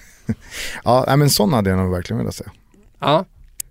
ja, 0.84 1.16
men 1.16 1.30
sån 1.30 1.54
hade 1.54 1.70
jag 1.70 1.80
nog 1.80 1.92
verkligen 1.92 2.18
velat 2.18 2.36
se. 2.36 2.44
ja. 3.00 3.26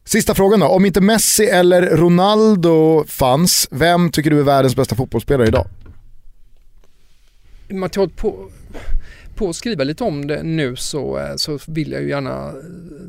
Sista 0.04 0.34
frågan 0.34 0.60
då, 0.60 0.66
om 0.66 0.86
inte 0.86 1.00
Messi 1.00 1.44
eller 1.44 1.82
Ronaldo 1.96 3.04
fanns, 3.08 3.68
vem 3.70 4.10
tycker 4.10 4.30
du 4.30 4.38
är 4.38 4.42
världens 4.42 4.76
bästa 4.76 4.94
fotbollsspelare 4.96 5.48
idag? 5.48 5.66
Man 7.68 7.90
har 7.96 8.06
på, 8.06 8.50
på 9.34 9.48
att 9.48 9.56
skriva 9.56 9.84
lite 9.84 10.04
om 10.04 10.26
det 10.26 10.42
nu 10.42 10.76
så, 10.76 11.18
eh, 11.18 11.36
så 11.36 11.58
vill 11.66 11.92
jag 11.92 12.02
ju 12.02 12.08
gärna 12.08 12.48
eh, 12.48 12.54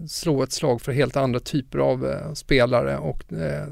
slå 0.07 0.43
ett 0.43 0.51
slag 0.51 0.81
för 0.81 0.91
helt 0.91 1.15
andra 1.15 1.39
typer 1.39 1.79
av 1.79 2.05
eh, 2.05 2.33
spelare 2.33 2.97
och 2.97 3.33
eh, 3.33 3.67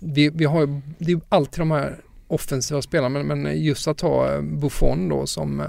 vi, 0.00 0.30
vi 0.30 0.44
har 0.44 0.60
ju, 0.60 0.80
det 0.98 1.04
är 1.04 1.14
ju 1.14 1.20
alltid 1.28 1.60
de 1.60 1.70
här 1.70 1.96
offensiva 2.28 2.82
spelarna 2.82 3.22
men, 3.22 3.42
men 3.42 3.62
just 3.62 3.88
att 3.88 4.00
ha 4.00 4.34
eh, 4.34 4.40
Buffon 4.40 5.08
då 5.08 5.26
som 5.26 5.60
eh, 5.60 5.66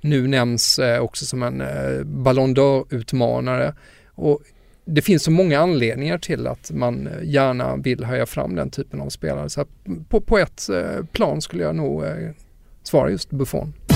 nu 0.00 0.26
nämns 0.26 0.78
eh, 0.78 1.00
också 1.00 1.24
som 1.24 1.42
en 1.42 1.60
eh, 1.60 2.04
Ballon 2.04 2.56
d'Or-utmanare 2.56 3.74
och 4.14 4.42
det 4.86 5.02
finns 5.02 5.22
så 5.22 5.30
många 5.30 5.60
anledningar 5.60 6.18
till 6.18 6.46
att 6.46 6.70
man 6.70 7.08
gärna 7.22 7.76
vill 7.76 8.04
höja 8.04 8.26
fram 8.26 8.54
den 8.54 8.70
typen 8.70 9.00
av 9.00 9.08
spelare. 9.08 9.50
Så 9.50 9.64
på, 10.08 10.20
på 10.20 10.38
ett 10.38 10.68
eh, 10.68 11.04
plan 11.12 11.40
skulle 11.40 11.62
jag 11.62 11.76
nog 11.76 12.04
svarar 12.84 13.08
svara 13.08 13.10
just 13.10 13.30
Buffon. 13.30 13.93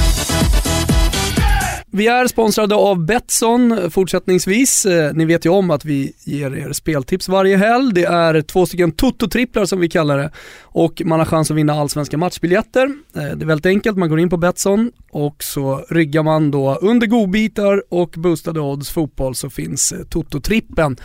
Vi 1.90 2.06
är 2.06 2.26
sponsrade 2.26 2.74
av 2.74 3.04
Betsson 3.06 3.90
fortsättningsvis. 3.90 4.86
Eh, 4.86 5.12
ni 5.14 5.24
vet 5.24 5.46
ju 5.46 5.50
om 5.50 5.70
att 5.70 5.84
vi 5.84 6.12
ger 6.24 6.56
er 6.56 6.72
speltips 6.72 7.28
varje 7.28 7.56
helg. 7.56 7.94
Det 7.94 8.04
är 8.04 8.42
två 8.42 8.66
stycken 8.66 8.92
Toto-tripplar 8.92 9.64
som 9.64 9.80
vi 9.80 9.88
kallar 9.88 10.18
det 10.18 10.30
och 10.78 11.02
man 11.04 11.18
har 11.18 11.26
chans 11.26 11.50
att 11.50 11.56
vinna 11.56 11.72
allsvenska 11.72 12.16
matchbiljetter. 12.16 12.84
Eh, 13.16 13.22
det 13.22 13.44
är 13.44 13.46
väldigt 13.46 13.66
enkelt, 13.66 13.96
man 13.96 14.08
går 14.08 14.20
in 14.20 14.30
på 14.30 14.36
Betsson 14.36 14.92
och 15.10 15.42
så 15.44 15.84
ryggar 15.88 16.22
man 16.22 16.50
då 16.50 16.74
under 16.74 17.06
godbitar 17.06 17.82
och 17.88 18.10
boostade 18.16 18.60
odds 18.60 18.90
fotboll 18.90 19.34
så 19.34 19.50
finns 19.50 19.92
eh, 19.92 19.98
Toto-trippen. 19.98 20.96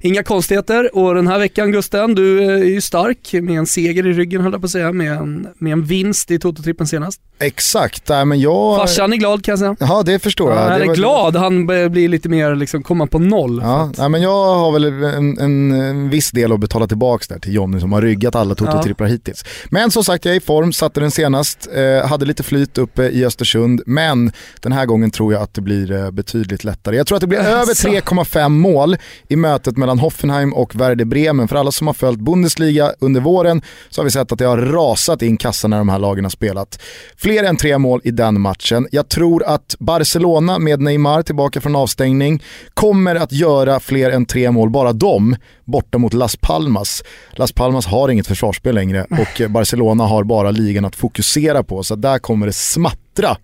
Inga 0.00 0.22
konstigheter 0.22 0.96
och 0.96 1.14
den 1.14 1.26
här 1.26 1.38
veckan 1.38 1.72
Gusten, 1.72 2.14
du 2.14 2.44
är 2.44 2.56
ju 2.64 2.80
stark 2.80 3.32
med 3.32 3.58
en 3.58 3.66
seger 3.66 4.06
i 4.06 4.12
ryggen 4.12 4.40
höll 4.40 4.52
jag 4.52 4.60
på 4.60 4.64
att 4.64 4.70
säga, 4.70 4.92
med 4.92 5.12
en, 5.12 5.48
med 5.58 5.72
en 5.72 5.84
vinst 5.84 6.30
i 6.30 6.38
Toto-trippen 6.38 6.84
senast. 6.84 7.20
Exakt, 7.38 8.08
nej, 8.08 8.24
men 8.24 8.40
jag... 8.40 8.76
Farsan 8.76 9.12
är 9.12 9.16
glad 9.16 9.44
kan 9.44 9.52
jag 9.52 9.58
säga. 9.58 9.76
Ja 9.80 10.02
det 10.02 10.18
förstår 10.32 10.52
jag. 10.52 10.58
Han 10.58 10.82
är 10.82 10.86
var- 10.86 10.94
glad, 10.94 11.36
han 11.36 11.66
blir 11.66 12.08
lite 12.08 12.28
mer 12.28 12.54
liksom 12.54 12.82
komma 12.82 13.06
på 13.06 13.18
noll. 13.18 13.60
Ja, 13.62 13.90
nej, 13.98 14.08
men 14.08 14.22
jag 14.22 14.54
har 14.54 14.72
väl 14.72 14.84
en, 14.84 15.38
en, 15.38 15.72
en 15.72 16.10
viss 16.10 16.30
del 16.30 16.52
att 16.52 16.60
betala 16.60 16.86
tillbaka 16.86 17.24
där 17.28 17.38
till 17.40 17.54
Jonny 17.54 17.80
som 17.80 17.92
har 17.92 18.02
ryggat 18.02 18.34
alla 18.34 18.54
Toto-tripplar 18.54 19.06
hittills. 19.06 19.44
Men 19.70 19.90
som 19.90 20.04
sagt, 20.04 20.24
jag 20.24 20.32
är 20.32 20.36
i 20.36 20.40
form, 20.40 20.72
satte 20.72 21.00
den 21.00 21.10
senast, 21.10 21.68
eh, 21.74 22.08
hade 22.08 22.24
lite 22.26 22.42
flyt 22.42 22.78
uppe 22.78 23.02
i 23.02 23.24
Östersund, 23.24 23.82
men 23.86 24.32
den 24.60 24.72
här 24.72 24.86
gången 24.86 25.10
tror 25.10 25.32
jag 25.32 25.42
att 25.42 25.54
det 25.54 25.60
blir 25.60 25.92
eh, 25.92 26.10
betydligt 26.10 26.64
lättare. 26.64 26.96
Jag 26.96 27.06
tror 27.06 27.16
att 27.16 27.20
det 27.20 27.26
blir 27.26 27.38
Alltså. 27.38 27.88
över 27.88 28.00
3,5 28.00 28.48
mål 28.48 28.96
i 29.28 29.36
mötet 29.36 29.76
mellan 29.76 29.98
Hoffenheim 29.98 30.52
och 30.54 30.76
Werder 30.76 31.04
Bremen. 31.04 31.48
För 31.48 31.56
alla 31.56 31.72
som 31.72 31.86
har 31.86 31.94
följt 31.94 32.20
Bundesliga 32.20 32.92
under 33.00 33.20
våren 33.20 33.62
så 33.90 34.00
har 34.00 34.04
vi 34.04 34.10
sett 34.10 34.32
att 34.32 34.38
det 34.38 34.44
har 34.44 34.58
rasat 34.58 35.22
in 35.22 35.36
kassan 35.36 35.70
när 35.70 35.78
de 35.78 35.88
här 35.88 35.98
lagen 35.98 36.24
har 36.24 36.30
spelat. 36.30 36.78
Fler 37.16 37.44
än 37.44 37.56
tre 37.56 37.78
mål 37.78 38.00
i 38.04 38.10
den 38.10 38.40
matchen. 38.40 38.88
Jag 38.92 39.08
tror 39.08 39.42
att 39.44 39.74
Barcelona 39.78 40.21
med 40.58 40.80
Neymar 40.80 41.22
tillbaka 41.22 41.60
från 41.60 41.76
avstängning 41.76 42.42
kommer 42.74 43.14
att 43.14 43.32
göra 43.32 43.80
fler 43.80 44.10
än 44.10 44.26
tre 44.26 44.50
mål, 44.50 44.70
bara 44.70 44.92
de, 44.92 45.36
borta 45.64 45.98
mot 45.98 46.12
Las 46.12 46.36
Palmas. 46.36 47.02
Las 47.30 47.52
Palmas 47.52 47.86
har 47.86 48.08
inget 48.08 48.26
försvarsspel 48.26 48.74
längre 48.74 49.06
och 49.10 49.50
Barcelona 49.50 50.04
har 50.04 50.24
bara 50.24 50.50
ligan 50.50 50.84
att 50.84 50.96
fokusera 50.96 51.62
på, 51.62 51.82
så 51.82 51.94
där 51.94 52.18
kommer 52.18 52.46
det 52.46 52.52
smattra. 52.52 53.36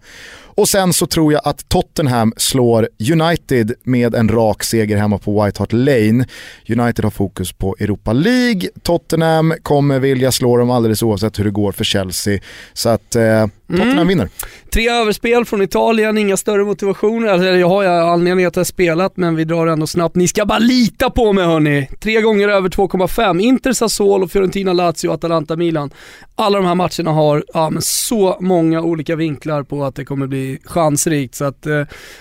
Och 0.59 0.69
sen 0.69 0.93
så 0.93 1.07
tror 1.07 1.33
jag 1.33 1.43
att 1.45 1.69
Tottenham 1.69 2.33
slår 2.37 2.89
United 3.13 3.73
med 3.83 4.15
en 4.15 4.29
rak 4.29 4.63
seger 4.63 4.97
hemma 4.97 5.19
på 5.19 5.45
White 5.45 5.63
Hart 5.63 5.73
Lane. 5.73 6.25
United 6.69 7.05
har 7.05 7.11
fokus 7.11 7.53
på 7.53 7.77
Europa 7.81 8.13
League, 8.13 8.69
Tottenham 8.83 9.55
kommer 9.63 9.99
vilja 9.99 10.33
slå 10.33 10.57
dem 10.57 10.71
alldeles 10.71 11.03
oavsett 11.03 11.39
hur 11.39 11.45
det 11.45 11.51
går 11.51 11.73
för 11.73 11.85
Chelsea. 11.85 12.41
Så 12.73 12.89
att 12.89 13.17
eh, 13.17 13.47
Tottenham 13.69 13.93
Mm. 13.93 14.09
vinner. 14.09 14.29
Tre 14.73 14.89
överspel 14.89 15.45
från 15.45 15.63
Italien, 15.63 16.19
inga 16.19 16.37
större 16.37 16.65
motivationer. 16.65 17.29
Alltså, 17.29 17.47
jag 17.49 17.69
har 17.69 17.85
anledning 17.85 18.47
att 18.47 18.57
jag 18.57 18.61
har 18.61 18.65
spelat 18.65 19.17
men 19.17 19.37
vi 19.37 19.45
drar 19.45 19.67
ändå 19.67 19.87
snabbt. 19.87 20.17
Ni 20.17 20.29
ska 20.29 20.47
bara 20.47 20.59
lita 20.59 21.11
på 21.11 21.33
mig 21.33 21.45
hörni. 21.45 21.89
Tre 22.01 22.21
gånger 22.21 22.49
över 22.49 22.69
2,5. 22.69 23.41
Inter, 23.41 23.73
Sassuolo, 23.73 24.29
Fiorentina, 24.29 24.73
Lazio, 24.73 25.11
Atalanta, 25.13 25.57
Milan. 25.57 25.91
Alla 26.35 26.59
de 26.59 26.67
här 26.67 26.75
matcherna 26.75 27.11
har 27.11 27.45
ja, 27.55 27.73
så 27.81 28.37
många 28.41 28.81
olika 28.83 29.17
vinklar 29.17 29.63
på 29.63 29.85
att 29.85 29.95
det 29.95 30.05
kommer 30.05 30.27
bli 30.27 30.59
chansrikt. 30.65 31.35
Så 31.35 31.45
att 31.45 31.67
eh, 31.67 31.73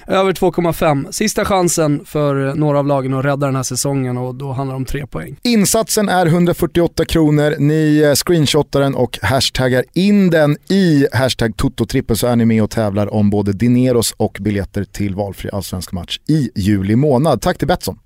över 0.07 0.31
2,5. 0.33 1.11
Sista 1.11 1.45
chansen 1.45 2.01
för 2.05 2.47
eh, 2.47 2.55
några 2.55 2.79
av 2.79 2.87
lagen 2.87 3.13
att 3.13 3.25
rädda 3.25 3.45
den 3.47 3.55
här 3.55 3.63
säsongen 3.63 4.17
och 4.17 4.35
då 4.35 4.51
handlar 4.51 4.73
det 4.73 4.77
om 4.77 4.85
tre 4.85 5.07
poäng. 5.07 5.35
Insatsen 5.43 6.09
är 6.09 6.25
148 6.25 7.05
kronor, 7.05 7.55
ni 7.59 7.97
eh, 8.05 8.13
screenshotar 8.13 8.81
den 8.81 8.95
och 8.95 9.19
hashtaggar 9.21 9.83
in 9.93 10.29
den 10.29 10.57
i 10.69 11.07
hashtag 11.37 11.57
Toto-trippen 11.57 12.15
så 12.15 12.27
är 12.27 12.35
ni 12.35 12.45
med 12.45 12.63
och 12.63 12.69
tävlar 12.69 13.13
om 13.13 13.29
både 13.29 13.53
dineros 13.53 14.13
och 14.17 14.37
biljetter 14.41 14.83
till 14.83 15.15
valfri 15.15 15.49
allsvensk 15.53 15.91
match 15.91 16.19
i 16.27 16.49
juli 16.55 16.95
månad. 16.95 17.41
Tack 17.41 17.57
till 17.57 17.67
Betsson. 17.67 17.99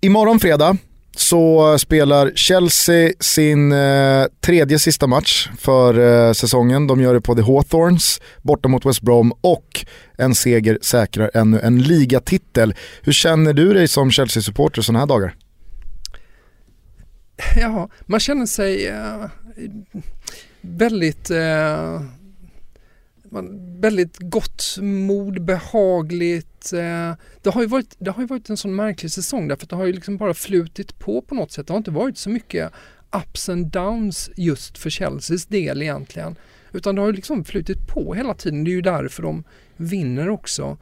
Imorgon 0.00 0.40
fredag 0.40 0.76
så 1.16 1.78
spelar 1.78 2.32
Chelsea 2.34 3.12
sin 3.20 3.72
eh, 3.72 4.24
tredje 4.40 4.78
sista 4.78 5.06
match 5.06 5.48
för 5.58 5.98
eh, 5.98 6.32
säsongen. 6.32 6.86
De 6.86 7.00
gör 7.00 7.14
det 7.14 7.20
på 7.20 7.34
The 7.34 7.42
Hawthorns 7.42 8.20
borta 8.42 8.68
mot 8.68 8.86
West 8.86 9.02
Brom 9.02 9.32
och 9.40 9.86
en 10.18 10.34
seger 10.34 10.78
säkrar 10.82 11.30
ännu 11.34 11.60
en 11.60 11.82
ligatitel. 11.82 12.74
Hur 13.02 13.12
känner 13.12 13.52
du 13.52 13.72
dig 13.72 13.88
som 13.88 14.10
Chelsea-supporter 14.10 14.82
sådana 14.82 14.98
här 14.98 15.06
dagar? 15.06 15.34
Ja, 17.56 17.88
man 18.06 18.20
känner 18.20 18.46
sig 18.46 18.88
Uh 18.88 19.26
väldigt, 20.60 21.30
eh, 21.30 22.02
väldigt 23.80 24.16
gott 24.18 24.76
mod, 24.80 25.44
behagligt. 25.44 26.72
Eh, 26.72 27.12
det, 27.42 27.50
har 27.50 27.60
ju 27.60 27.66
varit, 27.66 27.96
det 27.98 28.10
har 28.10 28.22
ju 28.22 28.26
varit 28.26 28.50
en 28.50 28.56
sån 28.56 28.76
märklig 28.76 29.10
säsong 29.10 29.48
därför 29.48 29.64
att 29.64 29.70
det 29.70 29.76
har 29.76 29.86
ju 29.86 29.92
liksom 29.92 30.16
bara 30.16 30.34
flutit 30.34 30.98
på 30.98 31.22
på 31.22 31.34
något 31.34 31.52
sätt. 31.52 31.66
Det 31.66 31.72
har 31.72 31.78
inte 31.78 31.90
varit 31.90 32.18
så 32.18 32.30
mycket 32.30 32.72
ups 33.12 33.48
and 33.48 33.66
downs 33.66 34.30
just 34.36 34.78
för 34.78 34.90
Chelseas 34.90 35.46
del 35.46 35.82
egentligen. 35.82 36.36
Utan 36.72 36.94
det 36.94 37.00
har 37.00 37.08
ju 37.08 37.14
liksom 37.14 37.44
flutit 37.44 37.86
på 37.86 38.14
hela 38.14 38.34
tiden. 38.34 38.64
Det 38.64 38.70
är 38.70 38.72
ju 38.72 38.80
därför 38.80 39.22
de 39.22 39.44
vinner 39.76 40.28
också. 40.28 40.78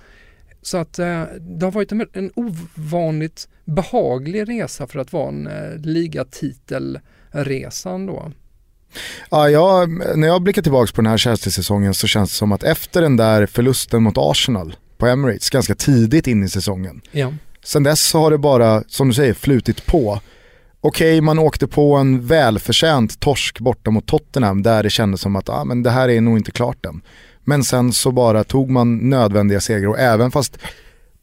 Så 0.62 0.76
att 0.76 0.98
eh, 0.98 1.24
det 1.40 1.66
har 1.66 1.72
varit 1.72 1.92
en, 1.92 2.06
en 2.12 2.32
ovanligt 2.34 3.48
behaglig 3.64 4.48
resa 4.48 4.86
för 4.86 4.98
att 4.98 5.12
vara 5.12 5.28
en 5.28 5.46
eh, 5.46 5.76
ligatitelresa 5.76 7.90
ändå. 7.90 8.32
Ja, 9.30 9.50
jag, 9.50 9.90
när 10.18 10.28
jag 10.28 10.42
blickar 10.42 10.62
tillbaka 10.62 10.92
på 10.94 11.02
den 11.02 11.10
här 11.10 11.18
Chelsea-säsongen 11.18 11.94
så 11.94 12.06
känns 12.06 12.30
det 12.30 12.36
som 12.36 12.52
att 12.52 12.62
efter 12.62 13.02
den 13.02 13.16
där 13.16 13.46
förlusten 13.46 14.02
mot 14.02 14.14
Arsenal 14.18 14.76
på 14.98 15.06
Emirates 15.06 15.50
ganska 15.50 15.74
tidigt 15.74 16.26
in 16.26 16.44
i 16.44 16.48
säsongen. 16.48 17.00
Ja. 17.10 17.32
Sen 17.64 17.82
dess 17.82 18.00
så 18.00 18.20
har 18.20 18.30
det 18.30 18.38
bara, 18.38 18.82
som 18.88 19.08
du 19.08 19.14
säger, 19.14 19.34
flutit 19.34 19.86
på. 19.86 20.20
Okej, 20.80 21.20
man 21.20 21.38
åkte 21.38 21.66
på 21.66 21.94
en 21.94 22.26
välförtjänt 22.26 23.20
torsk 23.20 23.60
borta 23.60 23.90
mot 23.90 24.06
Tottenham 24.06 24.62
där 24.62 24.82
det 24.82 24.90
kändes 24.90 25.20
som 25.20 25.36
att 25.36 25.48
ah, 25.48 25.64
men 25.64 25.82
det 25.82 25.90
här 25.90 26.08
är 26.08 26.20
nog 26.20 26.38
inte 26.38 26.50
klart 26.50 26.86
än. 26.86 27.02
Men 27.44 27.64
sen 27.64 27.92
så 27.92 28.12
bara 28.12 28.44
tog 28.44 28.70
man 28.70 28.96
nödvändiga 28.96 29.60
segrar 29.60 29.88
och 29.88 29.98
även 29.98 30.30
fast 30.30 30.58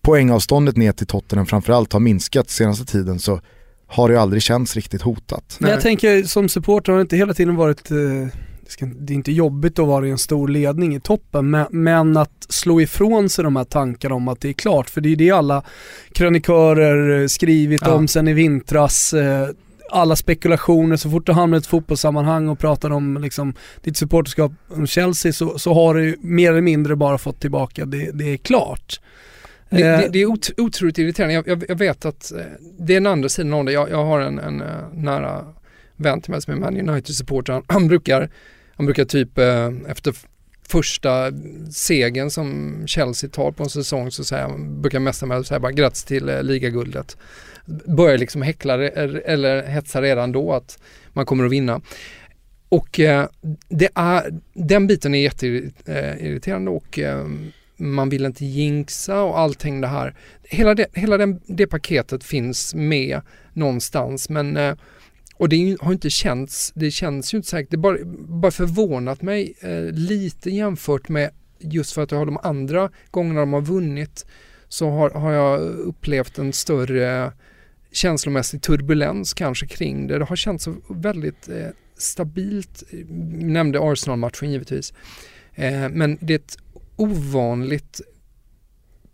poängavståndet 0.02 0.78
ner 0.78 0.92
till 0.92 1.08
Tottenham 1.08 1.46
framförallt 1.46 1.94
har 1.94 2.00
minskat 2.00 2.50
senaste 2.50 2.86
tiden 2.86 3.20
så 3.20 3.42
har 3.94 4.08
det 4.08 4.14
ju 4.14 4.20
aldrig 4.20 4.42
känts 4.42 4.76
riktigt 4.76 5.02
hotat. 5.02 5.58
Men 5.60 5.72
jag 5.72 5.82
tänker 5.82 6.24
som 6.24 6.50
supporter 6.50 6.92
har 6.92 7.00
det 7.00 7.02
inte 7.02 7.18
hela 7.18 7.34
tiden 7.34 7.56
varit, 7.56 7.92
eh, 7.92 7.98
det, 7.98 8.70
ska, 8.72 8.86
det 8.86 9.14
är 9.14 9.16
inte 9.16 9.32
jobbigt 9.32 9.80
att 9.80 9.88
vara 9.88 10.08
i 10.08 10.10
en 10.10 10.18
stor 10.18 10.48
ledning 10.48 10.96
i 10.96 11.00
toppen, 11.00 11.50
men, 11.50 11.66
men 11.70 12.18
att 12.18 12.46
slå 12.50 12.82
ifrån 12.82 13.30
sig 13.30 13.44
de 13.44 13.56
här 13.56 13.64
tankarna 13.64 14.16
om 14.16 14.28
att 14.28 14.42
det 14.42 14.50
är 14.50 14.54
klart, 14.54 14.90
för 14.90 15.02
det 15.02 15.10
är 15.10 15.16
det 15.16 15.32
alla 15.32 15.64
krönikörer 16.14 17.22
eh, 17.22 17.28
skrivit 17.28 17.82
Ja. 17.86 17.94
om 17.94 18.08
sen 18.08 18.28
i 18.28 18.34
vintras. 18.34 19.14
Eh, 19.14 19.48
alla 19.92 20.16
spekulationer, 20.16 20.98
så 20.98 21.10
fort 21.10 21.26
du 21.26 21.32
hamnar 21.32 21.58
i 21.58 21.60
ett 21.60 21.68
fotbollssammanhang 21.68 22.50
och 22.50 22.60
pratar 22.60 22.90
om 22.90 23.18
liksom, 23.18 23.54
ditt 23.82 23.98
supporterskap 23.98 24.52
om 24.70 24.88
Chelsea 24.88 25.34
så, 25.34 25.60
så 25.60 25.74
har 25.74 25.96
du 25.96 26.18
mer 26.22 26.52
eller 26.52 26.62
mindre 26.62 26.96
bara 26.96 27.18
fått 27.18 27.40
tillbaka, 27.40 27.86
det, 27.86 28.12
det 28.12 28.34
är 28.34 28.38
klart. 28.38 29.00
Det, 29.74 29.82
Eh, 29.82 30.00
det, 30.00 30.08
det 30.08 30.22
är 30.22 30.26
ot, 30.26 30.50
otroligt 30.58 30.98
irriterande. 30.98 31.34
Jag, 31.34 31.48
jag, 31.48 31.64
jag 31.68 31.76
vet 31.76 32.06
att 32.06 32.32
eh, 32.32 32.38
det 32.80 32.94
är 32.94 32.98
den 32.98 33.08
andra 33.08 33.30
sidan 33.30 33.54
av 33.54 33.66
det. 33.66 33.72
Jag, 33.72 33.90
jag 33.90 34.06
har 34.06 34.20
en, 34.22 34.40
en 34.40 34.62
eh, 34.62 34.68
nära 34.94 35.46
vän 35.96 36.22
till 36.22 36.32
mig 36.32 36.42
som 36.42 36.54
är 36.54 36.58
Man 36.58 36.90
United-supporter. 36.90 37.54
Han, 37.54 37.64
han, 37.68 37.88
brukar, 37.88 38.30
han 38.76 38.86
brukar 38.86 39.06
typ 39.06 39.38
efter 39.88 40.14
första 40.68 41.32
segern 41.72 42.30
som 42.30 42.78
Chelsea 42.88 43.30
tar 43.30 43.52
på 43.52 43.64
en 43.64 43.70
säsong 43.70 44.12
så 44.12 44.24
säger 44.24 44.44
han, 44.44 44.82
brukar 44.82 45.08
att 45.08 45.48
säga 45.48 45.60
bara 45.60 45.72
grattis 45.72 46.04
till 46.04 46.30
eh, 46.30 46.44
ligaguldet. 46.44 47.18
Börjar 47.86 48.18
liksom 48.18 48.42
häckla 48.42 48.74
eller 48.74 49.68
hetsa 49.68 50.02
redan 50.02 50.32
då 50.32 50.54
att 50.54 50.80
man 51.14 51.26
kommer 51.26 51.46
att 51.46 51.52
vinna. 51.52 51.82
Och 52.70 53.00
eh, 53.00 53.28
det 53.70 53.90
är, 53.96 54.40
den 54.54 54.88
biten 54.88 55.16
är 55.16 55.20
jätteirriterande 55.20 56.72
och 56.72 57.00
eh, 57.00 57.26
man 57.84 58.10
vill 58.10 58.26
inte 58.26 58.46
jinxa 58.46 59.22
och 59.22 59.40
allting 59.40 59.82
det 59.82 59.88
här. 59.88 60.16
Hela 60.44 60.76
det, 60.76 60.86
hela 60.94 61.18
den, 61.18 61.42
det 61.46 61.68
paketet 61.68 62.24
finns 62.24 62.76
med 62.76 63.22
någonstans 63.54 64.30
men 64.30 64.58
eh, 64.58 64.76
och 65.38 65.50
det 65.50 65.78
har 65.82 65.92
inte 65.92 66.10
känts, 66.10 66.72
det 66.76 66.92
känns 66.92 67.34
ju 67.34 67.38
inte 67.38 67.50
säkert, 67.50 67.72
det 67.72 67.78
bara, 67.78 67.98
bara 68.28 68.52
förvånat 68.52 69.22
mig 69.22 69.54
eh, 69.62 69.84
lite 69.84 70.50
jämfört 70.50 71.10
med 71.10 71.30
just 71.60 71.94
för 71.94 72.02
att 72.02 72.12
jag 72.12 72.18
har 72.18 72.26
de 72.26 72.38
andra 72.44 72.90
gångerna 73.12 73.40
de 73.40 73.54
har 73.54 73.62
vunnit 73.62 74.26
så 74.68 74.90
har, 74.90 75.10
har 75.10 75.32
jag 75.32 75.62
upplevt 75.62 76.38
en 76.38 76.54
större 76.54 77.32
känslomässig 77.92 78.62
turbulens 78.62 79.34
kanske 79.34 79.68
kring 79.68 80.08
det. 80.08 80.20
Det 80.20 80.26
har 80.26 80.36
känts 80.36 80.64
så 80.64 80.76
väldigt 80.90 81.50
eh, 81.50 81.68
stabilt, 81.98 82.84
Jag 82.92 83.10
nämnde 83.44 83.80
Arsenal-matchen 83.82 84.52
givetvis, 84.52 84.94
eh, 85.56 85.90
men 85.90 86.18
det 86.22 86.34
är 86.34 86.40
ett 86.40 86.58
ovanligt 86.96 88.02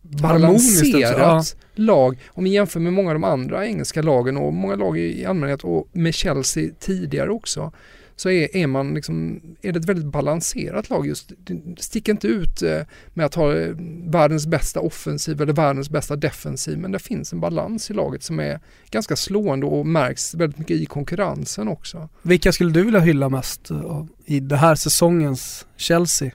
balanserat 0.01 1.55
lag 1.75 2.17
om 2.27 2.43
vi 2.43 2.49
jämför 2.49 2.79
med 2.79 2.93
många 2.93 3.09
av 3.09 3.15
de 3.15 3.23
andra 3.23 3.67
engelska 3.67 4.01
lagen 4.01 4.37
och 4.37 4.53
många 4.53 4.75
lag 4.75 4.97
i 4.97 5.25
allmänhet 5.25 5.63
och 5.63 5.87
med 5.91 6.13
Chelsea 6.13 6.69
tidigare 6.79 7.29
också 7.29 7.71
så 8.15 8.29
är, 8.29 8.57
är, 8.57 8.67
man 8.67 8.93
liksom, 8.93 9.41
är 9.61 9.71
det 9.71 9.79
ett 9.79 9.85
väldigt 9.85 10.05
balanserat 10.05 10.89
lag 10.89 11.07
just. 11.07 11.31
Det 11.37 11.81
sticker 11.83 12.11
inte 12.11 12.27
ut 12.27 12.61
eh, 12.61 12.81
med 13.13 13.25
att 13.25 13.35
ha 13.35 13.55
eh, 13.55 13.75
världens 14.03 14.47
bästa 14.47 14.79
offensiv 14.79 15.41
eller 15.41 15.53
världens 15.53 15.89
bästa 15.89 16.15
defensiv 16.15 16.77
men 16.77 16.91
det 16.91 16.99
finns 16.99 17.33
en 17.33 17.39
balans 17.39 17.91
i 17.91 17.93
laget 17.93 18.23
som 18.23 18.39
är 18.39 18.59
ganska 18.89 19.15
slående 19.15 19.65
och 19.65 19.85
märks 19.85 20.33
väldigt 20.33 20.59
mycket 20.59 20.77
i 20.77 20.85
konkurrensen 20.85 21.67
också. 21.67 22.09
Vilka 22.21 22.51
skulle 22.51 22.71
du 22.71 22.83
vilja 22.83 22.99
hylla 22.99 23.29
mest 23.29 23.71
eh, 23.71 24.05
i 24.25 24.39
det 24.39 24.57
här 24.57 24.75
säsongens 24.75 25.65
Chelsea? 25.77 26.31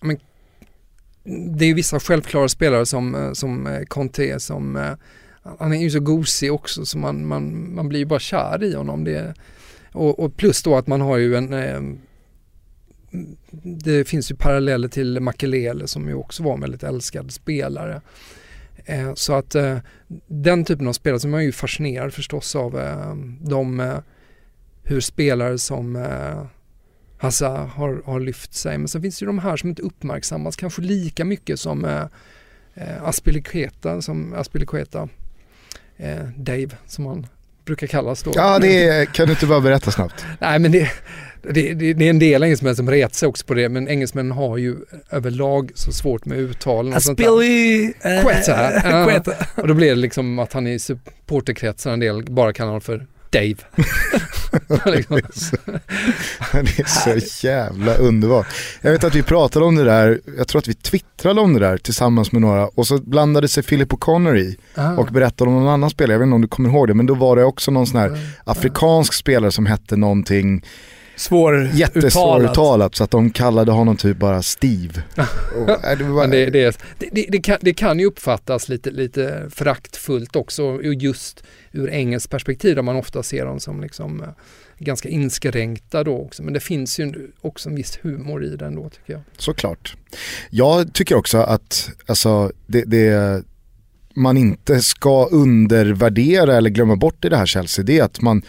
Men, 0.00 0.18
det 1.24 1.64
är 1.64 1.74
vissa 1.74 2.00
självklara 2.00 2.48
spelare 2.48 2.86
som, 2.86 3.14
eh, 3.14 3.32
som 3.32 3.66
eh, 3.66 3.82
Conte 3.82 4.40
som 4.40 4.76
eh, 4.76 4.92
han 5.58 5.72
är 5.72 5.82
ju 5.82 5.90
så 5.90 6.00
gosig 6.00 6.52
också 6.52 6.86
så 6.86 6.98
man, 6.98 7.26
man, 7.26 7.74
man 7.74 7.88
blir 7.88 8.04
bara 8.04 8.18
kär 8.18 8.62
i 8.62 8.74
honom. 8.74 9.04
Det, 9.04 9.34
och, 9.92 10.18
och, 10.18 10.36
plus 10.36 10.62
då 10.62 10.76
att 10.76 10.86
man 10.86 11.00
har 11.00 11.16
ju 11.16 11.36
en 11.36 11.52
eh, 11.52 11.80
det 13.62 14.04
finns 14.04 14.30
ju 14.30 14.36
paralleller 14.36 14.88
till 14.88 15.20
Makelele 15.20 15.86
som 15.86 16.08
ju 16.08 16.14
också 16.14 16.42
var 16.42 16.54
en 16.54 16.60
väldigt 16.60 16.82
älskad 16.82 17.32
spelare. 17.32 18.00
Eh, 18.84 19.14
så 19.14 19.34
att 19.34 19.54
eh, 19.54 19.78
den 20.26 20.64
typen 20.64 20.88
av 20.88 20.92
spelare 20.92 21.20
som 21.20 21.34
är 21.34 21.40
ju 21.40 21.52
fascinerad 21.52 22.14
förstås 22.14 22.56
av 22.56 22.72
de, 23.40 23.92
hur 24.82 25.00
spelare 25.00 25.58
som 25.58 26.06
Hazard 27.24 27.68
har, 27.68 28.02
har 28.04 28.20
lyft 28.20 28.54
sig. 28.54 28.78
Men 28.78 28.88
sen 28.88 29.02
finns 29.02 29.18
det 29.18 29.22
ju 29.22 29.26
de 29.26 29.38
här 29.38 29.56
som 29.56 29.68
inte 29.68 29.82
uppmärksammas 29.82 30.56
kanske 30.56 30.82
lika 30.82 31.24
mycket 31.24 31.60
som 31.60 31.84
eh, 31.84 32.02
eh 32.74 33.04
Aspilicueta, 33.04 34.02
som 34.02 34.34
Aspilicueta, 34.34 35.08
eh, 35.96 36.24
Dave 36.36 36.70
som 36.86 37.06
han 37.06 37.26
brukar 37.64 37.86
kallas 37.86 38.22
då. 38.22 38.32
Ja, 38.34 38.58
det 38.58 39.12
kan 39.12 39.26
du 39.26 39.32
inte 39.32 39.46
bara 39.46 39.60
berätta 39.60 39.90
snabbt? 39.90 40.24
Nej, 40.40 40.58
men 40.58 40.72
det, 40.72 40.90
det, 41.42 41.74
det, 41.74 41.94
det 41.94 42.04
är 42.04 42.10
en 42.10 42.18
del 42.18 42.42
engelsmän 42.42 42.76
som 42.76 42.90
retar 42.90 43.14
sig 43.14 43.28
också 43.28 43.46
på 43.46 43.54
det, 43.54 43.68
men 43.68 43.88
engelsmännen 43.88 44.32
har 44.32 44.56
ju 44.56 44.76
överlag 45.10 45.72
så 45.74 45.92
svårt 45.92 46.24
med 46.24 46.38
uttal. 46.38 46.94
Aspilly... 46.94 47.92
Quetta. 47.92 49.32
Och 49.62 49.68
då 49.68 49.74
blir 49.74 49.88
det 49.88 49.94
liksom 49.94 50.38
att 50.38 50.52
han 50.52 50.66
i 50.66 50.78
supporterkretsen 50.78 51.92
en 51.92 52.00
del 52.00 52.22
bara 52.22 52.52
kallar 52.52 52.68
honom 52.68 52.80
för 52.80 53.06
Dave. 53.34 53.54
liksom. 55.08 55.58
det, 56.52 56.78
är 56.78 57.20
så, 57.20 57.46
jävla 57.46 57.94
underbart. 57.94 58.46
Jag 58.80 58.92
vet 58.92 59.04
att 59.04 59.14
vi 59.14 59.22
pratade 59.22 59.64
om 59.64 59.74
det 59.74 59.84
där, 59.84 60.20
jag 60.38 60.48
tror 60.48 60.58
att 60.58 60.68
vi 60.68 60.74
twittrade 60.74 61.40
om 61.40 61.54
det 61.54 61.60
där 61.60 61.78
tillsammans 61.78 62.32
med 62.32 62.42
några 62.42 62.66
och 62.66 62.86
så 62.86 62.98
blandade 62.98 63.48
sig 63.48 63.62
Philip 63.62 63.92
O'Connor 63.92 64.36
i 64.36 64.56
ah. 64.74 64.92
och 64.92 65.06
berättade 65.06 65.50
om 65.50 65.56
någon 65.56 65.68
annan 65.68 65.90
spelare, 65.90 66.12
jag 66.14 66.18
vet 66.18 66.26
inte 66.26 66.34
om 66.34 66.40
du 66.40 66.48
kommer 66.48 66.68
ihåg 66.68 66.88
det, 66.88 66.94
men 66.94 67.06
då 67.06 67.14
var 67.14 67.36
det 67.36 67.44
också 67.44 67.70
någon 67.70 67.86
sån 67.86 68.00
här 68.00 68.18
afrikansk 68.44 69.12
spelare 69.12 69.50
som 69.50 69.66
hette 69.66 69.96
någonting 69.96 70.64
Svår 71.16 71.70
Jättesvåruttalat 71.74 72.94
så 72.94 73.04
att 73.04 73.10
de 73.10 73.30
kallade 73.30 73.72
honom 73.72 73.96
typ 73.96 74.16
bara 74.16 74.42
Steve. 74.42 75.02
det, 75.98 76.04
var... 76.04 76.26
det, 76.26 76.50
det, 76.50 76.78
det, 76.98 77.26
det, 77.28 77.38
kan, 77.38 77.58
det 77.60 77.74
kan 77.74 77.98
ju 77.98 78.06
uppfattas 78.06 78.68
lite, 78.68 78.90
lite 78.90 79.46
föraktfullt 79.50 80.36
också 80.36 80.82
just 80.82 81.44
ur 81.72 81.90
engelskt 81.90 82.30
perspektiv 82.30 82.74
där 82.74 82.82
man 82.82 82.96
ofta 82.96 83.22
ser 83.22 83.46
dem 83.46 83.60
som 83.60 83.80
liksom 83.80 84.22
eh, 84.22 84.28
ganska 84.78 85.08
inskränkta 85.08 86.04
då 86.04 86.18
också. 86.18 86.42
Men 86.42 86.54
det 86.54 86.60
finns 86.60 87.00
ju 87.00 87.30
också 87.40 87.68
en 87.68 87.74
viss 87.74 87.98
humor 88.02 88.44
i 88.44 88.56
den 88.56 88.74
då 88.74 88.90
tycker 88.90 89.12
jag. 89.12 89.22
Såklart. 89.36 89.96
Jag 90.50 90.92
tycker 90.92 91.14
också 91.14 91.38
att 91.38 91.90
alltså, 92.06 92.52
det, 92.66 92.82
det 92.82 93.42
man 94.14 94.36
inte 94.36 94.80
ska 94.80 95.26
undervärdera 95.26 96.56
eller 96.56 96.70
glömma 96.70 96.96
bort 96.96 97.24
i 97.24 97.28
det 97.28 97.36
här 97.36 97.46
Chelsea, 97.46 97.84
det 97.84 97.98
är 97.98 98.04
att 98.04 98.20
man 98.20 98.42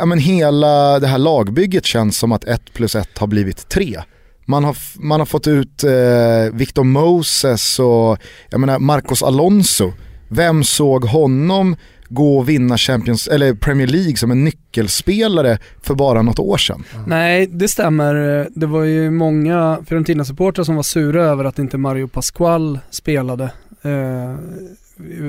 ja, 0.00 0.06
men 0.06 0.18
hela 0.18 0.98
det 0.98 1.06
här 1.06 1.18
lagbygget 1.18 1.84
känns 1.84 2.18
som 2.18 2.32
att 2.32 2.44
ett 2.44 2.72
plus 2.72 2.96
ett 2.96 3.18
har 3.18 3.26
blivit 3.26 3.68
tre. 3.68 4.00
Man 4.44 4.64
har, 4.64 4.76
man 4.94 5.20
har 5.20 5.26
fått 5.26 5.46
ut 5.46 5.84
eh, 5.84 6.52
Victor 6.52 6.84
Moses 6.84 7.78
och 7.78 8.18
jag 8.50 8.60
menar 8.60 8.78
Marcos 8.78 9.22
Alonso. 9.22 9.92
Vem 10.28 10.64
såg 10.64 11.04
honom 11.04 11.76
gå 12.08 12.38
och 12.38 12.48
vinna 12.48 12.78
Champions, 12.78 13.28
eller 13.28 13.54
Premier 13.54 13.86
League 13.86 14.16
som 14.16 14.30
en 14.30 14.44
nyckelspelare 14.44 15.58
för 15.82 15.94
bara 15.94 16.22
något 16.22 16.38
år 16.38 16.56
sedan. 16.56 16.84
Mm. 16.94 17.04
Nej, 17.08 17.46
det 17.46 17.68
stämmer. 17.68 18.48
Det 18.54 18.66
var 18.66 18.84
ju 18.84 19.10
många 19.10 19.78
Fiorentina-supportrar 19.86 20.64
som 20.64 20.76
var 20.76 20.82
sura 20.82 21.24
över 21.24 21.44
att 21.44 21.58
inte 21.58 21.78
Mario 21.78 22.08
Pascual 22.08 22.78
spelade. 22.90 23.44
Eh, 23.82 24.34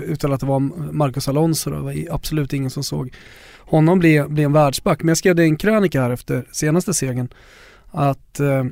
utan 0.05 0.33
att 0.33 0.39
det 0.39 0.45
var 0.45 0.59
Marcos 0.91 1.27
Alonso, 1.27 1.69
det 1.69 1.79
var 1.79 1.95
absolut 2.11 2.53
ingen 2.53 2.69
som 2.69 2.83
såg 2.83 3.13
honom 3.71 3.99
bli, 3.99 4.23
bli 4.29 4.43
en 4.43 4.53
världsback. 4.53 5.03
Men 5.03 5.07
jag 5.07 5.17
skrev 5.17 5.35
det 5.35 5.43
i 5.43 5.47
en 5.47 5.57
krönika 5.57 6.01
här 6.01 6.09
efter 6.09 6.45
senaste 6.51 6.93
segern 6.93 7.33
att 7.91 8.39
eh, 8.39 8.65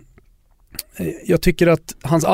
jag 1.26 1.42
tycker 1.42 1.68
att 1.68 1.96
hans 2.02 2.26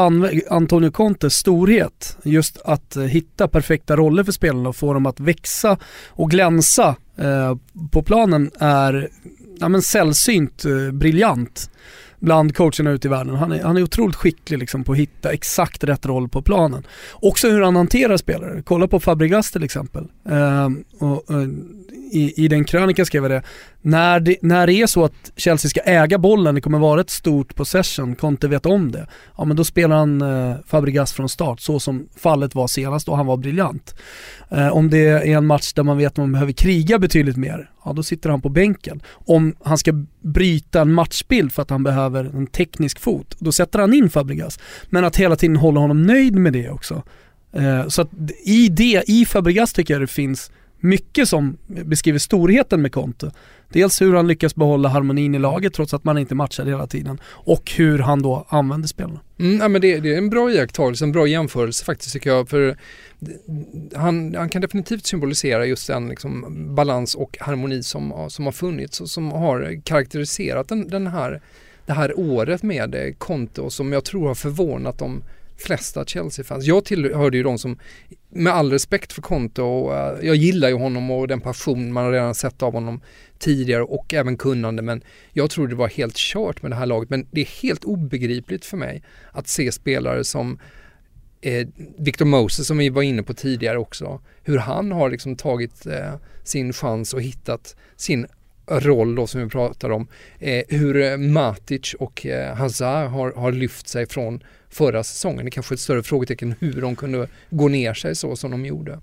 Antonio 0.49 0.91
Contes 0.91 1.34
storhet, 1.34 2.18
just 2.24 2.61
att 2.66 2.97
hitta 3.09 3.47
perfekta 3.47 3.95
roller 3.95 4.24
för 4.24 4.32
spelarna 4.32 4.70
och 4.70 4.76
få 4.76 4.93
dem 4.93 5.05
att 5.05 5.20
växa 5.20 5.78
och 6.07 6.32
glänsa 6.32 6.95
eh, 7.18 7.55
på 7.91 8.03
planen 8.03 8.51
är 8.59 9.09
ja, 9.59 9.70
men 9.70 9.82
sällsynt 9.82 10.66
eh, 10.66 10.91
briljant 10.91 11.70
bland 12.26 12.56
coacherna 12.56 12.92
ute 12.92 13.08
i 13.08 13.12
världen. 13.12 13.36
Han 13.36 13.52
är, 13.52 13.64
han 13.64 13.78
är 13.78 13.84
otroligt 13.84 14.16
skicklig 14.16 14.60
liksom 14.60 14.84
på 14.84 14.92
att 14.92 14.98
hitta 14.98 15.32
exakt 15.32 15.84
rätt 15.84 16.06
roll 16.06 16.30
på 16.30 16.42
planen. 16.42 16.88
Också 17.14 17.50
hur 17.50 17.62
han 17.62 17.76
hanterar 17.76 18.18
spelare. 18.18 18.62
Kolla 18.66 18.88
på 18.88 19.00
Fabregas 19.00 19.52
till 19.52 19.64
exempel. 19.64 20.04
Uh, 20.30 20.70
och, 21.00 21.32
uh, 21.32 21.48
i, 22.12 22.44
i 22.46 22.48
den 22.48 22.66
krönikan 22.66 23.06
skrev 23.06 23.24
jag 23.24 23.32
det. 23.32 23.44
När, 23.86 24.20
det, 24.20 24.38
när 24.42 24.68
det 24.68 24.74
är 24.74 24.88
så 24.88 25.06
att 25.06 25.32
Chelsea 25.36 25.70
ska 25.70 25.80
äga 25.80 26.18
bollen, 26.18 26.56
det 26.56 26.62
kommer 26.62 26.80
vara 26.80 27.02
ett 27.02 27.10
stort 27.10 27.56
possession, 27.56 28.16
Conte 28.16 28.48
vet 28.48 28.66
om 28.66 28.92
det. 28.92 29.08
Ja 29.38 29.46
men 29.46 29.58
då 29.58 29.64
spelar 29.64 29.96
han 29.96 30.22
eh, 30.22 30.56
Fabregas 30.66 31.14
från 31.14 31.30
start, 31.30 31.60
så 31.60 31.80
som 31.80 32.08
fallet 32.18 32.56
var 32.56 32.68
senast 32.68 33.10
och 33.10 33.18
han 33.18 33.26
var 33.26 33.38
briljant. 33.38 33.96
Eh, 34.50 34.68
om 34.68 34.90
det 34.90 35.08
är 35.08 35.26
en 35.38 35.46
match 35.46 35.74
där 35.74 35.84
man 35.84 35.98
vet 35.98 36.12
att 36.12 36.18
man 36.18 36.32
behöver 36.32 36.52
kriga 36.52 37.00
betydligt 37.00 37.38
mer, 37.38 37.70
ja 37.84 37.94
då 37.94 38.04
sitter 38.04 38.30
han 38.30 38.42
på 38.42 38.50
bänken. 38.50 39.02
Om 39.12 39.56
han 39.64 39.78
ska 39.78 40.06
bryta 40.22 40.82
en 40.82 40.94
matchbild 40.94 41.52
för 41.52 41.62
att 41.62 41.70
han 41.70 41.84
behöver 41.84 42.26
en 42.26 42.48
teknisk 42.48 43.00
fot, 43.00 43.36
då 43.40 43.52
sätter 43.52 43.80
han 43.80 43.94
in 43.94 44.10
Fabregas. 44.10 44.60
Men 44.90 45.06
att 45.06 45.16
hela 45.16 45.36
tiden 45.36 45.56
hålla 45.56 45.80
honom 45.80 46.04
nöjd 46.04 46.36
med 46.36 46.54
det 46.54 46.70
också. 46.70 47.04
Eh, 47.54 47.88
så 47.88 48.02
att 48.02 48.10
i 48.46 48.70
det, 48.70 49.04
i 49.08 49.26
Fabregas 49.26 49.74
tycker 49.74 49.94
jag 49.94 50.02
det 50.02 50.08
finns 50.08 50.52
mycket 50.80 51.30
som 51.30 51.58
beskriver 51.68 52.20
storheten 52.20 52.82
med 52.82 52.92
Conte. 52.92 53.32
Dels 53.70 54.02
hur 54.02 54.16
han 54.16 54.28
lyckas 54.28 54.56
behålla 54.56 54.90
harmonin 54.90 55.36
i 55.36 55.40
laget 55.40 55.74
trots 55.74 55.94
att 55.94 56.04
man 56.04 56.18
inte 56.18 56.36
matchar 56.36 56.66
hela 56.66 56.88
tiden 56.88 57.20
och 57.26 57.72
hur 57.72 58.00
han 58.00 58.22
då 58.22 58.46
använder 58.50 58.88
spelarna. 58.88 59.20
Mm, 59.40 59.60
ja, 59.60 59.68
men 59.68 59.82
det, 59.82 60.00
det, 60.00 60.14
är 60.14 60.18
en 60.18 60.30
bra 60.30 60.52
iakttagelse, 60.52 61.06
en 61.06 61.12
bra 61.12 61.28
jämförelse 61.28 61.86
faktiskt 61.86 62.14
tycker 62.14 62.30
jag. 62.30 62.50
För 62.50 62.78
han, 63.96 64.36
han 64.36 64.50
kan 64.50 64.62
definitivt 64.62 65.06
symbolisera 65.06 65.66
just 65.66 65.88
den 65.88 66.08
liksom, 66.08 66.46
balans 66.76 67.16
och 67.16 67.38
harmoni 67.40 67.84
som, 67.84 68.28
som 68.30 68.46
har 68.46 68.52
funnits 68.52 69.02
och 69.02 69.10
som 69.10 69.32
har 69.32 69.82
karaktäriserat 69.84 70.68
den, 70.68 70.88
den 70.88 71.08
här, 71.08 71.42
det 71.86 71.94
här 71.94 72.20
året 72.20 72.64
med 72.64 72.96
eh, 72.96 73.14
Conte 73.18 73.62
och 73.62 73.74
som 73.74 73.94
jag 73.94 74.06
tror 74.06 74.28
har 74.28 74.36
förvånat 74.36 75.00
dem 75.00 75.24
flesta 75.58 76.06
Chelsea-fans. 76.06 76.66
Jag 76.66 76.86
tillhörde 76.86 77.38
ju 77.38 77.43
de 77.43 77.58
som, 77.58 77.80
med 78.30 78.53
all 78.53 78.72
respekt 78.72 79.14
för 79.14 79.22
Conte 79.22 79.62
och 79.62 79.91
uh, 79.91 80.26
jag 80.26 80.36
gillar 80.36 80.70
ju 80.70 80.76
honom 80.76 81.12
och 81.12 81.28
den 81.28 81.41
passion 81.41 81.93
man 81.93 82.03
har 82.03 82.12
redan 82.12 82.36
sett 82.36 82.64
av 82.64 82.74
honom 82.74 83.01
tidigare 83.39 83.84
och 83.84 84.14
även 84.14 84.38
kunnande 84.38 84.82
men 84.82 85.03
jag 85.34 85.49
tror 85.49 85.68
det 85.68 85.76
var 85.76 85.88
helt 85.88 86.16
kört 86.16 86.62
med 86.62 86.72
det 86.72 86.76
här 86.76 86.86
laget 86.86 87.10
men 87.10 87.28
det 87.32 87.41
är 87.41 87.62
helt 87.62 87.84
obegripligt 87.84 88.66
för 88.66 88.78
mig 88.78 89.03
att 89.32 89.47
se 89.47 89.72
spelare 89.72 90.24
som 90.24 90.60
eh, 91.41 91.68
Victor 91.97 92.26
Moses 92.26 92.68
som 92.68 92.78
vi 92.78 92.89
var 92.89 93.01
inne 93.01 93.24
på 93.24 93.34
tidigare 93.34 93.78
också, 93.78 94.22
hur 94.43 94.58
han 94.58 94.91
har 94.91 95.10
liksom 95.10 95.36
tagit 95.36 95.86
eh, 95.86 96.14
sin 96.43 96.74
chans 96.74 97.14
och 97.14 97.22
hittat 97.22 97.76
sin 97.95 98.28
roll 98.68 99.16
då 99.16 99.28
som 99.28 99.43
vi 99.43 99.49
pratar 99.49 99.89
om. 99.89 100.07
Eh, 100.39 100.63
hur 100.68 101.01
eh, 101.01 101.18
Matic 101.18 101.95
och 101.99 102.26
eh, 102.26 102.55
Hazard 102.55 103.09
har, 103.09 103.32
har 103.32 103.51
lyft 103.51 103.88
sig 103.88 104.07
från 104.07 104.43
förra 104.76 105.03
säsongen. 105.03 105.45
Det 105.45 105.49
är 105.49 105.51
kanske 105.51 105.74
är 105.74 105.76
ett 105.76 105.82
större 105.82 106.03
frågetecken 106.03 106.55
hur 106.59 106.82
de 106.82 106.95
kunde 106.95 107.28
gå 107.49 107.68
ner 107.68 107.93
sig 107.93 108.16
så 108.16 108.36
som 108.36 108.51
de 108.51 108.66
gjorde. 108.66 108.99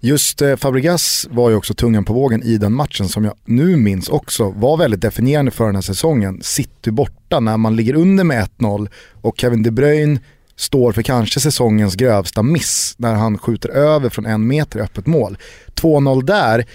Just 0.00 0.42
eh, 0.42 0.56
Fabregas 0.56 1.26
var 1.30 1.50
ju 1.50 1.56
också 1.56 1.74
tungan 1.74 2.04
på 2.04 2.12
vågen 2.12 2.42
i 2.42 2.58
den 2.58 2.72
matchen 2.72 3.08
som 3.08 3.24
jag 3.24 3.34
nu 3.44 3.76
minns 3.76 4.08
också 4.08 4.50
var 4.50 4.76
väldigt 4.76 5.00
definierande 5.00 5.50
för 5.50 5.66
den 5.66 5.74
här 5.74 5.82
säsongen. 5.82 6.40
City 6.42 6.90
borta 6.90 7.40
när 7.40 7.56
man 7.56 7.76
ligger 7.76 7.94
under 7.94 8.24
med 8.24 8.48
1-0 8.58 8.88
och 9.22 9.34
Kevin 9.38 9.62
De 9.62 9.70
Bruyne 9.70 10.20
står 10.56 10.92
för 10.92 11.02
kanske 11.02 11.40
säsongens 11.40 11.94
grövsta 11.94 12.42
miss 12.42 12.94
när 12.96 13.14
han 13.14 13.38
skjuter 13.38 13.68
över 13.68 14.08
från 14.08 14.26
en 14.26 14.46
meter 14.46 14.78
i 14.78 14.82
öppet 14.82 15.06
mål. 15.06 15.38
2-0 15.74 16.24
där 16.24 16.66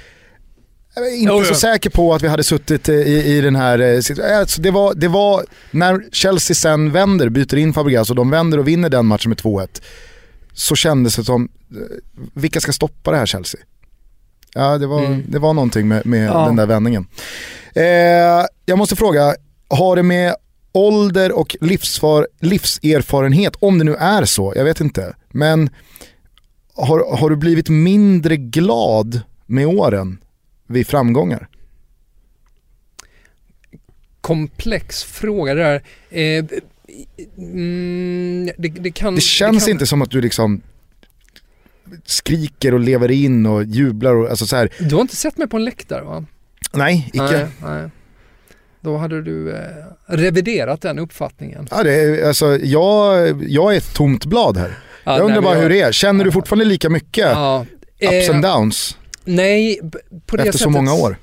jag 1.03 1.07
är 1.13 1.15
inte 1.17 1.33
oh, 1.33 1.43
så 1.43 1.55
säker 1.55 1.89
på 1.89 2.13
att 2.13 2.21
vi 2.23 2.27
hade 2.27 2.43
suttit 2.43 2.89
i, 2.89 2.93
i 3.25 3.41
den 3.41 3.55
här 3.55 3.79
eh, 3.79 3.99
situationen. 3.99 4.39
Alltså 4.39 4.61
det, 4.61 4.71
var, 4.71 4.93
det 4.93 5.07
var 5.07 5.45
när 5.71 6.03
Chelsea 6.11 6.55
sen 6.55 6.91
vänder, 6.91 7.29
byter 7.29 7.55
in 7.55 7.73
Fabregas 7.73 8.09
och 8.09 8.15
de 8.15 8.29
vänder 8.29 8.57
och 8.57 8.67
vinner 8.67 8.89
den 8.89 9.05
matchen 9.05 9.29
med 9.29 9.37
2-1. 9.37 9.81
så 10.53 10.75
kändes 10.75 11.15
det 11.15 11.23
som, 11.23 11.49
eh, 11.71 11.77
vilka 12.33 12.59
ska 12.59 12.71
stoppa 12.71 13.11
det 13.11 13.17
här 13.17 13.25
Chelsea? 13.25 13.61
Ja, 14.53 14.77
det 14.77 14.87
var, 14.87 15.05
Mm. 15.05 15.23
det 15.27 15.39
var 15.39 15.53
någonting 15.53 15.87
med, 15.87 16.05
med 16.05 16.27
Ja. 16.27 16.45
den 16.45 16.55
där 16.55 16.65
vändningen. 16.65 17.07
Eh, 17.75 18.45
jag 18.65 18.77
måste 18.77 18.95
fråga, 18.95 19.35
har 19.69 19.95
det 19.95 20.03
med 20.03 20.35
ålder 20.71 21.31
och 21.31 21.55
livsfar, 21.61 22.27
livserfarenhet, 22.41 23.53
om 23.59 23.77
det 23.77 23.83
nu 23.83 23.95
är 23.95 24.25
så, 24.25 24.53
jag 24.55 24.63
vet 24.63 24.81
inte, 24.81 25.15
men 25.29 25.69
har, 26.75 27.17
har 27.17 27.29
du 27.29 27.35
blivit 27.35 27.69
mindre 27.69 28.37
glad 28.37 29.21
med 29.45 29.67
åren 29.67 30.17
vid 30.67 30.87
framgångar? 30.87 31.47
Komplex 34.21 35.03
fråga 35.03 35.53
det 35.53 35.61
där. 35.63 35.83
Eh, 36.09 36.45
mm, 37.37 38.45
det, 38.57 38.67
det 38.67 38.91
kan... 38.91 39.15
Det 39.15 39.21
känns 39.21 39.63
kan, 39.65 39.71
inte 39.71 39.85
som 39.85 40.01
att 40.01 40.11
du 40.11 40.21
liksom 40.21 40.61
skriker 42.05 42.73
och 42.73 42.79
lever 42.79 43.11
in 43.11 43.45
och 43.45 43.63
jublar 43.63 44.15
och 44.15 44.29
alltså 44.29 44.45
så 44.45 44.55
här. 44.55 44.69
Du 44.79 44.95
har 44.95 45.01
inte 45.01 45.15
sett 45.15 45.37
mig 45.37 45.47
på 45.47 45.57
en 45.57 45.65
läktare 45.65 46.03
va? 46.03 46.25
nej, 46.73 47.09
icke. 47.13 47.21
Nej, 47.23 47.47
nej. 47.61 47.89
Då 48.81 48.97
hade 48.97 49.21
du 49.21 49.55
eh, 49.55 49.59
reviderat 50.05 50.81
den 50.81 50.99
uppfattningen. 50.99 51.67
Ja, 51.71 51.83
det 51.83 51.93
är, 51.93 52.27
alltså, 52.27 52.57
jag, 52.57 53.43
jag 53.43 53.73
är 53.73 53.77
ett 53.77 53.93
tomt 53.93 54.25
blad 54.25 54.57
här. 54.57 54.77
Ja, 55.03 55.11
jag 55.17 55.21
undrar 55.21 55.35
nej, 55.35 55.43
bara 55.43 55.53
men 55.53 55.63
hur 55.63 55.69
jag- 55.69 55.81
det 55.83 55.87
är. 55.87 55.91
Känner 55.91 56.25
du 56.25 56.31
fortfarande 56.31 56.65
lika 56.65 56.89
mycket 56.89 57.27
Ja, 57.27 57.65
ups 58.01 58.29
eh, 58.29 58.35
and 58.35 58.43
downs 58.43 58.97
Nej, 59.27 59.79
på 60.25 60.37
det 60.37 60.41
efter 60.41 60.51
sättet, 60.51 60.61
så 60.61 60.69
många 60.69 60.93
år? 60.93 61.17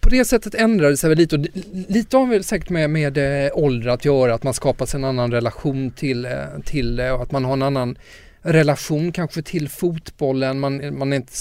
På 0.00 0.08
det 0.08 0.24
sättet 0.24 0.54
ändrade 0.54 0.96
det 0.96 1.08
väl 1.08 1.18
lite 1.18 1.36
och 1.36 1.46
lite 1.88 2.16
har 2.16 2.26
väl 2.26 2.44
säkert 2.44 2.70
med, 2.70 2.90
med 2.90 3.46
eh, 3.46 3.50
ålder 3.54 3.90
att 3.90 4.04
göra, 4.04 4.34
att 4.34 4.42
man 4.42 4.54
skapar 4.54 4.86
sig 4.86 4.98
en 4.98 5.04
annan 5.04 5.30
relation 5.32 5.90
till, 5.90 6.24
eh, 6.24 6.32
till 6.64 7.00
och 7.00 7.22
att 7.22 7.32
man 7.32 7.44
har 7.44 7.52
en 7.52 7.62
annan 7.62 7.98
relation 8.42 9.12
kanske 9.12 9.42
till 9.42 9.68
fotbollen. 9.68 10.60
Man, 10.60 10.98
man 10.98 11.12
är 11.12 11.16
inte, 11.16 11.32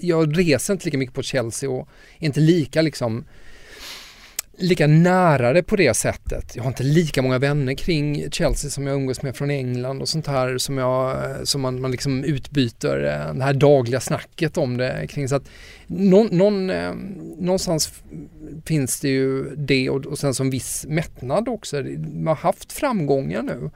jag 0.00 0.38
reser 0.38 0.72
inte 0.72 0.84
lika 0.84 0.98
mycket 0.98 1.14
på 1.14 1.22
Chelsea 1.22 1.70
och 1.70 1.88
är 2.18 2.26
inte 2.26 2.40
lika 2.40 2.82
liksom 2.82 3.24
lika 4.60 4.86
nära 4.86 5.52
det 5.52 5.62
på 5.62 5.76
det 5.76 5.94
sättet. 5.94 6.56
Jag 6.56 6.62
har 6.62 6.68
inte 6.68 6.82
lika 6.82 7.22
många 7.22 7.38
vänner 7.38 7.74
kring 7.74 8.30
Chelsea 8.30 8.70
som 8.70 8.86
jag 8.86 8.96
umgås 8.96 9.22
med 9.22 9.36
från 9.36 9.50
England 9.50 10.00
och 10.00 10.08
sånt 10.08 10.26
här 10.26 10.58
som, 10.58 10.78
jag, 10.78 11.10
eh, 11.10 11.42
som 11.44 11.60
man, 11.60 11.80
man 11.80 11.90
liksom 11.90 12.24
utbyter 12.24 13.04
eh, 13.04 13.34
det 13.34 13.44
här 13.44 13.52
dagliga 13.52 14.00
snacket 14.00 14.58
om 14.58 14.76
det 14.76 15.06
kring. 15.06 15.28
Så 15.28 15.36
att 15.36 15.48
någon, 15.86 16.26
någon, 16.26 16.70
eh, 16.70 16.94
någonstans 17.38 18.02
finns 18.64 19.00
det 19.00 19.08
ju 19.08 19.56
det 19.56 19.90
och, 19.90 20.06
och 20.06 20.18
sen 20.18 20.34
som 20.34 20.50
viss 20.50 20.86
mättnad 20.88 21.48
också. 21.48 21.76
Man 22.14 22.26
har 22.26 22.34
haft 22.34 22.72
framgångar 22.72 23.42
nu. 23.42 23.70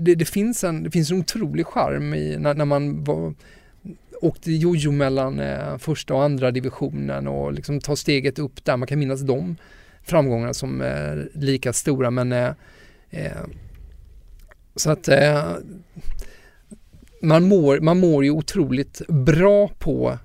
Det, 0.00 0.14
det, 0.14 0.24
finns 0.24 0.64
en, 0.64 0.82
det 0.82 0.90
finns 0.90 1.10
en 1.10 1.18
otrolig 1.18 1.66
charm 1.66 2.14
i 2.14 2.36
när, 2.38 2.54
när 2.54 2.64
man 2.64 3.04
var, 3.04 3.34
åkte 4.20 4.52
jojo 4.52 4.92
mellan 4.92 5.40
eh, 5.40 5.78
första 5.78 6.14
och 6.14 6.22
andra 6.22 6.50
divisionen 6.50 7.26
och 7.28 7.52
liksom 7.52 7.80
ta 7.80 7.96
steget 7.96 8.38
upp 8.38 8.64
där. 8.64 8.76
Man 8.76 8.86
kan 8.88 8.98
minnas 8.98 9.20
de 9.20 9.56
framgångarna 10.02 10.54
som 10.54 10.80
eh, 10.82 11.40
lika 11.40 11.72
stora 11.72 12.10
men 12.10 12.32
eh, 12.32 12.48
eh, 13.10 13.32
så 14.76 14.90
att 14.90 15.08
eh, 15.08 15.52
man, 17.22 17.44
mår, 17.44 17.80
man 17.80 17.98
mår 17.98 18.24
ju 18.24 18.30
otroligt 18.30 19.02
bra 19.08 19.68
på 19.78 20.18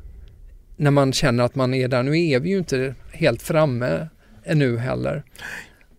när 0.78 0.92
man 0.92 1.14
känner 1.14 1.44
att 1.44 1.56
man 1.56 1.74
är 1.74 1.88
där. 1.88 2.04
Nu 2.04 2.28
är 2.30 2.40
vi 2.40 2.50
ju 2.50 2.58
inte 2.58 2.96
helt 3.12 3.42
framme 3.42 4.08
ännu 4.44 4.78
heller. 4.78 5.24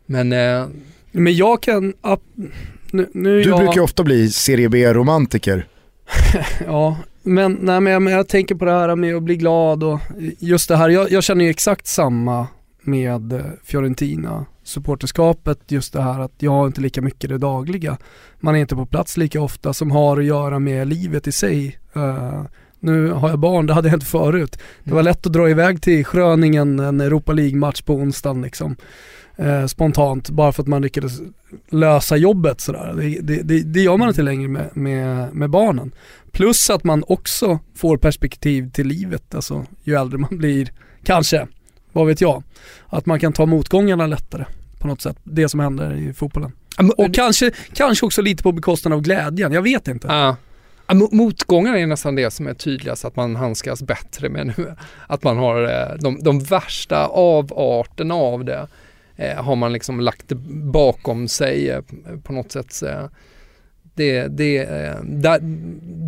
Men 0.07 0.33
eh, 0.33 0.67
Men 1.13 1.35
jag 1.37 1.63
kan, 1.63 1.95
ap- 2.03 2.51
nu, 2.91 3.09
nu 3.13 3.41
är 3.41 3.45
Du 3.45 3.51
jag, 3.51 3.59
brukar 3.59 3.75
ju 3.75 3.81
ofta 3.81 4.03
bli 4.05 4.31
Serie 4.31 4.69
B-romantiker. 4.69 5.67
Ja, 6.67 6.99
men, 7.27 7.59
nej, 7.61 7.81
men 7.81 7.93
jag, 7.93 8.11
jag 8.11 8.29
tänker 8.29 8.55
på 8.55 8.65
det 8.65 8.71
här 8.71 8.97
med 8.97 9.17
att 9.17 9.23
bli 9.23 9.37
glad 9.37 9.83
och 9.83 10.01
just 10.39 10.69
det 10.69 10.77
här, 10.77 10.89
jag, 10.89 11.11
jag 11.11 11.25
känner 11.25 11.45
ju 11.45 11.51
exakt 11.51 11.87
samma 11.87 12.47
med 12.83 13.43
Fiorentina 13.65 14.47
supporterskapet, 14.63 15.59
just 15.69 15.93
det 15.93 16.03
här 16.03 16.21
att 16.21 16.33
jag 16.39 16.51
har 16.51 16.67
inte 16.67 16.81
lika 16.81 17.03
mycket 17.03 17.31
det 17.31 17.39
dagliga. 17.39 17.99
Man 18.41 18.55
är 18.57 18.59
inte 18.59 18.75
på 18.75 18.87
plats 18.87 19.17
lika 19.17 19.41
ofta 19.41 19.73
som 19.73 19.91
har 19.91 20.19
att 20.19 20.25
göra 20.25 20.59
med 20.59 20.89
livet 20.89 21.27
i 21.27 21.33
sig. 21.33 21.79
Eh, 21.95 22.43
nu 22.81 23.11
har 23.11 23.29
jag 23.29 23.39
barn, 23.39 23.67
det 23.67 23.75
hade 23.75 23.89
jag 23.89 23.97
inte 23.97 24.07
förut. 24.07 24.59
Det 24.85 24.95
var 24.95 25.03
lätt 25.03 25.27
att 25.27 25.33
dra 25.33 25.51
iväg 25.51 25.83
till 25.83 26.05
Schröningen 26.05 26.81
en 26.81 27.01
Europa 27.01 27.33
League-match 27.33 27.83
på 27.83 27.95
onsdagen 27.95 28.43
liksom. 28.43 28.77
Eh, 29.39 29.67
spontant, 29.67 30.31
bara 30.31 30.53
för 30.53 30.63
att 30.63 30.69
man 30.69 30.83
lyckades 30.83 31.13
lösa 31.71 32.17
jobbet 32.17 32.61
sådär. 32.61 32.95
Det, 32.97 33.21
det, 33.21 33.43
det, 33.43 33.63
det 33.63 33.81
gör 33.81 33.97
man 33.97 34.09
inte 34.09 34.23
längre 34.23 34.49
med, 34.49 34.77
med, 34.77 35.35
med 35.35 35.51
barnen. 35.51 35.93
Plus 36.33 36.71
att 36.71 36.85
man 36.85 37.05
också 37.09 37.59
får 37.75 37.97
perspektiv 37.97 38.71
till 38.71 38.87
livet, 38.87 39.35
alltså 39.35 39.67
ju 39.85 39.95
äldre 39.95 40.19
man 40.19 40.39
blir, 40.39 40.73
kanske, 41.05 41.47
vad 41.93 42.07
vet 42.07 42.21
jag. 42.21 42.43
Att 42.87 43.07
man 43.07 43.21
kan 43.21 43.33
ta 43.33 43.47
motgångarna 43.47 44.07
lättare 44.07 44.45
på 44.79 44.87
något 44.89 45.01
sätt, 45.01 45.17
det 45.25 45.49
som 45.49 45.61
händer 45.61 45.95
i 45.95 46.13
fotbollen. 46.13 46.53
Och 46.97 47.15
kanske, 47.15 47.51
kanske 47.75 48.07
också 48.07 48.23
lite 48.23 48.43
på 48.43 48.53
bekostnad 48.53 48.93
av 48.93 49.01
glädjen, 49.01 49.53
jag 49.53 49.63
vet 49.63 49.89
inte. 49.89 50.07
Ja. 50.09 50.37
Ja, 50.89 50.95
mo- 50.95 51.15
Motgångarna 51.15 51.79
är 51.79 51.87
nästan 51.87 52.15
det 52.15 52.31
som 52.31 52.47
är 52.47 52.55
tydligast 52.55 53.05
att 53.05 53.17
man 53.17 53.37
handskas 53.37 53.83
bättre 53.83 54.29
med 54.29 54.47
nu. 54.47 54.75
Att 55.07 55.23
man 55.25 55.37
har 55.37 55.63
eh, 55.63 55.97
de, 56.01 56.23
de 56.23 56.41
värsta 56.41 57.07
avarterna 57.07 58.15
av 58.15 58.45
det 58.45 58.67
Eh, 59.17 59.45
har 59.45 59.57
man 59.57 59.73
liksom 59.73 60.01
lagt 60.01 60.33
bakom 60.49 61.29
sig 61.29 61.71
eh, 61.71 61.81
på 62.23 62.33
något 62.33 62.53
sätt. 62.53 62.83
Eh, 62.83 63.07
det, 63.95 64.27
det, 64.29 64.65
där, 65.03 65.39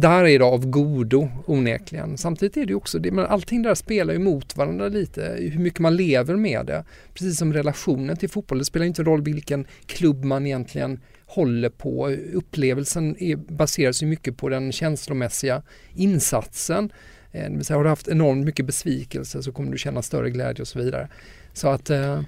där 0.00 0.24
är 0.24 0.38
det 0.38 0.44
av 0.44 0.66
godo 0.66 1.28
onekligen. 1.46 2.18
Samtidigt 2.18 2.56
är 2.56 2.60
det 2.60 2.70
ju 2.70 2.74
också 2.74 2.98
det, 2.98 3.10
men 3.10 3.26
allting 3.26 3.62
där 3.62 3.74
spelar 3.74 4.12
ju 4.12 4.18
mot 4.18 4.56
varandra 4.56 4.88
lite, 4.88 5.36
hur 5.38 5.60
mycket 5.60 5.80
man 5.80 5.96
lever 5.96 6.36
med 6.36 6.66
det. 6.66 6.84
Precis 7.14 7.38
som 7.38 7.52
relationen 7.52 8.16
till 8.16 8.28
fotboll, 8.28 8.58
det 8.58 8.64
spelar 8.64 8.86
inte 8.86 9.02
roll 9.02 9.22
vilken 9.22 9.66
klubb 9.86 10.24
man 10.24 10.46
egentligen 10.46 11.00
håller 11.26 11.68
på. 11.68 12.08
Upplevelsen 12.32 13.16
är, 13.22 13.36
baseras 13.36 14.02
ju 14.02 14.06
mycket 14.06 14.36
på 14.36 14.48
den 14.48 14.72
känslomässiga 14.72 15.62
insatsen. 15.94 16.92
Det 17.32 17.48
vill 17.50 17.64
säga, 17.64 17.76
har 17.76 17.84
du 17.84 17.90
haft 17.90 18.08
enormt 18.08 18.44
mycket 18.44 18.66
besvikelse 18.66 19.42
så 19.42 19.52
kommer 19.52 19.72
du 19.72 19.78
känna 19.78 20.02
större 20.02 20.30
glädje 20.30 20.62
och 20.62 20.68
så 20.68 20.78
vidare. 20.78 21.08
Så 21.52 21.68
att 21.68 21.90
eh, 21.90 22.20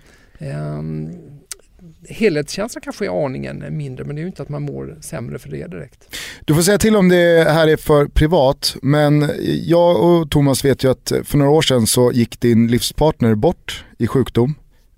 helhetskänslan 2.08 2.82
kanske 2.82 3.06
är 3.06 3.24
aningen 3.24 3.64
mindre 3.76 4.04
men 4.04 4.16
det 4.16 4.20
är 4.20 4.22
ju 4.22 4.28
inte 4.28 4.42
att 4.42 4.48
man 4.48 4.62
mår 4.62 4.98
sämre 5.00 5.38
för 5.38 5.48
det 5.50 5.66
direkt. 5.66 6.16
Du 6.44 6.54
får 6.54 6.62
säga 6.62 6.78
till 6.78 6.96
om 6.96 7.08
det 7.08 7.46
här 7.50 7.68
är 7.68 7.76
för 7.76 8.06
privat, 8.06 8.76
men 8.82 9.30
jag 9.64 10.04
och 10.04 10.30
Thomas 10.30 10.64
vet 10.64 10.84
ju 10.84 10.90
att 10.90 11.12
för 11.24 11.38
några 11.38 11.50
år 11.50 11.62
sedan 11.62 11.86
så 11.86 12.12
gick 12.12 12.40
din 12.40 12.66
livspartner 12.68 13.34
bort 13.34 13.84
i 13.98 14.06
sjukdom. 14.06 14.54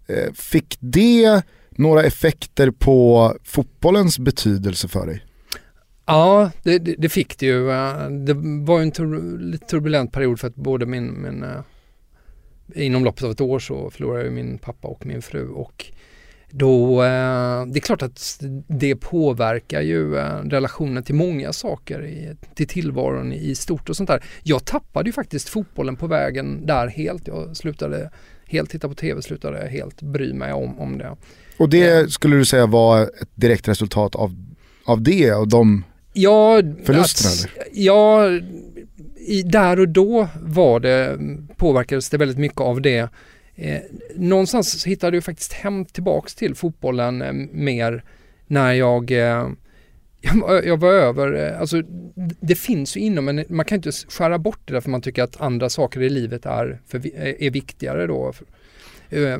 Eh, 0.07 0.33
Fick 0.35 0.77
det 0.81 1.43
några 1.71 2.03
effekter 2.03 2.71
på 2.71 3.33
fotbollens 3.45 4.19
betydelse 4.19 4.89
för 4.89 5.07
dig? 5.07 5.25
Ja, 6.07 6.51
det, 6.63 6.79
det, 6.79 6.95
det 6.99 7.09
fick 7.09 7.39
det 7.39 7.47
ju. 7.47 7.71
Eh, 7.71 8.09
Det 8.11 8.35
var 8.67 8.81
en 8.81 8.91
tur, 8.91 9.39
lite 9.39 9.67
turbulent 9.67 10.13
period 10.13 10.41
för 10.41 10.49
att 10.49 10.55
både 10.55 10.87
min, 10.87 11.23
min 11.23 11.43
eh, 11.43 11.61
inom 12.75 13.05
loppet 13.05 13.25
av 13.25 13.31
ett 13.31 13.41
år 13.41 13.59
så 13.59 13.91
förlorade 13.91 14.25
jag 14.25 14.33
min 14.33 14.59
pappa 14.59 14.89
och 14.89 15.07
min 15.07 15.23
fru 15.23 15.49
och 15.49 15.93
då, 16.55 17.03
eh, 17.03 17.67
det 17.67 17.79
är 17.79 17.81
klart 17.81 18.03
att 18.03 18.43
det 18.67 18.97
påverkar 18.97 19.81
ju 19.81 20.17
eh, 20.17 20.37
relationen 20.45 21.03
till 21.03 21.15
många 21.15 21.53
saker, 21.53 22.05
i, 22.05 22.37
till 22.55 22.69
tillvaron 22.69 23.33
i 23.33 23.55
stort 23.55 23.89
och 23.89 23.97
sånt 23.97 24.09
där. 24.09 24.25
Jag 24.43 24.65
tappade 24.65 25.09
ju 25.09 25.13
faktiskt 25.13 25.49
fotbollen 25.49 25.97
på 25.97 26.07
vägen 26.07 26.67
där 26.67 26.87
helt. 26.87 27.27
Jag 27.27 27.57
slutade 27.57 28.11
helt 28.47 28.71
titta 28.71 28.89
på 28.89 28.95
tv, 28.95 29.23
slutade 29.23 29.69
helt 29.69 30.03
bry 30.03 30.33
mig 30.33 30.53
om, 30.53 30.81
om 30.81 30.99
det. 30.99 31.17
Och 31.57 31.69
det 31.69 32.13
skulle 32.13 32.37
du 32.37 32.45
säga 32.45 32.67
var 32.67 33.03
ett 33.03 33.31
direkt 33.35 33.69
resultat 33.69 34.15
av, 34.15 34.35
av 34.85 35.03
det 35.03 35.33
och 35.33 35.49
de 35.49 35.85
Ja, 36.15 36.63
Förlusterna, 36.85 37.51
att, 37.61 37.67
ja 37.73 38.29
i, 39.27 39.43
där 39.43 39.81
och 39.81 39.89
då 39.89 40.29
var 40.43 40.81
det, 40.81 41.19
påverkades 41.57 42.11
det 42.11 42.19
väldigt 42.19 42.39
mycket 42.39 42.61
av 42.61 42.83
det. 42.83 43.09
Eh, 43.55 43.81
någonstans 44.17 44.87
hittade 44.87 45.17
jag 45.17 45.25
faktiskt 45.25 45.53
hem 45.53 45.85
tillbaks 45.85 46.35
till 46.35 46.55
fotbollen 46.55 47.23
eh, 47.23 47.33
mer 47.53 48.05
när 48.47 48.73
jag 48.73 49.11
eh, 49.11 49.49
jag 50.23 50.35
var, 50.35 50.63
jag 50.63 50.77
var 50.77 50.93
över, 50.93 51.33
eh, 51.33 51.61
alltså 51.61 51.83
det 52.41 52.55
finns 52.55 52.97
ju 52.97 53.01
inom 53.01 53.29
en, 53.29 53.45
man 53.49 53.65
kan 53.65 53.77
inte 53.77 53.93
skära 53.93 54.39
bort 54.39 54.61
det 54.65 54.73
därför 54.73 54.91
man 54.91 55.03
tycker 55.03 55.23
att 55.23 55.41
andra 55.41 55.69
saker 55.69 56.03
i 56.03 56.11
livet 56.11 56.47
är, 56.47 56.81
för, 56.87 56.99
eh, 56.99 57.47
är 57.47 57.51
viktigare 57.51 58.07
då. 58.07 58.33
Eh, 59.11 59.39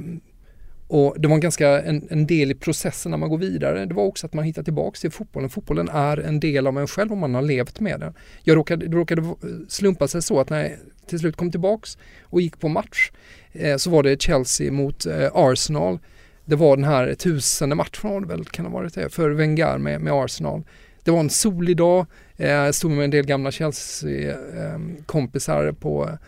och 0.93 1.15
det 1.19 1.29
var 1.29 1.35
en 1.35 1.41
ganska 1.41 1.83
en, 1.83 2.09
en 2.11 2.27
del 2.27 2.51
i 2.51 2.55
processen 2.55 3.11
när 3.11 3.19
man 3.19 3.29
går 3.29 3.39
vidare. 3.39 3.87
Det 3.87 3.95
var 3.95 4.05
också 4.05 4.27
att 4.27 4.35
man 4.35 4.45
hittar 4.45 4.63
tillbaks 4.63 5.01
till 5.01 5.11
fotbollen. 5.11 5.51
Fotbollen 5.51 5.89
är 5.89 6.17
en 6.17 6.41
del 6.41 6.67
av 6.67 6.79
en 6.79 6.87
själv 6.87 7.13
om 7.13 7.19
man 7.19 7.35
har 7.35 7.43
levt 7.43 7.81
med 7.81 8.01
den. 8.01 8.15
Jag 8.43 8.57
råkade, 8.57 8.87
det 8.87 8.97
råkade 8.97 9.35
slumpa 9.69 10.09
sig 10.09 10.23
så 10.23 10.41
att 10.41 10.51
när 10.51 10.63
jag 10.63 10.73
till 11.07 11.19
slut 11.19 11.37
kom 11.37 11.51
tillbaks 11.51 11.99
och 12.23 12.41
gick 12.41 12.61
på 12.61 12.69
match 12.69 13.11
eh, 13.53 13.77
så 13.77 13.91
var 13.91 14.03
det 14.03 14.23
Chelsea 14.23 14.73
mot 14.73 15.07
eh, 15.07 15.31
Arsenal. 15.35 15.99
Det 16.45 16.57
var 16.57 16.77
den 16.77 16.85
här 16.85 17.15
tusende 17.15 17.75
matchen 17.75 18.29
väl, 18.29 18.45
kan 18.45 18.65
det 18.65 18.71
ha 18.71 18.79
varit 18.79 18.95
det, 18.95 19.09
för 19.09 19.31
Wenger 19.31 19.79
med, 19.79 20.01
med 20.01 20.13
Arsenal. 20.13 20.63
det 21.05 21.11
var 21.11 21.21
en 21.21 21.31
solig 21.31 21.77
dag, 21.77 22.07
jag 22.37 22.75
stod 22.75 22.91
med 22.91 23.05
en 23.05 23.11
del 23.11 23.27
gamla 23.27 23.51
Chelsea-kompisar 23.51 25.67
ehm, 25.67 25.75
på, 25.75 26.19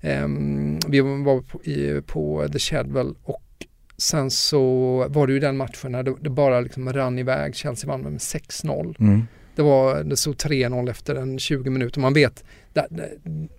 ehm, 0.00 0.78
vi 0.88 1.00
var 1.00 1.40
på, 1.40 1.60
på 2.06 2.48
The 2.52 2.58
Shadwell 2.58 3.14
och 3.24 3.42
sen 4.00 4.30
så 4.30 5.06
var 5.08 5.26
det 5.26 5.32
ju 5.32 5.40
den 5.40 5.56
matchen 5.56 5.92
när 5.92 6.02
det, 6.02 6.30
bara 6.30 6.60
liksom 6.60 6.92
rann 6.92 7.18
iväg, 7.18 7.54
Chelsea 7.54 7.88
vann 7.88 8.00
med 8.00 8.12
6-0. 8.12 8.96
Mm. 9.00 9.22
Det, 9.54 9.62
var, 9.62 10.04
det 10.04 10.16
stod 10.16 10.34
3-0 10.34 10.90
efter 10.90 11.14
en 11.14 11.38
20 11.38 11.70
minuter. 11.70 12.00
Man 12.00 12.12
vet, 12.12 12.44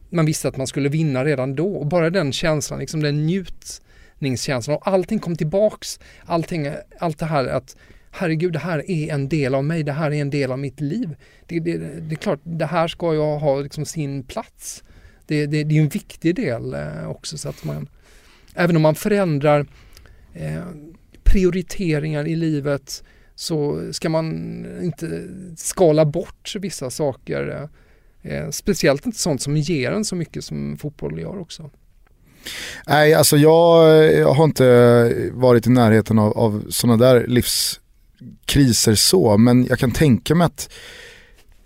man 0.10 0.26
visste 0.26 0.48
att 0.48 0.58
man 0.58 0.68
skulle 0.68 0.90
vinna 0.90 1.26
redan 1.26 1.56
då 1.56 1.76
och 1.76 1.86
bara 1.86 2.10
den 2.10 2.32
känslan, 2.32 2.80
liksom 2.80 3.04
den 3.04 3.26
njutningskänslan 3.26 4.78
och 4.78 4.88
allting 4.88 5.20
kom 5.20 5.36
tillbaks. 5.36 6.00
Allting, 6.26 6.70
allt 7.00 7.20
det 7.20 7.26
här 7.26 7.48
att 7.48 7.76
herregud, 8.12 8.54
det 8.54 8.60
här 8.60 8.92
är 8.92 9.14
en 9.14 9.30
del 9.30 9.56
av 9.56 9.64
mig, 9.64 9.84
det 9.84 9.92
här 9.92 10.12
är 10.12 10.22
en 10.22 10.30
del 10.30 10.52
av 10.52 10.60
mitt 10.60 10.80
liv. 10.80 11.16
Det, 11.46 11.60
det, 11.60 11.78
det 11.78 12.14
är 12.16 12.18
klart, 12.18 12.40
det 12.44 12.66
här 12.66 12.88
ska 12.88 13.14
jag 13.14 13.40
ha 13.40 13.60
liksom 13.60 13.86
sin 13.86 14.24
plats. 14.24 14.84
Det, 15.28 15.46
det, 15.46 15.64
det 15.64 15.78
är 15.78 15.82
en 15.82 15.90
viktig 15.90 16.36
del 16.36 16.74
eh, 16.74 17.10
också 17.10 17.38
så 17.38 17.50
att 17.50 17.64
man, 17.64 17.90
även 18.56 18.76
om 18.76 18.82
man 18.82 18.96
förändrar 18.96 19.66
eh, 20.34 20.64
prioriteringar 21.24 22.28
i 22.28 22.36
livet 22.36 23.04
så 23.36 23.90
ska 23.92 24.10
man 24.10 24.26
inte 24.84 25.28
skala 25.58 26.06
bort 26.06 26.56
vissa 26.60 26.90
saker. 26.90 27.70
Eh, 28.22 28.50
speciellt 28.50 29.06
inte 29.06 29.18
sånt 29.18 29.42
som 29.42 29.58
ger 29.58 29.92
en 29.92 30.06
så 30.06 30.16
mycket 30.16 30.44
som 30.44 30.78
fotboll 30.78 31.20
gör 31.20 31.40
också. 31.40 31.70
Nej, 32.88 33.14
alltså 33.14 33.38
jag, 33.38 34.04
jag 34.14 34.34
har 34.34 34.44
inte 34.44 35.32
varit 35.34 35.68
i 35.68 35.70
närheten 35.70 36.20
av, 36.20 36.38
av 36.38 36.66
sådana 36.70 37.06
där 37.06 37.28
livskriser 37.28 38.96
så, 38.96 39.38
men 39.38 39.66
jag 39.66 39.80
kan 39.80 39.92
tänka 39.92 40.36
mig 40.36 40.46
att 40.46 40.70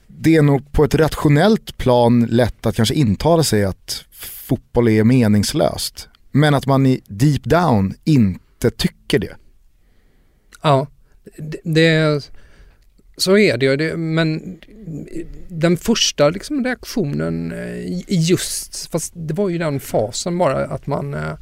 det 0.08 0.36
är 0.36 0.42
nog 0.42 0.72
på 0.72 0.84
ett 0.84 0.96
rationellt 0.96 1.78
plan 1.78 2.26
lätt 2.26 2.66
att 2.66 2.76
kanske 2.76 2.96
intala 2.96 3.44
sig 3.44 3.66
att 3.66 4.06
fotboll 4.12 4.88
är 4.88 5.04
meningslöst. 5.04 6.08
Men 6.32 6.54
att 6.54 6.66
man 6.66 6.86
i 6.86 7.02
deep 7.08 7.44
down 7.44 7.94
inte 8.04 8.45
inte 8.56 8.78
tycker 8.78 9.20
det. 9.20 9.36
Ja, 10.62 10.88
det, 11.38 11.60
det 11.64 12.32
så 13.18 13.38
är 13.38 13.58
det 13.58 13.66
ju, 13.66 13.98
men 13.98 14.60
den 15.48 15.78
första 15.78 16.30
liksom 16.30 16.64
reaktionen 16.64 17.52
eh, 17.52 18.04
just, 18.08 18.92
fast 18.92 19.14
det 19.16 19.34
var 19.34 19.50
ju 19.50 19.58
den 19.58 19.80
fasen 19.80 20.38
bara 20.38 20.66
att 20.66 20.88
man, 20.88 21.14
eh, 21.14 21.34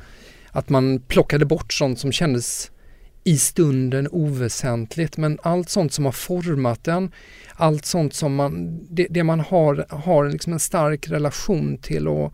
att 0.52 0.70
man 0.70 1.00
plockade 1.00 1.46
bort 1.46 1.74
sånt 1.74 2.00
som 2.00 2.12
kändes 2.12 2.72
i 3.24 3.38
stunden 3.38 4.08
oväsentligt 4.12 5.18
men 5.18 5.40
allt 5.44 5.70
sånt 5.70 5.94
som 5.94 6.06
har 6.06 6.12
format 6.12 6.84
den, 6.84 7.12
allt 7.56 7.86
sånt 7.86 8.14
som 8.14 8.36
man, 8.36 8.80
det, 8.90 9.08
det 9.10 9.24
man 9.24 9.40
har, 9.40 9.86
har 9.90 10.30
liksom 10.30 10.54
en 10.54 10.60
stark 10.60 11.10
relation 11.10 11.78
till 11.78 12.08
och 12.08 12.34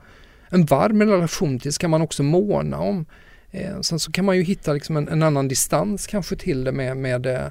en 0.49 0.65
varm 0.65 1.01
relation 1.01 1.59
till 1.59 1.73
ska 1.73 1.87
man 1.87 2.01
också 2.01 2.23
måna 2.23 2.77
om. 2.77 3.05
Eh, 3.51 3.81
sen 3.81 3.99
så 3.99 4.11
kan 4.11 4.25
man 4.25 4.37
ju 4.37 4.43
hitta 4.43 4.73
liksom 4.73 4.97
en, 4.97 5.07
en, 5.07 5.23
annan 5.23 5.47
distans 5.47 6.07
kanske 6.07 6.35
till 6.35 6.63
det 6.63 6.71
med, 6.71 6.97
med, 6.97 7.25
eh, 7.25 7.47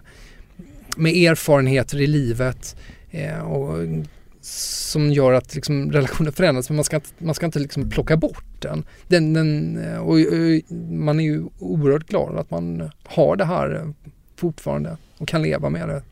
med 0.97 1.16
erfarenheter 1.16 2.01
i 2.01 2.07
livet 2.07 2.77
eh, 3.11 3.39
och 3.39 3.89
som 4.41 5.12
gör 5.12 5.33
att 5.33 5.55
liksom 5.55 5.93
relationen 5.93 6.33
förändras 6.33 6.70
men 6.70 6.77
man 6.77 6.85
ska 6.85 6.97
inte, 6.97 7.09
man 7.19 7.35
ska 7.35 7.47
inte 7.47 7.59
liksom 7.59 7.91
plocka 7.91 8.16
bort 8.16 8.62
den. 8.62 8.85
den, 9.09 9.33
den 9.33 9.79
eh, 9.85 9.99
och, 9.99 10.15
och, 10.15 10.77
man 10.91 11.20
är 11.20 11.25
ju 11.25 11.45
oerhört 11.59 12.09
glad 12.09 12.39
att 12.39 12.51
man 12.51 12.91
har 13.05 13.37
det 13.37 13.45
här 13.45 13.95
fortfarande 14.37 14.97
och 15.19 15.29
kan 15.29 15.43
leva 15.43 15.70
med 15.70 15.89
det. 15.89 16.03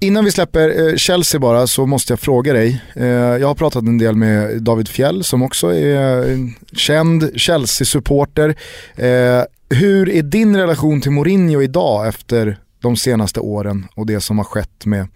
Innan 0.00 0.24
vi 0.24 0.30
släpper 0.30 0.88
eh, 0.88 0.96
Chelsea 0.96 1.40
bara 1.40 1.66
så 1.66 1.86
måste 1.86 2.12
jag 2.12 2.20
fråga 2.20 2.52
dig. 2.52 2.82
Eh, 2.96 3.06
jag 3.06 3.46
har 3.46 3.54
pratat 3.54 3.82
en 3.82 3.98
del 3.98 4.16
med 4.16 4.62
David 4.62 4.88
Fjell 4.88 5.24
som 5.24 5.42
också 5.42 5.74
är 5.74 6.38
känd 6.76 7.30
Chelsea-supporter. 7.36 8.56
Eh, 8.96 9.42
hur 9.68 10.08
är 10.08 10.22
din 10.22 10.56
relation 10.56 11.00
till 11.00 11.10
Mourinho 11.10 11.62
idag 11.62 12.08
efter 12.08 12.58
de 12.80 12.96
senaste 12.96 13.40
åren 13.40 13.86
och 13.94 14.06
det 14.06 14.20
som 14.20 14.38
har 14.38 14.44
skett 14.44 14.86
med 14.86 15.08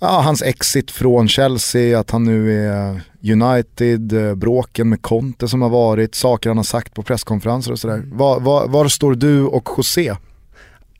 ja, 0.00 0.20
hans 0.20 0.42
exit 0.42 0.90
från 0.90 1.28
Chelsea, 1.28 1.98
att 1.98 2.10
han 2.10 2.24
nu 2.24 2.66
är 2.68 3.00
United, 3.32 4.38
bråken 4.38 4.88
med 4.88 5.02
Conte 5.02 5.48
som 5.48 5.62
har 5.62 5.68
varit, 5.68 6.14
saker 6.14 6.50
han 6.50 6.56
har 6.56 6.64
sagt 6.64 6.94
på 6.94 7.02
presskonferenser 7.02 7.72
och 7.72 7.78
sådär. 7.78 8.02
Var, 8.12 8.40
var, 8.40 8.68
var 8.68 8.88
står 8.88 9.14
du 9.14 9.42
och 9.42 9.68
José? 9.76 10.14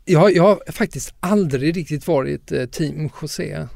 Jag, 0.05 0.37
jag 0.37 0.43
har 0.43 0.73
faktiskt 0.73 1.15
aldrig 1.21 1.77
riktigt 1.77 2.07
varit 2.07 2.53
eh, 2.53 2.65
team 2.65 3.11
José. 3.23 3.53
Eh, 3.53 3.69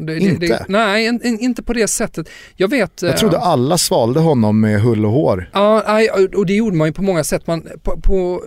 det, 0.00 0.18
inte? 0.18 0.46
Det, 0.46 0.64
nej, 0.68 1.06
in, 1.06 1.20
in, 1.24 1.38
inte 1.38 1.62
på 1.62 1.72
det 1.72 1.88
sättet. 1.88 2.28
Jag 2.56 2.68
vet... 2.68 3.02
Jag 3.02 3.16
trodde 3.16 3.36
eh, 3.36 3.46
alla 3.46 3.78
svalde 3.78 4.20
honom 4.20 4.60
med 4.60 4.80
hull 4.80 5.06
och 5.06 5.12
hår. 5.12 5.50
Ja, 5.52 6.00
och 6.36 6.46
det 6.46 6.54
gjorde 6.54 6.76
man 6.76 6.88
ju 6.88 6.92
på 6.92 7.02
många 7.02 7.24
sätt. 7.24 7.46
Man, 7.46 7.68
på, 7.82 8.00
på, 8.00 8.44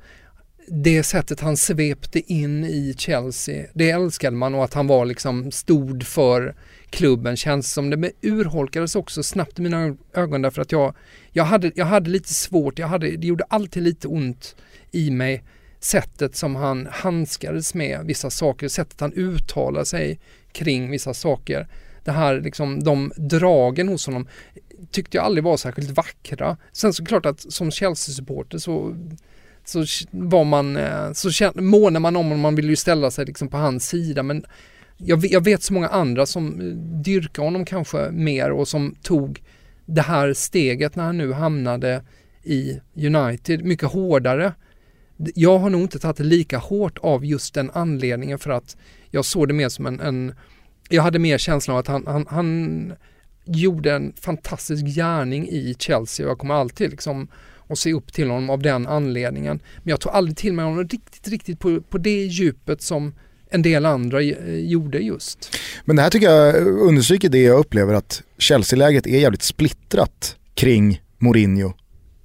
det 0.71 1.03
sättet 1.03 1.41
han 1.41 1.57
svepte 1.57 2.33
in 2.33 2.65
i 2.65 2.95
Chelsea, 2.99 3.67
det 3.75 3.91
älskade 3.91 4.37
man 4.37 4.55
och 4.55 4.65
att 4.65 4.75
han 4.75 4.87
var 4.87 5.05
liksom 5.07 5.51
stod 5.51 6.07
för 6.07 6.55
klubben 6.91 7.37
känns 7.37 7.73
som 7.73 7.91
det. 7.91 7.97
Men 7.97 8.11
urholkades 8.23 8.97
också 8.97 9.23
snabbt 9.23 9.59
i 9.59 9.63
mina 9.63 9.97
ögon 10.15 10.43
därför 10.43 10.63
att 10.63 10.73
jag, 10.73 10.95
jag, 11.33 11.45
hade, 11.45 11.73
jag 11.75 11.87
hade 11.87 12.11
lite 12.11 12.35
svårt, 12.35 12.79
jag 12.79 12.89
hade, 12.89 13.17
det 13.17 13.27
gjorde 13.27 13.45
alltid 13.49 13.83
lite 13.83 14.09
ont 14.09 14.57
i 14.91 15.11
mig 15.11 15.45
sättet 15.81 16.37
som 16.37 16.57
han 16.57 16.89
handskades 16.91 17.75
med 17.75 18.01
vissa 18.05 18.31
saker, 18.31 18.69
sättet 18.69 19.01
han 19.01 19.13
uttalade 19.13 19.87
sig 19.87 20.21
kring 20.53 20.91
vissa 20.91 21.15
saker. 21.15 21.69
Det 22.05 22.13
här 22.13 22.41
liksom, 22.41 22.85
de 22.85 23.13
dragen 23.17 23.89
hos 23.89 24.07
honom 24.07 24.29
tyckte 24.91 25.17
jag 25.17 25.25
aldrig 25.25 25.45
var 25.45 25.57
särskilt 25.57 25.91
vackra. 25.91 26.57
Sen 26.73 26.93
så 26.93 27.05
klart 27.05 27.27
att 27.27 27.53
som 27.53 27.71
Chelsea-supporter 27.71 28.59
så 28.59 28.97
så 29.69 29.85
var 30.11 30.45
man, 30.45 30.77
eh, 30.77 31.13
så 31.13 31.53
månar 31.55 32.01
man 32.01 32.17
om 32.17 32.25
honom, 32.25 32.41
man 32.41 32.55
vill 32.55 32.69
ju 32.71 32.77
ställa 32.77 33.11
sig 33.11 33.27
liksom 33.27 33.49
på 33.49 33.57
hans 33.57 33.89
sida 33.89 34.23
men 34.23 34.45
jag, 34.97 35.27
jag 35.27 35.45
vet 35.45 35.63
så 35.63 35.73
många 35.73 35.89
andra 35.89 36.27
som 36.27 36.61
eh, 36.61 36.67
dyrkar 37.03 37.43
honom 37.43 37.65
kanske 37.65 38.11
mer 38.11 38.51
och 38.51 38.69
som 38.69 38.95
tog 39.03 39.43
det 39.87 40.03
här 40.03 40.35
steget 40.35 40.97
när 40.97 41.05
han 41.05 41.19
nu 41.19 41.33
hamnade 41.33 42.05
i 42.43 42.81
United 42.97 43.65
mycket 43.65 43.89
hårdare. 43.89 44.53
Jag 45.17 45.59
har 45.59 45.71
nog 45.71 45.81
inte 45.81 45.99
tagit 45.99 46.17
det 46.17 46.25
lika 46.25 46.59
hårt 46.59 46.99
av 46.99 47.25
just 47.25 47.55
den 47.55 47.71
anledningen 47.75 48.39
för 48.39 48.51
att 48.51 48.77
jag 49.11 49.25
såg 49.25 49.49
det 49.49 49.55
mer 49.55 49.69
som 49.69 49.87
en, 49.87 50.01
en 50.01 50.35
jag 50.89 51.03
hade 51.03 51.19
mer 51.19 51.39
känslan 51.39 51.77
av 51.77 51.81
att 51.81 51.87
han, 51.87 52.07
han, 52.07 52.27
han 52.31 52.93
gjorde 53.45 53.93
en 53.93 54.13
fantastisk 54.21 54.85
gärning 54.87 55.49
i 55.49 55.77
Chelsea 55.79 56.27
och 56.27 56.31
jag 56.31 56.39
kommer 56.39 56.55
alltid 56.55 56.91
liksom 56.91 57.29
och 57.69 57.79
se 57.79 57.93
upp 57.93 58.13
till 58.13 58.31
honom 58.31 58.51
av 58.51 58.63
den 58.63 58.87
anledningen. 58.87 59.61
Men 59.77 59.91
jag 59.91 60.01
tog 60.01 60.13
aldrig 60.13 60.37
till 60.37 60.53
mig 60.53 60.65
honom 60.65 60.89
riktigt, 60.89 61.29
riktigt 61.29 61.59
på, 61.59 61.81
på 61.81 61.99
det 61.99 62.25
djupet 62.25 62.83
som 62.83 63.15
en 63.51 63.63
del 63.63 63.87
andra 63.87 64.23
eh, 64.23 64.55
gjorde 64.55 64.99
just. 64.99 65.57
Men 65.85 65.97
det 65.97 66.03
här 66.03 66.11
tycker 66.11 66.31
jag 66.31 66.67
understryker 66.67 67.29
det 67.29 67.43
jag 67.43 67.59
upplever 67.59 67.95
att 67.95 68.23
Chelsea-läget 68.39 69.07
är 69.07 69.19
jävligt 69.19 69.43
splittrat 69.43 70.37
kring 70.55 71.03
Mourinho 71.19 71.73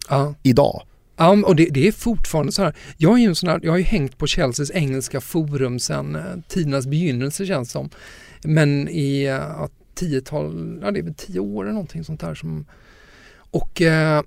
ja. 0.10 0.36
idag. 0.44 0.84
Ja, 1.18 1.44
och 1.46 1.56
det, 1.56 1.66
det, 1.66 1.88
är 1.88 1.92
fortfarande 1.92 2.52
så 2.52 2.64
här. 2.64 2.76
Jag, 2.98 3.20
är 3.20 3.28
en 3.28 3.36
sån 3.36 3.50
här, 3.50 3.60
jag 3.64 3.72
har 3.72 3.78
ju 3.78 3.84
hängt 3.84 4.18
på 4.18 4.28
Chelseas 4.28 4.72
engelska 4.72 5.22
forum 5.22 5.80
sedan 5.80 6.16
eh, 6.16 6.22
tidernas 6.48 6.88
begynnelse 6.88 7.46
känns 7.46 7.72
som. 7.72 7.90
Men 8.44 8.90
i 8.90 9.26
ja, 9.26 9.70
tiotal, 9.96 10.80
ja 10.82 10.92
det 10.92 11.00
är 11.00 11.04
väl 11.04 11.14
tio 11.14 11.40
år 11.40 11.64
eller 11.64 11.74
någonting 11.74 12.04
sånt 12.04 12.20
där 12.20 12.36
som 12.36 12.66
och 13.36 13.82
eh, 13.82 14.22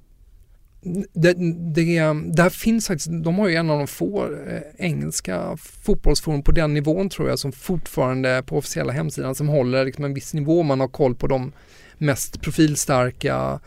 det, 1.12 1.32
det, 1.74 2.12
där 2.32 2.50
finns 2.50 2.86
faktiskt, 2.86 3.10
de 3.24 3.38
har 3.38 3.48
ju 3.48 3.54
en 3.54 3.70
av 3.70 3.78
de 3.78 3.86
få 3.86 4.24
eh, 4.24 4.60
engelska 4.78 5.56
fotbollsforum 5.56 6.42
på 6.42 6.52
den 6.52 6.74
nivån 6.74 7.08
tror 7.08 7.28
jag 7.28 7.38
som 7.38 7.52
fortfarande 7.52 8.42
på 8.46 8.58
officiella 8.58 8.92
hemsidan 8.92 9.34
som 9.34 9.48
håller 9.48 9.84
liksom 9.84 10.04
en 10.04 10.14
viss 10.14 10.34
nivå. 10.34 10.62
Man 10.62 10.80
har 10.80 10.88
koll 10.88 11.14
på 11.14 11.26
de 11.26 11.52
mest 11.98 12.40
profilstarka 12.40 13.60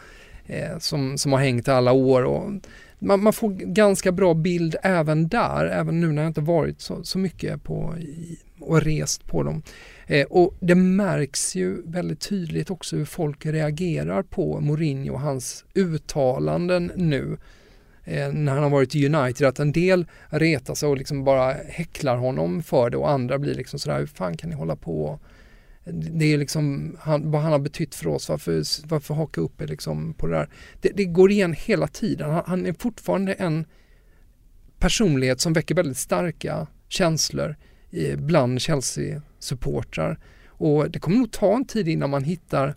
eh, 0.46 0.78
som, 0.80 1.18
som 1.18 1.34
har 1.34 1.40
hängt 1.40 1.68
alla 1.68 1.91
år. 1.91 2.24
Och 2.24 2.52
man, 3.00 3.24
man, 3.24 3.34
får 3.34 3.50
ganska 3.50 4.12
bra 4.12 4.34
bild 4.34 4.76
även 4.84 5.28
där, 5.28 5.66
även 5.66 6.00
nu 6.00 6.12
när 6.12 6.22
jag 6.22 6.30
inte 6.30 6.41
varit 6.41 6.82
så, 6.82 7.04
så 7.04 7.18
mycket 7.18 7.64
på 7.64 7.96
och 8.60 8.82
rest 8.82 9.28
på 9.28 9.44
dem. 9.44 9.64
Eh, 10.10 10.26
och 10.26 10.57
det 10.60 10.76
märks 10.76 11.56
ju 11.56 11.81
väldigt 11.86 12.19
tydligt 12.19 12.69
också 12.69 12.95
hur 12.95 13.06
folk 13.06 13.45
reagerar 13.45 14.23
på 14.23 14.60
Mourinho 14.60 15.14
och 15.14 15.19
hans 15.19 15.65
uttalanden 15.73 16.91
nu. 16.95 17.38
Eh, 18.03 18.34
när 18.34 18.53
han 18.53 18.64
har 18.64 18.69
varit 18.69 18.95
i 18.95 19.06
United, 19.06 19.48
att 19.48 19.60
en 19.60 19.72
del 19.72 20.06
retar 20.30 20.76
sig 20.76 20.90
och 20.90 20.98
liksom 20.98 21.23
bara 21.23 21.53
häcklar 21.53 22.18
honom 22.18 22.64
för 22.64 22.90
det 22.90 22.98
och 22.98 23.10
andra 23.10 23.40
blir 23.40 23.53
liksom 23.53 23.80
sådär, 23.80 23.99
hur 23.99 24.06
fan 24.06 24.38
kan 24.38 24.49
ni 24.49 24.56
hålla 24.56 24.76
på? 24.76 25.19
Det 25.86 26.34
är 26.34 26.38
liksom 26.38 26.95
han, 26.99 27.31
vad 27.31 27.41
han 27.41 27.52
har 27.52 27.60
betytt 27.60 27.95
för 27.95 28.07
oss, 28.07 28.30
varför, 28.30 28.88
varför 28.88 29.14
haka 29.14 29.41
upp 29.41 29.61
er 29.61 29.68
liksom 29.68 30.14
på 30.14 30.27
det 30.27 30.34
där. 30.34 30.49
Det, 30.81 30.90
det 30.95 31.06
går 31.06 31.31
igen 31.31 31.53
hela 31.53 31.88
tiden, 31.88 32.31
han, 32.31 32.44
han, 32.48 32.65
är 32.65 32.73
fortfarande 32.73 33.34
en 33.34 33.65
personlighet 34.80 35.41
som 35.41 35.53
väcker 35.53 35.76
väldigt 35.76 35.98
starka 35.98 36.68
känslor 36.88 37.56
bland 38.18 38.61
Chelsea-supportrar. 38.61 40.20
Och 40.48 40.91
det 40.91 40.99
kommer 40.99 41.18
nog 41.18 41.32
ta 41.32 41.56
en 41.56 41.66
tid 41.66 41.88
innan 41.88 42.10
man 42.10 42.24
hittar 42.24 42.76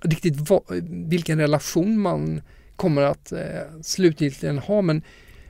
riktigt 0.00 0.36
vilken 0.88 1.38
relation 1.38 2.00
man 2.00 2.42
kommer 2.76 3.02
att 3.02 3.32
eh, 3.32 3.38
slutgiltigen 3.82 4.58
ha. 4.58 4.82
Men, 4.82 5.02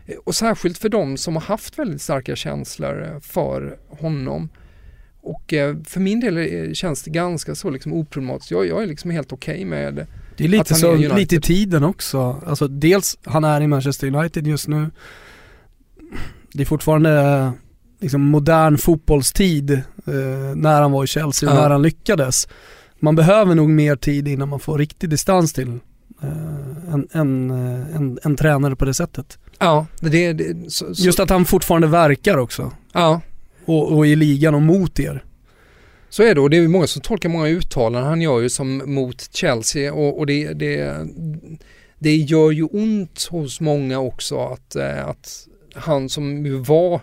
eh, 0.07 0.17
och 0.25 0.35
särskilt 0.35 0.79
för 0.79 0.89
de 0.89 1.17
som 1.17 1.37
har 1.37 1.43
haft 1.43 1.79
väldigt 1.79 2.03
starka 2.03 2.37
känslor 2.37 3.03
eh, 3.03 3.21
för 3.21 3.79
honom. 3.89 4.49
Och 5.21 5.53
eh, 5.53 5.77
för 5.85 6.01
min 6.01 6.21
del 6.21 6.75
känns 6.75 7.03
det 7.03 7.11
ganska 7.11 7.55
så 7.55 7.71
liksom 7.71 7.93
oproblematiskt. 7.93 8.51
Jag, 8.51 8.67
jag 8.67 8.83
är 8.83 8.87
liksom 8.87 9.11
helt 9.11 9.33
okej 9.33 9.55
okay 9.55 9.65
med 9.65 10.07
det 10.37 10.45
är 10.45 10.49
lite 10.49 10.75
så, 10.75 10.93
är 10.93 11.17
lite 11.17 11.37
i 11.37 11.41
tiden 11.41 11.85
också. 11.85 12.43
Alltså 12.47 12.69
dels, 12.69 13.19
han 13.25 13.45
är 13.45 13.61
i 13.61 13.67
Manchester 13.67 14.15
United 14.15 14.47
just 14.47 14.69
nu. 14.69 14.91
Det 16.53 16.63
är 16.63 16.67
fortfarande 16.67 17.53
liksom 18.01 18.23
modern 18.23 18.79
fotbollstid 18.79 19.71
eh, 19.71 19.83
när 20.55 20.83
han 20.83 20.93
var 20.93 21.05
i 21.05 21.07
Chelsea 21.07 21.51
och 21.51 21.57
ja. 21.57 21.63
när 21.63 21.71
han 21.71 21.83
lyckades. 21.83 22.49
Man 22.99 23.17
behöver 23.17 23.55
nog 23.55 23.69
mer 23.69 23.97
tid 23.97 24.29
innan 24.29 24.49
man 24.49 24.61
får 24.61 24.79
riktig 24.79 25.11
distans 25.11 25.53
till 25.53 25.69
eh, 26.23 26.95
en, 26.95 27.09
en, 27.13 27.51
eh, 27.51 27.97
en, 27.97 28.19
en, 28.23 28.37
tränare 28.37 28.77
på 28.77 28.85
det 28.85 28.95
sättet. 28.95 29.39
Ja, 29.59 29.87
det, 30.01 30.33
det 30.33 30.73
så, 30.73 30.95
så. 30.95 31.05
Just 31.05 31.21
att 31.21 31.31
han 31.31 31.45
fortfarande 31.45 31.87
verkar 31.87 32.37
också. 32.37 32.73
Ja. 32.93 33.21
Och, 33.65 33.93
och 33.93 34.07
i 34.07 34.17
ligan 34.17 34.55
och 34.55 34.63
mot 34.63 35.01
er. 35.01 35.25
Så 36.09 36.23
är 36.23 36.35
det 36.35 36.41
och 36.41 36.51
det 36.51 36.57
är 36.57 36.69
många 36.69 36.87
som 36.87 37.03
tolkar 37.03 37.29
många 37.29 37.49
uttalanden 37.49 38.09
han 38.09 38.23
gör 38.23 38.41
ju 38.41 38.49
som 38.49 38.83
mot 38.95 39.35
Chelsea 39.35 39.93
och, 39.93 40.19
och 40.19 40.27
det, 40.27 40.53
det, 40.53 41.07
det 41.99 42.17
gör 42.17 42.51
ju 42.51 42.63
ont 42.63 43.29
hos 43.31 43.61
många 43.61 43.99
också 43.99 44.39
att, 44.39 44.77
eh, 44.77 45.09
att 45.09 45.47
han 45.75 46.09
som 46.09 46.63
var 46.63 47.01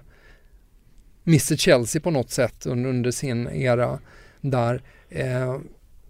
Mr 1.28 1.56
Chelsea 1.56 2.02
på 2.02 2.12
något 2.12 2.32
sätt 2.32 2.66
under, 2.66 2.90
under 2.90 3.12
sin 3.12 3.48
era 3.48 4.00
där 4.42 4.82
eh, 5.10 5.58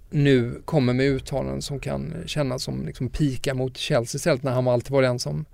nu 0.10 0.62
kommer 0.66 0.94
med 0.94 1.06
uttalanden 1.06 1.62
som 1.62 1.80
kan 1.80 2.14
kännas 2.26 2.64
som 2.64 2.86
liksom 2.86 3.10
pika 3.10 3.54
mot 3.54 3.78
Chelsea 3.78 4.18
istället 4.18 4.44
när 4.44 4.52
han 4.52 4.68
alltid 4.68 4.92
var 4.92 5.02
den 5.02 5.20
som 5.20 5.46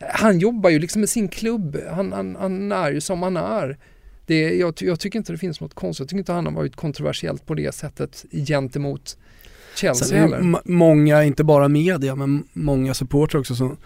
han 0.00 0.38
jobbar 0.38 0.70
ju 0.70 0.78
liksom 0.78 1.00
med 1.00 1.08
sin 1.08 1.28
klubb, 1.28 1.76
han, 1.90 2.12
han, 2.12 2.36
han 2.36 2.72
är 2.72 2.92
ju 2.92 3.00
som 3.00 3.22
han 3.22 3.36
är. 3.36 3.78
Det, 4.26 4.54
jag, 4.54 4.74
jag, 4.78 5.00
tycker 5.00 5.18
inte 5.18 5.32
det 5.32 5.38
finns 5.38 5.60
något 5.60 5.74
konstigt, 5.74 6.00
jag 6.00 6.08
tycker 6.08 6.18
inte 6.18 6.32
han 6.32 6.46
har 6.46 6.52
varit 6.52 6.76
kontroversiellt 6.76 7.46
på 7.46 7.54
det 7.54 7.74
sättet 7.74 8.24
gentemot 8.32 9.16
Chelsea 9.76 10.18
heller. 10.18 10.60
Många, 10.64 11.24
inte 11.24 11.44
bara 11.44 11.68
media, 11.68 12.14
men 12.14 12.44
många 12.52 12.94
supportrar 12.94 13.40
också 13.40 13.54
som, 13.54 13.76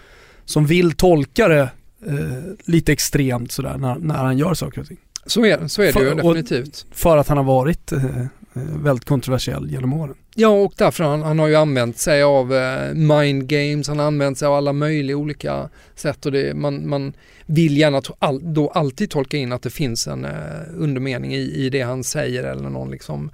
som 0.44 0.66
vill 0.66 0.92
tolka 0.92 1.48
det 1.48 1.68
eh, 2.06 2.42
lite 2.64 2.92
extremt 2.92 3.52
sådär 3.52 3.78
när, 3.78 3.94
när 3.94 4.14
han 4.14 4.38
gör 4.38 4.55
saker 4.55 4.80
och 4.80 4.86
ting. 4.86 4.98
Så 5.26 5.44
är, 5.44 5.68
så 5.68 5.82
är 5.82 5.86
det 5.86 5.92
för, 5.92 6.05
ju 6.05 6.14
definitivt. 6.14 6.86
För 6.90 7.16
att 7.16 7.28
han 7.28 7.36
har 7.36 7.44
varit 7.44 7.92
eh, 7.92 8.05
eh, 8.05 8.26
väldigt 8.55 9.05
kontroversiell 9.05 9.70
genom 9.70 9.92
åren. 9.92 10.14
Ja 10.34 10.48
och 10.48 10.72
därför 10.76 11.05
han, 11.05 11.22
han 11.22 11.38
har 11.38 11.48
ju 11.48 11.55
använt 11.55 11.98
sig 11.98 12.22
av 12.22 12.55
eh, 12.55 12.94
mind 12.94 13.46
games, 13.46 13.88
han 13.88 13.98
har 13.98 14.06
använt 14.06 14.38
sig 14.38 14.48
av 14.48 14.55
alla 14.55 14.72
möjliga 14.72 15.16
olika 15.16 15.68
sätt 15.94 16.26
och 16.26 16.32
det, 16.32 16.56
man, 16.56 16.88
man 16.88 17.12
vill 17.46 17.78
gärna 17.78 18.02
all, 18.18 18.55
då 18.55 18.68
alltid 18.68 19.10
tolka 19.10 19.36
in 19.36 19.52
att 19.52 19.62
det 19.62 19.70
finns 19.70 20.06
en 20.06 20.24
eh, 20.24 20.30
undermening 20.76 21.34
i, 21.34 21.40
i 21.40 21.70
det 21.70 21.82
han 21.82 22.05
säger 22.05 22.44
eller 22.44 22.70
någon 22.70 22.90
liksom 22.90 23.30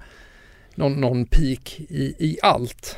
någon, 0.75 1.01
någon 1.01 1.25
peak 1.25 1.79
i, 1.89 2.15
i 2.19 2.37
allt. 2.41 2.97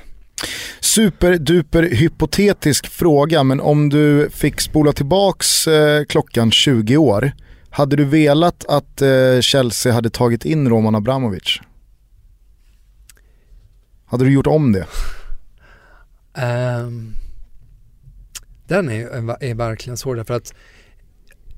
Superduper 0.79 1.83
hypotetisk 1.83 2.87
fråga 2.87 3.43
men 3.43 3.59
om 3.59 3.89
du 3.89 4.29
fick 4.29 4.61
spola 4.61 4.93
tillbaks 4.93 5.67
eh, 5.67 6.03
klockan 6.05 6.51
20 6.51 6.97
år 6.97 7.31
hade 7.73 7.95
du 7.95 8.05
velat 8.05 8.65
att 8.65 9.01
eh, 9.01 9.39
Chelsea 9.41 9.93
hade 9.93 10.09
tagit 10.09 10.45
in 10.45 10.69
Roman 10.69 10.95
Abramovic? 10.95 11.59
Hade 14.05 14.25
du 14.25 14.31
gjort 14.33 14.47
om 14.47 14.71
det? 14.71 14.87
Um, 16.33 17.15
den 18.67 18.89
är, 18.89 19.43
är 19.43 19.55
verkligen 19.55 19.97
svår 19.97 20.15
därför 20.15 20.33
att 20.33 20.53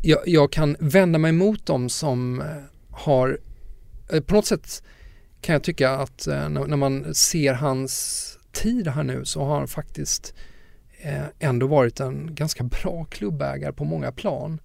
jag, 0.02 0.20
jag, 0.26 0.52
kan 0.52 0.76
vända 0.80 1.20
mig 1.20 1.32
mot 1.32 1.66
dem 1.66 1.90
som 1.90 2.42
eh, 2.42 2.48
har, 2.92 3.40
eh, 4.12 4.22
på 4.22 4.36
något 4.36 4.46
sätt 4.46 4.84
kan 5.42 5.54
jag 5.54 5.64
tycka 5.64 5.92
att 5.92 6.28
eh, 6.28 6.50
när, 6.50 6.68
när 6.68 6.78
man 6.78 7.16
ser 7.16 7.54
hans 7.54 8.38
tid 8.52 8.88
här 8.88 9.04
nu 9.04 9.26
så 9.26 9.44
har 9.44 9.60
han 9.60 9.68
faktiskt 9.68 10.34
ändå 11.40 11.68
varit 11.68 12.00
en 12.00 12.36
ganska 12.36 12.64
bra 12.64 13.06
klubbägare 13.06 13.74
på 13.74 13.84
många 13.84 14.12
plan 14.12 14.60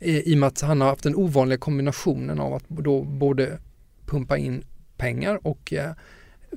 i 0.00 0.34
och 0.34 0.38
med 0.38 0.46
att 0.46 0.60
han 0.60 0.80
har 0.80 0.88
haft 0.88 1.02
den 1.02 1.16
ovanliga 1.16 1.58
kombinationen 1.58 2.40
av 2.40 2.54
att 2.54 2.64
då 2.68 3.02
både 3.02 3.58
pumpa 4.06 4.38
in 4.38 4.64
pengar 4.96 5.46
och 5.46 5.72
eh, 5.72 5.90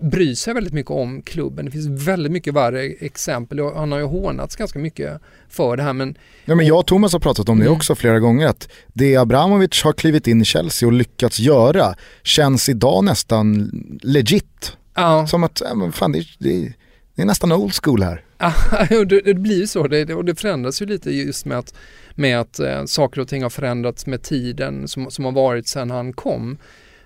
bry 0.02 0.36
sig 0.36 0.53
väldigt 0.53 0.74
mycket 0.74 0.91
om 0.91 1.22
klubben. 1.22 1.65
Det 1.65 1.72
finns 1.72 2.07
väldigt 2.07 2.32
mycket 2.32 2.53
värre 2.53 2.84
exempel 2.84 3.60
och 3.60 3.80
han 3.80 3.91
har 3.91 3.99
ju 3.99 4.06
hånats 4.06 4.56
ganska 4.56 4.80
mycket 4.80 5.22
för 5.49 5.78
det 5.78 5.84
här 5.84 5.94
men... 5.94 6.18
Ja 6.45 6.56
men 6.56 6.65
jag 6.65 6.80
och 6.80 6.88
Thomas 6.88 7.14
har 7.14 7.20
pratat 7.20 7.49
om 7.49 7.60
det 7.60 7.65
mm. 7.65 7.78
också 7.78 7.95
flera 7.95 8.20
gånger 8.20 8.48
att 8.48 8.70
det 8.94 9.18
Abramovic 9.18 9.84
har 9.84 9.94
klivit 9.94 10.28
in 10.28 10.41
i 10.41 10.45
Chelsea 10.45 10.88
och 10.88 10.94
lyckats 10.94 11.40
göra 11.40 11.95
känns 12.24 12.70
idag 12.70 13.03
nästan 13.03 13.72
legit. 14.03 14.78
Ja. 14.95 15.28
Som 15.28 15.44
att, 15.44 15.61
men 15.76 15.91
fan 15.91 16.11
det, 16.11 16.26
det, 16.40 16.74
det 17.15 17.22
är 17.22 17.26
nästan 17.26 17.52
old 17.52 17.74
school 17.84 18.03
här. 18.03 18.24
Det 19.24 19.34
blir 19.34 19.60
ju 19.60 19.68
så 19.68 19.88
det, 19.88 20.14
och 20.14 20.26
det 20.26 20.36
förändras 20.36 20.82
ju 20.82 20.86
lite 20.86 21.11
just 21.11 21.45
med 21.45 21.57
att 21.57 21.74
med 22.15 22.40
att 22.40 22.60
eh, 22.60 22.85
saker 22.85 23.22
och 23.22 23.27
ting 23.27 23.44
har 23.44 23.49
förändrats 23.49 24.06
med 24.06 24.22
tiden 24.22 24.88
som, 24.88 25.11
som 25.11 25.26
har 25.26 25.31
varit 25.31 25.68
sedan 25.68 25.91
han 25.91 26.14
kom. 26.14 26.57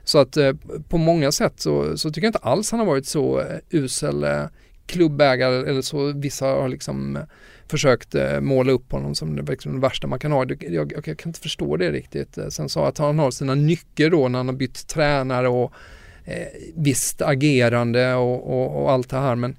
Så 0.04 0.18
att 0.18 0.38
eh, 0.38 0.54
på 0.90 0.98
många 0.98 1.32
sätt 1.32 1.54
så, 1.60 1.98
så, 1.98 2.10
tycker 2.10 2.26
jag 2.26 2.30
inte 2.30 2.38
alls 2.38 2.72
han 2.72 2.80
har 2.80 2.88
varit 2.88 3.06
så 3.06 3.40
eh, 3.40 3.58
usel 3.70 4.24
eh, 4.24 4.46
klubbägare 4.86 5.70
eller 5.70 5.82
så 5.82 6.12
vissa 6.14 6.46
har 6.46 6.70
liksom 6.70 7.16
eh, 7.16 7.24
försökt 7.68 8.16
eh, 8.16 8.40
måla 8.40 8.72
upp 8.72 8.92
honom 8.92 9.16
som 9.16 9.36
det, 9.36 9.52
liksom 9.52 9.74
det 9.74 9.80
värsta 9.80 10.08
man 10.08 10.20
kan 10.20 10.32
ha. 10.32 10.46
Jag, 10.46 10.64
jag, 10.70 10.94
jag, 11.06 11.18
kan 11.18 11.30
inte 11.30 11.40
förstå 11.40 11.78
det 11.78 11.92
riktigt. 11.92 12.38
Eh, 12.38 12.48
sen 12.48 12.70
sa 12.70 12.88
att 12.88 12.98
han 12.98 13.20
har 13.20 13.32
sina 13.32 13.56
nycker 13.56 14.10
då 14.10 14.28
när 14.28 14.40
han 14.40 14.48
har 14.48 14.56
bytt 14.56 14.88
tränare 14.88 15.50
och 15.50 15.74
eh, 16.26 16.48
visst 16.76 17.22
agerande 17.22 18.14
och, 18.14 18.48
och, 18.54 18.82
och 18.82 18.92
allt 18.92 19.10
det 19.10 19.18
här 19.18 19.36
men 19.36 19.56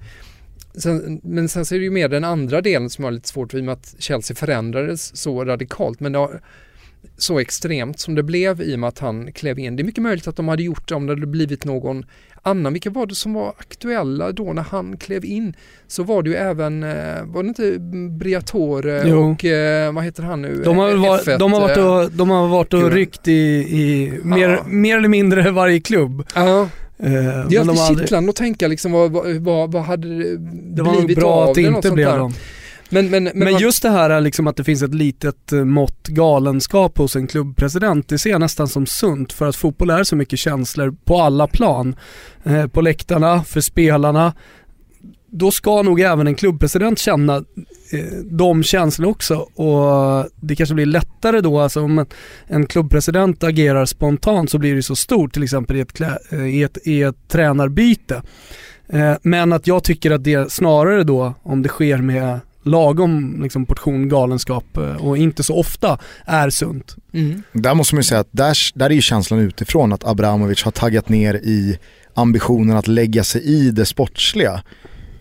Sen, 0.81 1.21
men 1.23 1.49
sen 1.49 1.65
så 1.65 1.75
är 1.75 1.79
det 1.79 1.85
ju 1.85 1.91
mer 1.91 2.09
den 2.09 2.23
andra 2.23 2.61
delen 2.61 2.89
som 2.89 3.03
jag 3.03 3.07
har 3.07 3.15
lite 3.15 3.27
svårt 3.27 3.51
för 3.51 3.57
i 3.57 3.61
och 3.61 3.65
med 3.65 3.73
att 3.73 3.95
Chelsea 3.99 4.35
förändrades 4.35 5.17
så 5.17 5.45
radikalt. 5.45 5.99
Men 5.99 6.15
har, 6.15 6.41
så 7.17 7.39
extremt 7.39 7.99
som 7.99 8.15
det 8.15 8.23
blev 8.23 8.61
i 8.61 8.75
och 8.75 8.79
med 8.79 8.87
att 8.87 8.99
han 8.99 9.31
klev 9.31 9.59
in. 9.59 9.75
Det 9.75 9.81
är 9.81 9.85
mycket 9.85 10.03
möjligt 10.03 10.27
att 10.27 10.35
de 10.35 10.47
hade 10.47 10.63
gjort 10.63 10.87
det 10.87 10.95
om 10.95 11.07
det 11.07 11.13
hade 11.13 11.27
blivit 11.27 11.65
någon 11.65 12.05
annan. 12.41 12.73
Vilka 12.73 12.89
var 12.89 13.05
det 13.05 13.15
som 13.15 13.33
var 13.33 13.49
aktuella 13.57 14.31
då 14.31 14.53
när 14.53 14.61
han 14.61 14.97
klev 14.97 15.25
in? 15.25 15.53
Så 15.87 16.03
var 16.03 16.23
det 16.23 16.29
ju 16.29 16.35
även, 16.35 16.83
eh, 16.83 17.23
var 17.25 17.43
det 17.43 17.49
inte 17.49 17.79
Briatore 18.19 19.03
jo. 19.05 19.31
och 19.31 19.45
eh, 19.45 19.93
vad 19.93 20.03
heter 20.03 20.23
han 20.23 20.41
nu? 20.41 20.61
De 20.65 20.77
har, 20.77 20.95
var, 20.95 21.37
de 21.37 21.53
har 21.53 21.61
varit 21.61 21.77
och, 21.77 22.17
de 22.17 22.29
har 22.29 22.47
varit 22.47 22.73
och 22.73 22.91
ryckt 22.91 23.27
i, 23.27 23.31
i 23.59 24.13
mer, 24.23 24.49
ja. 24.49 24.63
mer 24.67 24.97
eller 24.97 25.09
mindre 25.09 25.51
varje 25.51 25.79
klubb. 25.79 26.27
Ja. 26.35 26.69
Eh, 27.03 27.11
det 27.11 27.55
är 27.55 27.59
alltid 27.59 27.65
de 27.65 27.75
kittlande 27.75 28.17
aldrig... 28.17 28.29
att 28.29 28.35
tänka 28.35 28.67
liksom 28.67 28.91
vad, 28.91 29.11
vad, 29.11 29.71
vad 29.71 29.83
hade 29.83 30.17
det, 30.17 30.37
det 30.75 30.81
var 30.81 31.15
bra 31.15 31.31
av 31.31 31.49
att 31.49 31.55
det 31.55 31.61
inte 31.61 31.91
blev 31.91 32.17
dem. 32.17 32.33
Men, 32.89 33.09
men, 33.09 33.23
men, 33.23 33.39
men 33.39 33.57
just 33.57 33.81
det 33.81 33.89
här 33.89 34.21
liksom 34.21 34.47
att 34.47 34.55
det 34.55 34.63
finns 34.63 34.83
ett 34.83 34.93
litet 34.93 35.51
eh, 35.51 35.63
mått 35.63 36.07
galenskap 36.07 36.97
hos 36.97 37.15
en 37.15 37.27
klubbpresident, 37.27 38.07
det 38.07 38.19
ser 38.19 38.29
jag 38.29 38.39
nästan 38.39 38.67
som 38.67 38.85
sunt 38.85 39.33
för 39.33 39.47
att 39.47 39.55
fotboll 39.55 39.89
är 39.89 40.03
så 40.03 40.15
mycket 40.15 40.39
känslor 40.39 40.95
på 41.03 41.21
alla 41.21 41.47
plan. 41.47 41.95
Eh, 42.43 42.67
på 42.67 42.81
läktarna, 42.81 43.43
för 43.43 43.61
spelarna, 43.61 44.33
då 45.31 45.51
ska 45.51 45.81
nog 45.81 45.99
även 45.99 46.27
en 46.27 46.35
klubbpresident 46.35 46.99
känna 46.99 47.35
eh, 47.91 48.17
de 48.31 48.63
känslorna 48.63 49.11
också 49.11 49.35
och 49.35 50.29
det 50.41 50.55
kanske 50.55 50.75
blir 50.75 50.85
lättare 50.85 51.41
då, 51.41 51.59
alltså 51.59 51.81
om 51.81 51.99
en, 51.99 52.05
en 52.47 52.65
klubbpresident 52.65 53.43
agerar 53.43 53.85
spontant 53.85 54.51
så 54.51 54.57
blir 54.57 54.75
det 54.75 54.83
så 54.83 54.95
stort 54.95 55.33
till 55.33 55.43
exempel 55.43 55.77
i 55.77 55.79
ett, 55.79 55.93
klä, 55.93 56.17
eh, 56.31 56.47
i 56.47 56.63
ett, 56.63 56.77
i 56.87 57.01
ett 57.01 57.27
tränarbyte. 57.27 58.21
Eh, 58.89 59.13
men 59.21 59.53
att 59.53 59.67
jag 59.67 59.83
tycker 59.83 60.11
att 60.11 60.23
det 60.23 60.51
snarare 60.51 61.03
då, 61.03 61.33
om 61.43 61.61
det 61.61 61.69
sker 61.69 61.97
med 61.97 62.39
lagom 62.63 63.39
liksom, 63.43 63.65
portion 63.65 64.09
galenskap 64.09 64.77
och 64.99 65.17
inte 65.17 65.43
så 65.43 65.59
ofta 65.59 65.97
är 66.25 66.49
sunt. 66.49 66.95
Mm. 67.13 67.43
Där 67.53 67.73
måste 67.73 67.95
man 67.95 67.99
ju 67.99 68.03
säga 68.03 68.21
att 68.21 68.29
där, 68.31 68.57
där 68.73 68.85
är 68.85 68.93
ju 68.93 69.01
känslan 69.01 69.39
utifrån 69.39 69.93
att 69.93 70.07
Abramovic 70.07 70.63
har 70.63 70.71
taggat 70.71 71.09
ner 71.09 71.33
i 71.33 71.79
ambitionen 72.13 72.77
att 72.77 72.87
lägga 72.87 73.23
sig 73.23 73.41
i 73.41 73.71
det 73.71 73.85
sportsliga. 73.85 74.63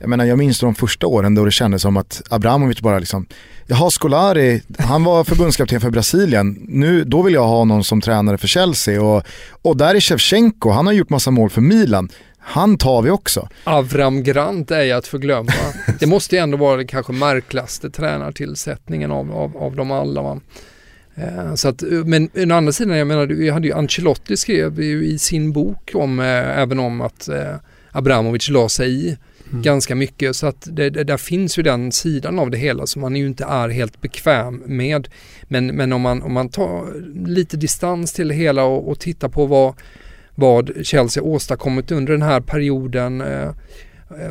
Jag 0.00 0.08
menar 0.08 0.24
jag 0.24 0.38
minns 0.38 0.60
de 0.60 0.74
första 0.74 1.06
åren 1.06 1.34
då 1.34 1.44
det 1.44 1.50
kändes 1.50 1.82
som 1.82 1.96
att 1.96 2.22
Abramovic 2.30 2.80
bara 2.80 2.98
liksom, 2.98 3.26
jaha 3.66 3.90
Scolari, 3.90 4.62
han 4.78 5.04
var 5.04 5.24
förbundskapten 5.24 5.80
för 5.80 5.90
Brasilien, 5.90 6.66
nu, 6.68 7.04
då 7.04 7.22
vill 7.22 7.34
jag 7.34 7.48
ha 7.48 7.64
någon 7.64 7.84
som 7.84 8.00
tränare 8.00 8.38
för 8.38 8.48
Chelsea 8.48 9.02
och, 9.02 9.22
och 9.62 9.76
där 9.76 9.94
är 9.94 10.00
Shevchenko, 10.00 10.70
han 10.70 10.86
har 10.86 10.92
gjort 10.92 11.10
massa 11.10 11.30
mål 11.30 11.50
för 11.50 11.60
Milan. 11.60 12.08
Han 12.38 12.78
tar 12.78 13.02
vi 13.02 13.10
också. 13.10 13.48
Avram 13.64 14.22
Grant 14.22 14.70
är 14.70 14.94
att 14.94 15.06
förglömma. 15.06 15.52
Det 16.00 16.06
måste 16.06 16.36
ju 16.36 16.42
ändå 16.42 16.56
vara 16.56 16.76
den 16.76 16.86
kanske 16.86 17.12
märkligaste 17.12 17.90
tränartillsättningen 17.90 19.10
av, 19.10 19.32
av, 19.32 19.56
av 19.56 19.76
dem 19.76 19.90
alla. 19.90 20.22
Va? 20.22 20.40
Eh, 21.14 21.54
så 21.54 21.68
att, 21.68 21.82
men 21.82 22.30
å 22.34 22.54
andra 22.54 22.72
sidan, 22.72 22.98
jag 22.98 23.06
menar, 23.06 23.26
jag 23.26 23.54
hade 23.54 23.66
ju 23.66 23.74
Ancelotti 23.74 24.36
skrev 24.36 24.80
ju 24.80 25.06
i 25.06 25.18
sin 25.18 25.52
bok 25.52 25.90
om, 25.94 26.20
eh, 26.20 26.58
även 26.58 26.78
om 26.78 27.00
att 27.00 27.28
eh, 27.28 27.54
Abramovic 27.92 28.48
la 28.48 28.68
sig 28.68 29.08
i 29.08 29.16
mm. 29.50 29.62
ganska 29.62 29.94
mycket. 29.94 30.36
Så 30.36 30.46
att 30.46 30.68
det, 30.70 30.90
det, 30.90 31.04
där 31.04 31.16
finns 31.16 31.58
ju 31.58 31.62
den 31.62 31.92
sidan 31.92 32.38
av 32.38 32.50
det 32.50 32.58
hela 32.58 32.86
som 32.86 33.02
man 33.02 33.16
ju 33.16 33.26
inte 33.26 33.44
är 33.44 33.68
helt 33.68 34.00
bekväm 34.00 34.62
med. 34.66 35.08
Men, 35.42 35.66
men 35.66 35.92
om, 35.92 36.00
man, 36.00 36.22
om 36.22 36.32
man 36.32 36.48
tar 36.48 37.02
lite 37.26 37.56
distans 37.56 38.12
till 38.12 38.28
det 38.28 38.34
hela 38.34 38.64
och, 38.64 38.90
och 38.90 38.98
tittar 38.98 39.28
på 39.28 39.46
vad, 39.46 39.74
vad 40.34 40.70
Chelsea 40.82 41.22
åstadkommit 41.22 41.90
under 41.90 42.12
den 42.12 42.22
här 42.22 42.40
perioden 42.40 43.20
eh, 43.20 43.48
eh 43.48 43.52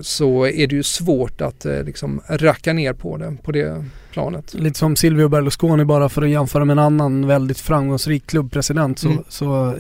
så 0.01 0.45
är 0.45 0.67
det 0.67 0.75
ju 0.75 0.83
svårt 0.83 1.41
att 1.41 1.65
eh, 1.65 1.83
liksom 1.83 2.21
racka 2.27 2.73
ner 2.73 2.93
på 2.93 3.17
det, 3.17 3.37
på 3.43 3.51
det 3.51 3.85
planet. 4.17 4.53
Lite 4.53 4.79
som 4.79 4.95
Silvio 4.95 5.27
Berlusconi 5.29 5.85
bara 5.85 6.09
för 6.09 6.21
att 6.21 6.29
jämföra 6.29 6.65
med 6.65 6.73
en 6.73 6.79
annan 6.79 7.27
väldigt 7.27 7.59
framgångsrik 7.59 8.27
klubbpresident 8.27 8.99
så, 8.99 9.07
mm. 9.07 9.23
så 9.29 9.75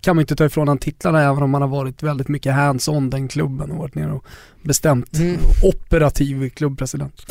kan 0.00 0.16
man 0.16 0.20
inte 0.20 0.36
ta 0.36 0.44
ifrån 0.44 0.68
han 0.68 0.78
titlarna 0.78 1.22
även 1.22 1.42
om 1.42 1.50
man 1.50 1.62
har 1.62 1.68
varit 1.68 2.02
väldigt 2.02 2.28
mycket 2.28 2.54
hands-on 2.54 3.10
den 3.10 3.28
klubben 3.28 3.70
och 3.70 3.78
varit 3.78 3.94
nere 3.94 4.12
och 4.12 4.24
bestämt 4.62 5.18
mm. 5.18 5.36
operativ 5.62 6.50
klubbpresident. 6.50 7.22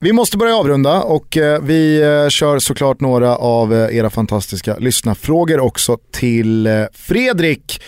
Vi 0.00 0.12
måste 0.12 0.36
börja 0.36 0.56
avrunda 0.56 1.02
och 1.02 1.36
eh, 1.36 1.62
vi 1.62 2.02
eh, 2.02 2.28
kör 2.28 2.58
såklart 2.58 3.00
några 3.00 3.36
av 3.36 3.72
era 3.72 4.10
fantastiska 4.10 4.76
lyssnarfrågor 4.78 5.60
också 5.60 5.98
till 6.10 6.68
Fredrik. 6.92 7.80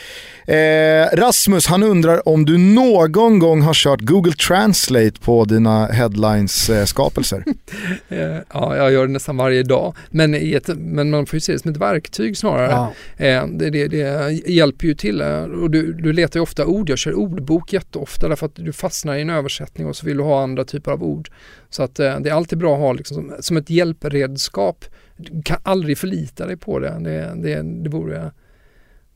Eh, 0.47 1.16
Rasmus 1.16 1.66
han 1.66 1.82
undrar 1.82 2.28
om 2.28 2.44
du 2.44 2.59
någon 2.59 3.39
gång 3.39 3.62
har 3.62 3.74
kört 3.74 4.01
Google 4.01 4.32
Translate 4.32 5.20
på 5.20 5.44
dina 5.44 5.86
headlines-skapelser? 5.86 7.44
eh, 8.09 8.19
ja, 8.52 8.77
jag 8.77 8.93
gör 8.93 9.06
det 9.06 9.12
nästan 9.12 9.36
varje 9.36 9.62
dag. 9.62 9.94
Men, 10.10 10.35
ett, 10.35 10.69
men 10.77 11.10
man 11.10 11.27
får 11.27 11.36
ju 11.36 11.40
se 11.40 11.52
det 11.52 11.59
som 11.59 11.70
ett 11.70 11.77
verktyg 11.77 12.36
snarare. 12.36 12.70
Ja. 12.70 12.93
Eh, 13.27 13.47
det, 13.47 13.70
det, 13.70 13.89
det, 13.89 14.32
hjälper 14.47 14.86
ju 14.86 14.94
till. 14.94 15.20
Eh, 15.20 15.43
och 15.43 15.70
du, 15.70 15.93
du 15.93 16.12
letar 16.12 16.40
ju 16.40 16.43
ofta 16.43 16.66
ord. 16.66 16.90
Jag 16.90 16.98
kör 16.98 17.14
ordbok 17.14 17.73
jätteofta 17.73 18.28
därför 18.28 18.47
att 18.47 18.56
du 18.56 18.73
fastnar 18.73 19.16
i 19.16 19.23
en 19.23 19.31
översättning 19.31 19.86
och 19.86 19.97
så 19.97 20.06
vill 20.06 20.16
du 20.16 20.23
ha 20.23 20.43
andra 20.43 20.64
typer 20.64 20.90
av 20.90 21.02
ord. 21.02 21.31
Så 21.70 21.82
att 21.82 22.01
eh, 22.01 22.20
det 22.20 22.31
är 22.31 22.35
alltid 22.35 22.59
bra 22.59 22.74
att 22.74 22.81
ha 22.81 22.93
liksom 22.93 23.14
som, 23.14 23.35
som 23.40 23.56
ett 23.56 23.70
hjälpredskap. 23.70 24.85
Du 25.16 25.43
kan 25.43 25.59
aldrig 25.62 25.98
förlita 25.98 26.47
dig 26.47 26.56
på 26.56 26.78
det. 26.78 26.98
Det, 27.01 27.32
det, 27.36 27.82
det 27.82 27.90
vore 27.90 28.32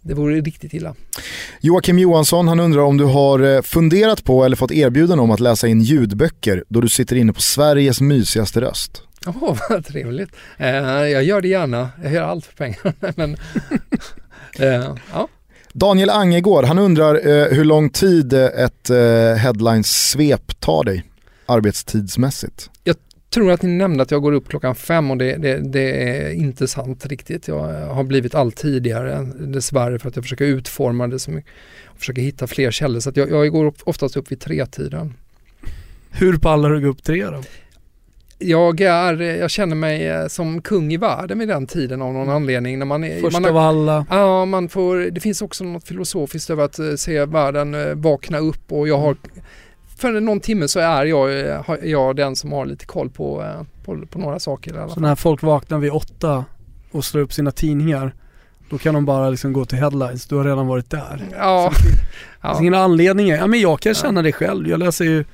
det 0.06 0.14
vore 0.14 0.40
riktigt 0.40 0.74
illa. 0.74 0.94
Joakim 1.60 1.98
Johansson 1.98 2.48
han 2.48 2.60
undrar 2.60 2.82
om 2.82 2.96
du 2.96 3.04
har 3.04 3.40
eh, 3.40 3.62
funderat 3.62 4.24
på 4.24 4.44
eller 4.44 4.56
fått 4.56 4.72
erbjudande 4.72 5.22
om 5.22 5.30
att 5.30 5.40
läsa 5.40 5.68
in 5.68 5.80
ljudböcker 5.80 6.64
då 6.68 6.80
du 6.80 6.88
sitter 6.88 7.16
inne 7.16 7.32
på 7.32 7.40
Sveriges 7.40 8.00
mysigaste 8.00 8.60
röst. 8.60 9.02
Åh, 9.26 9.44
oh, 9.44 9.58
vad 9.70 9.86
trevligt. 9.86 10.30
Eh, 10.58 10.68
jag 10.68 11.24
gör 11.24 11.40
det 11.40 11.48
gärna. 11.48 11.90
Jag 12.02 12.12
gör 12.12 12.22
allt 12.22 12.46
för 12.46 12.54
pengar. 12.54 12.94
Men, 13.16 13.36
eh, 14.58 14.94
ja. 15.12 15.28
Daniel 15.72 16.10
Angegård, 16.10 16.64
han 16.64 16.78
undrar 16.78 17.14
eh, 17.14 17.56
hur 17.56 17.64
lång 17.64 17.90
tid 17.90 18.32
ett 18.32 18.90
eh, 18.90 19.34
headlines-svep 19.34 20.60
tar 20.60 20.84
dig 20.84 21.04
arbetstidsmässigt? 21.46 22.70
Tror 23.30 23.52
att 23.52 23.62
ni 23.62 23.68
nämnde 23.68 24.02
att 24.02 24.10
jag 24.10 24.22
går 24.22 24.32
upp 24.32 24.48
klockan 24.48 24.74
fem 24.74 25.10
och 25.10 25.16
det, 25.16 25.36
det, 25.36 25.58
det, 25.58 26.08
är 26.08 26.30
inte 26.30 26.68
sant 26.68 27.06
riktigt. 27.06 27.48
Jag 27.48 27.86
har 27.86 28.04
blivit 28.04 28.34
allt 28.34 28.56
tidigare 28.56 29.28
dessvärre 29.38 29.98
för 29.98 30.08
att 30.08 30.16
jag 30.16 30.24
försöker 30.24 30.44
utforma 30.44 31.06
det 31.06 31.18
så 31.18 31.30
mycket 31.30 31.50
och 31.86 31.98
försöker 31.98 32.22
hitta 32.22 32.46
fler 32.46 32.70
källor. 32.70 33.00
Så 33.00 33.12
jag, 33.14 33.30
jag 33.30 33.52
går 33.52 33.72
oftast 33.84 34.16
upp 34.16 34.32
vid 34.32 34.40
tre-tiden. 34.40 35.14
Hur 36.10 36.38
pallar 36.38 36.70
du 36.70 36.80
gå 36.80 36.86
upp 36.86 37.02
tre 37.02 37.24
då? 37.24 37.42
Jag, 38.38 38.80
är, 38.80 39.20
jag 39.20 39.50
känner 39.50 39.76
mig 39.76 40.08
eh, 40.08 40.26
som 40.26 40.62
kung 40.62 40.92
i 40.92 40.96
världen 40.96 41.38
vid 41.38 41.48
den 41.48 41.66
tiden 41.66 42.02
av 42.02 42.12
någon 42.12 42.22
mm. 42.22 42.36
anledning. 42.36 42.78
När 42.78 42.86
man 42.86 43.04
är, 43.04 43.20
Först 43.20 43.40
man 43.40 43.50
av 43.50 43.56
alla. 43.56 44.06
Ja, 44.10 44.44
man 44.44 44.68
får, 44.68 44.96
det 44.96 45.20
finns 45.20 45.42
också 45.42 45.64
något 45.64 45.84
filosofiskt 45.84 46.50
över 46.50 46.64
att 46.64 46.78
eh, 46.78 46.94
se 46.94 47.24
världen 47.24 47.74
eh, 47.74 47.94
vakna 47.94 48.38
upp 48.38 48.72
och 48.72 48.88
jag 48.88 48.98
har 48.98 49.10
mm 49.10 49.42
för 49.96 50.20
någon 50.20 50.40
timme 50.40 50.68
så 50.68 50.80
är 50.80 51.04
jag, 51.04 51.30
jag 51.82 52.16
den 52.16 52.36
som 52.36 52.52
har 52.52 52.66
lite 52.66 52.86
koll 52.86 53.10
på, 53.10 53.42
eh, 53.42 53.62
på, 53.84 54.06
på 54.06 54.18
några 54.18 54.38
saker. 54.38 54.74
I 54.74 54.76
alla 54.76 54.86
fall. 54.86 54.94
Så 54.94 55.00
när 55.00 55.14
folk 55.14 55.42
vaknar 55.42 55.78
vid 55.78 55.90
åtta 55.90 56.44
och 56.90 57.04
slår 57.04 57.22
upp 57.22 57.32
sina 57.32 57.50
tidningar 57.50 58.14
då 58.70 58.78
kan 58.78 58.94
de 58.94 59.04
bara 59.04 59.30
liksom 59.30 59.52
gå 59.52 59.64
till 59.64 59.78
headlines, 59.78 60.26
du 60.26 60.36
har 60.36 60.44
redan 60.44 60.66
varit 60.66 60.90
där. 60.90 61.28
Ja. 61.36 61.72
Så 61.74 61.82
det 61.82 62.48
finns 62.48 62.60
ingen 62.60 62.74
anledning. 62.74 63.28
Ja 63.28 63.46
men 63.46 63.60
jag 63.60 63.80
kan 63.80 63.94
känna 63.94 64.22
det 64.22 64.32
själv. 64.32 64.68
Jag 64.68 64.78
läser 64.78 65.04
ju, 65.04 65.24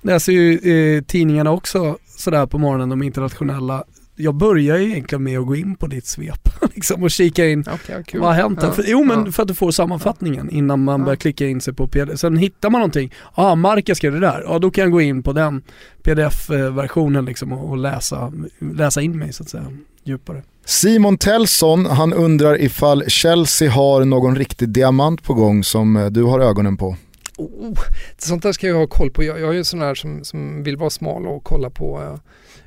läser 0.00 0.32
ju 0.32 0.58
eh, 0.96 1.02
tidningarna 1.02 1.50
också 1.50 1.96
sådär 2.06 2.46
på 2.46 2.58
morgonen, 2.58 2.88
de 2.88 3.02
internationella 3.02 3.84
jag 4.20 4.34
börjar 4.34 4.76
ju 4.76 4.90
egentligen 4.90 5.22
med 5.22 5.38
att 5.38 5.46
gå 5.46 5.56
in 5.56 5.76
på 5.76 5.86
ditt 5.86 6.06
svep 6.06 6.48
liksom, 6.74 7.02
och 7.02 7.10
kika 7.10 7.48
in 7.48 7.60
okay, 7.60 8.02
cool. 8.04 8.20
vad 8.20 8.34
har 8.34 8.42
hänt 8.42 8.58
ja. 8.62 8.72
för, 8.72 8.84
Jo 8.86 9.04
men 9.04 9.24
ja. 9.24 9.32
för 9.32 9.42
att 9.42 9.48
du 9.48 9.54
får 9.54 9.70
sammanfattningen 9.70 10.50
innan 10.50 10.84
man 10.84 11.00
ja. 11.00 11.04
börjar 11.04 11.16
klicka 11.16 11.46
in 11.46 11.60
sig 11.60 11.74
på 11.74 11.86
pdf. 11.88 12.18
Sen 12.18 12.36
hittar 12.36 12.70
man 12.70 12.78
någonting, 12.78 13.14
ja 13.36 13.50
ah, 13.50 13.54
Marca 13.54 13.94
skrev 13.94 14.12
det 14.12 14.20
där, 14.20 14.44
ja 14.46 14.58
då 14.58 14.70
kan 14.70 14.82
jag 14.82 14.92
gå 14.92 15.00
in 15.00 15.22
på 15.22 15.32
den 15.32 15.62
pdf-versionen 16.02 17.24
liksom 17.24 17.52
och, 17.52 17.70
och 17.70 17.76
läsa, 17.76 18.32
läsa 18.58 19.02
in 19.02 19.18
mig 19.18 19.32
så 19.32 19.42
att 19.42 19.48
säga 19.48 19.66
djupare. 20.04 20.42
Simon 20.64 21.18
Tellson, 21.18 21.86
han 21.86 22.12
undrar 22.12 22.60
ifall 22.60 23.04
Chelsea 23.08 23.70
har 23.70 24.04
någon 24.04 24.36
riktig 24.36 24.68
diamant 24.68 25.22
på 25.22 25.34
gång 25.34 25.64
som 25.64 25.96
eh, 25.96 26.06
du 26.06 26.22
har 26.22 26.40
ögonen 26.40 26.76
på? 26.76 26.96
Oh, 27.36 27.78
sånt 28.18 28.42
där 28.42 28.52
ska 28.52 28.66
jag 28.66 28.76
ha 28.76 28.86
koll 28.86 29.10
på. 29.10 29.24
Jag, 29.24 29.40
jag 29.40 29.48
är 29.48 29.52
ju 29.52 29.64
sån 29.64 29.80
här 29.80 29.94
som, 29.94 30.24
som 30.24 30.62
vill 30.62 30.76
vara 30.76 30.90
smal 30.90 31.26
och 31.26 31.44
kolla 31.44 31.70
på 31.70 32.00
uh, 32.00 32.14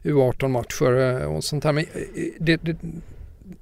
U18-matcher 0.04 1.22
eh, 1.22 1.36
och 1.36 1.44
sånt 1.44 1.64
här. 1.64 1.72
Men 1.72 1.84
eh, 1.84 2.24
det, 2.40 2.58
det, 2.58 2.78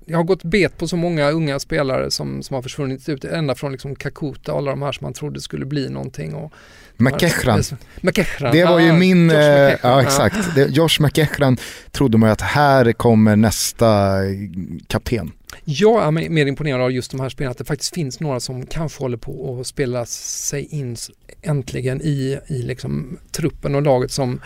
jag 0.05 0.17
har 0.17 0.23
gått 0.23 0.43
bet 0.43 0.77
på 0.77 0.87
så 0.87 0.95
många 0.95 1.29
unga 1.29 1.59
spelare 1.59 2.11
som, 2.11 2.43
som 2.43 2.53
har 2.53 2.61
försvunnit 2.61 3.09
ut, 3.09 3.25
ända 3.25 3.55
från 3.55 3.71
liksom 3.71 3.95
Kakuta 3.95 4.51
och 4.51 4.57
alla 4.57 4.71
de 4.71 4.81
här 4.81 4.91
som 4.91 5.05
man 5.05 5.13
trodde 5.13 5.41
skulle 5.41 5.65
bli 5.65 5.89
någonting. 5.89 6.33
Och 6.33 6.53
McEachran. 6.97 7.63
Det 8.51 8.65
var 8.65 8.79
ju 8.79 8.93
min, 8.93 9.29
eh, 9.29 9.37
ja 9.83 10.01
exakt, 10.01 10.55
det, 10.55 10.67
Josh 10.69 11.01
McEachran 11.01 11.57
trodde 11.91 12.17
man 12.17 12.29
att 12.29 12.41
här 12.41 12.93
kommer 12.93 13.35
nästa 13.35 14.17
kapten. 14.87 15.31
Jag 15.63 16.03
är 16.03 16.11
mer 16.11 16.45
imponerad 16.45 16.81
av 16.81 16.91
just 16.91 17.11
de 17.11 17.19
här 17.19 17.29
spelarna, 17.29 17.51
att 17.51 17.57
det 17.57 17.65
faktiskt 17.65 17.95
finns 17.95 18.19
några 18.19 18.39
som 18.39 18.65
kanske 18.65 19.03
håller 19.03 19.17
på 19.17 19.57
att 19.59 19.67
spela 19.67 20.05
sig 20.05 20.67
in 20.71 20.95
äntligen 21.41 22.01
i, 22.01 22.39
i 22.47 22.61
liksom 22.61 23.17
truppen 23.31 23.75
och 23.75 23.81
laget 23.81 24.11
som 24.11 24.41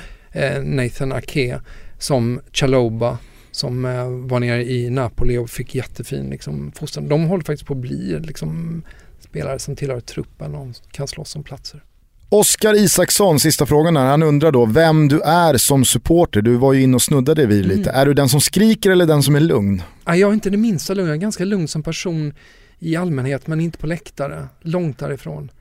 Nathan 0.63 1.11
Ake 1.11 1.61
som 2.05 2.41
Chaloba 2.53 3.17
som 3.51 3.85
eh, 3.85 4.09
var 4.09 4.39
nere 4.39 4.63
i 4.63 4.89
Napoli 4.89 5.37
och 5.37 5.49
fick 5.49 5.75
jättefin 5.75 6.29
liksom, 6.29 6.71
fostran. 6.75 7.07
De 7.07 7.25
håller 7.25 7.43
faktiskt 7.43 7.67
på 7.67 7.73
att 7.73 7.79
bli 7.79 8.19
liksom, 8.19 8.81
spelare 9.19 9.59
som 9.59 9.75
tillhör 9.75 9.99
truppen 9.99 10.55
och 10.55 10.67
kan 10.91 11.07
slåss 11.07 11.35
om 11.35 11.43
platser. 11.43 11.83
Oskar 12.29 12.73
Isaksson, 12.73 13.39
sista 13.39 13.65
frågan 13.65 13.97
här. 13.97 14.05
Han 14.05 14.23
undrar 14.23 14.51
då 14.51 14.65
vem 14.65 15.07
du 15.07 15.21
är 15.21 15.57
som 15.57 15.85
supporter. 15.85 16.41
Du 16.41 16.55
var 16.55 16.73
ju 16.73 16.81
inne 16.81 16.95
och 16.95 17.01
snuddade 17.01 17.45
vid 17.45 17.65
lite. 17.65 17.89
Mm. 17.89 18.01
Är 18.01 18.05
du 18.05 18.13
den 18.13 18.29
som 18.29 18.41
skriker 18.41 18.91
eller 18.91 19.05
den 19.05 19.23
som 19.23 19.35
är 19.35 19.39
lugn? 19.39 19.81
jag 20.05 20.19
är 20.19 20.33
inte 20.33 20.49
det 20.49 20.57
minsta 20.57 20.93
lugn. 20.93 21.07
Jag 21.07 21.15
är 21.15 21.21
ganska 21.21 21.45
lugn 21.45 21.67
som 21.67 21.83
person 21.83 22.33
i 22.79 22.95
allmänhet 22.95 23.47
men 23.47 23.61
inte 23.61 23.77
på 23.77 23.87
läktare. 23.87 24.47
Långt 24.61 24.99
därifrån. 24.99 25.51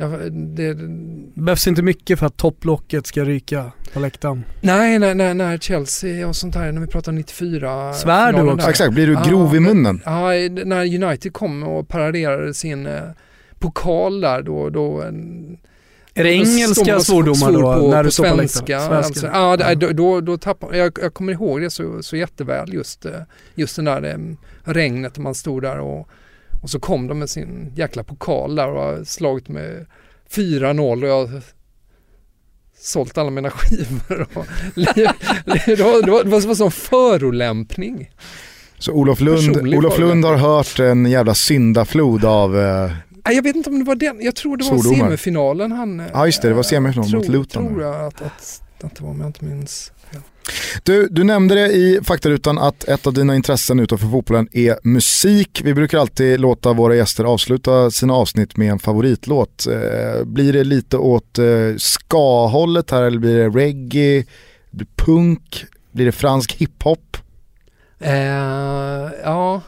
Ja, 0.00 0.08
det, 0.30 0.74
behövs 1.34 1.66
inte 1.66 1.82
mycket 1.82 2.18
för 2.18 2.26
att 2.26 2.36
topplocket 2.36 3.06
ska 3.06 3.24
ryka 3.24 3.72
på 3.92 4.00
läktaren. 4.00 4.44
Nej, 4.60 4.98
när, 4.98 5.14
när, 5.14 5.34
när 5.34 5.58
Chelsea 5.58 6.28
och 6.28 6.36
sånt 6.36 6.54
här, 6.54 6.72
när 6.72 6.80
vi 6.80 6.86
pratar 6.86 7.12
94. 7.12 7.92
Svär 7.92 8.32
du 8.32 8.50
också? 8.50 8.70
Exakt, 8.70 8.92
blir 8.92 9.06
du 9.06 9.12
grov 9.12 9.48
ja, 9.50 9.56
i 9.56 9.60
munnen? 9.60 10.02
Ja, 10.04 10.28
när 10.64 11.04
United 11.04 11.32
kom 11.32 11.62
och 11.62 11.88
paraderade 11.88 12.54
sin 12.54 12.86
eh, 12.86 13.02
pokal 13.58 14.20
där 14.20 14.42
då, 14.42 14.70
då 14.70 15.00
är 16.14 16.24
det 16.24 16.32
engelska 16.32 17.00
svordomar 17.00 17.52
då? 17.52 17.60
På, 17.60 17.90
när 17.90 18.02
du 18.02 18.08
på 18.08 18.10
svenska. 18.10 18.78
Alltså, 18.78 19.26
ja, 19.26 19.56
ja. 19.60 19.74
Då, 19.74 19.88
då, 19.88 20.20
då 20.20 20.38
tappar, 20.38 20.74
jag, 20.74 20.98
jag 21.02 21.14
kommer 21.14 21.32
ihåg 21.32 21.60
det 21.60 21.70
så, 21.70 22.02
så 22.02 22.16
jätteväl 22.16 22.74
just, 22.74 23.04
eh, 23.06 23.12
just 23.54 23.76
den 23.76 23.84
där 23.84 24.14
um, 24.14 24.36
regnet 24.64 25.18
man 25.18 25.34
stod 25.34 25.62
där 25.62 25.78
och 25.78 26.08
och 26.60 26.70
så 26.70 26.80
kom 26.80 27.06
de 27.06 27.18
med 27.18 27.30
sin 27.30 27.72
jäkla 27.74 28.04
pokal 28.04 28.54
där 28.54 28.68
och 28.68 28.82
har 28.82 29.04
slagit 29.04 29.48
med 29.48 29.86
4-0 30.30 31.02
och 31.02 31.08
jag 31.08 31.26
har 31.26 31.42
sålt 32.78 33.18
alla 33.18 33.30
mina 33.30 33.50
skivor. 33.54 34.26
Och, 34.34 34.46
det, 34.74 35.80
var, 35.80 36.02
det, 36.02 36.10
var, 36.10 36.24
det 36.24 36.46
var 36.46 36.54
som 36.54 36.70
förolämpning. 36.70 38.10
Så 38.78 38.92
Olof 38.92 39.20
Lund, 39.20 39.56
Olof 39.74 39.98
Lund 39.98 40.24
har 40.24 40.36
hört 40.36 40.78
en 40.78 41.06
jävla 41.06 41.34
syndaflod 41.34 42.24
av 42.24 42.58
eh, 42.58 42.92
jag 43.24 43.42
vet 43.42 43.56
inte 43.56 43.70
om 43.70 43.78
det 43.78 43.84
var 43.84 43.94
den, 43.94 44.20
jag 44.20 44.36
tror 44.36 44.56
det 44.56 44.64
var 44.64 44.78
semifinalen 44.96 45.72
han... 45.72 46.02
Ja 46.12 46.26
just 46.26 46.42
det, 46.42 46.48
det 46.48 46.54
var 46.54 46.62
semifinalen 46.62 47.16
mot 47.16 47.28
Luton. 47.28 47.68
Tror 47.68 47.82
jag 47.82 48.06
att, 48.06 48.22
att, 48.22 48.62
att 48.82 48.96
det 48.96 49.02
var 49.02 49.10
om 49.10 49.20
jag 49.20 49.28
inte 49.28 49.44
minns. 49.44 49.92
Du, 50.82 51.08
du 51.10 51.24
nämnde 51.24 51.54
det 51.54 51.66
i 51.66 52.00
faktarutan 52.02 52.58
att 52.58 52.84
ett 52.84 53.06
av 53.06 53.12
dina 53.12 53.36
intressen 53.36 53.80
utanför 53.80 54.06
fotbollen 54.06 54.48
är 54.52 54.76
musik. 54.82 55.60
Vi 55.64 55.74
brukar 55.74 55.98
alltid 55.98 56.40
låta 56.40 56.72
våra 56.72 56.96
gäster 56.96 57.24
avsluta 57.24 57.90
sina 57.90 58.14
avsnitt 58.14 58.56
med 58.56 58.72
en 58.72 58.78
favoritlåt. 58.78 59.66
Eh, 59.66 60.24
blir 60.24 60.52
det 60.52 60.64
lite 60.64 60.96
åt 60.96 61.38
eh, 61.38 61.44
ska-hållet 61.78 62.90
här 62.90 63.02
eller 63.02 63.18
blir 63.18 63.36
det 63.36 63.48
reggae, 63.48 64.24
blir 64.70 64.86
det 64.86 65.04
punk, 65.04 65.64
blir 65.92 66.06
det 66.06 66.12
fransk 66.12 66.52
hiphop? 66.52 67.16
Eh, 67.98 69.10
ja, 69.24 69.60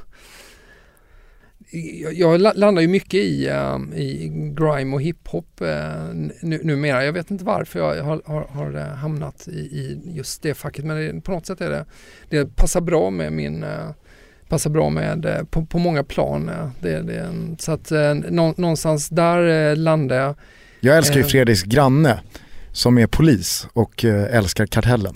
jag, 2.13 2.41
landar 2.41 2.83
ju 2.83 2.89
mycket 2.89 3.15
i, 3.15 3.49
uh, 3.49 3.99
i 3.99 4.29
grime 4.57 4.95
och 4.95 5.03
hiphop 5.03 5.61
uh, 5.63 6.15
nu, 6.43 6.61
numera. 6.63 7.05
Jag 7.05 7.13
vet 7.13 7.31
inte 7.31 7.45
varför 7.45 7.79
jag 7.79 8.05
har, 8.05 8.23
har, 8.25 8.45
har 8.45 8.77
uh, 8.77 8.83
hamnat 8.83 9.49
i, 9.49 9.59
i, 9.59 10.01
just 10.05 10.43
det 10.43 10.55
facket 10.55 10.85
men 10.85 10.97
det, 10.97 11.21
på 11.21 11.33
något 11.33 11.47
sätt 11.47 11.61
är 11.61 11.71
det, 11.71 11.85
det 12.29 12.57
passar 12.57 12.81
bra 12.81 13.11
med 13.11 13.33
min 13.33 13.65
uh, 13.65 13.91
passar 14.49 14.71
bra 14.71 14.91
med 14.91 15.47
på, 15.51 15.67
på 15.67 15.79
många 15.79 16.05
plan. 16.05 16.51
Det, 16.81 17.03
det, 17.03 17.31
så 17.59 17.73
att 17.73 17.91
nå, 18.31 18.55
någonstans 18.57 19.09
där 19.09 19.77
landar 19.77 20.17
jag. 20.17 20.35
Jag 20.81 20.97
älskar 20.97 21.17
ju 21.17 21.25
Fredriks 21.25 21.63
granne 21.63 22.21
som 22.73 22.99
är 22.99 23.07
polis 23.07 23.67
och 23.73 24.05
älskar 24.05 24.67
Kartellen. 24.67 25.15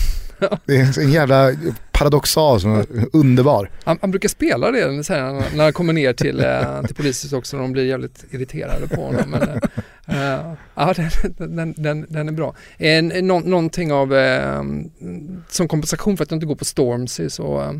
det 0.64 0.76
är 0.76 0.98
en 0.98 1.12
jävla 1.12 1.52
paradoxal 2.00 2.60
som 2.60 2.72
är 2.72 2.86
underbar. 3.12 3.70
Han, 3.84 3.98
han 4.00 4.10
brukar 4.10 4.28
spela 4.28 4.70
det 4.70 4.86
när, 4.86 5.56
när 5.56 5.64
han 5.64 5.72
kommer 5.72 5.92
ner 5.92 6.12
till, 6.12 6.40
äh, 6.40 6.82
till 6.86 6.94
polishuset 6.94 7.32
också 7.32 7.56
och 7.56 7.62
de 7.62 7.72
blir 7.72 7.84
jävligt 7.84 8.24
irriterade 8.30 8.88
på 8.88 9.02
honom. 9.02 9.30
Men, 9.30 9.42
äh, 10.06 10.52
ja, 10.74 10.94
den, 10.96 11.56
den, 11.56 11.74
den, 11.76 12.06
den, 12.08 12.28
är 12.28 12.32
bra. 12.32 12.54
En, 12.78 13.08
nå, 13.08 13.40
någonting 13.40 13.92
av, 13.92 14.14
äh, 14.14 14.62
som 15.48 15.68
kompensation 15.68 16.16
för 16.16 16.24
att 16.24 16.30
jag 16.30 16.36
inte 16.36 16.46
går 16.46 16.54
på 16.54 16.64
Stormzy 16.64 17.30
så 17.30 17.60
äh, 17.60 17.72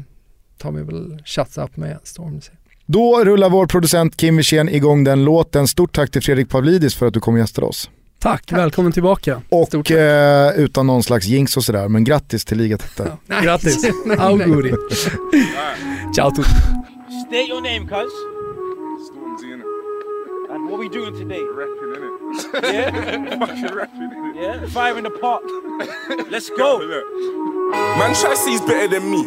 tar 0.59 0.72
vi 0.72 0.82
väl 0.82 1.22
Shut 1.24 1.59
Up 1.59 1.76
med 1.76 1.98
Stormzy. 2.02 2.52
Då 2.86 3.24
rullar 3.24 3.51
vår 3.51 3.66
producent 3.66 4.16
Kim 4.16 4.36
Wirsén 4.36 4.68
igång 4.68 5.05
den 5.05 5.24
låten. 5.24 5.68
Stort 5.68 5.94
tack 5.94 6.10
till 6.10 6.22
Fredrik 6.22 6.48
Pavlidis 6.48 6.94
för 6.94 7.06
att 7.06 7.14
du 7.14 7.20
kom 7.20 7.34
och 7.34 7.40
gästade 7.40 7.66
oss. 7.66 7.90
Tack, 8.22 8.47
Tack, 8.47 8.59
välkommen 8.59 8.92
tillbaka. 8.92 9.42
Och 9.48 9.90
eh, 9.90 10.52
utan 10.56 10.86
någon 10.86 11.02
slags 11.02 11.26
jinx 11.26 11.56
och 11.56 11.64
sådär, 11.64 11.88
men 11.88 12.05
grattis 12.05 12.44
till 12.44 12.59
ligatiteln. 12.59 13.10
Ja. 13.26 13.40
Grattis, 13.40 13.84
auguri. 14.18 14.74
Ciao 16.16 16.30
tutti. 16.30 16.51
State 17.26 17.48
your 17.48 17.60
name 17.60 17.88
cuz. 17.88 18.12
And 20.51 20.70
what 20.70 20.80
we 20.80 20.88
doing 20.88 21.12
today? 21.18 21.40
Rapping 21.59 21.94
innit? 21.97 22.74
Yeah? 22.74 23.38
Fucking 23.47 23.76
rapping 23.76 24.10
innit? 24.12 24.42
Yeah? 24.42 24.68
Fire 24.68 24.98
in 24.98 25.05
the 25.05 25.10
pot. 25.10 25.42
Let's 26.30 26.51
go. 26.51 26.78
Man 27.98 28.14
try 28.14 28.34
he's 28.47 28.60
better 28.60 28.88
than 28.88 29.10
me. 29.10 29.22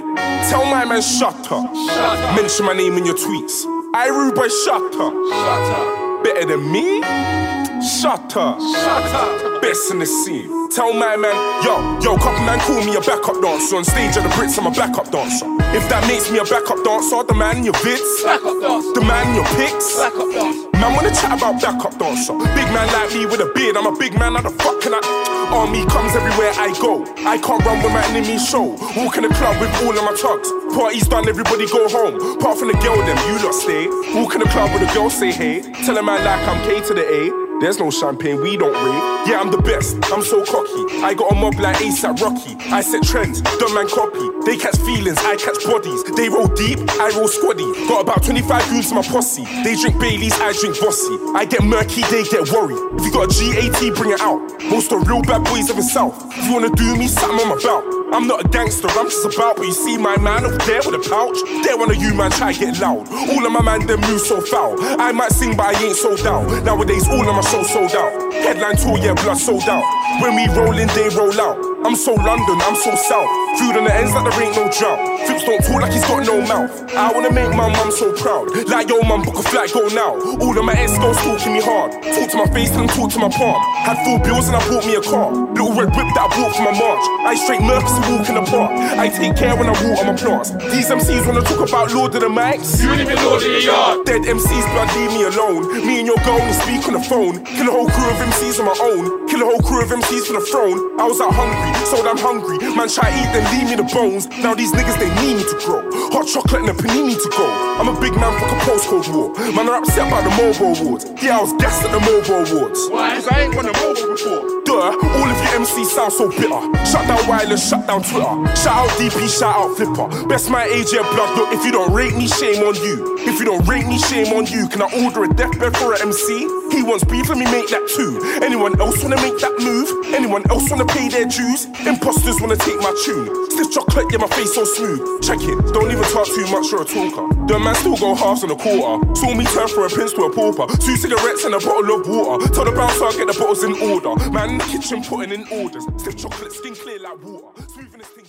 Tell 0.50 0.66
my 0.66 0.86
man 0.86 1.02
shut 1.02 1.52
up. 1.52 1.76
Shut 1.88 2.20
up. 2.20 2.36
Mention 2.36 2.66
my 2.66 2.74
name 2.74 2.98
in 2.98 3.06
your 3.06 3.18
tweets. 3.18 3.66
I 3.96 4.10
rude 4.10 4.36
boy 4.36 4.50
shut 4.66 4.96
up. 5.00 5.14
Shut 5.30 5.70
up. 5.78 6.24
Better 6.24 6.46
than 6.46 6.72
me? 6.72 7.43
Shut 7.84 8.38
up. 8.38 8.62
Shut 8.62 9.12
up. 9.12 9.62
Best 9.62 9.92
in 9.92 10.00
the 10.00 10.06
scene. 10.06 10.70
Tell 10.72 10.94
my 10.94 11.18
man, 11.18 11.36
yo, 11.64 12.00
yo, 12.00 12.16
couple 12.16 12.40
man 12.48 12.58
call 12.64 12.80
me 12.80 12.96
a 12.96 13.02
backup 13.02 13.44
dancer. 13.44 13.76
On 13.76 13.84
stage 13.84 14.16
at 14.16 14.24
the 14.24 14.32
Brits, 14.40 14.58
I'm 14.58 14.68
a 14.68 14.72
backup 14.72 15.12
dancer. 15.12 15.46
If 15.76 15.88
that 15.92 16.08
makes 16.08 16.32
me 16.32 16.40
a 16.40 16.48
backup 16.48 16.80
dancer, 16.82 17.28
the 17.28 17.36
man 17.36 17.60
in 17.60 17.66
your 17.68 17.78
vids, 17.84 18.24
backup 18.24 18.56
dancer. 18.64 18.94
the 18.96 19.04
man 19.04 19.28
in 19.28 19.36
your 19.36 19.50
pics, 19.60 20.00
backup 20.00 20.32
dancer. 20.32 20.72
Man 20.80 20.96
wanna 20.96 21.12
chat 21.12 21.36
about 21.36 21.60
backup 21.60 22.00
dancer. 22.00 22.34
Big 22.56 22.68
man 22.72 22.88
like 22.96 23.12
me 23.12 23.28
with 23.28 23.44
a 23.44 23.52
beard, 23.52 23.76
I'm 23.76 23.86
a 23.86 23.94
big 24.00 24.16
man, 24.16 24.40
how 24.40 24.48
the 24.48 24.56
fuck 24.64 24.80
can 24.80 24.96
I? 24.96 25.04
Army 25.52 25.84
comes 25.92 26.16
everywhere 26.16 26.56
I 26.56 26.72
go. 26.80 27.04
I 27.28 27.38
can't 27.38 27.62
run 27.68 27.84
with 27.84 27.92
my 27.92 28.02
enemy 28.16 28.40
show. 28.40 28.80
Walk 28.96 29.20
in 29.20 29.28
the 29.28 29.34
club 29.36 29.60
with 29.60 29.70
all 29.84 29.92
of 29.92 30.04
my 30.08 30.16
tugs. 30.16 30.48
Party's 30.72 31.06
done, 31.06 31.28
everybody 31.28 31.68
go 31.68 31.86
home. 31.92 32.16
Apart 32.40 32.58
from 32.58 32.72
the 32.72 32.78
girl, 32.80 32.98
them 33.04 33.20
you 33.28 33.44
lot 33.44 33.54
stay. 33.54 33.92
Walk 34.16 34.34
in 34.34 34.42
the 34.42 34.50
club 34.50 34.72
with 34.72 34.88
a 34.88 34.90
girl, 34.96 35.12
say 35.12 35.36
hey. 35.36 35.62
Tell 35.86 36.00
a 36.00 36.02
man 36.02 36.24
like 36.24 36.42
I'm 36.48 36.58
K 36.64 36.82
to 36.88 36.94
the 36.96 37.06
A. 37.06 37.43
There's 37.64 37.80
no 37.80 37.90
champagne, 37.90 38.42
we 38.42 38.58
don't 38.58 38.74
rave. 38.74 39.30
Yeah, 39.30 39.40
I'm 39.40 39.50
the 39.50 39.58
best, 39.58 39.96
I'm 40.12 40.22
so 40.22 40.44
cocky. 40.44 41.00
I 41.00 41.14
got 41.14 41.32
a 41.32 41.36
mob 41.36 41.56
like 41.64 41.78
ASAP 41.78 42.20
Rocky. 42.20 42.58
I 42.68 42.82
set 42.82 43.04
trends, 43.04 43.40
don't 43.40 43.74
man 43.74 43.88
copy. 43.88 44.20
They 44.44 44.58
catch 44.58 44.76
feelings, 44.84 45.16
I 45.24 45.38
catch 45.40 45.64
bodies. 45.64 46.04
They 46.20 46.28
roll 46.28 46.52
deep, 46.60 46.84
I 47.00 47.08
roll 47.16 47.32
squaddy. 47.32 47.64
Got 47.88 48.02
about 48.02 48.22
25 48.22 48.68
goons 48.68 48.90
in 48.92 48.96
my 48.96 49.02
posse. 49.02 49.46
They 49.64 49.80
drink 49.80 49.96
Baileys, 49.98 50.36
I 50.44 50.52
drink 50.60 50.76
Bossy. 50.76 51.16
I 51.40 51.46
get 51.46 51.64
murky, 51.64 52.04
they 52.12 52.28
get 52.28 52.52
worried. 52.52 52.76
If 53.00 53.08
you 53.08 53.12
got 53.16 53.32
a 53.32 53.36
GAT, 53.40 53.96
bring 53.96 54.12
it 54.12 54.20
out. 54.20 54.44
Most 54.68 54.92
of 54.92 55.00
the 55.00 55.08
real 55.08 55.22
bad 55.22 55.46
boys 55.48 55.70
of 55.70 55.78
the 55.78 55.88
south. 55.88 56.20
If 56.36 56.44
you 56.44 56.52
wanna 56.52 56.76
do 56.76 56.98
me, 56.98 57.08
something 57.08 57.48
on 57.48 57.48
my 57.48 57.64
belt. 57.64 58.04
I'm 58.14 58.28
not 58.28 58.46
a 58.46 58.48
gangster, 58.48 58.88
I'm 58.92 59.10
just 59.10 59.26
about. 59.26 59.56
But 59.58 59.66
you 59.66 59.74
see 59.74 59.98
my 59.98 60.16
man 60.18 60.46
over 60.46 60.58
there 60.70 60.82
with 60.86 60.94
a 60.94 61.02
pouch. 61.10 61.40
There 61.66 61.76
one 61.76 61.90
of 61.90 61.98
you 61.98 62.14
man 62.14 62.30
try 62.30 62.54
get 62.54 62.78
loud. 62.80 63.10
All 63.10 63.44
of 63.44 63.52
my 63.52 63.62
man 63.64 63.88
them 63.88 64.02
move 64.02 64.22
so 64.22 64.40
foul. 64.40 64.78
I 65.02 65.12
might 65.12 65.32
sing, 65.32 65.58
but 65.58 65.74
I 65.74 65.82
ain't 65.82 65.96
sold 65.96 66.22
out. 66.28 66.46
Nowadays, 66.64 67.08
all 67.08 67.28
of 67.28 67.34
my 67.34 67.42
shows 67.54 67.70
sold 67.70 67.96
out. 67.96 68.34
Headline 68.34 68.78
tour, 68.78 68.98
yeah, 68.98 69.14
blood 69.14 69.38
sold 69.38 69.68
out. 69.70 69.86
When 70.22 70.36
we 70.36 70.48
roll 70.58 70.78
in, 70.78 70.88
they 70.90 71.10
roll 71.10 71.40
out. 71.40 71.74
I'm 71.86 71.96
so 71.96 72.14
London, 72.14 72.58
I'm 72.64 72.76
so 72.76 72.96
south. 72.96 73.30
Food 73.60 73.76
on 73.76 73.84
the 73.84 73.94
ends 73.94 74.16
like 74.16 74.24
there 74.24 74.42
ain't 74.42 74.56
no 74.56 74.72
drought. 74.72 74.98
Flips 75.28 75.44
don't 75.44 75.60
talk 75.62 75.82
like 75.84 75.92
he's 75.92 76.08
got 76.08 76.26
no 76.26 76.40
mouth. 76.48 76.72
I 76.96 77.12
wanna 77.12 77.30
make 77.30 77.52
my 77.52 77.68
mum 77.68 77.92
so 77.92 78.16
proud. 78.16 78.48
Like 78.72 78.88
yo, 78.88 79.04
mum, 79.04 79.22
book 79.22 79.36
a 79.36 79.44
flight, 79.44 79.70
go 79.74 79.86
now. 79.92 80.16
All 80.40 80.58
of 80.58 80.64
my 80.64 80.74
ex 80.80 80.98
girls 80.98 81.20
talking 81.20 81.54
me 81.54 81.62
hard. 81.62 81.92
Talk 81.92 82.32
to 82.32 82.38
my 82.38 82.48
face 82.56 82.72
and 82.72 82.90
talk 82.90 83.12
to 83.12 83.20
my 83.20 83.28
palm. 83.28 83.60
Had 83.84 84.00
full 84.08 84.18
bills 84.24 84.48
and 84.48 84.56
I 84.56 84.64
bought 84.72 84.88
me 84.88 84.96
a 84.96 85.04
car. 85.04 85.36
Little 85.36 85.76
red 85.76 85.92
whip 85.92 86.08
that 86.16 86.24
I 86.24 86.28
bought 86.32 86.56
for 86.56 86.64
my 86.64 86.72
march. 86.72 87.04
I 87.28 87.36
straight 87.36 87.60
Mercs 87.60 87.92
and 88.00 88.16
walk 88.16 88.30
in 88.32 88.36
the 88.40 88.48
park. 88.48 88.72
I 88.98 89.10
take 89.10 89.36
care 89.36 89.56
when 89.60 89.68
I 89.68 89.76
water 89.84 90.08
my 90.08 90.16
plants. 90.16 90.56
These 90.72 90.88
MCs 90.88 91.28
wanna 91.28 91.44
talk 91.44 91.68
about 91.68 91.92
Lord 91.92 92.16
of 92.16 92.22
the 92.24 92.32
Mics. 92.32 92.80
You 92.82 92.96
ain't 92.96 93.02
even 93.02 93.20
Lord 93.28 93.44
of 93.44 93.52
your 93.52 93.60
yard. 93.60 94.06
Dead 94.08 94.24
MCs, 94.24 94.66
blood, 94.72 94.88
leave 94.96 95.12
me 95.12 95.24
alone. 95.28 95.86
Me 95.86 96.00
and 96.00 96.08
your 96.08 96.18
girl 96.24 96.40
only 96.40 96.56
speak 96.64 96.88
on 96.88 96.96
the 96.96 97.04
phone. 97.04 97.43
Kill 97.46 97.68
a 97.68 97.72
whole 97.72 97.90
crew 97.90 98.10
of 98.10 98.18
MCs 98.24 98.60
on 98.60 98.66
my 98.66 98.78
own. 98.80 99.28
Kill 99.28 99.42
a 99.42 99.46
whole 99.46 99.60
crew 99.60 99.84
of 99.84 99.90
MCs 99.90 100.28
for 100.28 100.40
the 100.40 100.46
throne. 100.48 100.80
I 101.00 101.04
was 101.04 101.20
out 101.20 101.34
hungry, 101.36 101.72
so 101.92 102.00
I'm 102.00 102.18
hungry. 102.18 102.58
Man, 102.76 102.88
try 102.88 103.12
eat, 103.12 103.30
then 103.36 103.44
leave 103.52 103.68
me 103.70 103.76
the 103.76 103.88
bones. 103.92 104.28
Now 104.40 104.54
these 104.54 104.72
niggas, 104.72 104.98
they 105.00 105.12
need 105.20 105.38
me 105.38 105.44
to 105.44 105.58
grow. 105.60 105.84
Hot 106.16 106.28
chocolate 106.28 106.64
and 106.64 106.72
a 106.72 106.74
panini 106.74 107.20
to 107.20 107.30
go. 107.36 107.46
I'm 107.80 107.92
a 107.92 108.00
big 108.00 108.16
man, 108.16 108.32
fuck 108.40 108.52
a 108.52 108.60
postcode 108.64 109.12
war. 109.12 109.36
Man, 109.52 109.68
are 109.68 109.84
upset 109.84 110.08
about 110.08 110.24
the 110.24 110.34
mobile 110.40 110.72
awards. 110.80 111.06
Yeah, 111.22 111.40
I 111.40 111.42
was 111.42 111.54
gassed 111.60 111.84
at 111.84 111.92
the 111.92 112.00
mobile 112.00 112.48
awards. 112.48 112.80
Why? 112.90 113.16
Cause 113.16 113.28
I 113.28 113.42
ain't 113.44 113.56
won 113.56 113.68
a 113.68 113.76
mobile 113.76 114.16
before. 114.16 114.64
Duh, 114.64 114.96
all 114.96 115.28
of 115.28 115.38
your 115.44 115.54
MCs 115.60 115.92
sound 115.92 116.14
so 116.14 116.30
bitter. 116.30 116.62
Shut 116.88 117.04
down 117.08 117.20
wireless, 117.28 117.68
shut 117.68 117.86
down 117.88 118.04
Twitter. 118.04 118.32
Shout 118.56 118.88
out 118.88 118.90
DP, 118.96 119.28
shout 119.28 119.56
out 119.56 119.76
Flipper. 119.76 120.08
Best 120.28 120.50
my 120.50 120.64
age, 120.64 120.92
blood. 120.92 121.38
Look, 121.38 121.52
if 121.52 121.66
you 121.66 121.72
don't 121.72 121.92
rate 121.92 122.16
me, 122.16 122.28
shame 122.28 122.64
on 122.64 122.76
you. 122.76 123.18
If 123.28 123.40
you 123.40 123.46
don't 123.46 123.66
rate 123.68 123.88
me, 123.88 123.98
shame 124.00 124.32
on 124.34 124.46
you. 124.48 124.68
Can 124.70 124.82
I 124.82 124.90
order 125.04 125.24
a 125.24 125.30
deathbed 125.34 125.76
for 125.78 125.94
an 125.94 126.02
MC? 126.08 126.48
He 126.72 126.82
wants 126.84 127.04
beef, 127.04 127.23
let 127.30 127.38
me 127.38 127.46
make 127.46 127.70
that 127.70 127.88
too. 127.88 128.20
Anyone 128.44 128.80
else 128.80 129.02
wanna 129.04 129.18
make 129.18 129.40
that 129.40 129.56
move? 129.60 129.90
Anyone 130.14 130.44
else 130.50 130.70
wanna 130.70 130.86
pay 130.86 131.10
their 131.10 131.26
dues? 131.26 131.66
Imposters 131.86 132.40
wanna 132.42 132.58
take 132.58 132.80
my 132.80 132.94
tune. 133.06 133.28
Stiff 133.52 133.72
chocolate, 133.72 134.08
yeah, 134.12 134.18
my 134.18 134.28
face 134.28 134.54
so 134.54 134.64
smooth. 134.66 135.22
Check 135.22 135.40
it, 135.42 135.58
don't 135.74 135.92
even 135.92 136.04
talk 136.12 136.28
too 136.28 136.48
much, 136.52 136.72
you're 136.72 136.82
a 136.82 136.86
talker. 136.86 137.28
The 137.48 137.60
man 137.60 137.76
still 137.76 137.98
go 137.98 138.16
halves 138.16 138.44
on 138.44 138.52
a 138.52 138.56
quarter. 138.56 139.00
Saw 139.16 139.34
me 139.34 139.46
turn 139.46 139.68
from 139.68 139.84
a 139.84 139.90
prince 139.90 140.14
to 140.14 140.24
a 140.24 140.32
pauper. 140.34 140.68
Two 140.78 140.96
cigarettes 140.96 141.44
and 141.46 141.56
a 141.56 141.60
bottle 141.60 142.00
of 142.00 142.08
water. 142.08 142.48
Tell 142.50 142.66
the 142.66 142.72
bouncer 142.72 143.06
I'll 143.06 143.14
get 143.14 143.28
the 143.28 143.38
bottles 143.38 143.64
in 143.64 143.74
order. 143.80 144.16
Man 144.32 144.50
in 144.52 144.58
the 144.58 144.66
kitchen 144.66 145.04
putting 145.04 145.32
in 145.32 145.48
orders. 145.52 145.86
Stiff 145.98 146.18
chocolate, 146.18 146.52
skin 146.52 146.76
clear 146.76 147.00
like 147.00 147.22
water. 147.24 147.52
Smoothing 147.68 148.00
this 148.00 148.08
thing 148.10 148.26